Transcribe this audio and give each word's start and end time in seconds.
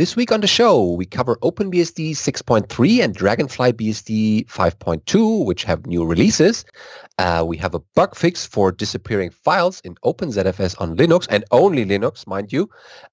This 0.00 0.16
week 0.16 0.32
on 0.32 0.40
the 0.40 0.46
show, 0.46 0.92
we 0.92 1.04
cover 1.04 1.36
OpenBSD 1.42 2.12
6.3 2.12 3.04
and 3.04 3.14
Dragonfly 3.14 3.74
BSD 3.74 4.46
5.2, 4.46 5.44
which 5.44 5.62
have 5.64 5.84
new 5.84 6.06
releases. 6.06 6.64
Uh, 7.18 7.44
we 7.46 7.58
have 7.58 7.74
a 7.74 7.80
bug 7.94 8.16
fix 8.16 8.46
for 8.46 8.72
disappearing 8.72 9.28
files 9.28 9.82
in 9.84 9.96
OpenZFS 9.96 10.80
on 10.80 10.96
Linux, 10.96 11.26
and 11.28 11.44
only 11.50 11.84
Linux, 11.84 12.26
mind 12.26 12.50
you. 12.50 12.70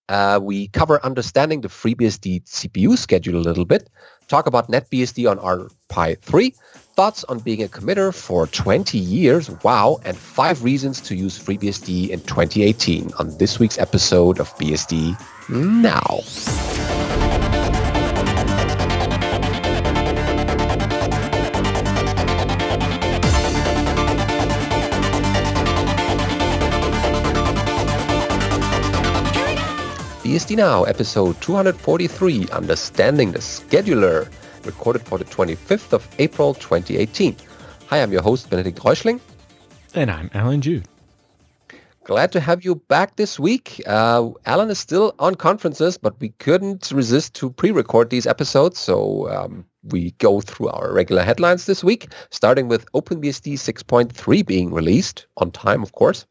Uh, 0.08 0.40
we 0.42 0.70
cover 0.70 1.06
understanding 1.06 1.60
the 1.60 1.68
FreeBSD 1.68 2.46
CPU 2.46 2.98
schedule 2.98 3.36
a 3.36 3.44
little 3.44 3.66
bit, 3.66 3.90
talk 4.30 4.48
about 4.48 4.70
NetBSD 4.70 5.30
on 5.30 5.40
RPi 5.40 6.22
3, 6.22 6.56
thoughts 6.98 7.24
on 7.26 7.38
being 7.38 7.62
a 7.62 7.68
committer 7.68 8.12
for 8.12 8.48
20 8.48 8.98
years, 8.98 9.52
wow, 9.64 10.00
and 10.04 10.18
five 10.18 10.64
reasons 10.64 11.00
to 11.00 11.14
use 11.14 11.38
FreeBSD 11.38 12.10
in 12.10 12.20
2018 12.22 13.12
on 13.20 13.38
this 13.38 13.60
week's 13.60 13.78
episode 13.78 14.40
of 14.40 14.50
BSD 14.58 15.16
Now. 15.48 16.22
BSD 30.24 30.56
Now, 30.56 30.84
episode 30.86 31.40
243, 31.42 32.48
Understanding 32.52 33.34
the 33.34 33.40
Scheduler, 33.40 34.28
recorded 34.66 35.02
for 35.02 35.18
the 35.18 35.26
25th 35.26 35.94
of 35.94 36.08
April 36.20 36.54
2018. 36.54 37.36
Hi, 37.88 38.02
I'm 38.02 38.12
your 38.12 38.22
host, 38.22 38.50
Benedikt 38.50 38.80
Reuschling. 38.80 39.20
And 39.94 40.12
I'm 40.12 40.30
Allan 40.34 40.62
Jude. 40.62 40.88
Glad 42.04 42.32
to 42.32 42.40
have 42.40 42.64
you 42.64 42.76
back 42.76 43.18
this 43.18 43.38
week. 43.38 43.82
Uh, 43.86 44.30
Allan 44.46 44.70
is 44.70 44.80
still 44.80 45.14
on 45.20 45.36
conferences, 45.36 45.98
but 45.98 46.18
we 46.22 46.30
couldn't 46.40 46.90
resist 46.92 47.34
to 47.36 47.50
pre-record 47.50 48.10
these 48.10 48.26
episodes, 48.26 48.80
so 48.80 49.30
um, 49.30 49.66
we 49.84 50.12
go 50.12 50.40
through 50.40 50.70
our 50.70 50.94
regular 50.94 51.22
headlines 51.22 51.66
this 51.66 51.84
week, 51.84 52.08
starting 52.32 52.70
with 52.70 52.90
OpenBSD 52.94 53.54
6.3 53.56 54.46
being 54.46 54.74
released 54.74 55.28
on 55.36 55.52
time, 55.52 55.84
of 55.84 55.92
course. 55.92 56.26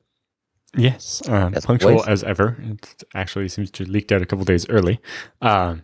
Yes, 0.76 1.22
uh, 1.28 1.50
as 1.54 1.66
punctual 1.66 1.92
always. 1.92 2.06
as 2.06 2.24
ever. 2.24 2.56
It 2.62 3.04
actually 3.14 3.48
seems 3.48 3.70
to 3.72 3.84
leaked 3.84 4.12
out 4.12 4.22
a 4.22 4.26
couple 4.26 4.44
days 4.44 4.68
early. 4.68 5.00
Uh, 5.40 5.76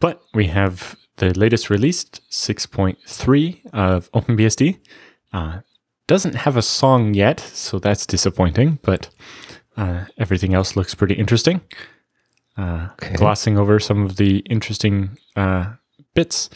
but 0.00 0.22
we 0.34 0.46
have 0.48 0.96
the 1.16 1.36
latest 1.38 1.70
released 1.70 2.20
6.3 2.30 3.60
of 3.72 4.10
OpenBSD. 4.12 4.78
Uh, 5.32 5.60
doesn't 6.06 6.34
have 6.34 6.56
a 6.56 6.62
song 6.62 7.14
yet, 7.14 7.40
so 7.40 7.78
that's 7.78 8.06
disappointing, 8.06 8.78
but 8.82 9.08
uh, 9.76 10.04
everything 10.18 10.54
else 10.54 10.76
looks 10.76 10.94
pretty 10.94 11.14
interesting. 11.14 11.60
Uh, 12.56 12.88
okay. 12.92 13.14
Glossing 13.14 13.58
over 13.58 13.80
some 13.80 14.04
of 14.04 14.16
the 14.16 14.38
interesting 14.40 15.18
uh, 15.34 15.72
bits, 16.14 16.48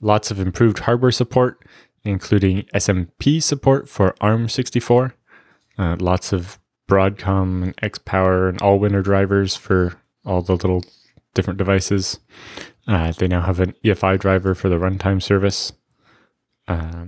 lots 0.00 0.30
of 0.30 0.40
improved 0.40 0.80
hardware 0.80 1.12
support, 1.12 1.64
including 2.04 2.62
SMP 2.74 3.42
support 3.42 3.88
for 3.88 4.14
ARM64. 4.20 5.12
lots 5.78 6.32
of 6.32 6.58
Broadcom 6.88 7.62
and 7.62 7.76
XPower 7.76 8.48
and 8.48 8.60
all 8.60 8.78
Allwinner 8.78 9.02
drivers 9.02 9.54
for 9.54 9.94
all 10.24 10.42
the 10.42 10.52
little 10.52 10.84
different 11.34 11.58
devices. 11.58 12.18
Uh, 12.86 13.12
they 13.12 13.28
now 13.28 13.42
have 13.42 13.60
an 13.60 13.74
EFI 13.84 14.18
driver 14.18 14.54
for 14.54 14.68
the 14.68 14.76
runtime 14.76 15.22
service. 15.22 15.72
Uh, 16.68 17.06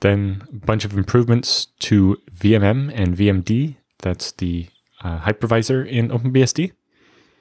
then 0.00 0.42
a 0.48 0.66
bunch 0.66 0.84
of 0.84 0.96
improvements 0.96 1.66
to 1.80 2.16
VMM 2.34 2.90
and 2.94 3.16
VMD. 3.16 3.76
That's 3.98 4.32
the 4.32 4.68
uh, 5.02 5.20
hypervisor 5.20 5.86
in 5.86 6.08
OpenBSD. 6.08 6.72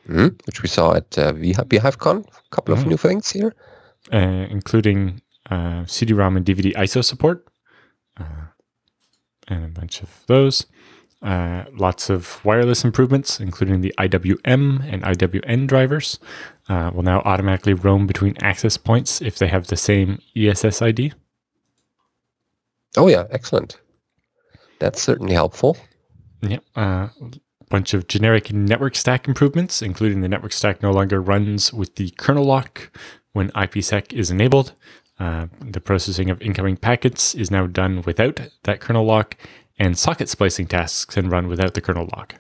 Mm, 0.08 0.46
which 0.48 0.64
we 0.64 0.70
saw 0.70 0.96
at 0.96 1.18
uh, 1.18 1.34
bhyvecon. 1.34 2.26
A 2.26 2.56
couple 2.56 2.74
of 2.74 2.82
mm. 2.82 2.88
new 2.88 2.98
things 2.98 3.30
here. 3.32 3.54
Uh, 4.12 4.48
including 4.50 5.22
uh, 5.50 5.86
CD-ROM 5.86 6.38
and 6.38 6.46
DVD 6.46 6.74
ISO 6.74 7.04
support. 7.04 7.48
Uh, 8.18 8.48
and 9.48 9.66
a 9.66 9.68
bunch 9.68 10.02
of 10.02 10.24
those. 10.28 10.66
Uh, 11.22 11.66
lots 11.74 12.10
of 12.10 12.44
wireless 12.46 12.86
improvements, 12.86 13.40
including 13.40 13.82
the 13.82 13.94
IWM 13.98 14.92
and 14.92 15.04
IWN 15.04 15.68
drivers, 15.68 16.18
uh, 16.70 16.92
will 16.94 17.04
now 17.04 17.22
automatically 17.26 17.74
roam 17.74 18.08
between 18.08 18.36
access 18.42 18.78
points 18.78 19.22
if 19.22 19.38
they 19.38 19.48
have 19.48 19.68
the 19.68 19.76
same 19.76 20.20
ESS 20.36 20.82
ID. 20.82 21.12
Oh, 22.96 23.08
yeah, 23.08 23.26
excellent. 23.32 23.80
That's 24.80 25.02
certainly 25.02 25.34
helpful. 25.34 25.78
Yep. 26.42 26.64
A 26.78 26.80
uh, 26.80 27.10
bunch 27.70 27.94
of 27.94 28.08
generic 28.08 28.52
network 28.54 28.96
stack 28.96 29.28
improvements, 29.28 29.82
including 29.82 30.22
the 30.22 30.30
network 30.30 30.54
stack 30.54 30.82
no 30.82 30.92
longer 30.92 31.22
runs 31.22 31.74
with 31.74 31.96
the 31.96 32.12
kernel 32.12 32.46
lock 32.46 32.90
when 33.34 33.52
IPsec 33.52 34.14
is 34.14 34.32
enabled. 34.32 34.74
Uh, 35.20 35.48
the 35.60 35.82
processing 35.82 36.30
of 36.30 36.42
incoming 36.42 36.78
packets 36.78 37.36
is 37.36 37.52
now 37.52 37.68
done 37.68 38.02
without 38.06 38.40
that 38.64 38.80
kernel 38.80 39.04
lock, 39.04 39.36
and 39.80 39.98
socket 39.98 40.30
splicing 40.30 40.68
tasks 40.68 41.06
can 41.06 41.30
run 41.30 41.48
without 41.48 41.74
the 41.74 41.82
kernel 41.82 42.10
lock. 42.16 42.36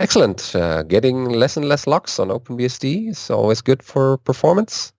Excellent. 0.00 0.54
Uh, 0.54 0.82
getting 0.84 1.26
less 1.26 1.56
and 1.56 1.68
less 1.68 1.86
locks 1.86 2.18
on 2.18 2.28
OpenBSD 2.28 3.10
is 3.10 3.30
always 3.30 3.60
good 3.60 3.82
for 3.82 4.16
performance. 4.18 4.92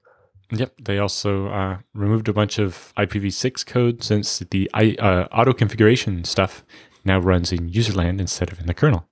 Yep. 0.51 0.73
They 0.83 0.99
also 0.99 1.47
uh, 1.47 1.77
removed 1.93 2.27
a 2.27 2.33
bunch 2.33 2.59
of 2.59 2.93
IPv6 2.97 3.65
code 3.65 4.03
since 4.03 4.39
the 4.39 4.69
uh, 4.73 5.27
auto 5.31 5.53
configuration 5.53 6.23
stuff 6.23 6.63
now 7.05 7.19
runs 7.19 7.51
in 7.51 7.69
userland 7.69 8.19
instead 8.19 8.51
of 8.51 8.59
in 8.59 8.65
the 8.65 8.73
kernel. 8.73 9.07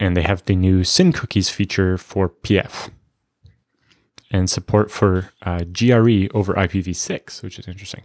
And 0.00 0.16
they 0.16 0.22
have 0.22 0.44
the 0.44 0.56
new 0.56 0.82
SYN 0.82 1.12
cookies 1.12 1.50
feature 1.50 1.96
for 1.96 2.28
PF 2.28 2.90
and 4.30 4.50
support 4.50 4.90
for 4.90 5.30
uh, 5.42 5.60
GRE 5.72 6.26
over 6.34 6.54
IPv6, 6.54 7.42
which 7.42 7.58
is 7.58 7.68
interesting. 7.68 8.02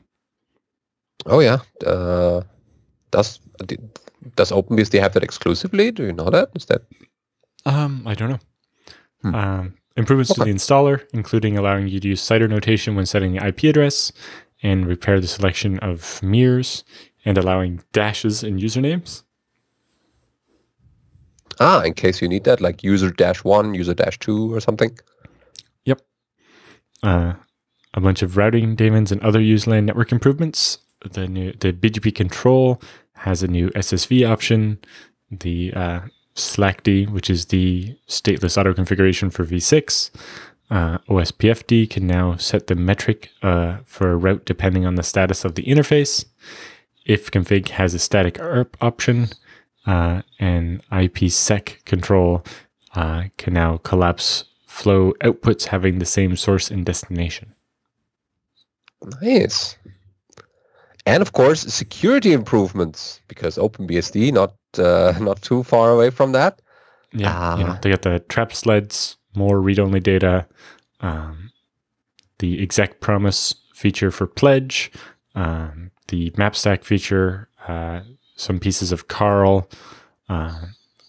Oh 1.25 1.39
yeah. 1.39 1.59
Uh, 1.85 2.41
does 3.11 3.39
does 4.35 4.51
OpenBSD 4.51 4.99
have 4.99 5.13
that 5.13 5.23
exclusively? 5.23 5.91
Do 5.91 6.05
you 6.05 6.13
know 6.13 6.29
that? 6.29 6.49
Is 6.55 6.65
that? 6.65 6.83
Um, 7.65 8.03
I 8.05 8.13
don't 8.13 8.29
know. 8.29 8.39
Hmm. 9.21 9.35
Um, 9.35 9.73
improvements 9.97 10.31
okay. 10.31 10.39
to 10.39 10.45
the 10.45 10.53
installer, 10.53 11.05
including 11.13 11.57
allowing 11.57 11.87
you 11.87 11.99
to 11.99 12.07
use 12.07 12.21
CIDR 12.21 12.49
notation 12.49 12.95
when 12.95 13.05
setting 13.05 13.33
the 13.33 13.45
IP 13.45 13.63
address, 13.63 14.11
and 14.63 14.85
repair 14.85 15.19
the 15.19 15.27
selection 15.27 15.77
of 15.79 16.21
mirrors, 16.23 16.83
and 17.25 17.37
allowing 17.37 17.81
dashes 17.91 18.43
in 18.43 18.57
usernames. 18.57 19.23
Ah, 21.59 21.83
in 21.83 21.93
case 21.93 22.21
you 22.21 22.29
need 22.29 22.45
that, 22.45 22.61
like 22.61 22.83
user 22.83 23.09
dash 23.09 23.43
one, 23.43 23.73
user 23.73 23.93
dash 23.93 24.17
two, 24.19 24.53
or 24.53 24.61
something. 24.61 24.97
Yep. 25.83 26.01
Uh, 27.03 27.33
a 27.93 28.01
bunch 28.01 28.21
of 28.21 28.37
routing 28.37 28.75
daemons 28.75 29.11
and 29.11 29.21
other 29.21 29.39
userland 29.39 29.83
network 29.85 30.11
improvements, 30.13 30.77
the 31.01 31.27
new 31.27 31.53
the 31.53 31.73
BGP 31.73 32.13
control 32.13 32.81
has 33.13 33.43
a 33.43 33.47
new 33.47 33.69
SSV 33.71 34.29
option. 34.29 34.79
The 35.31 35.73
uh, 35.73 35.99
slaacd, 36.35 37.09
which 37.09 37.29
is 37.29 37.47
the 37.47 37.95
stateless 38.07 38.57
auto 38.57 38.73
configuration 38.73 39.29
for 39.29 39.45
v6. 39.45 40.09
Uh, 40.69 40.99
OSPFD 41.09 41.89
can 41.89 42.05
now 42.05 42.35
set 42.35 42.67
the 42.67 42.75
metric 42.75 43.31
uh, 43.41 43.77
for 43.85 44.11
a 44.11 44.15
route 44.15 44.45
depending 44.45 44.85
on 44.85 44.95
the 44.95 45.03
status 45.03 45.43
of 45.43 45.55
the 45.55 45.63
interface. 45.63 46.25
ifconfig 47.07 47.69
has 47.69 47.93
a 47.93 47.99
static 47.99 48.39
ARP 48.39 48.77
option, 48.79 49.29
uh, 49.87 50.21
and 50.39 50.87
IPsec 50.89 51.83
control 51.85 52.43
uh, 52.93 53.23
can 53.37 53.53
now 53.53 53.77
collapse 53.77 54.45
flow 54.67 55.13
outputs 55.21 55.65
having 55.65 55.97
the 55.97 56.05
same 56.05 56.35
source 56.35 56.69
and 56.69 56.85
destination. 56.85 57.55
Nice 59.21 59.75
and 61.05 61.21
of 61.21 61.33
course 61.33 61.61
security 61.61 62.33
improvements 62.33 63.21
because 63.27 63.57
OpenBSD 63.57 64.31
not 64.33 64.53
uh, 64.77 65.13
not 65.21 65.41
too 65.41 65.63
far 65.63 65.91
away 65.91 66.09
from 66.09 66.31
that. 66.33 66.61
Yeah, 67.11 67.53
uh, 67.53 67.57
you 67.57 67.63
know, 67.63 67.77
they 67.81 67.89
got 67.89 68.03
the 68.03 68.19
trap 68.29 68.53
sleds, 68.53 69.17
more 69.35 69.59
read-only 69.59 69.99
data, 69.99 70.45
um, 71.01 71.51
the 72.37 72.61
exec 72.61 72.99
promise 72.99 73.55
feature 73.73 74.11
for 74.11 74.27
pledge, 74.27 74.91
um, 75.33 75.89
the 76.09 76.31
map 76.37 76.55
stack 76.55 76.83
feature, 76.83 77.49
uh, 77.67 78.01
some 78.35 78.59
pieces 78.59 78.91
of 78.91 79.07
KARL, 79.07 79.67
uh, 80.29 80.65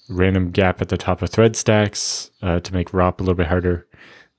random 0.09 0.51
gap 0.51 0.81
at 0.81 0.89
the 0.89 0.97
top 0.97 1.21
of 1.21 1.31
thread 1.31 1.55
stacks 1.55 2.31
uh, 2.43 2.61
to 2.61 2.73
make 2.73 2.91
ROP 2.91 3.21
a 3.21 3.23
little 3.23 3.35
bit 3.35 3.47
harder, 3.47 3.87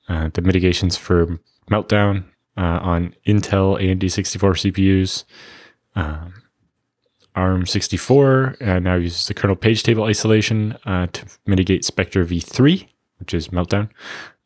uh, 0.09 0.29
the 0.33 0.41
mitigations 0.41 0.97
for 0.97 1.39
meltdown 1.69 2.23
uh, 2.61 2.79
on 2.81 3.15
Intel 3.25 3.81
AMD 3.81 4.09
64 4.11 4.53
CPUs. 4.53 5.23
Um, 5.95 6.33
ARM64 7.35 8.61
uh, 8.61 8.79
now 8.79 8.95
uses 8.95 9.25
the 9.25 9.33
kernel 9.33 9.55
page 9.55 9.83
table 9.83 10.03
isolation 10.03 10.77
uh, 10.85 11.07
to 11.07 11.25
mitigate 11.47 11.83
Spectre 11.83 12.23
v3, 12.23 12.87
which 13.19 13.33
is 13.33 13.47
Meltdown. 13.47 13.89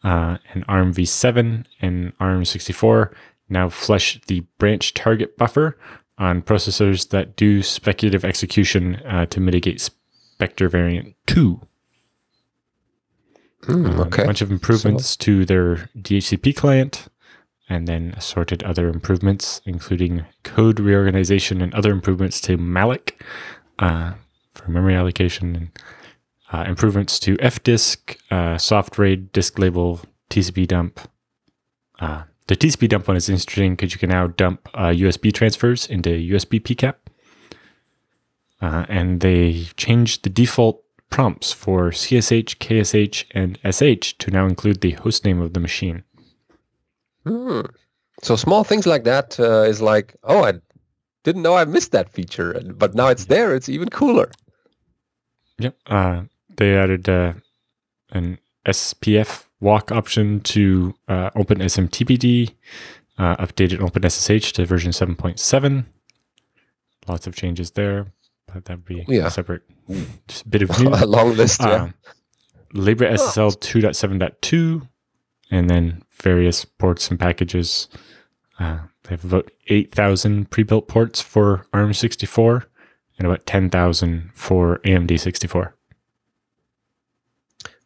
Uh, 0.03 0.37
and 0.53 0.63
ARM 0.67 0.93
v7 0.93 1.65
and 1.81 2.17
ARM64 2.19 3.13
now 3.49 3.69
flush 3.69 4.21
the 4.27 4.41
branch 4.59 4.93
target 4.93 5.37
buffer 5.37 5.77
on 6.17 6.41
processors 6.41 7.09
that 7.09 7.35
do 7.35 7.61
speculative 7.61 8.23
execution 8.23 8.95
uh, 9.05 9.25
to 9.25 9.39
mitigate 9.39 9.81
Spectre 9.81 10.69
variant 10.69 11.15
2. 11.25 11.59
Mm, 13.63 13.99
okay. 14.05 14.23
a 14.23 14.25
bunch 14.25 14.41
of 14.41 14.51
improvements 14.51 15.09
so. 15.09 15.15
to 15.21 15.45
their 15.45 15.89
DHCP 15.97 16.55
client, 16.55 17.07
and 17.69 17.87
then 17.87 18.13
assorted 18.15 18.63
other 18.63 18.89
improvements, 18.89 19.61
including 19.65 20.25
code 20.43 20.79
reorganization 20.79 21.61
and 21.61 21.73
other 21.73 21.91
improvements 21.91 22.39
to 22.41 22.57
malloc 22.57 23.13
uh, 23.79 24.13
for 24.53 24.69
memory 24.69 24.95
allocation, 24.95 25.55
and 25.55 25.69
uh, 26.51 26.63
improvements 26.67 27.19
to 27.19 27.35
fdisk, 27.37 28.17
uh, 28.31 28.57
soft 28.57 28.97
RAID, 28.97 29.31
disk 29.31 29.57
label, 29.57 30.01
TCP 30.29 30.67
dump. 30.67 30.99
Uh, 31.99 32.23
the 32.47 32.55
TCP 32.55 32.89
dump 32.89 33.07
one 33.07 33.17
is 33.17 33.29
interesting 33.29 33.75
because 33.75 33.93
you 33.93 33.99
can 33.99 34.09
now 34.09 34.27
dump 34.27 34.63
USB 34.73 35.29
uh, 35.29 35.31
transfers 35.31 35.87
into 35.87 36.09
USB 36.09 36.61
PCAP. 36.61 36.95
Uh, 38.61 38.85
and 38.87 39.21
they 39.21 39.67
changed 39.75 40.23
the 40.23 40.29
default 40.29 40.83
prompts 41.09 41.51
for 41.51 41.89
CSH, 41.89 42.57
KSH, 42.57 43.25
and 43.31 43.57
SH 43.63 44.17
to 44.19 44.31
now 44.31 44.45
include 44.45 44.81
the 44.81 44.93
hostname 44.93 45.41
of 45.41 45.53
the 45.53 45.59
machine. 45.59 46.03
Hmm. 47.25 47.61
So 48.21 48.35
small 48.35 48.63
things 48.63 48.85
like 48.85 49.03
that 49.03 49.39
uh, 49.39 49.63
is 49.63 49.81
like, 49.81 50.15
oh, 50.23 50.43
I 50.43 50.53
didn't 51.23 51.41
know 51.41 51.55
I 51.55 51.65
missed 51.65 51.91
that 51.91 52.09
feature, 52.09 52.61
but 52.75 52.95
now 52.95 53.07
it's 53.07 53.25
there. 53.25 53.55
It's 53.55 53.67
even 53.67 53.89
cooler. 53.89 54.31
Yep. 55.59 55.75
Uh, 55.87 56.21
they 56.55 56.75
added 56.77 57.09
uh, 57.09 57.33
an 58.11 58.39
SPF 58.65 59.45
walk 59.59 59.91
option 59.91 60.39
to 60.41 60.93
uh, 61.07 61.29
OpenSMTPD, 61.31 62.53
uh, 63.17 63.35
updated 63.37 63.79
OpenSSH 63.79 64.53
to 64.53 64.65
version 64.65 64.91
7.7. 64.91 65.85
Lots 67.07 67.27
of 67.27 67.35
changes 67.35 67.71
there, 67.71 68.07
but 68.47 68.65
that'd 68.65 68.85
be 68.85 69.05
yeah. 69.07 69.27
a 69.27 69.31
separate 69.31 69.63
just 70.27 70.49
bit 70.49 70.63
of 70.63 70.69
news. 70.79 71.01
a 71.01 71.05
long 71.05 71.35
list, 71.35 71.61
yeah. 71.61 71.83
Um, 71.83 71.93
LibreSSL 72.73 73.57
2.7.2, 73.59 74.87
and 75.51 75.69
then 75.69 76.03
various 76.11 76.65
ports 76.65 77.09
and 77.09 77.19
packages. 77.19 77.87
Uh, 78.59 78.79
they 79.03 79.11
have 79.11 79.25
about 79.25 79.51
8,000 79.67 80.49
pre-built 80.49 80.87
ports 80.87 81.21
for 81.21 81.65
ARM64 81.73 82.63
and 83.17 83.27
about 83.27 83.45
10,000 83.45 84.31
for 84.33 84.79
AMD 84.79 85.19
64. 85.19 85.75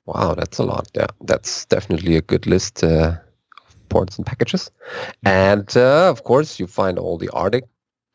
Wow, 0.05 0.33
that's 0.33 0.57
a 0.57 0.63
lot. 0.63 0.87
Yeah, 0.95 1.07
that's 1.21 1.65
definitely 1.65 2.15
a 2.15 2.21
good 2.21 2.47
list 2.47 2.83
uh, 2.83 3.15
of 3.67 3.89
ports 3.89 4.17
and 4.17 4.25
packages. 4.25 4.71
And 5.23 5.75
uh, 5.77 6.09
of 6.09 6.23
course, 6.23 6.59
you 6.59 6.65
find 6.65 6.97
all 6.97 7.17
the 7.17 7.29
artic- 7.29 7.67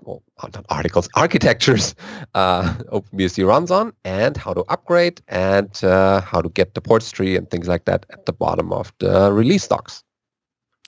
well, 0.05 0.23
not 0.43 0.65
articles, 0.69 1.09
architectures 1.17 1.95
uh, 2.35 2.75
OpenBSD 2.93 3.47
runs 3.47 3.71
on 3.71 3.93
and 4.05 4.37
how 4.37 4.53
to 4.55 4.65
upgrade 4.69 5.21
and 5.29 5.83
uh, 5.85 6.21
how 6.21 6.41
to 6.41 6.49
get 6.51 6.75
the 6.75 6.81
ports 6.81 7.11
tree 7.11 7.37
and 7.37 7.51
things 7.51 7.69
like 7.69 7.85
that 7.85 8.07
at 8.11 8.27
the 8.27 8.33
bottom 8.33 8.73
of 8.73 8.93
the 8.99 9.33
release 9.33 9.67
docs. 9.67 10.03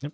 Yep. 0.02 0.12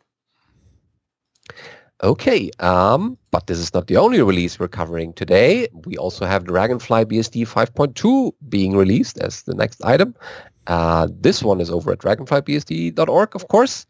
Okay, 2.02 2.50
um, 2.60 3.16
but 3.30 3.46
this 3.46 3.58
is 3.58 3.72
not 3.74 3.86
the 3.86 3.96
only 3.96 4.20
release 4.22 4.58
we're 4.58 4.68
covering 4.68 5.12
today. 5.12 5.68
We 5.86 5.96
also 5.96 6.26
have 6.26 6.44
Dragonfly 6.44 7.04
BSD 7.04 7.46
5.2 7.46 8.32
being 8.48 8.76
released 8.76 9.18
as 9.18 9.42
the 9.42 9.54
next 9.54 9.84
item. 9.84 10.14
Uh, 10.66 11.08
this 11.10 11.42
one 11.42 11.60
is 11.60 11.70
over 11.70 11.92
at 11.92 11.98
dragonflybsd.org, 11.98 13.34
of 13.34 13.48
course. 13.48 13.86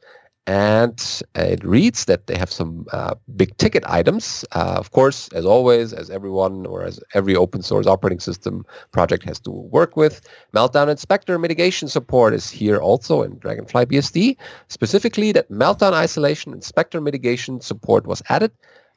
And 0.46 1.22
it 1.36 1.62
reads 1.64 2.06
that 2.06 2.26
they 2.26 2.36
have 2.36 2.50
some 2.50 2.84
uh, 2.92 3.14
big 3.36 3.56
ticket 3.58 3.84
items. 3.86 4.44
Uh, 4.52 4.74
of 4.76 4.90
course, 4.90 5.28
as 5.28 5.46
always, 5.46 5.92
as 5.92 6.10
everyone 6.10 6.66
or 6.66 6.82
as 6.82 6.98
every 7.14 7.36
open 7.36 7.62
source 7.62 7.86
operating 7.86 8.18
system 8.18 8.66
project 8.90 9.22
has 9.24 9.38
to 9.40 9.50
work 9.50 9.96
with, 9.96 10.20
Meltdown 10.52 10.88
and 10.88 10.98
Spectre 10.98 11.38
mitigation 11.38 11.86
support 11.86 12.34
is 12.34 12.50
here 12.50 12.78
also 12.78 13.22
in 13.22 13.38
Dragonfly 13.38 13.86
BSD. 13.86 14.36
Specifically, 14.68 15.30
that 15.30 15.48
Meltdown 15.48 15.92
isolation 15.92 16.52
and 16.52 16.64
Spectre 16.64 17.00
mitigation 17.00 17.60
support 17.60 18.08
was 18.08 18.20
added 18.28 18.50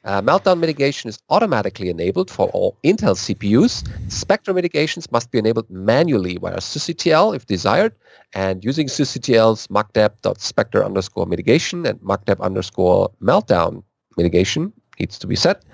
uh, 0.06 0.22
meltdown 0.22 0.58
mitigation 0.58 1.08
is 1.08 1.18
automatically 1.30 1.88
enabled 1.88 2.30
for 2.30 2.48
all 2.50 2.78
Intel 2.84 3.16
CPUs. 3.16 3.86
Spectre 4.10 4.54
mitigations 4.54 5.10
must 5.10 5.30
be 5.32 5.38
enabled 5.38 5.68
manually 5.68 6.36
via 6.36 6.58
sysctl 6.58 7.34
if 7.34 7.46
desired, 7.46 7.92
and 8.32 8.64
using 8.64 8.86
sysctl's 8.86 9.66
machdep.spectre 9.66 10.84
underscore 10.84 11.26
mitigation 11.26 11.84
and 11.84 12.00
machdep 12.00 12.40
underscore 12.40 13.10
meltdown 13.20 13.82
mitigation 14.16 14.72
needs 15.00 15.18
to 15.18 15.26
be 15.26 15.36
set, 15.36 15.64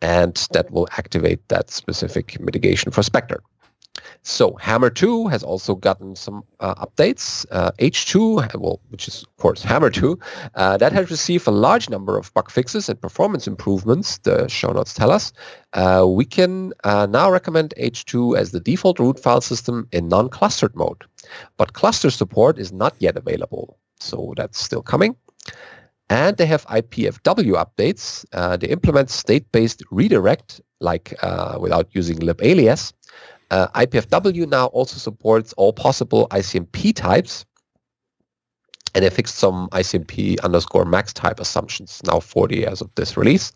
and 0.00 0.48
that 0.52 0.70
will 0.70 0.88
activate 0.92 1.46
that 1.48 1.70
specific 1.70 2.40
mitigation 2.40 2.90
for 2.90 3.02
Spectre. 3.02 3.42
So 4.22 4.54
Hammer 4.54 4.90
2 4.90 5.28
has 5.28 5.42
also 5.42 5.74
gotten 5.74 6.16
some 6.16 6.44
uh, 6.60 6.74
updates. 6.86 7.46
Uh, 7.50 7.72
H2, 7.78 8.54
well, 8.58 8.80
which 8.88 9.06
is 9.06 9.22
of 9.22 9.36
course 9.36 9.62
Hammer 9.62 9.90
2, 9.90 10.18
uh, 10.54 10.76
that 10.78 10.92
has 10.92 11.10
received 11.10 11.46
a 11.46 11.50
large 11.50 11.90
number 11.90 12.18
of 12.18 12.32
bug 12.34 12.50
fixes 12.50 12.88
and 12.88 13.00
performance 13.00 13.46
improvements, 13.46 14.18
the 14.18 14.48
show 14.48 14.72
notes 14.72 14.94
tell 14.94 15.10
us. 15.10 15.32
Uh, 15.74 16.06
we 16.08 16.24
can 16.24 16.72
uh, 16.84 17.06
now 17.06 17.30
recommend 17.30 17.74
H2 17.78 18.36
as 18.38 18.50
the 18.50 18.60
default 18.60 18.98
root 18.98 19.18
file 19.18 19.40
system 19.40 19.86
in 19.92 20.08
non-clustered 20.08 20.74
mode. 20.74 21.04
But 21.56 21.74
cluster 21.74 22.10
support 22.10 22.58
is 22.58 22.72
not 22.72 22.94
yet 22.98 23.16
available, 23.16 23.78
so 24.00 24.34
that's 24.36 24.58
still 24.58 24.82
coming. 24.82 25.16
And 26.10 26.36
they 26.36 26.46
have 26.46 26.66
IPFW 26.66 27.64
updates. 27.64 28.26
Uh, 28.32 28.56
they 28.58 28.68
implement 28.68 29.08
state-based 29.08 29.82
redirect, 29.90 30.60
like 30.80 31.14
without 31.58 31.88
using 31.92 32.18
libalias. 32.18 32.92
Uh, 33.54 33.68
IPFW 33.86 34.48
now 34.48 34.66
also 34.78 34.96
supports 34.96 35.52
all 35.52 35.72
possible 35.72 36.26
ICMP 36.32 36.92
types. 36.92 37.44
And 38.94 39.04
they 39.04 39.10
fixed 39.10 39.36
some 39.36 39.68
ICMP 39.68 40.40
underscore 40.40 40.84
max 40.84 41.12
type 41.12 41.38
assumptions, 41.38 42.00
now 42.04 42.18
40 42.18 42.66
as 42.66 42.80
of 42.80 42.92
this 42.96 43.16
release. 43.16 43.52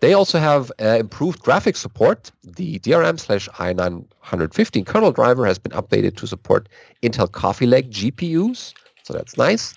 They 0.00 0.12
also 0.12 0.38
have 0.38 0.70
uh, 0.78 0.98
improved 1.00 1.42
graphics 1.42 1.78
support. 1.78 2.30
The 2.42 2.78
DRM 2.80 3.18
slash 3.18 3.48
i915 3.48 4.84
kernel 4.84 5.10
driver 5.10 5.46
has 5.46 5.58
been 5.58 5.72
updated 5.72 6.16
to 6.16 6.26
support 6.26 6.68
Intel 7.02 7.32
Coffee 7.32 7.66
Lake 7.66 7.88
GPUs, 7.90 8.74
so 9.04 9.14
that's 9.14 9.38
nice. 9.38 9.72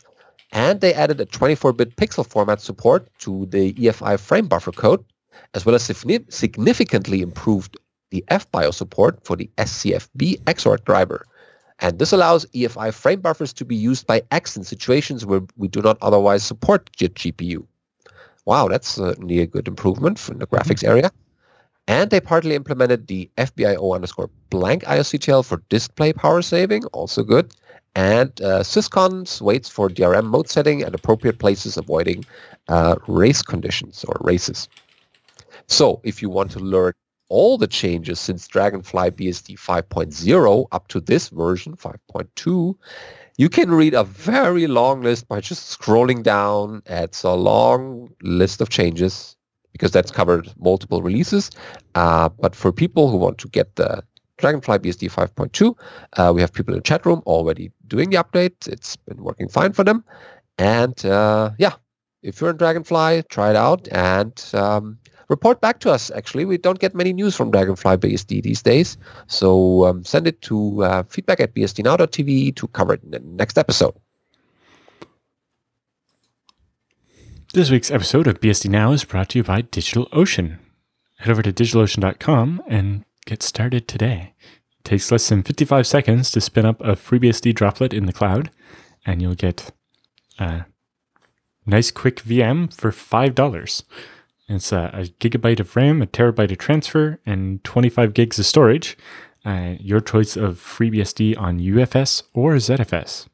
And 0.51 0.81
they 0.81 0.93
added 0.93 1.21
a 1.21 1.25
24-bit 1.25 1.95
pixel 1.95 2.25
format 2.27 2.59
support 2.59 3.07
to 3.19 3.45
the 3.45 3.71
EFI 3.75 4.19
frame 4.19 4.47
buffer 4.47 4.73
code, 4.73 5.05
as 5.53 5.65
well 5.65 5.75
as 5.75 5.83
significantly 5.83 7.21
improved 7.21 7.77
the 8.11 8.23
FBIOS 8.29 8.75
support 8.75 9.23
for 9.23 9.35
the 9.35 9.49
SCFB 9.57 10.41
XORG 10.43 10.83
driver. 10.85 11.25
And 11.79 11.97
this 11.97 12.11
allows 12.11 12.45
EFI 12.47 12.93
frame 12.93 13.21
buffers 13.21 13.53
to 13.53 13.65
be 13.65 13.75
used 13.75 14.05
by 14.05 14.21
X 14.31 14.57
in 14.57 14.63
situations 14.63 15.25
where 15.25 15.41
we 15.57 15.67
do 15.67 15.81
not 15.81 15.97
otherwise 16.01 16.43
support 16.43 16.89
JIT 16.95 17.15
GPU. 17.15 17.65
Wow, 18.45 18.67
that's 18.67 18.89
certainly 18.89 19.39
a 19.39 19.47
good 19.47 19.67
improvement 19.67 20.27
in 20.29 20.39
the 20.39 20.47
graphics 20.47 20.83
area. 20.83 21.11
And 21.87 22.09
they 22.09 22.19
partly 22.19 22.55
implemented 22.55 23.07
the 23.07 23.29
FBIO 23.37 23.95
underscore 23.95 24.29
blank 24.49 24.83
IOCTL 24.83 25.45
for 25.45 25.63
display 25.69 26.13
power 26.13 26.41
saving, 26.41 26.85
also 26.87 27.23
good. 27.23 27.53
And 27.95 28.29
uh, 28.41 28.59
syscons 28.59 29.41
waits 29.41 29.69
for 29.69 29.89
DRM 29.89 30.25
mode 30.25 30.49
setting 30.49 30.83
at 30.83 30.93
appropriate 30.93 31.39
places, 31.39 31.77
avoiding 31.77 32.25
uh, 32.67 32.95
race 33.07 33.41
conditions 33.41 34.03
or 34.03 34.17
races. 34.21 34.69
So 35.67 35.99
if 36.03 36.21
you 36.21 36.29
want 36.29 36.51
to 36.51 36.59
learn 36.59 36.93
all 37.29 37.57
the 37.57 37.67
changes 37.67 38.19
since 38.19 38.47
Dragonfly 38.47 39.11
BSD 39.11 39.57
5.0 39.57 40.67
up 40.71 40.87
to 40.89 40.99
this 40.99 41.29
version, 41.29 41.75
5.2, 41.75 42.75
you 43.37 43.49
can 43.49 43.71
read 43.71 43.93
a 43.93 44.03
very 44.03 44.67
long 44.67 45.01
list 45.01 45.27
by 45.27 45.39
just 45.39 45.79
scrolling 45.79 46.23
down. 46.23 46.81
It's 46.87 47.23
a 47.23 47.31
long 47.31 48.13
list 48.21 48.59
of 48.59 48.69
changes 48.69 49.37
because 49.71 49.91
that's 49.91 50.11
covered 50.11 50.51
multiple 50.59 51.01
releases. 51.01 51.49
Uh, 51.95 52.27
but 52.27 52.55
for 52.55 52.73
people 52.73 53.09
who 53.09 53.17
want 53.17 53.37
to 53.37 53.47
get 53.47 53.75
the 53.77 54.03
Dragonfly 54.39 54.79
BSD 54.79 55.11
5.2, 55.11 55.75
uh, 56.17 56.33
we 56.33 56.41
have 56.41 56.51
people 56.51 56.73
in 56.73 56.79
the 56.79 56.83
chat 56.83 57.05
room 57.05 57.21
already 57.25 57.71
doing 57.87 58.09
the 58.09 58.17
update. 58.17 58.67
It's 58.67 58.95
been 58.95 59.23
working 59.23 59.47
fine 59.47 59.73
for 59.73 59.83
them. 59.83 60.03
And 60.57 61.05
uh, 61.05 61.51
yeah, 61.59 61.73
if 62.23 62.41
you're 62.41 62.49
in 62.49 62.57
Dragonfly, 62.57 63.23
try 63.29 63.51
it 63.51 63.55
out. 63.55 63.87
And 63.91 64.33
um, 64.53 64.97
report 65.29 65.61
back 65.61 65.79
to 65.79 65.91
us. 65.91 66.11
Actually, 66.11 66.45
we 66.45 66.57
don't 66.57 66.79
get 66.79 66.93
many 66.93 67.13
news 67.13 67.35
from 67.35 67.51
Dragonfly 67.51 67.97
BSD 67.97 68.43
these 68.43 68.61
days, 68.61 68.97
so 69.27 69.85
um, 69.85 70.03
send 70.03 70.27
it 70.27 70.41
to 70.43 70.83
uh, 70.83 71.03
feedback 71.03 71.39
at 71.39 71.55
bsdnow.tv 71.55 72.55
to 72.55 72.67
cover 72.69 72.93
it 72.93 73.03
in 73.03 73.11
the 73.11 73.19
next 73.19 73.57
episode. 73.57 73.93
This 77.53 77.71
week's 77.71 77.89
episode 77.89 78.27
of 78.27 78.39
BSD 78.39 78.69
Now 78.69 78.91
is 78.91 79.03
brought 79.03 79.29
to 79.29 79.39
you 79.39 79.43
by 79.43 79.63
DigitalOcean. 79.63 80.59
Head 81.17 81.31
over 81.31 81.41
to 81.41 81.51
digitalocean.com 81.51 82.61
and 82.67 83.05
get 83.25 83.41
started 83.41 83.87
today. 83.87 84.33
It 84.79 84.83
takes 84.83 85.11
less 85.11 85.27
than 85.27 85.43
55 85.43 85.87
seconds 85.87 86.31
to 86.31 86.41
spin 86.41 86.65
up 86.65 86.79
a 86.81 86.95
FreeBSD 86.95 87.55
droplet 87.55 87.93
in 87.93 88.05
the 88.05 88.13
cloud, 88.13 88.51
and 89.05 89.21
you'll 89.21 89.35
get 89.35 89.71
a 90.37 90.65
nice 91.65 91.91
quick 91.91 92.17
VM 92.17 92.71
for 92.73 92.91
$5. 92.91 93.83
It's 94.49 94.71
a, 94.71 94.89
a, 94.93 95.03
gigabyte 95.19 95.59
of 95.59 95.75
RAM, 95.75 96.01
a 96.01 96.07
terabyte 96.07 96.51
of 96.51 96.57
transfer, 96.57 97.19
and 97.25 97.63
25 97.63 98.13
gigs 98.13 98.39
of 98.39 98.45
storage. 98.45 98.97
uh, 99.45 99.75
your 99.79 100.01
choice 100.01 100.35
of 100.35 100.57
FreeBSD 100.57 101.39
on 101.39 101.59
UFS 101.59 102.23
or 102.33 102.55
ZFS. 102.55 103.27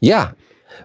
Yeah, 0.00 0.32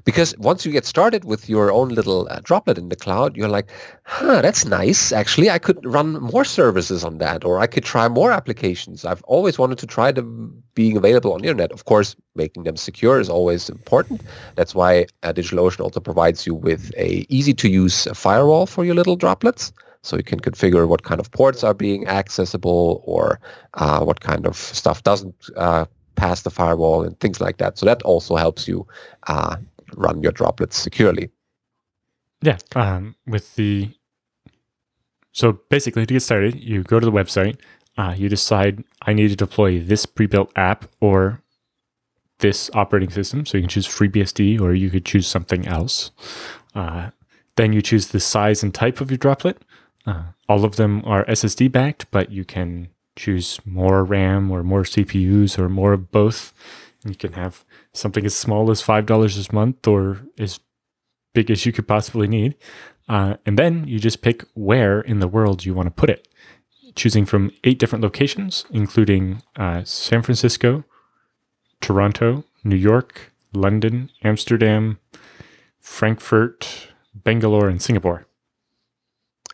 because 0.03 0.37
once 0.37 0.65
you 0.65 0.71
get 0.71 0.85
started 0.85 1.25
with 1.25 1.49
your 1.49 1.71
own 1.71 1.89
little 1.89 2.27
uh, 2.29 2.39
droplet 2.43 2.77
in 2.77 2.89
the 2.89 2.95
cloud, 2.95 3.35
you're 3.35 3.47
like, 3.47 3.69
huh, 4.03 4.41
that's 4.41 4.65
nice. 4.65 5.11
Actually, 5.11 5.49
I 5.49 5.59
could 5.59 5.83
run 5.85 6.13
more 6.21 6.45
services 6.45 7.03
on 7.03 7.17
that, 7.19 7.45
or 7.45 7.59
I 7.59 7.67
could 7.67 7.83
try 7.83 8.07
more 8.07 8.31
applications. 8.31 9.05
I've 9.05 9.23
always 9.23 9.57
wanted 9.57 9.77
to 9.79 9.87
try 9.87 10.11
them 10.11 10.63
being 10.73 10.97
available 10.97 11.33
on 11.33 11.41
the 11.41 11.47
internet. 11.47 11.71
Of 11.71 11.85
course, 11.85 12.15
making 12.35 12.63
them 12.63 12.77
secure 12.77 13.19
is 13.19 13.29
always 13.29 13.69
important. 13.69 14.21
That's 14.55 14.75
why 14.75 15.05
uh, 15.23 15.33
DigitalOcean 15.33 15.81
also 15.81 15.99
provides 15.99 16.45
you 16.45 16.53
with 16.53 16.91
a 16.97 17.25
easy-to-use 17.29 18.07
firewall 18.13 18.65
for 18.65 18.83
your 18.83 18.95
little 18.95 19.15
droplets. 19.15 19.71
So 20.01 20.17
you 20.17 20.23
can 20.23 20.39
configure 20.39 20.87
what 20.87 21.01
kind 21.01 21.19
of 21.19 21.31
ports 21.31 21.63
are 21.63 21.73
being 21.73 22.05
accessible 22.07 23.01
or 23.05 23.39
uh, 23.73 24.01
what 24.03 24.19
kind 24.19 24.45
of 24.45 24.55
stuff 24.55 25.01
doesn't 25.01 25.49
uh, 25.55 25.85
pass 26.15 26.43
the 26.43 26.51
firewall 26.51 27.03
and 27.03 27.19
things 27.19 27.41
like 27.41 27.57
that. 27.57 27.77
So 27.77 27.85
that 27.87 28.01
also 28.03 28.35
helps 28.35 28.67
you 28.67 28.85
uh, 29.27 29.57
run 29.95 30.21
your 30.21 30.31
droplets 30.31 30.77
securely. 30.77 31.29
Yeah, 32.41 32.57
um, 32.75 33.15
with 33.25 33.55
the 33.55 33.91
so 35.31 35.59
basically 35.69 36.05
to 36.05 36.13
get 36.13 36.21
started, 36.21 36.55
you 36.55 36.83
go 36.83 36.99
to 36.99 37.05
the 37.05 37.11
website, 37.11 37.57
uh, 37.97 38.13
you 38.17 38.29
decide 38.29 38.83
I 39.01 39.13
need 39.13 39.29
to 39.29 39.35
deploy 39.35 39.79
this 39.79 40.05
pre-built 40.05 40.51
app 40.55 40.85
or 41.01 41.41
this 42.39 42.69
operating 42.73 43.09
system. 43.09 43.45
So 43.45 43.57
you 43.57 43.63
can 43.63 43.69
choose 43.69 43.87
FreeBSD 43.87 44.61
or 44.61 44.73
you 44.73 44.89
could 44.89 45.05
choose 45.05 45.27
something 45.27 45.67
else. 45.67 46.11
Uh, 46.73 47.09
then 47.55 47.73
you 47.73 47.81
choose 47.81 48.07
the 48.07 48.19
size 48.19 48.63
and 48.63 48.73
type 48.73 49.01
of 49.01 49.09
your 49.09 49.17
droplet. 49.17 49.61
Uh, 50.05 50.23
all 50.47 50.65
of 50.65 50.75
them 50.75 51.01
are 51.05 51.25
SSD 51.25 51.71
backed, 51.71 52.09
but 52.11 52.31
you 52.31 52.45
can 52.45 52.89
choose 53.15 53.59
more 53.65 54.03
RAM 54.03 54.51
or 54.51 54.63
more 54.63 54.83
CPUs 54.83 55.57
or 55.57 55.69
more 55.69 55.93
of 55.93 56.11
both. 56.11 56.53
You 57.05 57.15
can 57.15 57.33
have 57.33 57.63
something 57.95 58.25
as 58.25 58.35
small 58.35 58.71
as 58.71 58.81
$5 58.81 59.49
a 59.49 59.55
month 59.55 59.87
or 59.87 60.21
as 60.37 60.59
big 61.33 61.51
as 61.51 61.65
you 61.65 61.71
could 61.71 61.87
possibly 61.87 62.27
need. 62.27 62.55
Uh, 63.07 63.35
and 63.45 63.57
then 63.59 63.87
you 63.87 63.99
just 63.99 64.21
pick 64.21 64.43
where 64.53 65.01
in 65.01 65.19
the 65.19 65.27
world 65.27 65.65
you 65.65 65.73
want 65.73 65.87
to 65.87 65.91
put 65.91 66.09
it, 66.09 66.27
choosing 66.95 67.25
from 67.25 67.51
eight 67.63 67.77
different 67.77 68.03
locations, 68.03 68.65
including 68.71 69.43
uh, 69.57 69.83
San 69.83 70.21
Francisco, 70.21 70.83
Toronto, 71.81 72.43
New 72.63 72.75
York, 72.75 73.31
London, 73.53 74.09
Amsterdam, 74.23 74.99
Frankfurt, 75.79 76.89
Bangalore, 77.13 77.69
and 77.69 77.81
Singapore. 77.81 78.25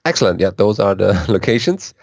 Excellent. 0.05 0.39
Yeah, 0.39 0.51
those 0.55 0.79
are 0.79 0.95
the 0.95 1.25
locations. 1.29 1.93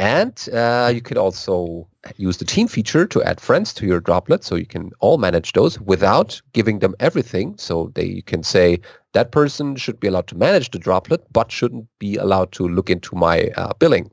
And 0.00 0.48
uh, 0.52 0.90
you 0.92 1.00
could 1.00 1.16
also 1.16 1.88
use 2.16 2.38
the 2.38 2.44
team 2.44 2.66
feature 2.66 3.06
to 3.06 3.22
add 3.22 3.40
friends 3.40 3.72
to 3.74 3.86
your 3.86 4.00
droplet 4.00 4.42
so 4.42 4.56
you 4.56 4.66
can 4.66 4.90
all 4.98 5.18
manage 5.18 5.52
those 5.52 5.80
without 5.80 6.40
giving 6.52 6.80
them 6.80 6.94
everything. 6.98 7.56
So 7.58 7.92
they 7.94 8.04
you 8.04 8.22
can 8.22 8.42
say 8.42 8.80
that 9.12 9.30
person 9.30 9.76
should 9.76 10.00
be 10.00 10.08
allowed 10.08 10.26
to 10.28 10.36
manage 10.36 10.70
the 10.70 10.80
droplet 10.80 11.24
but 11.32 11.52
shouldn't 11.52 11.86
be 12.00 12.16
allowed 12.16 12.50
to 12.52 12.68
look 12.68 12.90
into 12.90 13.14
my 13.14 13.50
uh, 13.56 13.72
billing. 13.78 14.10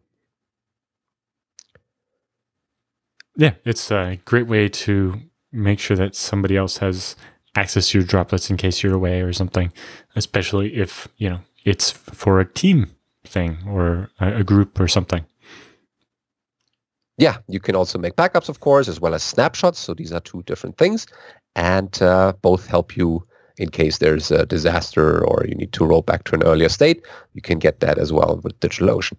Yeah, 3.36 3.54
it's 3.66 3.90
a 3.92 4.20
great 4.26 4.48
way 4.48 4.70
to 4.70 5.20
make 5.52 5.80
sure 5.80 5.98
that 5.98 6.16
somebody 6.16 6.58
else 6.58 6.78
has 6.78 7.16
access 7.56 7.90
to 7.90 7.98
your 7.98 8.08
droplets 8.08 8.50
in 8.50 8.58
case 8.58 8.84
you're 8.84 8.94
away 8.94 9.22
or 9.22 9.34
something, 9.34 9.74
especially 10.16 10.76
if, 10.76 11.08
you 11.18 11.30
know, 11.30 11.40
it's 11.66 11.92
for 11.92 12.40
a 12.40 12.46
team 12.46 12.92
thing 13.26 13.58
or 13.68 14.12
a, 14.20 14.38
a 14.38 14.44
group 14.44 14.80
or 14.80 14.88
something 14.88 15.26
yeah, 17.22 17.38
you 17.48 17.60
can 17.60 17.76
also 17.76 18.00
make 18.00 18.16
backups, 18.16 18.50
of 18.50 18.62
course, 18.62 18.88
as 18.88 19.00
well 19.00 19.14
as 19.14 19.22
snapshots. 19.22 19.80
So 19.80 19.94
these 19.94 20.12
are 20.12 20.20
two 20.22 20.42
different 20.44 20.78
things, 20.80 21.06
and 21.56 22.02
uh, 22.02 22.34
both 22.42 22.66
help 22.66 22.98
you 22.98 23.26
in 23.58 23.70
case 23.70 24.00
there's 24.00 24.32
a 24.32 24.44
disaster 24.48 25.24
or 25.28 25.46
you 25.48 25.54
need 25.54 25.72
to 25.74 25.86
roll 25.86 26.02
back 26.02 26.24
to 26.24 26.36
an 26.36 26.42
earlier 26.42 26.68
state. 26.70 27.06
You 27.34 27.42
can 27.44 27.60
get 27.60 27.80
that 27.82 28.00
as 28.00 28.12
well 28.12 28.42
with 28.44 28.60
DigitalOcean. 28.60 29.18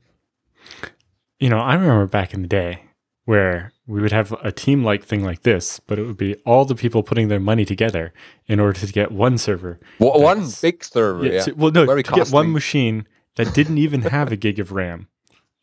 You 1.39 1.49
know, 1.49 1.59
I 1.59 1.75
remember 1.75 2.07
back 2.07 2.35
in 2.35 2.43
the 2.43 2.49
day 2.49 2.83
where 3.25 3.73
we 3.87 4.01
would 4.01 4.11
have 4.11 4.33
a 4.43 4.51
team 4.51 4.83
like 4.83 5.05
thing 5.05 5.23
like 5.23 5.43
this, 5.43 5.79
but 5.79 5.97
it 6.01 6.05
would 6.05 6.17
be 6.17 6.35
all 6.45 6.65
the 6.65 6.75
people 6.75 7.05
putting 7.05 7.29
their 7.29 7.39
money 7.39 7.65
together 7.65 8.13
in 8.49 8.59
order 8.59 8.81
to 8.81 8.93
get 8.93 9.13
one 9.13 9.39
server. 9.39 9.79
Well, 10.01 10.21
one 10.21 10.49
big 10.61 10.83
server. 10.83 11.25
Yeah. 11.25 11.45
yeah. 11.47 11.53
Well, 11.57 11.71
no, 11.71 11.87
Very 11.87 12.03
to 12.03 12.11
costly. 12.11 12.25
get 12.25 12.33
one 12.33 12.53
machine 12.53 13.07
that 13.37 13.55
didn't 13.55 13.79
even 13.79 14.03
have 14.03 14.33
a 14.33 14.37
gig 14.47 14.59
of 14.59 14.73
RAM. 14.73 15.07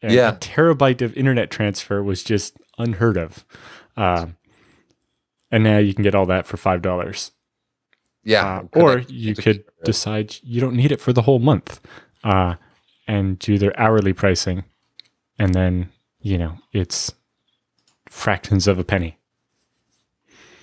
And 0.01 0.13
yeah. 0.13 0.29
a 0.29 0.37
terabyte 0.37 1.01
of 1.01 1.15
internet 1.17 1.51
transfer 1.51 2.01
was 2.01 2.23
just 2.23 2.57
unheard 2.77 3.17
of. 3.17 3.45
Uh, 3.97 4.27
and 5.51 5.63
now 5.63 5.77
you 5.77 5.93
can 5.93 6.03
get 6.03 6.15
all 6.15 6.25
that 6.27 6.45
for 6.45 6.57
five 6.57 6.81
dollars. 6.81 7.31
Yeah. 8.23 8.63
Uh, 8.75 8.79
or 8.79 8.99
you 8.99 9.35
could 9.35 9.63
decide 9.83 10.35
you 10.43 10.61
don't 10.61 10.75
need 10.75 10.91
it 10.91 11.01
for 11.01 11.13
the 11.13 11.21
whole 11.21 11.39
month, 11.39 11.79
uh, 12.23 12.55
and 13.07 13.39
do 13.39 13.57
their 13.57 13.77
hourly 13.79 14.13
pricing, 14.13 14.63
and 15.37 15.53
then 15.53 15.89
you 16.21 16.37
know 16.37 16.57
it's 16.73 17.13
fractions 18.07 18.67
of 18.67 18.77
a 18.77 18.83
penny. 18.83 19.17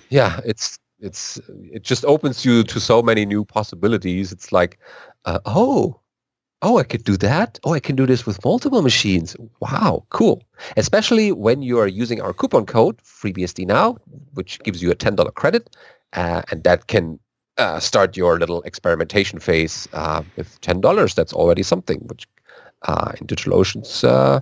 Yeah, 0.09 0.39
it's 0.45 0.79
it's 0.99 1.39
it 1.71 1.83
just 1.83 2.05
opens 2.05 2.45
you 2.45 2.63
to 2.63 2.79
so 2.79 3.01
many 3.01 3.25
new 3.25 3.43
possibilities. 3.43 4.31
It's 4.31 4.51
like, 4.51 4.79
uh, 5.25 5.39
oh, 5.45 5.99
oh, 6.61 6.77
I 6.77 6.83
could 6.83 7.03
do 7.03 7.17
that. 7.17 7.59
Oh, 7.63 7.73
I 7.73 7.79
can 7.79 7.95
do 7.95 8.05
this 8.05 8.25
with 8.25 8.43
multiple 8.43 8.81
machines. 8.81 9.35
Wow, 9.59 10.05
cool. 10.09 10.43
Especially 10.75 11.31
when 11.31 11.61
you 11.61 11.79
are 11.79 11.87
using 11.87 12.21
our 12.21 12.33
coupon 12.33 12.65
code, 12.65 12.97
FreeBSD 13.03 13.67
Now, 13.67 13.97
which 14.33 14.59
gives 14.59 14.81
you 14.81 14.91
a 14.91 14.95
$10 14.95 15.33
credit. 15.35 15.75
Uh, 16.13 16.41
and 16.51 16.63
that 16.63 16.87
can 16.87 17.19
uh, 17.57 17.79
start 17.79 18.17
your 18.17 18.39
little 18.39 18.61
experimentation 18.63 19.39
phase 19.39 19.87
uh, 19.93 20.23
with 20.35 20.59
$10. 20.61 21.15
That's 21.15 21.33
already 21.33 21.63
something, 21.63 21.99
which 22.07 22.27
uh, 22.83 23.11
in 23.19 23.27
DigitalOcean's 23.27 24.03
uh, 24.03 24.41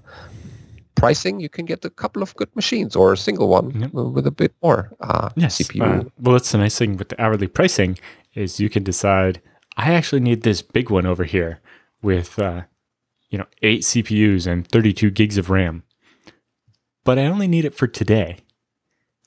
pricing, 0.96 1.40
you 1.40 1.50
can 1.50 1.66
get 1.66 1.84
a 1.84 1.90
couple 1.90 2.22
of 2.22 2.36
good 2.36 2.54
machines 2.56 2.96
or 2.96 3.14
a 3.14 3.18
single 3.18 3.50
one 3.50 3.72
yep. 3.80 3.94
with 3.94 4.26
a 4.26 4.32
bit 4.32 4.54
more 4.64 4.92
uh, 5.02 5.30
yes. 5.36 5.58
CPU. 5.58 6.10
well, 6.20 6.34
that's 6.34 6.52
the 6.52 6.58
nice 6.58 6.78
thing 6.78 6.98
with 6.98 7.10
the 7.10 7.22
hourly 7.22 7.48
pricing 7.48 7.98
is 8.34 8.60
you 8.60 8.70
can 8.70 8.84
decide, 8.84 9.42
I 9.78 9.94
actually 9.94 10.22
need 10.22 10.44
this 10.44 10.62
big 10.62 10.90
one 10.90 11.06
over 11.06 11.24
here 11.24 11.60
with 12.06 12.38
uh, 12.40 12.62
you 13.30 13.38
know 13.38 13.48
eight 13.64 13.82
CPUs 13.82 14.48
and 14.48 14.66
32 14.66 15.10
gigs 15.10 15.38
of 15.38 15.50
RAM, 15.50 15.84
but 17.04 17.20
I 17.20 17.26
only 17.26 17.48
need 17.48 17.66
it 17.66 17.74
for 17.76 17.88
today. 17.88 18.38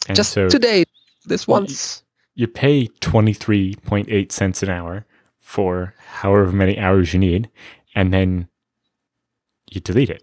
And 0.07 0.17
Just 0.17 0.33
so 0.33 0.49
today, 0.49 0.85
this 1.27 1.47
once. 1.47 2.05
You, 2.35 2.47
pay 2.47 2.87
23.8 2.87 4.31
cents 4.31 4.63
an 4.63 4.71
hour 4.71 5.05
for 5.41 5.93
however 6.07 6.53
many 6.53 6.79
hours 6.79 7.13
you 7.13 7.19
need, 7.19 7.51
and 7.97 8.15
then 8.15 8.49
you 9.69 9.81
delete 9.81 10.09
it. 10.09 10.23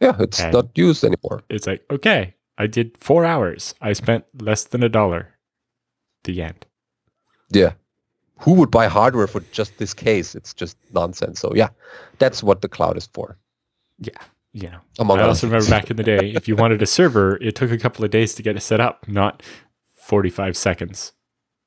Yeah, 0.00 0.16
it's 0.18 0.40
and 0.40 0.54
not 0.54 0.70
used 0.74 1.04
anymore. 1.04 1.42
It's 1.50 1.66
like, 1.66 1.84
okay, 1.90 2.34
I 2.56 2.66
did 2.66 2.96
four 2.96 3.26
hours. 3.26 3.74
I 3.82 3.92
spent 3.92 4.24
less 4.40 4.64
than 4.64 4.82
a 4.82 4.88
dollar. 4.88 5.36
The 6.24 6.40
end. 6.40 6.64
Yeah 7.50 7.72
who 8.42 8.54
would 8.54 8.70
buy 8.70 8.88
hardware 8.88 9.28
for 9.28 9.40
just 9.52 9.78
this 9.78 9.94
case? 9.94 10.34
It's 10.34 10.52
just 10.52 10.76
nonsense. 10.92 11.38
So 11.38 11.52
yeah, 11.54 11.68
that's 12.18 12.42
what 12.42 12.60
the 12.60 12.68
cloud 12.68 12.96
is 12.96 13.06
for. 13.06 13.38
Yeah. 13.98 14.18
You 14.52 14.68
know, 14.68 14.80
Among 14.98 15.18
I 15.18 15.22
also 15.22 15.46
remember 15.46 15.70
back 15.70 15.90
in 15.90 15.96
the 15.96 16.02
day, 16.02 16.32
if 16.34 16.46
you 16.46 16.56
wanted 16.56 16.82
a 16.82 16.86
server, 16.86 17.36
it 17.40 17.54
took 17.54 17.70
a 17.70 17.78
couple 17.78 18.04
of 18.04 18.10
days 18.10 18.34
to 18.34 18.42
get 18.42 18.56
it 18.56 18.60
set 18.60 18.80
up, 18.80 19.08
not 19.08 19.42
45 19.94 20.56
seconds. 20.56 21.12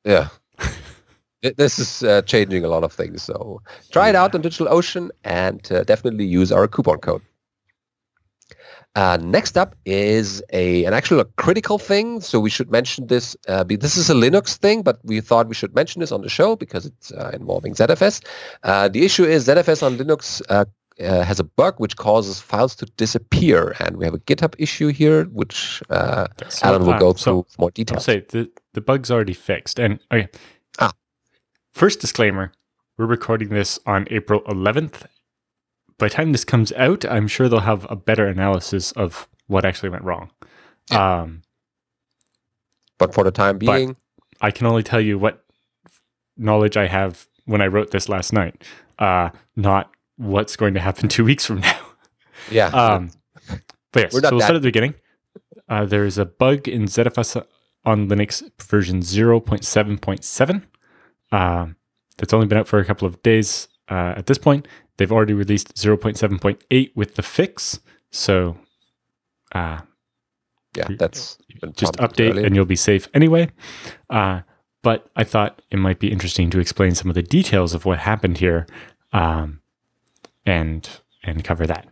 Yeah. 0.03 0.27
it, 1.41 1.58
this 1.58 1.79
is 1.79 2.03
uh, 2.03 2.22
changing 2.24 2.63
a 2.63 2.67
lot 2.67 2.84
of 2.84 2.94
things. 2.94 3.24
So 3.24 3.62
try 3.91 4.10
it 4.10 4.15
out 4.15 4.36
on 4.36 4.44
DigitalOcean 4.44 5.10
and 5.24 5.72
uh, 5.72 5.84
definitely 5.86 6.25
use 6.25 6.51
our 6.51 6.67
coupon 6.67 7.00
code. 7.00 7.24
Uh, 8.96 9.18
next 9.22 9.58
up 9.58 9.75
is 9.86 10.42
a 10.54 10.86
an 10.86 10.94
actual 10.94 11.20
a 11.20 11.25
critical 11.25 11.78
thing. 11.78 12.22
So 12.22 12.40
we 12.40 12.50
should 12.50 12.72
mention 12.72 13.08
this. 13.08 13.36
Uh, 13.48 13.64
be, 13.64 13.75
this 13.75 13.98
is 13.98 14.10
a 14.10 14.14
Linux 14.14 14.56
thing, 14.56 14.84
but 14.84 15.00
we 15.04 15.20
thought 15.20 15.48
we 15.48 15.56
should 15.56 15.75
mention 15.75 16.00
this 16.00 16.12
on 16.12 16.22
the 16.22 16.30
show 16.30 16.56
because 16.56 16.86
it's 16.86 17.12
uh, 17.12 17.32
involving 17.34 17.74
ZFS. 17.74 18.25
Uh, 18.64 18.88
the 18.88 19.04
issue 19.04 19.25
is 19.25 19.48
ZFS 19.48 19.84
on 19.84 19.98
Linux 19.98 20.42
uh, 20.50 20.64
uh, 21.02 21.24
has 21.24 21.42
a 21.42 21.44
bug 21.44 21.75
which 21.78 21.98
causes 21.98 22.40
files 22.40 22.74
to 22.75 22.86
disappear, 22.98 23.75
and 23.82 23.98
we 23.98 24.06
have 24.06 24.14
a 24.14 24.20
GitHub 24.20 24.56
issue 24.58 24.88
here, 24.88 25.25
which 25.25 25.84
so, 25.90 26.28
Allan 26.64 26.86
will 26.86 26.98
go 26.98 27.12
through 27.12 27.46
so 27.50 27.60
more 27.60 27.72
details. 27.72 27.98
I'll 27.98 28.16
say 28.16 28.25
the 28.30 28.50
the 28.74 28.82
bug's 28.82 29.12
already 29.12 29.34
fixed. 29.34 29.78
And 29.78 30.00
okay, 30.10 30.30
ah. 30.80 30.94
first 31.74 32.00
disclaimer: 32.00 32.54
we're 32.98 33.08
recording 33.08 33.50
this 33.50 33.78
on 33.86 34.08
April 34.10 34.40
11th, 34.44 35.06
by 35.98 36.08
the 36.08 36.14
time 36.14 36.32
this 36.32 36.44
comes 36.46 36.72
out, 36.74 37.06
I'm 37.06 37.28
sure 37.28 37.48
they'll 37.50 37.60
have 37.62 37.86
a 37.90 37.96
better 37.96 38.28
analysis 38.28 38.92
of 38.94 39.28
what 39.48 39.66
actually 39.66 39.90
went 39.90 40.04
wrong. 40.04 40.32
Um, 40.92 41.42
but 42.98 43.14
for 43.14 43.24
the 43.24 43.32
time 43.32 43.58
being, 43.58 43.96
I 44.42 44.52
can 44.52 44.68
only 44.68 44.84
tell 44.84 45.02
you 45.02 45.18
what 45.18 45.44
knowledge 46.38 46.78
I 46.78 46.88
have 46.88 47.28
when 47.46 47.62
I 47.62 47.68
wrote 47.68 47.92
this 47.92 48.10
last 48.10 48.34
night, 48.34 48.64
uh, 49.00 49.30
not 49.56 49.92
what's 50.18 50.56
going 50.56 50.74
to 50.74 50.80
happen 50.80 51.10
two 51.16 51.24
weeks 51.25 51.46
from 51.46 51.60
now. 51.62 51.80
Yeah. 52.52 52.68
Um, 52.68 53.12
but 53.92 54.04
yes, 54.04 54.12
so 54.14 54.20
we'll 54.22 54.40
start 54.42 54.56
at 54.56 54.62
the 54.62 54.68
beginning. 54.68 54.96
uh, 55.70 55.86
there 55.86 56.06
is 56.06 56.18
a 56.18 56.25
bug 56.25 56.68
in 56.68 56.84
ZFS 56.86 57.44
on 57.86 58.10
Linux 58.10 58.44
version 58.62 59.00
0.7.7 59.00 60.64
uh, 61.32 61.68
that's 62.18 62.34
only 62.34 62.48
been 62.48 62.58
out 62.58 62.68
for 62.68 62.80
a 62.80 62.86
couple 62.86 63.08
of 63.08 63.22
days 63.24 63.68
uh, 63.90 64.14
at 64.18 64.25
this 64.25 64.38
point. 64.38 64.68
They've 64.98 65.12
already 65.12 65.34
released 65.34 65.75
0.7.8 65.75 66.92
with 66.96 67.16
the 67.16 67.24
fix. 67.24 67.80
So, 68.12 68.58
uh, 69.54 69.82
yeah, 70.75 70.88
that's 70.98 71.38
just 71.75 71.94
update 71.96 72.44
and 72.44 72.56
you'll 72.56 72.66
be 72.66 72.75
safe 72.75 73.08
anyway. 73.14 73.50
Uh, 74.10 74.42
but 74.82 75.10
I 75.16 75.24
thought 75.24 75.62
it 75.72 75.78
might 75.78 76.00
be 76.00 76.12
interesting 76.12 76.50
to 76.52 76.60
explain 76.60 76.96
some 76.96 77.10
of 77.10 77.16
the 77.16 77.24
details 77.24 77.74
of 77.74 77.86
what 77.86 78.00
happened 78.00 78.38
here 78.38 78.68
um, 79.14 79.62
and 80.46 80.88
and 81.24 81.44
cover 81.44 81.66
that. 81.66 81.88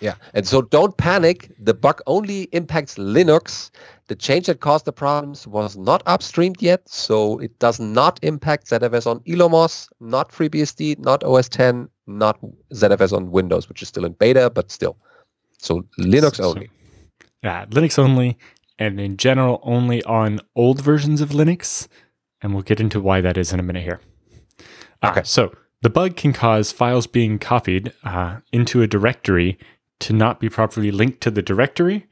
Yeah. 0.00 0.14
And 0.34 0.46
so 0.46 0.62
don't 0.62 0.96
panic. 0.96 1.50
The 1.58 1.74
bug 1.74 2.00
only 2.06 2.42
impacts 2.52 2.94
Linux. 2.96 3.70
The 4.06 4.14
change 4.14 4.46
that 4.46 4.60
caused 4.60 4.84
the 4.84 4.92
problems 4.92 5.46
was 5.46 5.76
not 5.76 6.04
upstreamed 6.04 6.62
yet. 6.62 6.88
So 6.88 7.38
it 7.40 7.58
does 7.58 7.80
not 7.80 8.20
impact 8.22 8.70
ZFS 8.70 9.06
on 9.06 9.20
illumos, 9.20 9.88
not 10.00 10.30
FreeBSD, 10.30 11.00
not 11.00 11.24
OS 11.24 11.48
10, 11.48 11.88
not 12.08 12.38
ZFS 12.72 13.12
on 13.12 13.30
Windows, 13.30 13.68
which 13.68 13.82
is 13.82 13.88
still 13.88 14.04
in 14.04 14.12
beta, 14.12 14.50
but 14.50 14.70
still. 14.70 14.96
So 15.58 15.84
Linux 15.98 16.36
so, 16.36 16.44
only. 16.44 16.70
Yeah, 17.42 17.66
Linux 17.66 17.98
only. 17.98 18.38
And 18.78 19.00
in 19.00 19.16
general, 19.16 19.60
only 19.62 20.02
on 20.04 20.40
old 20.56 20.80
versions 20.80 21.20
of 21.20 21.30
Linux. 21.30 21.88
And 22.40 22.54
we'll 22.54 22.62
get 22.62 22.80
into 22.80 23.00
why 23.00 23.20
that 23.20 23.36
is 23.36 23.52
in 23.52 23.60
a 23.60 23.62
minute 23.62 23.82
here. 23.82 24.00
Uh, 25.02 25.10
okay. 25.10 25.22
so 25.24 25.54
the 25.82 25.90
bug 25.90 26.16
can 26.16 26.32
cause 26.32 26.72
files 26.72 27.06
being 27.06 27.38
copied 27.38 27.92
uh, 28.02 28.38
into 28.52 28.82
a 28.82 28.86
directory 28.88 29.58
to 30.00 30.12
not 30.12 30.40
be 30.40 30.48
properly 30.48 30.90
linked 30.90 31.20
to 31.20 31.30
the 31.30 31.42
directory 31.42 32.06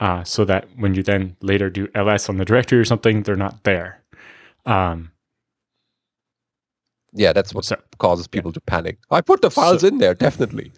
uh, 0.00 0.24
so 0.24 0.44
that 0.44 0.66
when 0.76 0.94
you 0.94 1.02
then 1.02 1.36
later 1.40 1.70
do 1.70 1.88
ls 1.94 2.28
on 2.28 2.38
the 2.38 2.44
directory 2.44 2.78
or 2.78 2.84
something, 2.84 3.22
they're 3.22 3.36
not 3.36 3.62
there. 3.62 4.02
Um, 4.66 5.11
yeah, 7.12 7.32
that's 7.32 7.54
what 7.54 7.64
so, 7.64 7.76
causes 7.98 8.26
people 8.26 8.50
yeah. 8.50 8.54
to 8.54 8.60
panic. 8.62 8.98
I 9.10 9.20
put 9.20 9.42
the 9.42 9.50
files 9.50 9.82
so, 9.82 9.88
in 9.88 9.98
there, 9.98 10.14
definitely. 10.14 10.72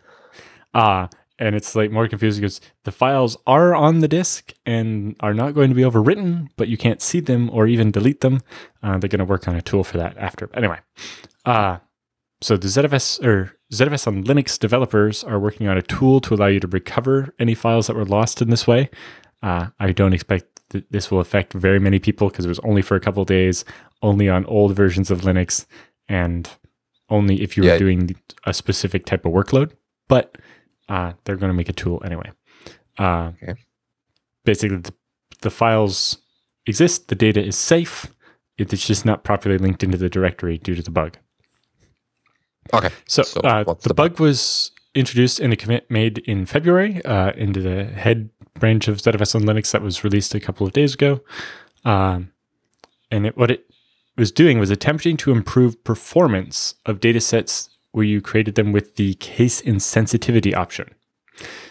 Uh, 0.73 1.09
and 1.39 1.55
it's 1.55 1.75
like 1.75 1.91
more 1.91 2.09
confusing 2.09 2.43
because 2.43 2.61
the 2.85 2.93
files 2.93 3.37
are 3.47 3.75
on 3.75 4.01
the 4.01 4.09
disk 4.09 4.53
and 4.67 5.17
are 5.21 5.35
not 5.35 5.55
going 5.55 5.69
to 5.69 5.75
be 5.75 5.83
overwritten, 5.83 6.49
but 6.57 6.69
you 6.69 6.77
can't 6.77 7.03
see 7.03 7.21
them 7.21 7.51
or 7.51 7.67
even 7.67 7.91
delete 7.91 8.21
them. 8.21 8.41
Uh, 8.83 8.99
they're 8.99 9.09
going 9.09 9.19
to 9.19 9.25
work 9.25 9.49
on 9.49 9.57
a 9.57 9.63
tool 9.63 9.83
for 9.83 9.99
that 9.99 10.17
after. 10.17 10.49
Anyway, 10.55 10.79
uh, 11.45 11.79
so 12.41 12.57
the 12.57 12.69
ZFS 12.69 13.25
or 13.25 13.57
ZFS 13.73 14.07
on 14.07 14.25
Linux 14.25 14.59
developers 14.59 15.25
are 15.25 15.41
working 15.41 15.67
on 15.67 15.77
a 15.77 15.83
tool 15.83 16.21
to 16.21 16.35
allow 16.35 16.47
you 16.47 16.61
to 16.61 16.69
recover 16.69 17.35
any 17.39 17.55
files 17.55 17.89
that 17.89 17.97
were 17.97 18.05
lost 18.05 18.41
in 18.41 18.51
this 18.51 18.67
way. 18.67 18.91
Uh, 19.43 19.69
I 19.81 19.93
don't 19.93 20.13
expect 20.13 20.47
that 20.71 20.91
this 20.93 21.11
will 21.11 21.21
affect 21.21 21.53
very 21.53 21.81
many 21.81 21.99
people 21.99 22.29
because 22.29 22.45
it 22.45 22.49
was 22.49 22.61
only 22.61 22.83
for 22.83 22.97
a 22.97 23.01
couple 23.01 23.25
days, 23.25 23.65
only 24.03 24.29
on 24.29 24.45
old 24.47 24.77
versions 24.77 25.11
of 25.11 25.23
Linux, 25.23 25.67
and 26.09 26.49
only 27.09 27.43
if 27.43 27.57
you 27.57 27.65
yeah. 27.65 27.73
were 27.73 27.79
doing 27.79 28.17
a 28.45 28.55
specific 28.55 29.07
type 29.07 29.25
of 29.25 29.33
workload. 29.33 29.73
But 30.09 30.37
uh, 30.89 31.13
they're 31.25 31.37
going 31.37 31.51
to 31.51 31.57
make 31.57 31.69
a 31.69 31.73
tool 31.73 32.03
anyway. 32.05 32.31
Uh, 32.99 33.33
okay. 33.43 33.55
Basically, 34.45 34.79
the, 34.79 34.93
the 35.41 35.51
files 35.51 36.19
exist, 36.67 37.09
the 37.09 37.15
data 37.15 37.45
is 37.45 37.57
safe. 37.57 38.07
It's 38.57 38.87
just 38.87 39.05
not 39.05 39.25
properly 39.25 39.59
linked 39.59 39.83
into 39.83 39.99
the 39.99 40.09
directory 40.09 40.59
due 40.59 40.75
to 40.75 40.83
the 40.83 40.91
bug. 40.91 41.19
Okay. 42.73 42.91
So, 43.07 43.23
so 43.23 43.41
uh, 43.41 43.65
the, 43.65 43.89
the, 43.89 43.95
bug 43.95 44.21
was 44.21 44.71
introduced 44.95 45.41
in 45.41 45.53
a 45.53 45.57
commit 45.57 45.91
made 45.91 46.19
in 46.19 46.47
February 46.47 47.05
uh, 47.05 47.33
into 47.33 47.61
the 47.61 47.85
head 47.85 48.31
branch 48.55 48.89
of 48.89 48.99
ZFS 48.99 49.35
on 49.35 49.43
Linux 49.43 49.73
that 49.73 49.83
was 49.83 50.05
released 50.05 50.35
a 50.35 50.41
couple 50.41 50.67
of 50.67 50.73
days 50.73 50.95
ago. 50.95 51.21
Um, 51.85 52.33
and 53.11 53.27
it, 53.27 53.37
what 53.37 53.51
it 53.51 53.67
was 54.17 54.33
doing 54.33 54.59
was 54.59 54.71
attempting 54.71 55.17
to 55.19 55.33
improve 55.33 55.83
performance 55.85 56.75
of 56.87 57.01
data 57.01 57.21
sets 57.21 57.71
where 57.93 58.05
you 58.05 58.21
created 58.21 58.55
them 58.55 58.73
with 58.73 58.97
the 58.97 59.15
case 59.15 59.61
insensitivity 59.63 60.55
option. 60.55 60.95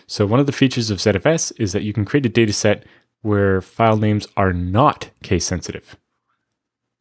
So 0.08 0.26
one 0.26 0.40
of 0.40 0.46
the 0.46 0.52
features 0.52 0.90
of 0.90 1.00
ZFS 1.00 1.54
is 1.60 1.72
that 1.74 1.84
you 1.84 1.94
can 1.94 2.06
create 2.06 2.26
a 2.26 2.30
data 2.30 2.54
set 2.54 2.86
where 3.22 3.62
file 3.62 3.98
names 3.98 4.28
are 4.36 4.54
not 4.54 5.10
case 5.22 5.46
sensitive. 5.46 5.96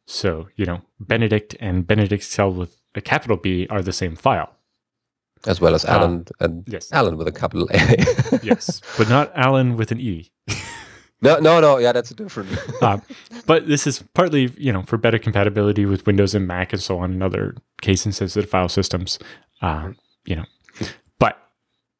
So, 0.07 0.49
you 0.55 0.65
know, 0.65 0.81
Benedict 0.99 1.55
and 1.59 1.85
Benedict 1.85 2.23
spelled 2.23 2.57
with 2.57 2.77
a 2.95 3.01
capital 3.01 3.37
B 3.37 3.67
are 3.69 3.81
the 3.81 3.93
same 3.93 4.15
file. 4.15 4.55
As 5.45 5.59
well 5.59 5.75
as 5.75 5.83
Alan 5.83 6.25
uh, 6.39 6.45
and 6.45 6.63
yes. 6.67 6.91
Alan 6.93 7.17
with 7.17 7.27
a 7.27 7.31
capital 7.31 7.67
A. 7.73 8.39
yes, 8.43 8.81
but 8.97 9.09
not 9.09 9.31
Alan 9.35 9.75
with 9.75 9.91
an 9.91 9.99
E. 9.99 10.31
no, 11.23 11.39
no, 11.39 11.59
no. 11.59 11.77
Yeah, 11.77 11.91
that's 11.91 12.11
a 12.11 12.15
different. 12.15 12.49
uh, 12.81 12.99
but 13.45 13.67
this 13.67 13.87
is 13.87 14.03
partly, 14.13 14.53
you 14.57 14.71
know, 14.71 14.83
for 14.83 14.97
better 14.97 15.17
compatibility 15.17 15.85
with 15.85 16.05
Windows 16.05 16.35
and 16.35 16.47
Mac 16.47 16.73
and 16.73 16.81
so 16.81 16.99
on 16.99 17.11
and 17.11 17.23
other 17.23 17.55
case 17.81 18.05
insensitive 18.05 18.49
file 18.49 18.69
systems. 18.69 19.19
Uh, 19.61 19.91
you 20.25 20.35
know, 20.35 20.45
but 21.19 21.37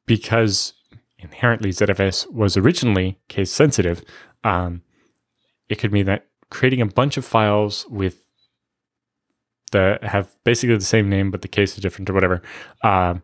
because 0.05 0.73
inherently 1.17 1.69
ZFS 1.69 2.31
was 2.31 2.57
originally 2.57 3.17
case 3.29 3.51
sensitive, 3.51 4.03
um, 4.43 4.81
it 5.69 5.79
could 5.79 5.91
mean 5.93 6.05
that 6.05 6.27
creating 6.49 6.81
a 6.81 6.85
bunch 6.85 7.17
of 7.17 7.25
files 7.25 7.85
with 7.89 8.23
that 9.71 10.03
have 10.03 10.35
basically 10.43 10.75
the 10.75 10.85
same 10.85 11.09
name, 11.09 11.31
but 11.31 11.41
the 11.41 11.47
case 11.47 11.73
is 11.73 11.81
different 11.81 12.09
or 12.09 12.13
whatever, 12.13 12.41
uh, 12.83 13.15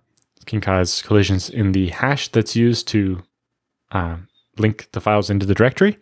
can 0.46 0.60
cause 0.60 1.02
collisions 1.04 1.50
in 1.50 1.74
the 1.74 1.90
hash 1.90 2.28
that's 2.30 2.56
used 2.56 2.88
to 2.88 3.22
uh, 3.92 4.18
link 4.60 4.90
the 4.92 5.02
files 5.02 5.30
into 5.30 5.46
the 5.46 5.56
directory. 5.56 5.98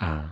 Uh, 0.00 0.28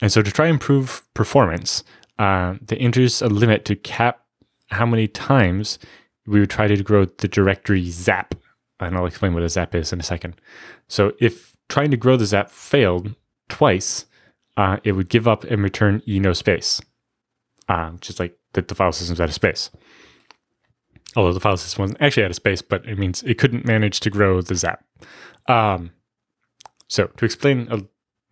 and 0.00 0.10
so 0.10 0.22
to 0.22 0.30
try 0.30 0.46
and 0.46 0.54
improve 0.54 1.02
performance, 1.14 1.84
uh, 2.18 2.54
they 2.60 2.76
introduced 2.76 3.22
a 3.22 3.28
limit 3.28 3.64
to 3.66 3.76
cap 3.76 4.24
how 4.70 4.86
many 4.86 5.08
times 5.08 5.78
we 6.26 6.40
would 6.40 6.50
try 6.50 6.66
to 6.66 6.82
grow 6.82 7.04
the 7.04 7.28
directory 7.28 7.88
zap. 7.90 8.34
And 8.80 8.96
I'll 8.96 9.06
explain 9.06 9.34
what 9.34 9.42
a 9.42 9.48
zap 9.48 9.74
is 9.74 9.92
in 9.92 10.00
a 10.00 10.04
second. 10.04 10.40
So 10.88 11.12
if 11.20 11.56
trying 11.68 11.90
to 11.92 11.96
grow 11.96 12.16
the 12.16 12.26
zap 12.26 12.50
failed 12.50 13.14
twice, 13.48 14.06
uh, 14.56 14.78
it 14.84 14.92
would 14.92 15.08
give 15.08 15.28
up 15.28 15.44
and 15.44 15.62
return 15.62 16.02
e 16.06 16.18
no 16.18 16.32
space, 16.32 16.80
uh, 17.68 17.92
just 18.00 18.18
like 18.18 18.36
that 18.54 18.68
the 18.68 18.74
file 18.74 18.92
system's 18.92 19.20
out 19.20 19.28
of 19.28 19.34
space. 19.34 19.70
Although 21.16 21.32
the 21.32 21.40
file 21.40 21.56
system 21.56 21.82
wasn't 21.82 22.02
actually 22.02 22.24
out 22.24 22.30
of 22.30 22.36
space, 22.36 22.62
but 22.62 22.84
it 22.86 22.98
means 22.98 23.22
it 23.22 23.38
couldn't 23.38 23.66
manage 23.66 24.00
to 24.00 24.10
grow 24.10 24.42
the 24.42 24.54
zap. 24.54 24.84
Um, 25.46 25.90
so 26.92 27.06
to 27.06 27.24
explain 27.24 27.68
uh, 27.70 27.78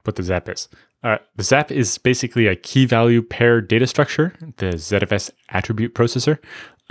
what 0.05 0.16
the 0.16 0.23
zap 0.23 0.46
is, 0.46 0.68
uh, 1.03 1.16
the 1.35 1.42
zap 1.42 1.73
is 1.73 1.96
basically 1.96 2.46
a 2.46 2.55
key 2.55 2.85
value 2.85 3.23
pair 3.23 3.62
data 3.62 3.87
structure, 3.87 4.35
the 4.59 4.73
ZFS 4.73 5.31
attribute 5.49 5.94
processor, 5.94 6.38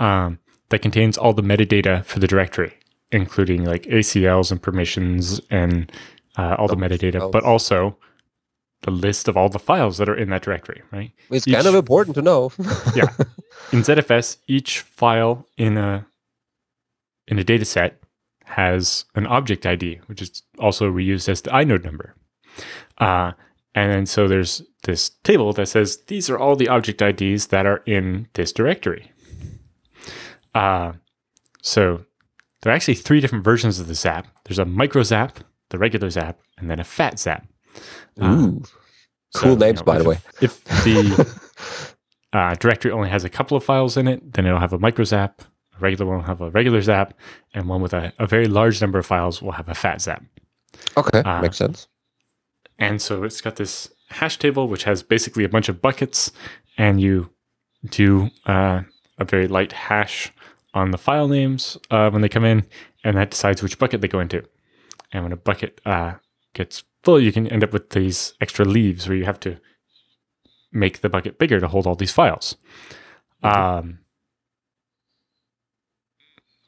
um, 0.00 0.40
that 0.70 0.82
contains 0.82 1.16
all 1.16 1.32
the 1.32 1.42
metadata 1.42 2.04
for 2.04 2.18
the 2.18 2.26
directory, 2.26 2.74
including 3.12 3.64
like 3.64 3.84
ACLs 3.84 4.50
and 4.50 4.60
permissions 4.60 5.40
and 5.50 5.92
uh, 6.36 6.56
all 6.58 6.66
the 6.66 6.74
metadata, 6.74 7.30
but 7.30 7.44
also 7.44 7.96
the 8.82 8.90
list 8.90 9.28
of 9.28 9.36
all 9.36 9.48
the 9.48 9.60
files 9.60 9.98
that 9.98 10.08
are 10.08 10.16
in 10.16 10.30
that 10.30 10.42
directory, 10.42 10.82
right? 10.90 11.12
It's 11.30 11.46
each, 11.46 11.54
kind 11.54 11.68
of 11.68 11.76
important 11.76 12.16
to 12.16 12.22
know. 12.22 12.50
yeah. 12.96 13.10
In 13.72 13.82
ZFS, 13.82 14.38
each 14.48 14.80
file 14.80 15.46
in 15.56 15.76
a 15.76 16.04
in 17.28 17.38
a 17.38 17.44
data 17.44 17.64
set 17.64 17.99
has 18.50 19.04
an 19.14 19.26
object 19.26 19.64
ID, 19.64 20.00
which 20.06 20.20
is 20.20 20.42
also 20.58 20.90
reused 20.90 21.28
as 21.28 21.42
the 21.42 21.50
inode 21.50 21.84
number. 21.84 22.14
Uh, 22.98 23.32
and 23.74 23.92
then 23.92 24.06
so 24.06 24.26
there's 24.26 24.62
this 24.84 25.10
table 25.22 25.52
that 25.52 25.68
says 25.68 25.98
these 26.08 26.28
are 26.28 26.38
all 26.38 26.56
the 26.56 26.68
object 26.68 27.00
IDs 27.00 27.48
that 27.48 27.64
are 27.64 27.82
in 27.86 28.26
this 28.34 28.52
directory. 28.52 29.12
Uh, 30.54 30.92
so 31.62 32.04
there 32.62 32.72
are 32.72 32.76
actually 32.76 32.94
three 32.94 33.20
different 33.20 33.44
versions 33.44 33.78
of 33.78 33.86
the 33.86 33.94
zap. 33.94 34.26
There's 34.44 34.58
a 34.58 34.64
micro 34.64 35.04
zap, 35.04 35.38
the 35.68 35.78
regular 35.78 36.10
zap, 36.10 36.40
and 36.58 36.68
then 36.68 36.80
a 36.80 36.84
fat 36.84 37.20
zap. 37.20 37.46
Ooh, 38.20 38.62
cool 39.34 39.52
so, 39.52 39.54
names, 39.54 39.62
you 39.62 39.72
know, 39.74 39.82
by 39.84 39.98
the 39.98 40.08
way. 40.08 40.18
If 40.42 40.64
the 40.64 41.94
uh, 42.32 42.54
directory 42.56 42.90
only 42.90 43.10
has 43.10 43.22
a 43.22 43.28
couple 43.28 43.56
of 43.56 43.62
files 43.62 43.96
in 43.96 44.08
it, 44.08 44.32
then 44.32 44.44
it'll 44.46 44.58
have 44.58 44.72
a 44.72 44.78
micro 44.78 45.04
zap. 45.04 45.42
A 45.80 45.82
regular 45.82 46.06
one 46.06 46.18
will 46.18 46.26
have 46.26 46.40
a 46.40 46.50
regular 46.50 46.82
zap, 46.82 47.14
and 47.54 47.68
one 47.68 47.80
with 47.80 47.94
a, 47.94 48.12
a 48.18 48.26
very 48.26 48.46
large 48.46 48.80
number 48.80 48.98
of 48.98 49.06
files 49.06 49.40
will 49.40 49.52
have 49.52 49.68
a 49.68 49.74
fat 49.74 50.02
zap. 50.02 50.22
Okay, 50.96 51.20
uh, 51.20 51.40
makes 51.40 51.56
sense. 51.56 51.88
And 52.78 53.00
so 53.00 53.24
it's 53.24 53.40
got 53.40 53.56
this 53.56 53.90
hash 54.10 54.38
table, 54.38 54.68
which 54.68 54.84
has 54.84 55.02
basically 55.02 55.44
a 55.44 55.48
bunch 55.48 55.68
of 55.68 55.80
buckets, 55.80 56.32
and 56.76 57.00
you 57.00 57.30
do 57.88 58.30
uh, 58.46 58.82
a 59.18 59.24
very 59.24 59.48
light 59.48 59.72
hash 59.72 60.32
on 60.74 60.90
the 60.90 60.98
file 60.98 61.28
names 61.28 61.78
uh, 61.90 62.10
when 62.10 62.22
they 62.22 62.28
come 62.28 62.44
in, 62.44 62.66
and 63.04 63.16
that 63.16 63.30
decides 63.30 63.62
which 63.62 63.78
bucket 63.78 64.00
they 64.00 64.08
go 64.08 64.20
into. 64.20 64.42
And 65.12 65.24
when 65.24 65.32
a 65.32 65.36
bucket 65.36 65.80
uh, 65.84 66.14
gets 66.54 66.84
full, 67.02 67.20
you 67.20 67.32
can 67.32 67.46
end 67.48 67.64
up 67.64 67.72
with 67.72 67.90
these 67.90 68.34
extra 68.40 68.64
leaves 68.64 69.08
where 69.08 69.16
you 69.16 69.24
have 69.24 69.40
to 69.40 69.58
make 70.72 71.00
the 71.00 71.08
bucket 71.08 71.38
bigger 71.38 71.58
to 71.58 71.68
hold 71.68 71.86
all 71.86 71.96
these 71.96 72.12
files. 72.12 72.56
Mm-hmm. 73.42 73.60
Um, 73.60 73.98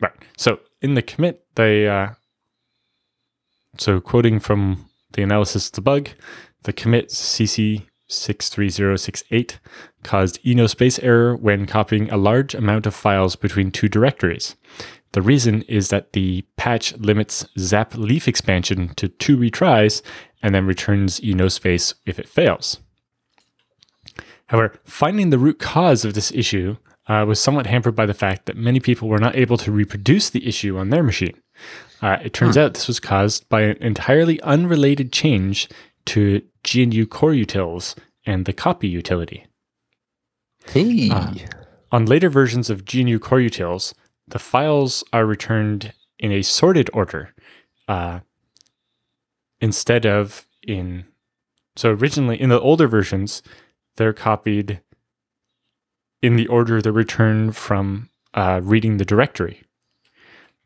right. 0.03 0.13
So 0.37 0.61
in 0.81 0.95
the 0.95 1.03
commit, 1.03 1.45
they 1.55 1.89
uh, 1.89 2.11
so 3.79 4.01
quoting 4.01 4.41
from 4.41 4.89
the 5.13 5.23
analysis 5.23 5.69
of 5.69 5.75
the 5.75 5.81
bug, 5.81 6.09
the 6.65 6.73
commit 6.73 7.09
CC63068 7.09 9.59
caused 10.03 10.43
enospace 10.43 10.99
error 11.03 11.37
when 11.37 11.67
copying 11.67 12.11
a 12.11 12.17
large 12.17 12.55
amount 12.55 12.87
of 12.87 12.95
files 12.95 13.37
between 13.37 13.71
two 13.71 13.89
directories. 13.89 14.57
The 15.13 15.23
reason 15.23 15.63
is 15.63 15.89
that 15.89 16.13
the 16.13 16.45
patch 16.57 16.97
limits 16.97 17.47
zap 17.59 17.95
leaf 17.95 18.27
expansion 18.27 18.95
to 18.95 19.09
two 19.09 19.37
retries 19.37 20.03
and 20.43 20.55
then 20.55 20.67
returns 20.67 21.21
enospace 21.21 21.95
if 22.07 22.19
it 22.19 22.29
fails. 22.29 22.79
However, 24.47 24.81
finding 24.85 25.31
the 25.31 25.39
root 25.39 25.59
cause 25.59 26.05
of 26.05 26.15
this 26.15 26.33
issue 26.33 26.77
uh, 27.09 27.25
was 27.27 27.41
somewhat 27.41 27.67
hampered 27.67 27.97
by 27.97 28.07
the 28.07 28.15
fact 28.15 28.47
that 28.47 28.57
many 28.57 28.81
people 28.81 29.09
were 29.09 29.19
not 29.19 29.37
able 29.37 29.57
to 29.59 29.73
reproduce 29.73 30.31
the 30.31 30.47
issue 30.47 30.79
on 30.79 30.91
their 30.91 31.03
machine. 31.03 31.35
Uh, 32.01 32.19
it 32.25 32.33
turns 32.33 32.57
hmm. 32.57 32.63
out 32.63 32.75
this 32.75 32.89
was 32.89 33.01
caused 33.01 33.49
by 33.49 33.63
an 33.63 33.77
entirely 33.81 34.41
unrelated 34.43 35.13
change 35.13 35.69
to 36.05 36.43
GNU 36.65 37.07
coreutils 37.07 37.97
and 38.27 38.45
the 38.45 38.53
copy 38.53 38.89
utility. 38.89 39.47
Hey. 40.67 41.11
Uh, 41.11 41.35
on 41.91 42.07
later 42.07 42.31
versions 42.31 42.71
of 42.71 42.85
GNU 42.93 43.19
coreutils, 43.19 43.95
the 44.27 44.39
files 44.39 45.05
are 45.13 45.27
returned 45.27 45.93
in 46.19 46.33
a 46.33 46.43
sorted 46.43 46.89
order 46.93 47.35
uh, 47.89 48.21
instead 49.61 50.07
of 50.07 50.47
in. 50.67 51.05
So 51.77 51.91
originally, 51.91 52.41
in 52.41 52.49
the 52.49 52.61
older 52.61 52.87
versions, 52.87 53.43
they're 53.97 54.13
copied 54.13 54.81
in 56.23 56.37
the 56.37 56.47
order 56.47 56.81
they're 56.81 56.93
returned 56.93 57.57
from 57.57 58.09
uh, 58.35 58.61
reading 58.63 58.97
the 58.97 59.05
directory. 59.05 59.63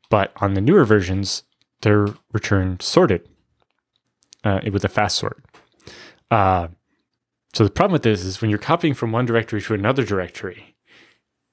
But 0.08 0.32
on 0.36 0.54
the 0.54 0.60
newer 0.60 0.84
versions, 0.84 1.42
they're 1.80 2.14
returned 2.32 2.82
sorted 2.82 3.28
uh, 4.44 4.60
with 4.70 4.84
a 4.84 4.88
fast 4.88 5.16
sort. 5.16 5.42
Uh, 6.30 6.68
so 7.52 7.64
the 7.64 7.70
problem 7.70 7.92
with 7.92 8.02
this 8.02 8.24
is 8.24 8.40
when 8.40 8.50
you're 8.50 8.58
copying 8.58 8.94
from 8.94 9.12
one 9.12 9.26
directory 9.26 9.60
to 9.62 9.74
another 9.74 10.04
directory, 10.04 10.76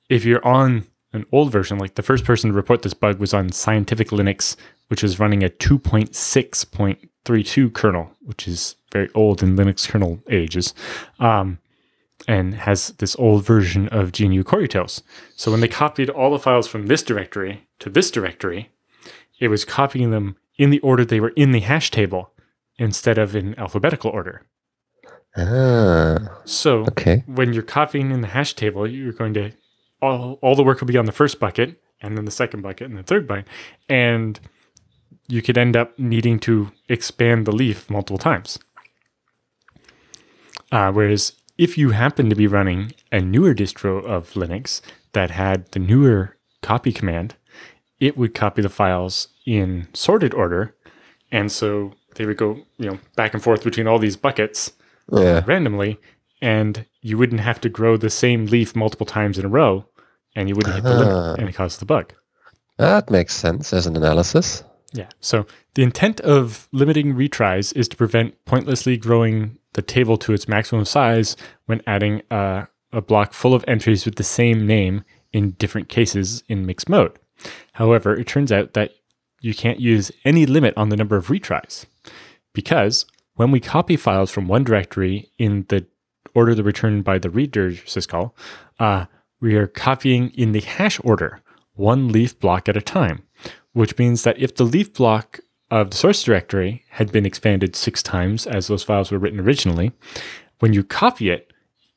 if 0.09 0.25
you're 0.25 0.45
on 0.45 0.85
an 1.13 1.25
old 1.31 1.51
version, 1.51 1.77
like 1.77 1.93
the 1.95 2.03
first 2.03 2.25
person 2.25 2.49
to 2.49 2.55
report 2.55 2.81
this 2.81 2.93
bug 2.93 3.19
was 3.19 3.33
on 3.33 3.51
Scientific 3.51 4.09
Linux, 4.09 4.57
which 4.87 5.03
is 5.03 5.19
running 5.19 5.43
a 5.43 5.49
2.6.32 5.49 7.73
kernel, 7.73 8.11
which 8.21 8.47
is 8.47 8.75
very 8.91 9.09
old 9.15 9.41
in 9.41 9.55
Linux 9.55 9.87
kernel 9.87 10.21
ages. 10.29 10.73
Um, 11.19 11.57
and 12.27 12.55
has 12.55 12.89
this 12.99 13.15
old 13.17 13.45
version 13.45 13.87
of 13.89 14.17
GNU 14.17 14.43
utils. 14.43 15.01
So 15.35 15.51
when 15.51 15.61
they 15.61 15.67
copied 15.67 16.09
all 16.09 16.31
the 16.31 16.39
files 16.39 16.67
from 16.67 16.87
this 16.87 17.03
directory 17.03 17.67
to 17.79 17.89
this 17.89 18.11
directory, 18.11 18.71
it 19.39 19.49
was 19.49 19.65
copying 19.65 20.11
them 20.11 20.37
in 20.57 20.69
the 20.69 20.79
order 20.79 21.03
they 21.03 21.19
were 21.19 21.33
in 21.35 21.51
the 21.51 21.59
hash 21.59 21.91
table 21.91 22.31
instead 22.77 23.17
of 23.17 23.35
in 23.35 23.57
alphabetical 23.59 24.11
order. 24.11 24.43
Ah, 25.35 26.41
so 26.45 26.81
okay. 26.81 27.23
when 27.25 27.53
you're 27.53 27.63
copying 27.63 28.11
in 28.11 28.21
the 28.21 28.27
hash 28.27 28.53
table, 28.53 28.87
you're 28.87 29.13
going 29.13 29.33
to 29.33 29.51
all 30.01 30.37
all 30.41 30.55
the 30.55 30.63
work 30.63 30.79
will 30.79 30.87
be 30.87 30.97
on 30.97 31.05
the 31.05 31.11
first 31.11 31.39
bucket 31.39 31.81
and 32.01 32.17
then 32.17 32.25
the 32.25 32.31
second 32.31 32.61
bucket 32.61 32.89
and 32.89 32.97
the 32.97 33.03
third 33.03 33.27
bucket, 33.27 33.47
and 33.89 34.39
you 35.27 35.41
could 35.41 35.57
end 35.57 35.75
up 35.75 35.97
needing 35.97 36.37
to 36.37 36.71
expand 36.89 37.47
the 37.47 37.51
leaf 37.51 37.89
multiple 37.89 38.17
times. 38.17 38.59
Uh, 40.71 40.91
whereas 40.91 41.33
if 41.63 41.77
you 41.77 41.91
happen 41.91 42.29
to 42.29 42.35
be 42.35 42.45
running 42.45 42.91
a 43.09 43.21
newer 43.21 43.55
distro 43.55 44.03
of 44.03 44.31
Linux 44.33 44.81
that 45.13 45.31
had 45.31 45.71
the 45.71 45.79
newer 45.79 46.35
copy 46.61 46.91
command, 46.91 47.35
it 48.01 48.17
would 48.17 48.33
copy 48.33 48.61
the 48.61 48.67
files 48.67 49.29
in 49.45 49.87
sorted 49.93 50.33
order. 50.33 50.75
And 51.31 51.49
so 51.49 51.93
they 52.15 52.25
would 52.25 52.35
go, 52.35 52.57
you 52.77 52.89
know, 52.89 52.99
back 53.15 53.33
and 53.33 53.41
forth 53.41 53.63
between 53.63 53.87
all 53.87 53.97
these 53.97 54.17
buckets 54.17 54.73
yeah. 55.09 55.41
randomly, 55.45 56.01
and 56.41 56.85
you 57.01 57.17
wouldn't 57.17 57.39
have 57.39 57.61
to 57.61 57.69
grow 57.69 57.95
the 57.95 58.09
same 58.09 58.47
leaf 58.47 58.75
multiple 58.75 59.05
times 59.05 59.39
in 59.39 59.45
a 59.45 59.49
row, 59.49 59.85
and 60.35 60.49
you 60.49 60.55
wouldn't 60.55 60.75
hit 60.75 60.83
the 60.83 60.95
limit, 60.95 61.13
ah. 61.15 61.35
and 61.39 61.47
it 61.47 61.55
caused 61.55 61.79
the 61.79 61.85
bug. 61.85 62.11
That 62.77 63.09
makes 63.09 63.33
sense 63.33 63.71
as 63.71 63.87
an 63.87 63.95
analysis. 63.95 64.65
Yeah. 64.93 65.09
So 65.19 65.45
the 65.73 65.83
intent 65.83 66.21
of 66.21 66.69
limiting 66.71 67.15
retries 67.15 67.75
is 67.75 67.87
to 67.89 67.97
prevent 67.97 68.43
pointlessly 68.45 68.95
growing 68.95 69.57
the 69.73 69.81
table 69.81 70.17
to 70.17 70.33
its 70.33 70.47
maximum 70.47 70.85
size 70.85 71.35
when 71.65 71.81
adding 71.87 72.21
a, 72.29 72.67
a 72.91 73.01
block 73.01 73.33
full 73.33 73.53
of 73.53 73.65
entries 73.67 74.05
with 74.05 74.15
the 74.15 74.23
same 74.23 74.67
name 74.67 75.03
in 75.31 75.51
different 75.51 75.89
cases 75.89 76.43
in 76.47 76.65
mixed 76.65 76.87
mode. 76.87 77.17
However, 77.73 78.15
it 78.15 78.27
turns 78.27 78.51
out 78.51 78.73
that 78.73 78.91
you 79.41 79.53
can't 79.53 79.79
use 79.79 80.11
any 80.23 80.45
limit 80.45 80.75
on 80.77 80.89
the 80.89 80.95
number 80.95 81.17
of 81.17 81.27
retries 81.27 81.85
because 82.53 83.05
when 83.35 83.51
we 83.51 83.59
copy 83.59 83.97
files 83.97 84.31
from 84.31 84.47
one 84.47 84.63
directory 84.63 85.31
in 85.37 85.65
the 85.69 85.85
order 86.35 86.55
they're 86.55 86.63
returned 86.63 87.03
by 87.03 87.17
the 87.17 87.29
readdir 87.29 87.83
syscall, 87.85 88.31
uh, 88.79 89.05
we 89.41 89.55
are 89.55 89.67
copying 89.67 90.29
in 90.29 90.51
the 90.51 90.61
hash 90.61 90.99
order, 91.03 91.41
one 91.73 92.09
leaf 92.09 92.39
block 92.39 92.69
at 92.69 92.77
a 92.77 92.81
time, 92.81 93.23
which 93.73 93.97
means 93.97 94.23
that 94.23 94.39
if 94.39 94.55
the 94.55 94.63
leaf 94.63 94.93
block 94.93 95.39
of 95.69 95.89
the 95.89 95.97
source 95.97 96.23
directory 96.23 96.83
had 96.89 97.11
been 97.11 97.25
expanded 97.25 97.75
six 97.75 98.01
times 98.01 98.45
as 98.45 98.67
those 98.67 98.83
files 98.83 99.11
were 99.11 99.17
written 99.17 99.39
originally, 99.39 99.91
when 100.59 100.73
you 100.73 100.83
copy 100.83 101.29
it, 101.29 101.51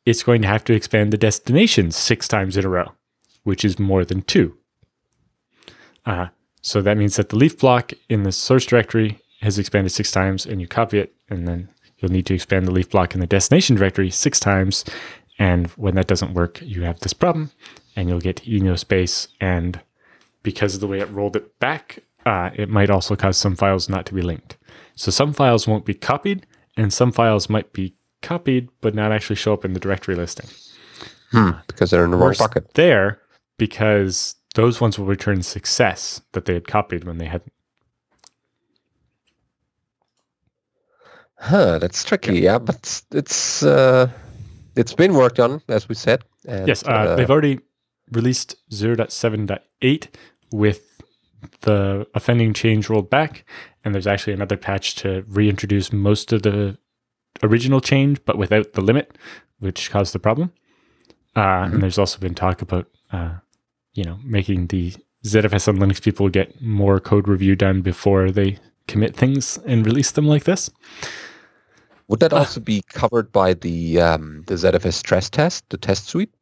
it's 0.04 0.22
going 0.22 0.40
to 0.42 0.48
have 0.48 0.64
to 0.64 0.72
expand 0.72 1.12
the 1.12 1.18
destination 1.18 1.90
six 1.90 2.26
times 2.28 2.56
in 2.56 2.64
a 2.64 2.68
row, 2.68 2.92
which 3.42 3.64
is 3.64 3.78
more 3.78 4.04
than 4.04 4.22
two. 4.22 4.56
Uh, 6.04 6.28
so 6.62 6.80
that 6.80 6.96
means 6.96 7.16
that 7.16 7.28
the 7.28 7.36
leaf 7.36 7.58
block 7.58 7.92
in 8.08 8.22
the 8.22 8.32
source 8.32 8.64
directory 8.64 9.20
has 9.40 9.58
expanded 9.58 9.92
six 9.92 10.10
times, 10.10 10.46
and 10.46 10.60
you 10.60 10.66
copy 10.66 10.98
it, 10.98 11.14
and 11.28 11.46
then 11.46 11.68
you'll 11.98 12.10
need 12.10 12.26
to 12.26 12.34
expand 12.34 12.66
the 12.66 12.72
leaf 12.72 12.90
block 12.90 13.14
in 13.14 13.20
the 13.20 13.26
destination 13.26 13.76
directory 13.76 14.10
six 14.10 14.40
times. 14.40 14.84
And 15.38 15.66
when 15.72 15.94
that 15.96 16.06
doesn't 16.06 16.34
work, 16.34 16.62
you 16.62 16.82
have 16.82 17.00
this 17.00 17.12
problem, 17.12 17.50
and 17.94 18.08
you'll 18.08 18.20
get 18.20 18.44
enospace. 18.44 19.28
And 19.40 19.80
because 20.46 20.76
of 20.76 20.80
the 20.80 20.87
way 20.87 21.00
it 21.00 21.11
rolled 21.11 21.35
it 21.35 21.59
back, 21.59 21.98
uh, 22.24 22.50
it 22.54 22.68
might 22.68 22.88
also 22.88 23.16
cause 23.16 23.37
some 23.37 23.56
files 23.56 23.88
not 23.88 24.06
to 24.06 24.14
be 24.14 24.22
linked. 24.22 24.56
So 24.94 25.11
some 25.11 25.32
files 25.32 25.66
won't 25.66 25.85
be 25.85 25.92
copied, 25.92 26.46
and 26.76 26.92
some 26.92 27.11
files 27.11 27.50
might 27.50 27.72
be 27.72 27.96
copied 28.22 28.68
but 28.80 28.94
not 28.94 29.11
actually 29.11 29.35
show 29.35 29.52
up 29.52 29.64
in 29.64 29.72
the 29.72 29.80
directory 29.80 30.14
listing. 30.14 30.48
Hmm, 31.32 31.50
because 31.66 31.90
they're 31.90 32.04
in 32.04 32.12
the 32.12 32.16
wrong 32.16 32.37
bucket. 32.38 32.74
There, 32.74 33.20
because 33.59 34.37
those 34.54 34.80
ones 34.80 35.00
will 35.00 35.06
return 35.06 35.42
success 35.42 36.22
that 36.30 36.44
they 36.44 36.54
had 36.54 36.68
copied 36.68 37.02
when 37.02 37.18
they 37.18 37.26
hadn't. 37.26 37.52
Huh, 41.40 41.80
that's 41.80 42.04
tricky. 42.04 42.35
Yeah, 42.35 42.52
yeah 42.52 42.59
but 42.61 43.02
it's 43.11 43.64
uh, 43.64 44.09
it's 44.76 44.94
been 44.94 45.14
worked 45.14 45.40
on, 45.40 45.61
as 45.68 45.88
we 45.88 45.96
said. 45.96 46.22
And, 46.46 46.68
yes, 46.68 46.85
uh, 46.85 46.90
uh, 46.90 47.16
they've 47.16 47.30
already 47.30 47.59
released 48.12 48.54
0.7.8 48.70 50.09
with 50.52 51.02
the 51.62 52.06
offending 52.14 52.52
change 52.52 52.88
rolled 52.88 53.11
back, 53.11 53.44
and 53.85 53.94
there's 53.94 54.06
actually 54.06 54.32
another 54.32 54.56
patch 54.56 54.94
to 54.96 55.24
reintroduce 55.28 55.92
most 55.92 56.32
of 56.32 56.42
the 56.42 56.78
original 57.42 57.80
change, 57.80 58.24
but 58.24 58.38
without 58.38 58.72
the 58.72 58.80
limit, 58.80 59.16
which 59.59 59.90
caused 59.90 60.14
the 60.14 60.18
problem. 60.18 60.52
Uh, 61.35 61.40
mm-hmm. 61.40 61.74
And 61.74 61.82
there's 61.82 61.98
also 61.98 62.18
been 62.18 62.35
talk 62.35 62.62
about, 62.62 62.87
uh, 63.12 63.35
you 63.94 64.04
know, 64.04 64.18
making 64.24 64.68
the 64.68 64.94
ZFS 65.24 65.68
on 65.68 65.78
Linux 65.78 66.02
people 66.02 66.28
get 66.28 66.61
more 66.62 67.00
code 67.00 67.28
review 67.28 67.56
done 67.56 67.82
before 67.82 68.30
they 68.30 68.59
commit 68.87 69.16
things 69.16 69.59
and 69.66 69.85
release 69.85 70.12
them 70.12 70.26
like 70.26 70.44
this. 70.44 70.70
Would 72.09 72.20
that 72.20 72.32
uh, 72.32 72.37
also 72.37 72.61
be 72.61 72.82
covered 72.88 73.32
by 73.32 73.54
the 73.54 74.00
um, 74.00 74.44
the 74.46 74.54
ZFS 74.54 74.94
stress 74.94 75.28
test, 75.28 75.68
the 75.70 75.76
test 75.76 76.06
suite? 76.06 76.32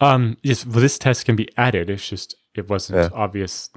Um, 0.00 0.36
yes, 0.42 0.66
well, 0.66 0.80
this 0.80 0.98
test 0.98 1.26
can 1.26 1.36
be 1.36 1.48
added. 1.56 1.90
It's 1.90 2.08
just 2.08 2.34
it 2.54 2.68
wasn't 2.68 2.98
yeah. 2.98 3.08
obvious 3.12 3.70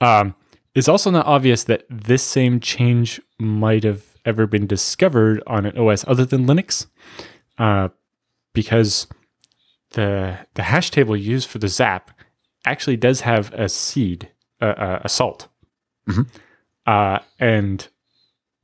um, 0.00 0.34
it's 0.74 0.88
also 0.88 1.10
not 1.10 1.26
obvious 1.26 1.64
that 1.64 1.84
this 1.90 2.22
same 2.22 2.60
change 2.60 3.20
might 3.38 3.84
have 3.84 4.04
ever 4.24 4.46
been 4.46 4.66
discovered 4.66 5.42
on 5.46 5.66
an 5.66 5.76
OS 5.76 6.04
other 6.06 6.24
than 6.24 6.46
Linux, 6.46 6.86
uh, 7.58 7.88
because 8.52 9.06
the 9.90 10.38
the 10.54 10.62
hash 10.62 10.90
table 10.90 11.16
used 11.16 11.48
for 11.48 11.58
the 11.58 11.68
zap 11.68 12.10
actually 12.64 12.96
does 12.96 13.22
have 13.22 13.52
a 13.54 13.68
seed, 13.68 14.30
uh, 14.60 15.00
a 15.02 15.08
salt, 15.08 15.48
mm-hmm. 16.08 16.22
uh, 16.86 17.18
and 17.38 17.88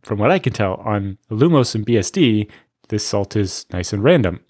from 0.02 0.18
what 0.18 0.30
I 0.30 0.38
can 0.38 0.52
tell, 0.52 0.74
on 0.74 1.18
illumos 1.30 1.74
and 1.74 1.84
BSD, 1.84 2.48
this 2.88 3.04
salt 3.04 3.34
is 3.34 3.66
nice 3.72 3.92
and 3.92 4.04
random. 4.04 4.40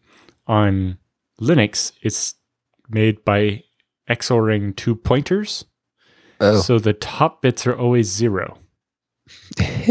On 0.46 0.98
Linux, 1.40 1.92
it's 2.02 2.34
made 2.90 3.24
by 3.24 3.64
XORing 4.08 4.74
two 4.76 4.94
pointers 4.94 5.64
Oh. 6.40 6.60
So 6.60 6.78
the 6.78 6.92
top 6.92 7.42
bits 7.42 7.66
are 7.66 7.76
always 7.76 8.08
zero. 8.10 8.58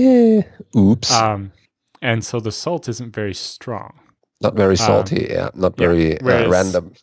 Oops. 0.78 1.12
Um, 1.12 1.52
and 2.02 2.24
so 2.24 2.40
the 2.40 2.52
salt 2.52 2.88
isn't 2.88 3.14
very 3.14 3.34
strong. 3.34 4.00
Not 4.42 4.56
very 4.56 4.74
um, 4.74 4.78
salty, 4.78 5.30
um, 5.30 5.36
yeah. 5.36 5.50
Not 5.56 5.78
very 5.78 6.10
yeah. 6.10 6.16
Uh, 6.16 6.20
Whereas, 6.22 6.46
uh, 6.46 6.50
random. 6.50 6.94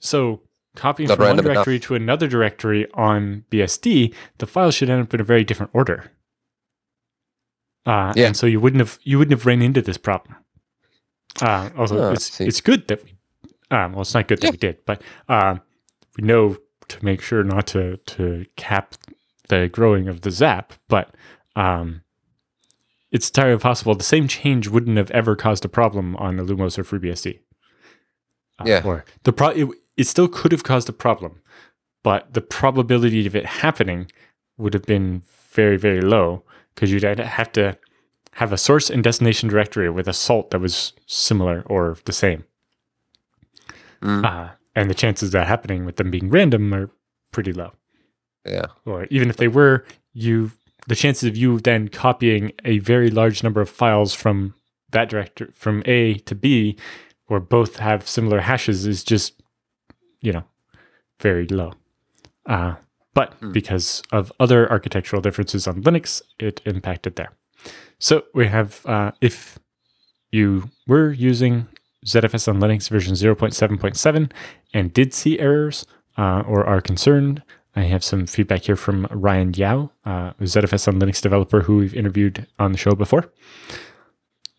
So 0.00 0.42
copying 0.76 1.08
not 1.08 1.16
from 1.16 1.36
one 1.36 1.44
directory 1.44 1.76
enough. 1.76 1.86
to 1.86 1.94
another 1.94 2.28
directory 2.28 2.86
on 2.94 3.44
BSD, 3.50 4.14
the 4.38 4.46
files 4.46 4.74
should 4.74 4.90
end 4.90 5.02
up 5.02 5.14
in 5.14 5.20
a 5.20 5.24
very 5.24 5.44
different 5.44 5.72
order. 5.74 6.12
Uh, 7.86 8.12
yeah. 8.16 8.28
And 8.28 8.36
so 8.36 8.46
you 8.46 8.60
wouldn't 8.60 8.80
have 8.80 8.98
you 9.02 9.18
wouldn't 9.18 9.38
have 9.38 9.46
ran 9.46 9.60
into 9.60 9.82
this 9.82 9.98
problem. 9.98 10.36
Uh, 11.42 11.70
also, 11.76 11.98
oh, 11.98 12.12
it's 12.12 12.40
it's 12.40 12.60
good 12.60 12.86
that 12.88 13.02
we. 13.02 13.16
Um, 13.70 13.92
well, 13.92 14.02
it's 14.02 14.14
not 14.14 14.28
good 14.28 14.40
that 14.40 14.46
yeah. 14.46 14.50
we 14.52 14.56
did, 14.56 14.84
but 14.86 15.02
um, 15.28 15.60
we 16.16 16.24
know 16.24 16.56
to 16.88 17.04
make 17.04 17.20
sure 17.20 17.42
not 17.42 17.66
to 17.68 17.96
to 17.96 18.46
cap 18.56 18.94
the 19.48 19.68
growing 19.68 20.08
of 20.08 20.22
the 20.22 20.30
zap. 20.30 20.72
But 20.88 21.14
um, 21.56 22.02
it's 23.10 23.28
entirely 23.28 23.58
possible 23.58 23.94
the 23.94 24.04
same 24.04 24.28
change 24.28 24.68
wouldn't 24.68 24.96
have 24.96 25.10
ever 25.12 25.36
caused 25.36 25.64
a 25.64 25.68
problem 25.68 26.16
on 26.16 26.36
Illumos 26.36 26.78
or 26.78 26.84
FreeBSD. 26.84 27.38
Uh, 28.58 28.64
yeah. 28.66 28.82
Or 28.84 29.04
the 29.22 29.32
pro 29.32 29.48
it, 29.48 29.68
it 29.96 30.06
still 30.06 30.28
could 30.28 30.52
have 30.52 30.64
caused 30.64 30.88
a 30.88 30.92
problem, 30.92 31.40
but 32.02 32.34
the 32.34 32.40
probability 32.40 33.26
of 33.26 33.36
it 33.36 33.46
happening 33.46 34.10
would 34.56 34.74
have 34.74 34.84
been 34.84 35.22
very, 35.52 35.76
very 35.76 36.00
low 36.00 36.42
because 36.74 36.92
you'd 36.92 37.02
have 37.02 37.52
to 37.52 37.78
have 38.32 38.52
a 38.52 38.58
source 38.58 38.90
and 38.90 39.04
destination 39.04 39.48
directory 39.48 39.88
with 39.88 40.08
a 40.08 40.12
salt 40.12 40.50
that 40.50 40.60
was 40.60 40.92
similar 41.06 41.62
or 41.66 41.96
the 42.04 42.12
same. 42.12 42.44
Mm. 44.02 44.24
Uh, 44.24 44.52
and 44.74 44.90
the 44.90 44.94
chances 44.94 45.28
of 45.28 45.32
that 45.32 45.46
happening 45.46 45.84
with 45.84 45.96
them 45.96 46.10
being 46.10 46.30
random 46.30 46.74
are 46.74 46.90
pretty 47.32 47.52
low. 47.52 47.72
Yeah. 48.44 48.66
Or 48.84 49.04
even 49.10 49.30
if 49.30 49.36
they 49.36 49.48
were, 49.48 49.84
you 50.12 50.52
the 50.86 50.94
chances 50.94 51.24
of 51.24 51.36
you 51.36 51.60
then 51.60 51.88
copying 51.88 52.52
a 52.64 52.78
very 52.78 53.10
large 53.10 53.42
number 53.42 53.60
of 53.60 53.70
files 53.70 54.12
from 54.12 54.54
that 54.90 55.08
director 55.08 55.48
from 55.52 55.82
A 55.86 56.14
to 56.14 56.34
B, 56.34 56.76
or 57.28 57.40
both 57.40 57.76
have 57.76 58.08
similar 58.08 58.40
hashes, 58.40 58.86
is 58.86 59.02
just 59.02 59.40
you 60.20 60.32
know 60.32 60.44
very 61.20 61.46
low. 61.46 61.72
Uh, 62.46 62.74
but 63.14 63.40
mm. 63.40 63.52
because 63.52 64.02
of 64.12 64.32
other 64.40 64.70
architectural 64.70 65.22
differences 65.22 65.66
on 65.66 65.82
Linux, 65.82 66.20
it 66.38 66.60
impacted 66.66 67.16
there. 67.16 67.32
So 67.98 68.24
we 68.34 68.48
have, 68.48 68.84
uh, 68.84 69.12
if 69.20 69.58
you 70.30 70.70
were 70.86 71.12
using 71.12 71.68
ZFS 72.04 72.48
on 72.48 72.60
Linux 72.60 72.88
version 72.88 73.14
0.7.7 73.14 74.30
and 74.72 74.92
did 74.92 75.14
see 75.14 75.38
errors 75.38 75.86
uh, 76.16 76.42
or 76.46 76.64
are 76.66 76.80
concerned, 76.80 77.42
I 77.76 77.82
have 77.82 78.04
some 78.04 78.26
feedback 78.26 78.62
here 78.62 78.76
from 78.76 79.06
Ryan 79.10 79.52
Yao, 79.54 79.90
uh, 80.04 80.32
ZFS 80.40 80.86
on 80.88 81.00
Linux 81.00 81.20
developer 81.20 81.62
who 81.62 81.78
we've 81.78 81.94
interviewed 81.94 82.46
on 82.58 82.72
the 82.72 82.78
show 82.78 82.94
before. 82.94 83.32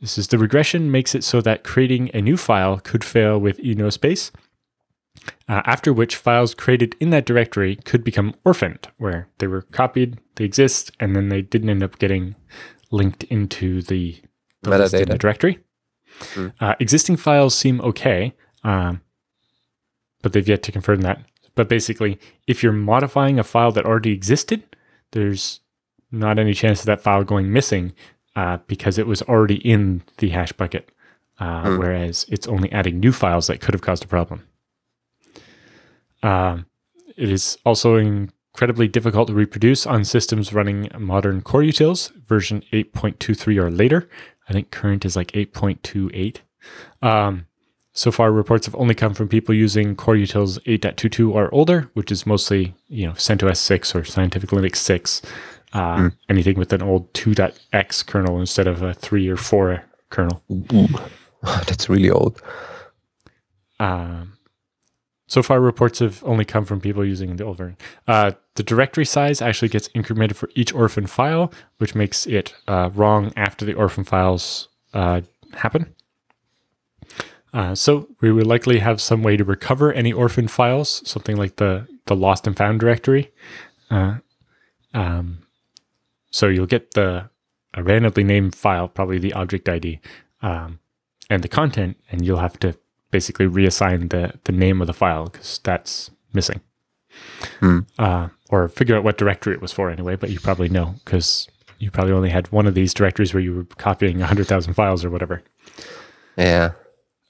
This 0.01 0.17
is 0.17 0.27
the 0.27 0.37
regression 0.37 0.91
makes 0.91 1.15
it 1.15 1.23
so 1.23 1.41
that 1.41 1.63
creating 1.63 2.11
a 2.13 2.21
new 2.21 2.37
file 2.37 2.79
could 2.79 3.03
fail 3.03 3.39
with 3.39 3.57
enospace 3.59 4.31
uh, 5.47 5.61
after 5.65 5.93
which 5.93 6.15
files 6.15 6.53
created 6.53 6.95
in 6.99 7.09
that 7.11 7.25
directory 7.25 7.75
could 7.77 8.03
become 8.03 8.33
orphaned, 8.43 8.87
where 8.97 9.29
they 9.37 9.47
were 9.47 9.61
copied, 9.61 10.19
they 10.35 10.45
exist, 10.45 10.91
and 10.99 11.15
then 11.15 11.29
they 11.29 11.41
didn't 11.41 11.69
end 11.69 11.83
up 11.83 11.97
getting 11.99 12.35
linked 12.91 13.23
into 13.25 13.81
the, 13.81 14.21
the 14.61 14.71
metadata 14.71 15.07
the 15.07 15.17
directory. 15.17 15.59
Mm. 16.33 16.53
Uh, 16.59 16.75
existing 16.79 17.17
files 17.17 17.55
seem 17.55 17.81
okay, 17.81 18.33
um, 18.63 19.01
but 20.21 20.33
they've 20.33 20.47
yet 20.47 20.63
to 20.63 20.71
confirm 20.71 21.01
that. 21.01 21.21
But 21.55 21.69
basically, 21.69 22.19
if 22.47 22.61
you're 22.61 22.73
modifying 22.73 23.39
a 23.39 23.43
file 23.43 23.71
that 23.71 23.85
already 23.85 24.11
existed, 24.11 24.63
there's 25.11 25.61
not 26.11 26.39
any 26.39 26.53
chance 26.53 26.81
of 26.81 26.85
that 26.87 27.01
file 27.01 27.23
going 27.23 27.51
missing 27.51 27.93
uh, 28.35 28.57
because 28.67 28.97
it 28.97 29.07
was 29.07 29.21
already 29.23 29.55
in 29.55 30.03
the 30.17 30.29
hash 30.29 30.51
bucket, 30.51 30.89
mm. 31.39 31.77
whereas 31.77 32.25
it's 32.29 32.47
only 32.47 32.71
adding 32.71 32.99
new 32.99 33.11
files 33.11 33.47
that 33.47 33.61
could 33.61 33.73
have 33.73 33.81
caused 33.81 34.03
a 34.03 34.07
problem. 34.07 34.43
Uh, 36.21 36.59
it 37.15 37.29
is 37.29 37.57
also 37.65 37.95
incredibly 37.95 38.87
difficult 38.87 39.27
to 39.27 39.33
reproduce 39.33 39.85
on 39.85 40.03
systems 40.03 40.53
running 40.53 40.89
modern 40.97 41.41
coreutils, 41.41 42.11
version 42.25 42.63
8.23 42.73 43.57
or 43.57 43.71
later. 43.71 44.09
I 44.47 44.53
think 44.53 44.71
current 44.71 45.05
is 45.05 45.15
like 45.15 45.31
8.28. 45.31 46.37
Um, 47.01 47.47
so 47.93 48.11
far, 48.11 48.31
reports 48.31 48.65
have 48.65 48.75
only 48.75 48.93
come 48.93 49.13
from 49.13 49.29
people 49.29 49.55
using 49.55 49.95
coreutils 49.95 50.59
8.22 50.65 51.33
or 51.33 51.53
older, 51.53 51.89
which 51.93 52.11
is 52.11 52.25
mostly 52.25 52.75
you 52.87 53.07
know 53.07 53.13
CentOS 53.13 53.57
6 53.57 53.95
or 53.95 54.03
Scientific 54.03 54.49
Linux 54.49 54.77
6. 54.77 55.21
Uh, 55.73 55.97
mm. 55.97 56.13
Anything 56.29 56.57
with 56.57 56.73
an 56.73 56.81
old 56.81 57.11
2.x 57.13 58.03
kernel 58.03 58.39
instead 58.39 58.67
of 58.67 58.81
a 58.81 58.93
3 58.93 59.27
or 59.29 59.37
4 59.37 59.83
kernel. 60.09 60.41
Ooh. 60.51 60.87
That's 61.43 61.89
really 61.89 62.09
old. 62.09 62.41
Um, 63.79 64.34
so 65.27 65.41
far, 65.41 65.59
reports 65.59 65.99
have 65.99 66.23
only 66.23 66.45
come 66.45 66.65
from 66.65 66.79
people 66.79 67.03
using 67.03 67.35
the 67.35 67.43
old 67.43 67.57
version. 67.57 67.77
Uh, 68.07 68.33
the 68.55 68.63
directory 68.63 69.05
size 69.05 69.41
actually 69.41 69.69
gets 69.69 69.87
incremented 69.89 70.35
for 70.35 70.49
each 70.53 70.73
orphan 70.73 71.07
file, 71.07 71.51
which 71.77 71.95
makes 71.95 72.27
it 72.27 72.53
uh, 72.67 72.91
wrong 72.93 73.33
after 73.35 73.65
the 73.65 73.73
orphan 73.73 74.03
files 74.03 74.67
uh, 74.93 75.21
happen. 75.53 75.95
Uh, 77.53 77.73
so 77.73 78.07
we 78.21 78.31
would 78.31 78.45
likely 78.45 78.79
have 78.79 79.01
some 79.01 79.23
way 79.23 79.37
to 79.37 79.43
recover 79.43 79.91
any 79.93 80.13
orphan 80.13 80.47
files, 80.47 81.01
something 81.09 81.37
like 81.37 81.55
the 81.55 81.87
the 82.05 82.15
lost 82.15 82.45
and 82.45 82.55
found 82.55 82.79
directory. 82.79 83.31
Uh, 83.89 84.17
um, 84.93 85.39
so 86.31 86.47
you'll 86.47 86.65
get 86.67 86.91
the 86.91 87.29
a 87.73 87.81
randomly 87.83 88.23
named 88.23 88.55
file, 88.55 88.87
probably 88.87 89.17
the 89.17 89.33
object 89.33 89.67
ID, 89.67 89.99
um, 90.41 90.79
and 91.29 91.43
the 91.43 91.47
content, 91.47 91.97
and 92.11 92.25
you'll 92.25 92.37
have 92.39 92.59
to 92.59 92.77
basically 93.15 93.47
reassign 93.47 94.09
the, 94.09 94.33
the 94.43 94.51
name 94.51 94.81
of 94.81 94.87
the 94.87 94.93
file 94.93 95.27
because 95.29 95.61
that's 95.63 96.11
missing. 96.33 96.59
Hmm. 97.61 97.79
Uh, 97.97 98.27
or 98.49 98.67
figure 98.67 98.97
out 98.97 99.05
what 99.05 99.17
directory 99.17 99.53
it 99.53 99.61
was 99.61 99.71
for 99.71 99.89
anyway, 99.89 100.17
but 100.17 100.31
you 100.31 100.39
probably 100.41 100.67
know 100.67 100.95
because 101.05 101.47
you 101.79 101.89
probably 101.91 102.11
only 102.11 102.29
had 102.29 102.51
one 102.51 102.67
of 102.67 102.73
these 102.73 102.93
directories 102.93 103.33
where 103.33 103.41
you 103.41 103.55
were 103.55 103.63
copying 103.77 104.19
100,000 104.19 104.73
files 104.73 105.05
or 105.05 105.09
whatever. 105.09 105.41
Yeah. 106.37 106.71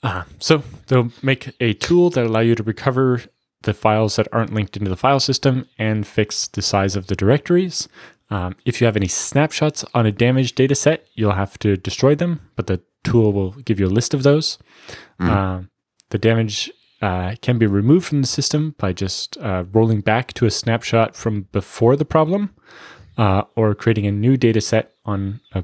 Uh, 0.01 0.23
so 0.39 0.63
they'll 0.87 1.11
make 1.21 1.53
a 1.59 1.73
tool 1.73 2.09
that 2.09 2.25
allow 2.25 2.39
you 2.39 2.55
to 2.55 2.63
recover 2.63 3.21
the 3.61 3.75
files 3.75 4.15
that 4.15 4.27
aren't 4.31 4.53
linked 4.55 4.75
into 4.75 4.89
the 4.89 4.97
file 4.97 5.19
system 5.19 5.67
and 5.77 6.07
fix 6.07 6.47
the 6.47 6.63
size 6.63 6.95
of 6.95 7.05
the 7.05 7.15
directories. 7.15 7.87
Um, 8.31 8.55
if 8.65 8.81
you 8.81 8.85
have 8.85 8.97
any 8.97 9.07
snapshots 9.07 9.85
on 9.93 10.07
a 10.07 10.11
damaged 10.11 10.55
data 10.55 10.73
set, 10.73 11.05
you'll 11.13 11.33
have 11.33 11.59
to 11.59 11.77
destroy 11.77 12.15
them, 12.15 12.41
but 12.55 12.65
the 12.65 12.81
tool 13.03 13.31
will 13.33 13.51
give 13.51 13.79
you 13.79 13.85
a 13.85 13.95
list 13.99 14.15
of 14.15 14.23
those. 14.23 14.57
Mm. 15.21 15.29
Um, 15.29 15.69
the 16.09 16.17
damage 16.17 16.71
uh, 17.01 17.35
can 17.41 17.57
be 17.57 17.67
removed 17.67 18.05
from 18.05 18.21
the 18.21 18.27
system 18.27 18.75
by 18.77 18.93
just 18.93 19.37
uh, 19.37 19.65
rolling 19.71 20.01
back 20.01 20.33
to 20.33 20.45
a 20.45 20.51
snapshot 20.51 21.15
from 21.15 21.41
before 21.51 21.95
the 21.95 22.05
problem 22.05 22.55
uh, 23.17 23.43
or 23.55 23.75
creating 23.75 24.07
a 24.07 24.11
new 24.11 24.37
data 24.37 24.61
set 24.61 24.93
on 25.05 25.39
a 25.53 25.63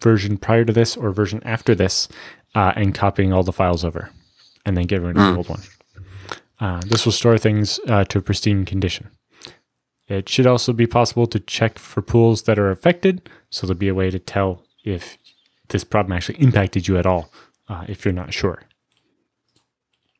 version 0.00 0.36
prior 0.36 0.64
to 0.64 0.72
this 0.72 0.96
or 0.96 1.10
version 1.12 1.40
after 1.44 1.74
this 1.74 2.08
uh, 2.54 2.72
and 2.76 2.94
copying 2.94 3.32
all 3.32 3.42
the 3.42 3.52
files 3.52 3.84
over 3.84 4.10
and 4.64 4.76
then 4.76 4.86
getting 4.86 5.06
rid 5.06 5.16
of 5.16 5.22
the 5.22 5.36
old 5.36 5.48
one. 5.48 5.62
Uh, 6.60 6.80
this 6.86 7.04
will 7.04 7.12
store 7.12 7.38
things 7.38 7.78
uh, 7.86 8.04
to 8.04 8.18
a 8.18 8.22
pristine 8.22 8.64
condition. 8.64 9.08
It 10.08 10.28
should 10.28 10.46
also 10.46 10.72
be 10.72 10.86
possible 10.86 11.26
to 11.28 11.38
check 11.38 11.78
for 11.78 12.02
pools 12.02 12.42
that 12.42 12.58
are 12.58 12.70
affected, 12.70 13.28
so 13.50 13.66
there'll 13.66 13.78
be 13.78 13.88
a 13.88 13.94
way 13.94 14.10
to 14.10 14.18
tell 14.18 14.64
if 14.84 15.18
this 15.68 15.84
problem 15.84 16.12
actually 16.12 16.38
impacted 16.38 16.88
you 16.88 16.96
at 16.98 17.06
all 17.06 17.30
if 17.86 18.04
you're 18.04 18.14
not 18.14 18.32
sure. 18.32 18.62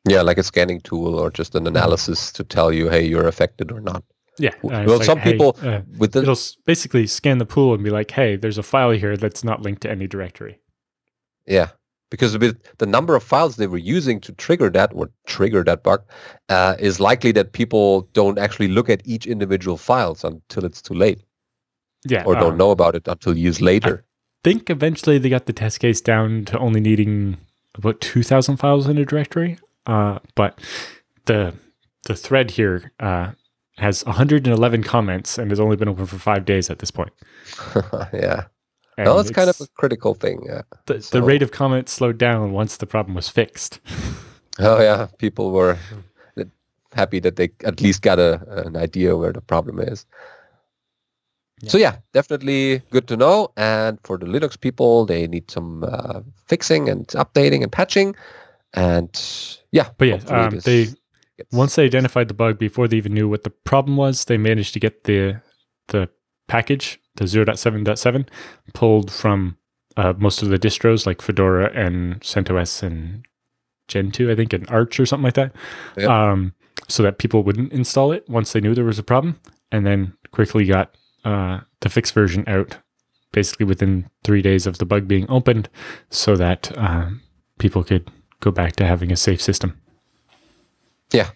Yeah, 0.09 0.21
like 0.21 0.37
a 0.37 0.43
scanning 0.43 0.81
tool 0.81 1.19
or 1.19 1.29
just 1.31 1.55
an 1.55 1.67
analysis 1.67 2.31
to 2.33 2.43
tell 2.43 2.71
you, 2.71 2.89
hey, 2.89 3.05
you're 3.05 3.27
affected 3.27 3.71
or 3.71 3.81
not. 3.81 4.03
Yeah. 4.37 4.51
Uh, 4.63 4.85
well, 4.87 5.01
some 5.01 5.17
like, 5.17 5.25
people 5.25 5.57
hey, 5.61 5.75
uh, 5.75 5.81
with 5.97 6.13
the 6.13 6.21
it'll 6.21 6.37
basically 6.65 7.07
scan 7.07 7.37
the 7.39 7.45
pool 7.45 7.73
and 7.73 7.83
be 7.83 7.89
like, 7.89 8.11
hey, 8.11 8.37
there's 8.37 8.57
a 8.57 8.63
file 8.63 8.91
here 8.91 9.17
that's 9.17 9.43
not 9.43 9.61
linked 9.61 9.81
to 9.81 9.91
any 9.91 10.07
directory. 10.07 10.59
Yeah, 11.45 11.69
because 12.09 12.37
with 12.37 12.57
the 12.77 12.85
number 12.85 13.15
of 13.15 13.23
files 13.23 13.57
they 13.57 13.67
were 13.67 13.77
using 13.77 14.19
to 14.21 14.31
trigger 14.33 14.69
that 14.69 14.91
or 14.93 15.09
trigger 15.27 15.63
that 15.63 15.83
bug 15.83 16.03
uh, 16.47 16.75
is 16.79 16.99
likely 16.99 17.31
that 17.33 17.53
people 17.53 18.01
don't 18.13 18.39
actually 18.39 18.67
look 18.69 18.89
at 18.89 19.01
each 19.05 19.27
individual 19.27 19.77
files 19.77 20.23
until 20.23 20.65
it's 20.65 20.81
too 20.81 20.93
late. 20.93 21.21
Yeah. 22.07 22.23
Or 22.25 22.35
don't 22.35 22.53
um, 22.53 22.57
know 22.57 22.71
about 22.71 22.95
it 22.95 23.07
until 23.07 23.37
years 23.37 23.61
later. 23.61 24.05
I 24.05 24.49
think 24.49 24.69
eventually 24.69 25.17
they 25.17 25.29
got 25.29 25.47
the 25.47 25.53
test 25.53 25.81
case 25.81 25.99
down 25.99 26.45
to 26.45 26.57
only 26.57 26.79
needing 26.79 27.37
about 27.75 27.99
2,000 27.99 28.55
files 28.55 28.87
in 28.87 28.97
a 28.97 29.05
directory. 29.05 29.57
Uh, 29.89 30.19
but 30.35 30.59
the 31.25 31.53
the 32.05 32.15
thread 32.15 32.51
here 32.51 32.91
uh, 32.99 33.31
has 33.77 34.05
111 34.05 34.83
comments 34.83 35.37
and 35.39 35.49
has 35.49 35.59
only 35.59 35.75
been 35.75 35.89
open 35.89 36.05
for 36.05 36.19
five 36.19 36.45
days 36.45 36.69
at 36.69 36.77
this 36.77 36.91
point. 36.91 37.11
yeah. 38.13 38.43
And 38.97 39.07
well, 39.07 39.19
it's, 39.19 39.29
it's, 39.29 39.35
kind 39.35 39.49
of 39.49 39.59
a 39.59 39.67
critical 39.75 40.13
thing. 40.13 40.43
Yeah. 40.45 40.61
The, 40.85 41.01
so. 41.01 41.17
the 41.17 41.23
rate 41.25 41.41
of 41.41 41.51
comments 41.51 41.91
slowed 41.93 42.19
down 42.19 42.51
once 42.51 42.77
the 42.77 42.85
problem 42.85 43.15
was 43.15 43.29
fixed. 43.29 43.79
oh 44.59 44.79
yeah, 44.79 45.07
people 45.17 45.51
were 45.51 45.77
happy 46.93 47.19
that 47.19 47.35
they 47.35 47.49
at 47.63 47.81
least 47.81 48.01
got 48.03 48.19
a, 48.19 48.41
an 48.65 48.75
idea 48.75 49.17
where 49.17 49.33
the 49.33 49.41
problem 49.41 49.79
is. 49.79 50.05
Yeah. 51.61 51.69
So 51.69 51.77
yeah, 51.79 51.97
definitely 52.13 52.83
good 52.91 53.07
to 53.07 53.17
know. 53.17 53.51
And 53.57 53.99
for 54.03 54.19
the 54.19 54.27
Linux 54.27 54.59
people, 54.59 55.05
they 55.05 55.25
need 55.27 55.49
some 55.49 55.83
uh, 55.83 56.21
fixing 56.45 56.89
and 56.89 57.07
updating 57.09 57.63
and 57.63 57.71
patching. 57.71 58.15
And 58.73 59.09
yeah, 59.71 59.89
but 59.97 60.07
yeah, 60.07 60.19
um, 60.27 60.59
they 60.59 60.85
gets... 60.85 61.51
once 61.51 61.75
they 61.75 61.85
identified 61.85 62.27
the 62.27 62.33
bug 62.33 62.59
before 62.59 62.87
they 62.87 62.97
even 62.97 63.13
knew 63.13 63.27
what 63.27 63.43
the 63.43 63.49
problem 63.49 63.97
was, 63.97 64.25
they 64.25 64.37
managed 64.37 64.73
to 64.73 64.79
get 64.79 65.05
the 65.05 65.41
the 65.87 66.09
package 66.47 66.99
the 67.15 67.25
0.7.7 67.25 68.27
pulled 68.73 69.11
from 69.11 69.57
uh, 69.97 70.13
most 70.17 70.41
of 70.41 70.49
the 70.49 70.57
distros 70.57 71.05
like 71.05 71.21
Fedora 71.21 71.71
and 71.73 72.19
CentOS 72.21 72.81
and 72.81 73.25
Gentoo, 73.87 74.31
I 74.31 74.35
think, 74.35 74.53
and 74.53 74.69
Arch 74.69 74.99
or 74.99 75.05
something 75.05 75.25
like 75.25 75.33
that, 75.33 75.53
yep. 75.97 76.09
um, 76.09 76.53
so 76.87 77.03
that 77.03 77.17
people 77.17 77.43
wouldn't 77.43 77.73
install 77.73 78.11
it 78.11 78.27
once 78.29 78.53
they 78.53 78.61
knew 78.61 78.73
there 78.73 78.85
was 78.85 78.99
a 78.99 79.03
problem, 79.03 79.39
and 79.71 79.85
then 79.85 80.13
quickly 80.31 80.65
got 80.65 80.95
uh, 81.25 81.59
the 81.81 81.89
fixed 81.89 82.13
version 82.13 82.43
out 82.47 82.77
basically 83.31 83.65
within 83.65 84.09
three 84.23 84.41
days 84.41 84.65
of 84.65 84.77
the 84.77 84.85
bug 84.85 85.07
being 85.07 85.25
opened 85.29 85.69
so 86.09 86.35
that 86.35 86.75
uh, 86.77 87.09
people 87.59 87.83
could 87.83 88.09
go 88.39 88.51
back 88.51 88.75
to 88.77 88.85
having 88.85 89.11
a 89.11 89.15
safe 89.15 89.41
system. 89.41 89.79
Yeah. 91.11 91.29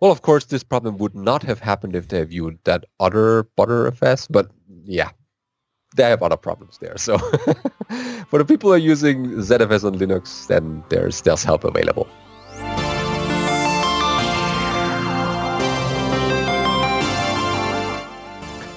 Well, 0.00 0.10
of 0.10 0.22
course, 0.22 0.46
this 0.46 0.62
problem 0.62 0.98
would 0.98 1.14
not 1.14 1.42
have 1.42 1.60
happened 1.60 1.94
if 1.94 2.08
they 2.08 2.22
viewed 2.24 2.58
that 2.64 2.84
other 3.00 3.44
Btrfs, 3.56 4.26
but 4.30 4.50
yeah, 4.84 5.10
they 5.96 6.04
have 6.04 6.22
other 6.22 6.36
problems 6.36 6.78
there. 6.78 6.98
So 6.98 7.18
for 8.28 8.38
the 8.38 8.44
people 8.44 8.70
who 8.70 8.74
are 8.74 8.78
using 8.78 9.26
ZFS 9.36 9.84
on 9.84 9.98
Linux, 9.98 10.46
then 10.48 10.82
there's 10.88 11.22
there's 11.22 11.44
help 11.44 11.64
available. 11.64 12.08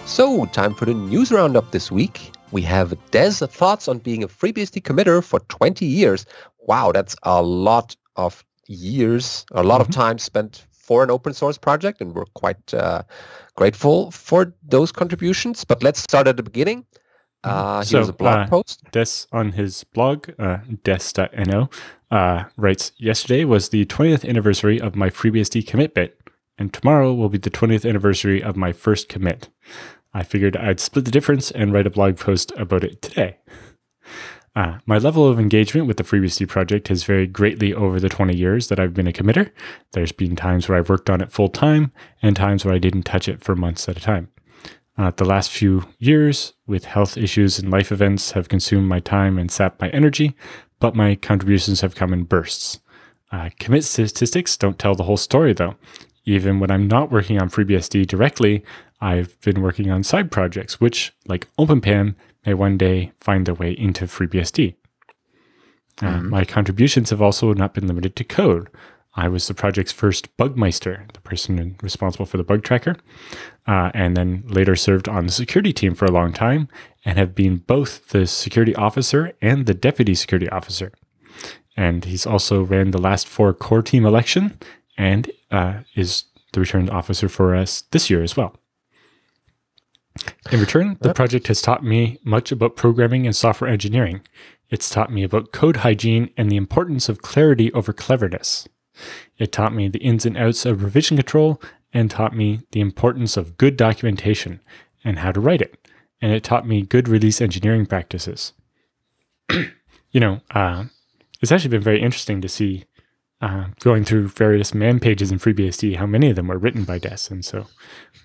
So, 0.05 0.45
time 0.47 0.73
for 0.73 0.85
the 0.85 0.93
news 0.93 1.31
roundup 1.31 1.71
this 1.71 1.91
week. 1.91 2.31
We 2.51 2.62
have 2.63 2.97
Des 3.12 3.31
thoughts 3.31 3.88
on 3.88 3.99
being 3.99 4.23
a 4.23 4.27
FreeBSD 4.27 4.81
committer 4.81 5.23
for 5.23 5.39
20 5.39 5.85
years. 5.85 6.25
Wow, 6.69 6.91
that's 6.91 7.15
a 7.23 7.41
lot 7.41 7.95
of 8.15 8.45
years, 8.67 9.43
a 9.53 9.63
lot 9.63 9.82
mm-hmm. 9.82 9.89
of 9.89 9.95
time 9.95 10.19
spent 10.19 10.67
for 10.71 11.03
an 11.03 11.10
open 11.10 11.34
source 11.34 11.58
project, 11.58 11.99
and 11.99 12.13
we're 12.13 12.25
quite 12.36 12.73
uh, 12.75 13.01
grateful 13.55 14.12
for 14.12 14.53
those 14.62 14.91
contributions. 14.91 15.65
But 15.65 15.82
let's 15.82 15.99
start 15.99 16.27
at 16.27 16.38
the 16.38 16.43
beginning. 16.43 16.86
Mm-hmm. 17.43 17.49
Uh, 17.49 17.84
so, 17.84 18.03
a 18.03 18.13
blog 18.13 18.38
uh, 18.38 18.47
post. 18.47 18.84
Des 18.91 19.25
on 19.32 19.53
his 19.53 19.84
blog, 19.84 20.29
uh, 20.38 20.60
des.no, 20.84 21.71
uh, 22.12 22.43
writes, 22.55 22.91
Yesterday 22.97 23.45
was 23.45 23.69
the 23.69 23.86
20th 23.86 24.23
anniversary 24.29 24.79
of 24.79 24.95
my 24.95 25.10
FreeBSD 25.10 25.65
commit 25.65 25.95
bit, 25.95 26.21
and 26.60 26.71
tomorrow 26.71 27.15
will 27.15 27.29
be 27.29 27.39
the 27.39 27.49
20th 27.49 27.89
anniversary 27.89 28.43
of 28.43 28.55
my 28.55 28.73
first 28.73 29.10
commit. 29.10 29.49
I 30.13 30.21
figured 30.21 30.55
I'd 30.55 30.79
split 30.79 31.05
the 31.05 31.12
difference 31.12 31.49
and 31.49 31.73
write 31.73 31.88
a 31.88 31.91
blog 31.91 32.17
post 32.17 32.51
about 32.58 32.84
it 32.84 33.01
today. 33.01 33.38
Uh, 34.55 34.79
my 34.85 34.97
level 34.97 35.27
of 35.27 35.39
engagement 35.39 35.88
with 35.88 35.97
the 35.97 36.03
FreeBSD 36.03 36.47
project 36.47 36.88
has 36.88 37.03
varied 37.03 37.33
greatly 37.33 37.73
over 37.73 37.99
the 37.99 38.09
20 38.09 38.35
years 38.35 38.67
that 38.67 38.79
I've 38.79 38.93
been 38.93 39.07
a 39.07 39.13
committer. 39.13 39.51
There's 39.91 40.12
been 40.12 40.35
times 40.35 40.67
where 40.67 40.77
I've 40.77 40.89
worked 40.89 41.09
on 41.09 41.21
it 41.21 41.31
full 41.31 41.49
time 41.49 41.91
and 42.21 42.35
times 42.35 42.65
where 42.65 42.73
I 42.73 42.79
didn't 42.79 43.03
touch 43.03 43.27
it 43.27 43.43
for 43.43 43.55
months 43.55 43.88
at 43.88 43.97
a 43.97 44.01
time. 44.01 44.29
Uh, 44.97 45.12
the 45.15 45.23
last 45.23 45.49
few 45.49 45.85
years, 45.97 46.53
with 46.67 46.83
health 46.83 47.15
issues 47.15 47.57
and 47.57 47.71
life 47.71 47.91
events, 47.91 48.31
have 48.31 48.49
consumed 48.49 48.89
my 48.89 48.99
time 48.99 49.38
and 49.38 49.49
sapped 49.49 49.79
my 49.79 49.88
energy, 49.89 50.35
but 50.79 50.93
my 50.93 51.15
contributions 51.15 51.79
have 51.79 51.95
come 51.95 52.12
in 52.12 52.23
bursts. 52.23 52.81
Uh, 53.31 53.49
commit 53.59 53.85
statistics 53.85 54.57
don't 54.57 54.77
tell 54.77 54.95
the 54.95 55.03
whole 55.03 55.15
story, 55.15 55.53
though. 55.53 55.75
Even 56.25 56.59
when 56.59 56.69
I'm 56.69 56.88
not 56.88 57.12
working 57.12 57.41
on 57.41 57.49
FreeBSD 57.49 58.07
directly, 58.07 58.63
I've 58.99 59.39
been 59.41 59.62
working 59.62 59.89
on 59.89 60.03
side 60.03 60.31
projects, 60.31 60.81
which, 60.81 61.13
like 61.27 61.47
OpenPAM, 61.57 62.15
may 62.45 62.54
one 62.54 62.78
day 62.78 63.12
find 63.19 63.45
their 63.45 63.56
way 63.56 63.71
into 63.71 64.06
FreeBSD. 64.06 64.75
Uh, 66.02 66.06
mm-hmm. 66.06 66.30
my 66.30 66.45
contributions 66.45 67.10
have 67.10 67.21
also 67.21 67.54
not 67.54 67.73
been 67.73 67.88
limited 67.88 68.15
to 68.15 68.23
code. 68.23 68.69
I 69.15 69.28
was 69.28 69.47
the 69.47 69.54
project's 69.54 69.91
first 69.91 70.36
bugmeister, 70.38 71.12
the 71.12 71.19
person 71.21 71.75
responsible 71.82 72.25
for 72.25 72.38
the 72.38 72.43
bug 72.43 72.63
tracker, 72.63 72.95
uh, 73.67 73.91
and 73.93 74.15
then 74.15 74.43
later 74.45 74.75
served 74.75 75.10
on 75.10 75.25
the 75.25 75.32
security 75.32 75.73
team 75.73 75.95
for 75.95 76.06
a 76.06 76.12
long 76.12 76.32
time 76.32 76.69
and 77.04 77.17
have 77.17 77.36
been 77.36 77.58
both 77.58 78.10
the 78.10 78.28
security 78.28 78.75
officer 78.75 79.34
and 79.41 79.65
the 79.65 79.73
deputy 79.73 80.15
security 80.15 80.47
officer. 80.49 80.93
And 81.75 82.06
he's 82.06 82.25
also 82.25 82.63
ran 82.63 82.91
the 82.91 83.02
last 83.02 83.28
four 83.28 83.54
core 83.54 83.82
team 83.82 84.06
election 84.06 84.58
and 84.97 85.32
uh, 85.49 85.80
is 85.95 86.25
the 86.54 86.60
returned 86.60 86.89
officer 86.89 87.30
for 87.30 87.56
us 87.56 87.84
this 87.91 88.10
year 88.10 88.21
as 88.21 88.38
well. 88.38 88.56
In 90.51 90.60
return, 90.60 90.97
the 91.01 91.13
project 91.13 91.47
has 91.47 91.62
taught 91.62 91.84
me 91.84 92.19
much 92.23 92.51
about 92.51 92.75
programming 92.75 93.25
and 93.25 93.36
software 93.36 93.69
engineering. 93.69 94.21
It's 94.69 94.89
taught 94.89 95.12
me 95.12 95.23
about 95.23 95.51
code 95.51 95.77
hygiene 95.77 96.29
and 96.38 96.51
the 96.51 96.58
importance 96.58 97.10
of 97.10 97.21
clarity 97.21 97.71
over 97.73 97.93
cleverness. 97.93 98.67
It 99.38 99.51
taught 99.51 99.73
me 99.73 99.88
the 99.88 99.99
ins 99.99 100.25
and 100.25 100.38
outs 100.38 100.65
of 100.65 100.84
revision 100.84 101.17
control 101.17 101.62
and 101.93 102.12
taught 102.12 102.36
me 102.36 102.62
the 102.71 102.82
importance 102.82 103.38
of 103.38 103.58
good 103.58 103.77
documentation 103.77 104.60
and 105.03 105.19
how 105.19 105.32
to 105.32 105.39
write 105.39 105.62
it. 105.62 105.88
And 106.21 106.32
it 106.32 106.43
taught 106.43 106.67
me 106.67 106.82
good 106.82 107.08
release 107.08 107.41
engineering 107.41 107.86
practices. 107.86 108.53
you 109.49 110.19
know, 110.19 110.41
uh, 110.51 110.86
it's 111.41 111.51
actually 111.51 111.69
been 111.69 111.82
very 111.82 112.01
interesting 112.01 112.41
to 112.41 112.49
see 112.49 112.86
uh, 113.41 113.65
going 113.80 114.04
through 114.04 114.28
various 114.28 114.73
man 114.73 114.99
pages 114.99 115.32
in 115.32 115.39
FreeBSD, 115.39 115.95
how 115.95 116.06
many 116.06 116.30
of 116.30 116.36
them 116.36 116.47
were 116.47 116.58
written 116.58 116.84
by 116.84 116.97
Des, 116.97 117.30
and 117.30 117.43
so 117.43 117.67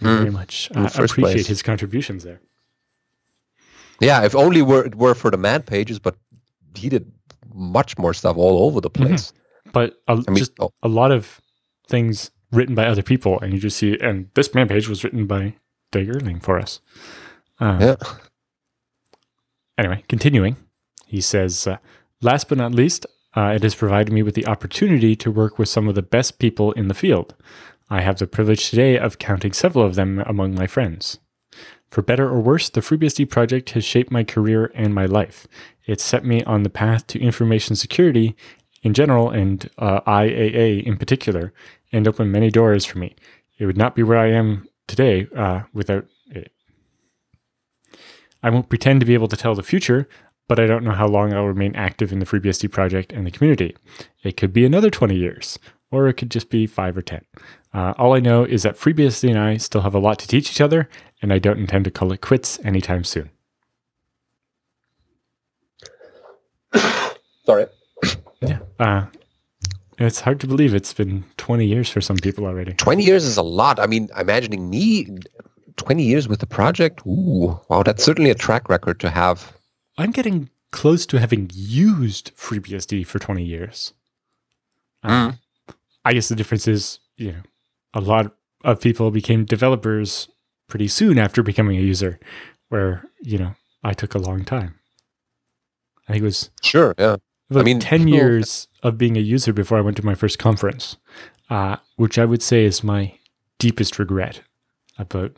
mm. 0.01 0.19
very 0.19 0.31
much 0.31 0.71
uh, 0.75 0.89
appreciate 0.95 1.17
place. 1.17 1.47
his 1.47 1.63
contributions 1.63 2.25
there. 2.25 2.41
Yeah, 4.01 4.25
if 4.25 4.35
only 4.35 4.63
were 4.63 4.85
it 4.85 4.97
were 4.97 5.15
for 5.15 5.31
the 5.31 5.37
man 5.37 5.63
pages, 5.63 5.99
but 5.99 6.17
he 6.75 6.89
did 6.89 7.13
much 7.55 7.97
more 7.97 8.13
stuff 8.13 8.37
all 8.37 8.67
over 8.67 8.81
the 8.81 8.91
mm-hmm. 8.91 9.07
place. 9.07 9.33
Mm-hmm. 9.33 9.71
But 9.73 10.03
a, 10.09 10.13
I 10.13 10.17
mean, 10.17 10.37
just 10.37 10.53
oh. 10.61 10.71
a 10.83 10.89
lot 10.89 11.13
of 11.13 11.41
things 11.87 12.31
written 12.51 12.75
by 12.75 12.87
other 12.87 13.03
people, 13.03 13.39
and 13.41 13.53
you 13.53 13.61
just 13.61 13.77
see, 13.77 13.99
and 14.01 14.29
this 14.35 14.55
man 14.55 14.69
page 14.69 14.89
was 14.89 15.05
written 15.05 15.27
by 15.27 15.55
Dag-Erling 15.93 16.41
for 16.41 16.59
us. 16.59 16.81
Uh, 17.61 17.79
yeah. 17.81 17.97
Anyway, 19.77 20.05
continuing, 20.09 20.57
he 21.07 21.21
says, 21.21 21.67
uh, 21.67 21.79
last 22.21 22.49
but 22.49 22.59
not 22.59 22.73
least, 22.73 23.07
uh, 23.37 23.53
it 23.55 23.63
has 23.63 23.75
provided 23.75 24.13
me 24.13 24.23
with 24.23 24.35
the 24.35 24.47
opportunity 24.47 25.17
to 25.17 25.31
work 25.31 25.59
with 25.59 25.69
some 25.69 25.89
of 25.89 25.95
the 25.95 26.03
best 26.03 26.39
people 26.39 26.73
in 26.73 26.89
the 26.89 26.95
field. 26.95 27.35
I 27.91 28.01
have 28.01 28.19
the 28.19 28.27
privilege 28.27 28.71
today 28.71 28.99
of 28.99 29.19
counting 29.19 29.53
several 29.53 29.85
of 29.85 29.95
them 29.95 30.21
among 30.21 30.55
my 30.55 30.67
friends. 30.67 31.19
For 31.91 32.03
better 32.03 32.29
or 32.29 32.41
worse, 32.41 32.69
the 32.69 32.81
FreeBSD 32.81 33.31
project 33.31 33.71
has 33.71 33.85
shaped 33.85 34.11
my 34.11 34.25
career 34.25 34.73
and 34.75 34.95
my 34.95 35.07
life. 35.07 35.47
It 35.87 36.01
set 36.01 36.25
me 36.25 36.43
on 36.45 36.63
the 36.63 36.71
path 36.71 37.07
to 37.09 37.21
information 37.21 37.77
security 37.77 38.35
in 38.83 38.95
general 38.95 39.31
and 39.31 39.69
uh, 39.79 40.01
IAA 40.03 40.83
in 40.85 40.97
particular, 40.97 41.53
and 41.93 42.07
opened 42.07 42.33
many 42.33 42.51
doors 42.51 42.85
for 42.85 42.99
me. 42.99 43.17
It 43.59 43.67
would 43.67 43.77
not 43.77 43.95
be 43.95 44.03
where 44.03 44.19
I 44.19 44.31
am 44.31 44.69
today 44.87 45.27
uh, 45.37 45.63
without 45.73 46.07
it. 46.31 46.53
I 48.43 48.51
won't 48.51 48.69
pretend 48.69 49.01
to 49.01 49.07
be 49.07 49.15
able 49.15 49.29
to 49.29 49.37
tell 49.37 49.55
the 49.55 49.63
future, 49.63 50.07
but 50.49 50.59
I 50.59 50.67
don't 50.67 50.85
know 50.85 50.93
how 50.93 51.07
long 51.07 51.33
I'll 51.33 51.47
remain 51.47 51.75
active 51.75 52.13
in 52.13 52.19
the 52.19 52.27
FreeBSD 52.27 52.71
project 52.71 53.13
and 53.13 53.27
the 53.27 53.31
community. 53.31 53.77
It 54.23 54.37
could 54.37 54.53
be 54.53 54.65
another 54.65 54.91
20 54.91 55.15
years, 55.17 55.59
or 55.91 56.09
it 56.09 56.15
could 56.15 56.31
just 56.31 56.51
be 56.51 56.67
5 56.67 56.97
or 56.97 57.03
10. 57.03 57.25
Uh, 57.73 57.95
all 57.99 58.15
I 58.15 58.21
know 58.21 58.45
is 58.45 58.63
that 58.63 58.77
FreeBSD 58.77 59.31
and 59.31 59.39
I 59.39 59.57
still 59.57 59.81
have 59.81 59.95
a 59.95 59.99
lot 59.99 60.19
to 60.21 60.29
teach 60.29 60.51
each 60.51 60.61
other, 60.61 60.89
and 61.23 61.33
I 61.33 61.39
don't 61.39 61.59
intend 61.59 61.85
to 61.87 61.91
call 61.91 62.13
it 62.13 62.21
quits 62.21 62.59
anytime 62.65 63.05
soon. 63.05 63.31
Sorry. 67.45 67.67
Yeah. 68.41 68.59
Uh, 68.79 69.07
it's 69.99 70.21
hard 70.21 70.41
to 70.41 70.47
believe 70.47 70.75
it's 70.75 70.93
been 70.93 71.25
20 71.37 71.67
years 71.67 71.89
for 71.89 72.01
some 72.01 72.17
people 72.17 72.47
already. 72.47 72.73
20 72.75 73.05
years 73.05 73.25
is 73.25 73.37
a 73.37 73.43
lot. 73.43 73.79
I 73.79 73.87
mean, 73.87 74.09
imagining 74.19 74.69
me 74.69 75.19
20 75.77 76.03
years 76.03 76.29
with 76.29 76.41
the 76.41 76.47
project, 76.47 77.07
ooh, 77.07 77.59
wow, 77.69 77.83
that's 77.83 78.05
certainly 78.05 78.31
a 78.31 78.35
track 78.35 78.69
record 78.69 79.01
to 79.01 79.11
have. 79.11 79.53
I'm 79.97 80.11
getting 80.11 80.51
close 80.73 81.07
to 81.07 81.21
having 81.21 81.51
used 81.53 82.37
FreeBSD 82.37 83.07
for 83.07 83.19
20 83.19 83.45
years. 83.45 83.93
mm. 85.05 85.39
I 86.05 86.13
guess 86.13 86.29
the 86.29 86.37
difference 86.37 86.69
is, 86.69 86.99
you 87.17 87.33
know, 87.33 87.43
a 87.95 88.01
lot 88.01 88.35
of 88.65 88.81
people 88.81 89.11
became 89.11 89.45
developers 89.45 90.29
pretty 90.69 90.89
soon 90.89 91.19
after 91.19 91.43
becoming 91.43 91.79
a 91.79 91.81
user, 91.81 92.19
where, 92.69 93.05
you 93.23 93.39
know, 93.39 93.55
I 93.83 93.93
took 93.95 94.15
a 94.15 94.19
long 94.19 94.45
time. 94.45 94.75
I 96.09 96.13
think 96.13 96.23
it 96.23 96.27
was 96.27 96.51
sure, 96.63 96.95
yeah. 96.99 97.17
I 97.55 97.63
mean, 97.63 97.79
10 97.79 98.09
years 98.09 98.69
of 98.83 98.99
being 98.99 99.17
a 99.17 99.21
user 99.21 99.53
before 99.53 99.79
I 99.79 99.83
went 99.83 99.97
to 99.99 100.05
my 100.05 100.15
first 100.15 100.39
conference, 100.39 100.97
uh, 101.51 101.77
which 101.97 102.19
I 102.19 102.25
would 102.25 102.43
say 102.43 102.65
is 102.65 102.83
my 102.83 103.19
deepest 103.59 103.99
regret 103.99 104.41
about 104.99 105.37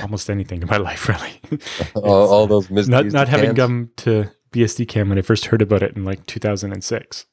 almost 0.00 0.30
anything 0.30 0.62
in 0.62 0.68
my 0.68 0.76
life, 0.88 1.08
really. 1.08 1.40
all, 1.94 2.28
all, 2.28 2.46
those 2.46 2.70
not 2.70 3.06
not 3.06 3.28
having 3.28 3.54
come 3.54 3.90
to 3.96 4.30
BSDCan 4.52 5.08
when 5.08 5.18
I 5.18 5.22
first 5.22 5.46
heard 5.46 5.62
about 5.62 5.82
it 5.82 5.96
in 5.96 6.04
like 6.04 6.24
2006. 6.26 7.26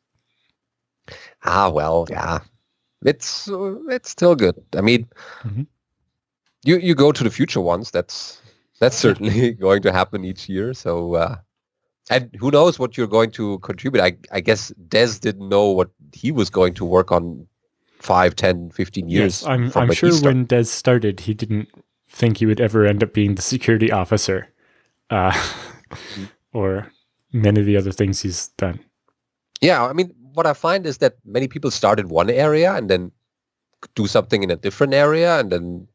Ah, 1.45 1.69
well, 1.69 2.05
yeah, 2.09 2.39
it's 3.05 3.49
uh, 3.49 3.75
it's 3.89 4.09
still 4.09 4.35
good. 4.35 4.55
I 4.75 4.81
mean, 4.81 5.07
mm-hmm. 5.43 5.63
you 6.63 6.77
you 6.77 6.95
go 6.95 7.11
to 7.11 7.23
the 7.23 7.29
future 7.29 7.61
ones. 7.61 7.91
That's 7.91 8.41
that's 8.79 8.95
certainly 8.95 9.51
going 9.67 9.81
to 9.83 9.91
happen 9.91 10.23
each 10.23 10.47
year. 10.47 10.73
So, 10.73 11.15
uh, 11.15 11.35
and 12.09 12.29
who 12.39 12.51
knows 12.51 12.79
what 12.79 12.97
you're 12.97 13.07
going 13.07 13.31
to 13.31 13.59
contribute? 13.59 14.01
I 14.01 14.17
I 14.31 14.39
guess 14.39 14.69
Des 14.87 15.19
didn't 15.19 15.49
know 15.49 15.69
what 15.69 15.89
he 16.13 16.31
was 16.31 16.49
going 16.49 16.73
to 16.75 16.85
work 16.85 17.11
on 17.11 17.47
5, 18.03 18.35
10, 18.35 18.71
15 18.71 19.07
years. 19.07 19.41
Yes, 19.41 19.49
I'm, 19.49 19.71
I'm 19.75 19.91
sure 19.93 20.13
when 20.21 20.45
Des 20.45 20.65
started, 20.65 21.21
he 21.21 21.33
didn't 21.33 21.69
think 22.13 22.37
he 22.37 22.45
would 22.45 22.61
ever 22.61 22.85
end 22.85 23.03
up 23.03 23.13
being 23.13 23.35
the 23.35 23.41
security 23.41 23.91
officer. 23.91 24.47
uh, 25.09 25.31
mm-hmm. 25.31 26.23
or 26.53 26.91
many 27.31 27.59
of 27.59 27.65
the 27.65 27.77
other 27.77 27.91
things 27.91 28.21
he's 28.21 28.47
done. 28.57 28.79
Yeah, 29.61 29.85
I 29.85 29.93
mean, 29.93 30.13
what 30.33 30.45
I 30.45 30.53
find 30.53 30.85
is 30.85 30.99
that 30.99 31.17
many 31.25 31.47
people 31.47 31.71
start 31.71 31.99
in 31.99 32.09
one 32.09 32.29
area 32.29 32.73
and 32.73 32.89
then 32.89 33.11
do 33.95 34.07
something 34.07 34.43
in 34.43 34.51
a 34.51 34.55
different 34.55 34.93
area, 34.93 35.39
and 35.39 35.51
then 35.51 35.87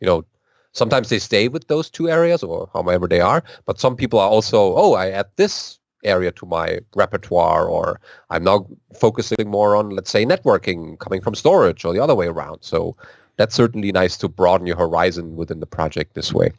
you 0.00 0.06
know 0.06 0.24
sometimes 0.72 1.08
they 1.08 1.18
stay 1.18 1.48
with 1.48 1.68
those 1.68 1.90
two 1.90 2.08
areas 2.08 2.42
or 2.42 2.68
however 2.72 3.06
they 3.06 3.20
are. 3.20 3.42
But 3.64 3.80
some 3.80 3.96
people 3.96 4.18
are 4.18 4.28
also, 4.28 4.74
oh, 4.76 4.94
I 4.94 5.10
add 5.10 5.26
this 5.36 5.78
area 6.04 6.32
to 6.32 6.46
my 6.46 6.80
repertoire 6.96 7.66
or 7.66 8.00
I'm 8.30 8.44
now 8.44 8.66
focusing 8.98 9.48
more 9.48 9.76
on, 9.76 9.90
let's 9.90 10.10
say, 10.10 10.24
networking 10.24 10.98
coming 10.98 11.20
from 11.20 11.34
storage 11.34 11.84
or 11.84 11.92
the 11.92 12.02
other 12.02 12.14
way 12.14 12.26
around. 12.26 12.62
So 12.62 12.96
that's 13.42 13.56
certainly 13.56 13.90
nice 13.90 14.16
to 14.18 14.28
broaden 14.28 14.68
your 14.68 14.76
horizon 14.76 15.34
within 15.34 15.58
the 15.58 15.66
project 15.66 16.14
this 16.14 16.32
way. 16.32 16.52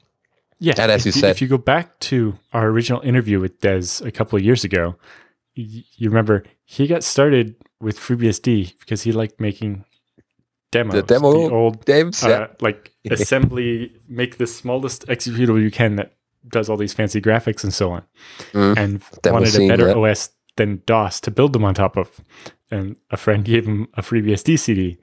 Yeah. 0.60 0.74
And 0.78 0.92
as 0.92 1.06
you, 1.06 1.14
said, 1.14 1.32
if 1.32 1.42
you 1.42 1.48
go 1.48 1.58
back 1.58 1.98
to 2.12 2.38
our 2.52 2.68
original 2.68 3.00
interview 3.02 3.40
with 3.40 3.62
Des 3.62 4.04
a 4.04 4.12
couple 4.12 4.38
of 4.38 4.44
years 4.44 4.66
ago, 4.66 4.96
you 5.56 6.10
remember 6.10 6.44
he 6.66 6.86
got 6.88 7.04
started 7.04 7.56
with 7.80 7.98
FreeBSD 7.98 8.80
because 8.80 9.02
he 9.04 9.14
liked 9.14 9.40
making 9.40 9.86
demos. 10.72 10.96
The 10.96 11.04
demo 11.04 11.32
the 11.32 11.54
old 11.54 11.86
devs, 11.86 12.26
uh, 12.26 12.30
yeah. 12.30 12.48
like 12.60 12.92
assembly, 13.10 13.96
make 14.10 14.38
the 14.38 14.48
smallest 14.48 15.08
executable 15.08 15.62
you 15.62 15.72
can 15.72 15.96
that 15.96 16.16
does 16.50 16.70
all 16.70 16.76
these 16.76 16.94
fancy 16.94 17.22
graphics 17.22 17.64
and 17.64 17.74
so 17.74 17.92
on, 17.92 18.04
mm, 18.52 18.78
and 18.78 19.02
wanted 19.32 19.50
scene, 19.50 19.72
a 19.72 19.78
better 19.78 19.88
yeah. 19.88 20.12
OS 20.12 20.32
than 20.58 20.82
DOS 20.86 21.22
to 21.22 21.32
build 21.32 21.54
them 21.54 21.64
on 21.64 21.74
top 21.74 21.96
of. 21.96 22.20
And 22.70 22.98
a 23.12 23.18
friend 23.18 23.46
gave 23.54 23.66
him 23.66 23.88
a 23.94 24.02
FreeBSD 24.02 24.60
CD, 24.60 24.98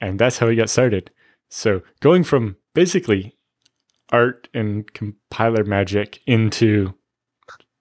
and 0.00 0.18
that's 0.18 0.38
how 0.38 0.48
he 0.48 0.56
got 0.56 0.70
started. 0.70 1.10
So 1.48 1.82
going 2.00 2.24
from 2.24 2.56
basically 2.74 3.36
art 4.10 4.48
and 4.54 4.92
compiler 4.92 5.64
magic 5.64 6.20
into 6.26 6.94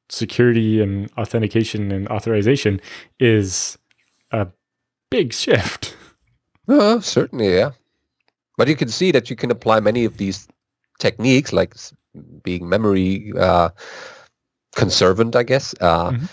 security 0.10 0.82
and 0.82 1.10
authentication 1.18 1.92
and 1.92 2.08
authorization 2.08 2.80
is 3.20 3.78
a 4.32 4.48
big 5.10 5.34
shift. 5.34 5.96
Uh, 6.70 7.00
certainly, 7.00 7.56
yeah. 7.56 7.72
But 8.58 8.68
you 8.68 8.76
can 8.76 8.90
see 8.90 9.12
that 9.12 9.30
you 9.30 9.38
can 9.38 9.52
apply 9.52 9.80
many 9.80 10.04
of 10.04 10.18
these 10.18 10.50
techniques, 11.00 11.54
like 11.54 11.74
being 12.44 12.68
memory 12.68 13.32
uh, 13.40 13.70
conservant, 14.76 15.38
I 15.38 15.44
guess. 15.44 15.74
Uh, 15.80 16.12
mm-hmm. 16.12 16.26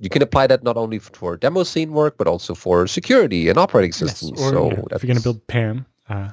You 0.00 0.10
can 0.10 0.22
apply 0.22 0.48
that 0.48 0.64
not 0.64 0.76
only 0.76 0.98
for 0.98 1.36
demo 1.36 1.62
scene 1.62 1.92
work, 1.92 2.18
but 2.18 2.26
also 2.26 2.52
for 2.52 2.88
security 2.88 3.48
and 3.48 3.58
operating 3.58 3.92
systems. 3.92 4.32
Yes, 4.34 4.40
or, 4.40 4.50
so 4.50 4.70
yeah, 4.70 4.96
if 4.96 5.04
you're 5.04 5.08
going 5.08 5.18
to 5.18 5.22
build 5.22 5.46
PAM, 5.46 5.86
uh, 6.08 6.30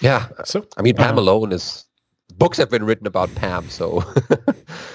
yeah. 0.00 0.28
So 0.44 0.66
I 0.76 0.82
mean, 0.82 0.94
PAM 0.94 1.18
uh, 1.18 1.20
alone 1.20 1.52
is 1.52 1.84
books 2.36 2.58
have 2.58 2.70
been 2.70 2.84
written 2.84 3.06
about 3.06 3.34
PAM. 3.34 3.68
So, 3.68 4.04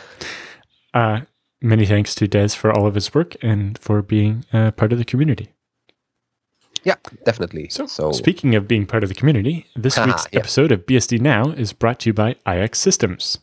uh, 0.93 1.21
many 1.61 1.85
thanks 1.85 2.15
to 2.15 2.27
Des 2.27 2.49
for 2.49 2.71
all 2.71 2.87
of 2.87 2.95
his 2.95 3.13
work 3.13 3.35
and 3.41 3.77
for 3.77 4.01
being 4.01 4.43
part 4.51 4.91
of 4.91 4.97
the 4.97 5.05
community. 5.05 5.49
Yeah, 6.83 6.95
definitely. 7.25 7.69
So, 7.69 7.87
so, 7.87 8.11
speaking 8.11 8.55
of 8.55 8.67
being 8.67 8.85
part 8.85 9.03
of 9.03 9.09
the 9.09 9.15
community, 9.15 9.67
this 9.75 9.97
week's 9.97 10.27
yeah. 10.31 10.39
episode 10.39 10.71
of 10.71 10.85
BSD 10.85 11.21
Now 11.21 11.51
is 11.51 11.71
brought 11.71 11.99
to 12.01 12.09
you 12.09 12.13
by 12.13 12.35
IX 12.45 12.77
Systems. 12.77 13.39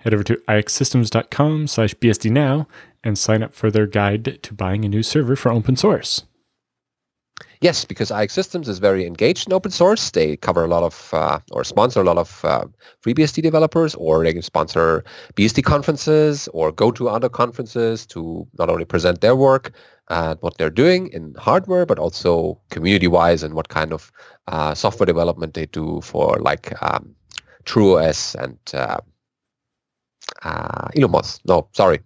Head 0.00 0.14
over 0.14 0.22
to 0.24 0.36
ixsystems.com 0.48 1.66
slash 1.66 1.94
BSD 1.94 2.30
Now 2.30 2.68
and 3.02 3.18
sign 3.18 3.42
up 3.42 3.52
for 3.52 3.70
their 3.70 3.86
guide 3.86 4.38
to 4.42 4.54
buying 4.54 4.84
a 4.84 4.88
new 4.88 5.02
server 5.02 5.36
for 5.36 5.50
open 5.50 5.76
source. 5.76 6.22
Yes, 7.60 7.84
because 7.84 8.10
IX 8.12 8.32
Systems 8.32 8.68
is 8.68 8.78
very 8.78 9.04
engaged 9.04 9.48
in 9.48 9.52
open 9.52 9.72
source. 9.72 10.10
They 10.10 10.36
cover 10.36 10.64
a 10.64 10.68
lot 10.68 10.84
of 10.84 11.10
uh, 11.12 11.40
or 11.50 11.64
sponsor 11.64 12.00
a 12.00 12.04
lot 12.04 12.16
of 12.18 12.44
uh, 12.44 12.66
FreeBSD 13.04 13.42
developers, 13.42 13.96
or 13.96 14.22
they 14.22 14.32
can 14.32 14.42
sponsor 14.42 15.04
BSD 15.34 15.64
conferences 15.64 16.48
or 16.52 16.70
go 16.70 16.92
to 16.92 17.08
other 17.08 17.28
conferences 17.28 18.06
to 18.06 18.46
not 18.58 18.70
only 18.70 18.84
present 18.84 19.20
their 19.22 19.34
work 19.34 19.72
and 20.08 20.38
what 20.40 20.56
they're 20.56 20.70
doing 20.70 21.08
in 21.08 21.34
hardware, 21.36 21.84
but 21.84 21.98
also 21.98 22.60
community-wise 22.70 23.42
and 23.42 23.54
what 23.54 23.68
kind 23.68 23.92
of 23.92 24.12
uh, 24.46 24.72
software 24.74 25.06
development 25.06 25.54
they 25.54 25.66
do 25.66 26.00
for 26.02 26.38
like 26.40 26.72
um, 26.82 27.14
TrueOS 27.64 28.36
and 28.36 28.58
uh, 28.72 28.98
uh, 30.42 30.88
Illumos. 30.96 31.40
No, 31.44 31.68
sorry, 31.72 32.00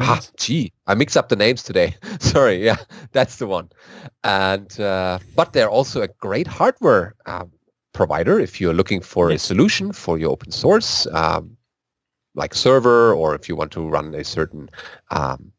Ah, 0.00 0.20
gee, 0.36 0.72
I 0.86 0.94
mix 0.94 1.16
up 1.16 1.28
the 1.28 1.36
names 1.36 1.62
today. 1.62 1.96
Sorry, 2.20 2.64
yeah, 2.64 2.76
that's 3.12 3.36
the 3.36 3.46
one. 3.46 3.70
And 4.22 4.80
uh, 4.80 5.18
but 5.36 5.52
they're 5.52 5.70
also 5.70 6.02
a 6.02 6.08
great 6.08 6.46
hardware 6.46 7.14
um, 7.26 7.50
provider 7.92 8.40
if 8.40 8.60
you're 8.60 8.74
looking 8.74 9.00
for 9.00 9.30
a 9.30 9.38
solution 9.38 9.92
for 9.92 10.18
your 10.18 10.30
open 10.30 10.50
source, 10.50 11.06
um, 11.08 11.56
like 12.34 12.54
server, 12.54 13.14
or 13.14 13.34
if 13.34 13.48
you 13.48 13.56
want 13.56 13.72
to 13.72 13.88
run 13.88 14.14
a 14.14 14.24
certain 14.24 14.68
um, 15.10 15.52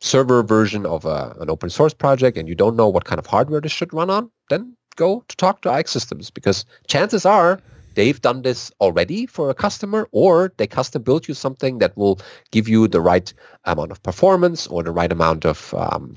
server 0.00 0.42
version 0.42 0.86
of 0.86 1.04
a, 1.04 1.34
an 1.40 1.50
open 1.50 1.70
source 1.70 1.94
project 1.94 2.36
and 2.36 2.48
you 2.48 2.54
don't 2.54 2.76
know 2.76 2.88
what 2.88 3.04
kind 3.04 3.18
of 3.18 3.26
hardware 3.26 3.60
this 3.60 3.72
should 3.72 3.92
run 3.92 4.10
on, 4.10 4.30
then 4.50 4.76
go 4.96 5.24
to 5.28 5.36
talk 5.36 5.62
to 5.62 5.78
IX 5.78 5.90
Systems 5.90 6.30
because 6.30 6.64
chances 6.86 7.24
are 7.26 7.60
they've 7.96 8.20
done 8.20 8.42
this 8.42 8.70
already 8.80 9.26
for 9.26 9.50
a 9.50 9.54
customer 9.54 10.08
or 10.12 10.52
they 10.58 10.66
custom 10.66 11.02
built 11.02 11.26
you 11.26 11.34
something 11.34 11.78
that 11.78 11.96
will 11.96 12.20
give 12.52 12.68
you 12.68 12.86
the 12.86 13.00
right 13.00 13.32
amount 13.64 13.90
of 13.90 14.00
performance 14.02 14.66
or 14.68 14.82
the 14.84 14.92
right 14.92 15.10
amount 15.10 15.44
of 15.44 15.74
um, 15.74 16.16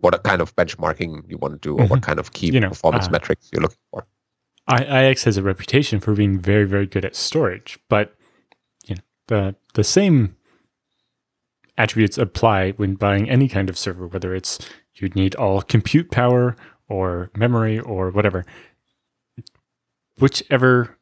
what 0.00 0.20
kind 0.24 0.42
of 0.42 0.54
benchmarking 0.56 1.22
you 1.28 1.38
want 1.38 1.54
to 1.54 1.60
do 1.60 1.74
or 1.74 1.80
mm-hmm. 1.82 1.90
what 1.90 2.02
kind 2.02 2.18
of 2.18 2.32
key 2.32 2.50
you 2.50 2.58
know, 2.58 2.70
performance 2.70 3.06
uh, 3.06 3.10
metrics 3.10 3.48
you're 3.52 3.62
looking 3.62 3.78
for. 3.90 4.06
IX 4.70 5.22
has 5.24 5.36
a 5.36 5.42
reputation 5.42 6.00
for 6.00 6.14
being 6.14 6.38
very, 6.38 6.64
very 6.64 6.86
good 6.86 7.04
at 7.04 7.16
storage, 7.16 7.78
but 7.88 8.14
you 8.86 8.94
know 8.94 9.02
the 9.28 9.54
the 9.72 9.84
same 9.84 10.36
attributes 11.78 12.18
apply 12.18 12.72
when 12.72 12.94
buying 12.94 13.30
any 13.30 13.48
kind 13.48 13.70
of 13.70 13.78
server, 13.78 14.06
whether 14.06 14.34
it's 14.34 14.58
you 14.96 15.08
need 15.10 15.34
all 15.36 15.62
compute 15.62 16.10
power 16.10 16.54
or 16.88 17.30
memory 17.34 17.78
or 17.78 18.10
whatever 18.10 18.44
whichever 20.18 20.96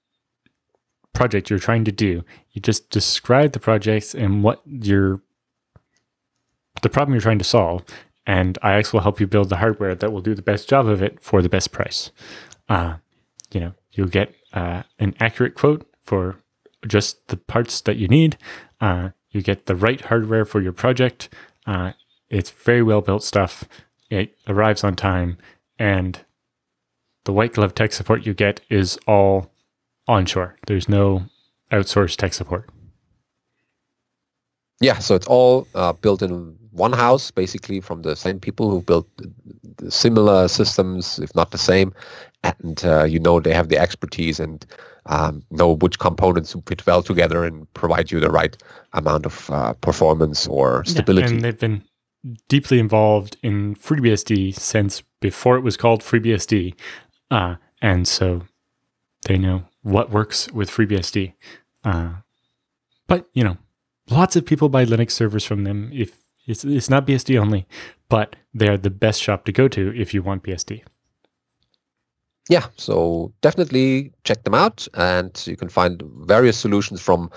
project 1.12 1.48
you're 1.50 1.58
trying 1.58 1.84
to 1.84 1.92
do, 1.92 2.24
you 2.52 2.60
just 2.60 2.90
describe 2.90 3.52
the 3.52 3.60
projects 3.60 4.14
and 4.14 4.42
what 4.42 4.60
your 4.64 5.20
the 6.82 6.90
problem 6.90 7.14
you're 7.14 7.22
trying 7.22 7.38
to 7.38 7.44
solve, 7.44 7.84
and 8.26 8.58
IX 8.62 8.92
will 8.92 9.00
help 9.00 9.18
you 9.18 9.26
build 9.26 9.48
the 9.48 9.56
hardware 9.56 9.94
that 9.94 10.12
will 10.12 10.20
do 10.20 10.34
the 10.34 10.42
best 10.42 10.68
job 10.68 10.86
of 10.86 11.02
it 11.02 11.20
for 11.22 11.40
the 11.40 11.48
best 11.48 11.72
price. 11.72 12.10
Uh, 12.68 12.96
you 13.52 13.60
know, 13.60 13.72
you'll 13.92 14.08
get 14.08 14.34
uh, 14.52 14.82
an 14.98 15.14
accurate 15.18 15.54
quote 15.54 15.88
for 16.04 16.36
just 16.86 17.28
the 17.28 17.36
parts 17.36 17.80
that 17.80 17.96
you 17.96 18.08
need. 18.08 18.36
Uh, 18.80 19.10
you 19.30 19.42
get 19.42 19.66
the 19.66 19.74
right 19.74 20.00
hardware 20.02 20.44
for 20.44 20.60
your 20.60 20.72
project. 20.72 21.28
Uh, 21.66 21.92
it's 22.28 22.50
very 22.50 22.82
well 22.82 23.00
built 23.00 23.22
stuff. 23.22 23.64
It 24.10 24.36
arrives 24.46 24.84
on 24.84 24.96
time, 24.96 25.38
and 25.78 26.20
the 27.26 27.32
white 27.32 27.52
glove 27.52 27.74
tech 27.74 27.92
support 27.92 28.24
you 28.24 28.32
get 28.32 28.60
is 28.70 28.98
all 29.06 29.50
onshore. 30.08 30.56
There's 30.66 30.88
no 30.88 31.24
outsourced 31.70 32.16
tech 32.16 32.32
support. 32.32 32.70
Yeah, 34.80 34.98
so 34.98 35.14
it's 35.14 35.26
all 35.26 35.66
uh, 35.74 35.92
built 35.92 36.22
in 36.22 36.56
one 36.70 36.92
house, 36.92 37.30
basically 37.30 37.80
from 37.80 38.02
the 38.02 38.14
same 38.14 38.38
people 38.38 38.70
who 38.70 38.82
built 38.82 39.08
similar 39.88 40.48
systems, 40.48 41.18
if 41.18 41.34
not 41.34 41.50
the 41.50 41.58
same. 41.58 41.92
And 42.44 42.84
uh, 42.84 43.04
you 43.04 43.18
know 43.18 43.40
they 43.40 43.54
have 43.54 43.68
the 43.68 43.78
expertise 43.78 44.38
and 44.38 44.64
um, 45.06 45.42
know 45.50 45.72
which 45.76 45.98
components 45.98 46.54
fit 46.66 46.86
well 46.86 47.02
together 47.02 47.44
and 47.44 47.72
provide 47.74 48.10
you 48.10 48.20
the 48.20 48.30
right 48.30 48.56
amount 48.92 49.26
of 49.26 49.50
uh, 49.50 49.72
performance 49.74 50.46
or 50.46 50.84
stability. 50.84 51.28
Yeah, 51.28 51.34
and 51.34 51.42
they've 51.42 51.58
been 51.58 51.82
deeply 52.48 52.78
involved 52.78 53.36
in 53.42 53.74
FreeBSD 53.76 54.54
since 54.54 55.02
before 55.20 55.56
it 55.56 55.62
was 55.62 55.76
called 55.76 56.02
FreeBSD. 56.02 56.74
Uh, 57.30 57.56
and 57.82 58.06
so 58.06 58.42
they 59.26 59.38
know 59.38 59.64
what 59.82 60.10
works 60.10 60.50
with 60.52 60.70
FreeBSD. 60.70 61.34
Uh, 61.84 62.14
but, 63.06 63.28
you 63.34 63.44
know, 63.44 63.56
lots 64.10 64.36
of 64.36 64.44
people 64.44 64.68
buy 64.68 64.84
Linux 64.84 65.12
servers 65.12 65.44
from 65.44 65.64
them. 65.64 65.90
If 65.92 66.22
it's, 66.46 66.64
it's 66.64 66.90
not 66.90 67.06
BSD 67.06 67.38
only, 67.38 67.66
but 68.08 68.36
they 68.54 68.68
are 68.68 68.76
the 68.76 68.90
best 68.90 69.22
shop 69.22 69.44
to 69.46 69.52
go 69.52 69.68
to 69.68 69.92
if 69.96 70.14
you 70.14 70.22
want 70.22 70.42
BSD. 70.44 70.82
Yeah, 72.48 72.66
so 72.76 73.32
definitely 73.40 74.12
check 74.22 74.44
them 74.44 74.54
out, 74.54 74.86
and 74.94 75.42
you 75.46 75.56
can 75.56 75.68
find 75.68 76.00
various 76.20 76.56
solutions 76.56 77.00
from 77.00 77.28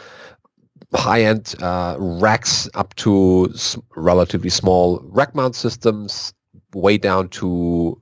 high-end 0.94 1.56
uh, 1.62 1.96
racks 2.00 2.70
up 2.76 2.94
to 2.96 3.50
s- 3.54 3.76
relatively 3.96 4.52
small 4.52 5.00
rack 5.06 5.34
mount 5.34 5.56
systems, 5.56 6.34
way 6.76 6.98
down 7.00 7.30
to 7.30 8.00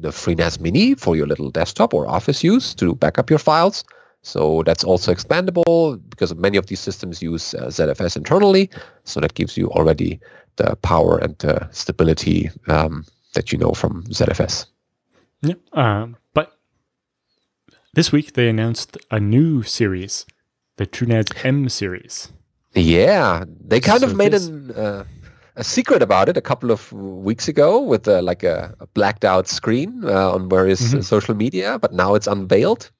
the 0.00 0.10
FreeNAS 0.10 0.60
Mini 0.60 0.94
for 0.94 1.16
your 1.16 1.26
little 1.26 1.50
desktop 1.50 1.94
or 1.94 2.08
office 2.08 2.42
use 2.42 2.74
to 2.74 2.94
back 2.94 3.18
up 3.18 3.30
your 3.30 3.38
files. 3.38 3.84
So 4.22 4.62
that's 4.66 4.84
also 4.84 5.14
expandable 5.14 6.00
because 6.10 6.34
many 6.34 6.58
of 6.58 6.66
these 6.66 6.80
systems 6.80 7.22
use 7.22 7.54
uh, 7.54 7.66
ZFS 7.66 8.16
internally. 8.16 8.70
So 9.04 9.20
that 9.20 9.34
gives 9.34 9.56
you 9.56 9.68
already 9.70 10.20
the 10.56 10.76
power 10.76 11.18
and 11.18 11.38
the 11.38 11.68
stability 11.70 12.50
um, 12.68 13.06
that 13.34 13.52
you 13.52 13.58
know 13.58 13.72
from 13.72 14.04
ZFS. 14.04 14.66
Yeah, 15.42 15.54
um, 15.72 16.16
but 16.34 16.58
this 17.94 18.12
week 18.12 18.34
they 18.34 18.48
announced 18.48 18.98
a 19.10 19.18
new 19.18 19.62
series 19.62 20.26
the 20.80 20.86
TrueNAS 20.86 21.44
M 21.44 21.68
series. 21.68 22.32
Yeah, 22.72 23.44
they 23.46 23.80
kind 23.80 24.00
so 24.00 24.06
of 24.06 24.16
made 24.16 24.32
this, 24.32 24.46
an, 24.46 24.70
uh, 24.70 25.04
a 25.56 25.64
secret 25.64 26.02
about 26.02 26.28
it 26.28 26.36
a 26.36 26.40
couple 26.40 26.70
of 26.70 26.92
weeks 26.92 27.48
ago 27.48 27.80
with 27.80 28.06
uh, 28.08 28.22
like 28.22 28.42
a, 28.42 28.74
a, 28.80 28.86
blacked 28.88 29.24
out 29.24 29.48
screen 29.48 30.02
uh, 30.04 30.32
on 30.32 30.48
various 30.48 30.80
mm-hmm. 30.82 31.00
social 31.00 31.34
media, 31.34 31.78
but 31.78 31.92
now 31.92 32.14
it's 32.14 32.26
unveiled. 32.26 32.90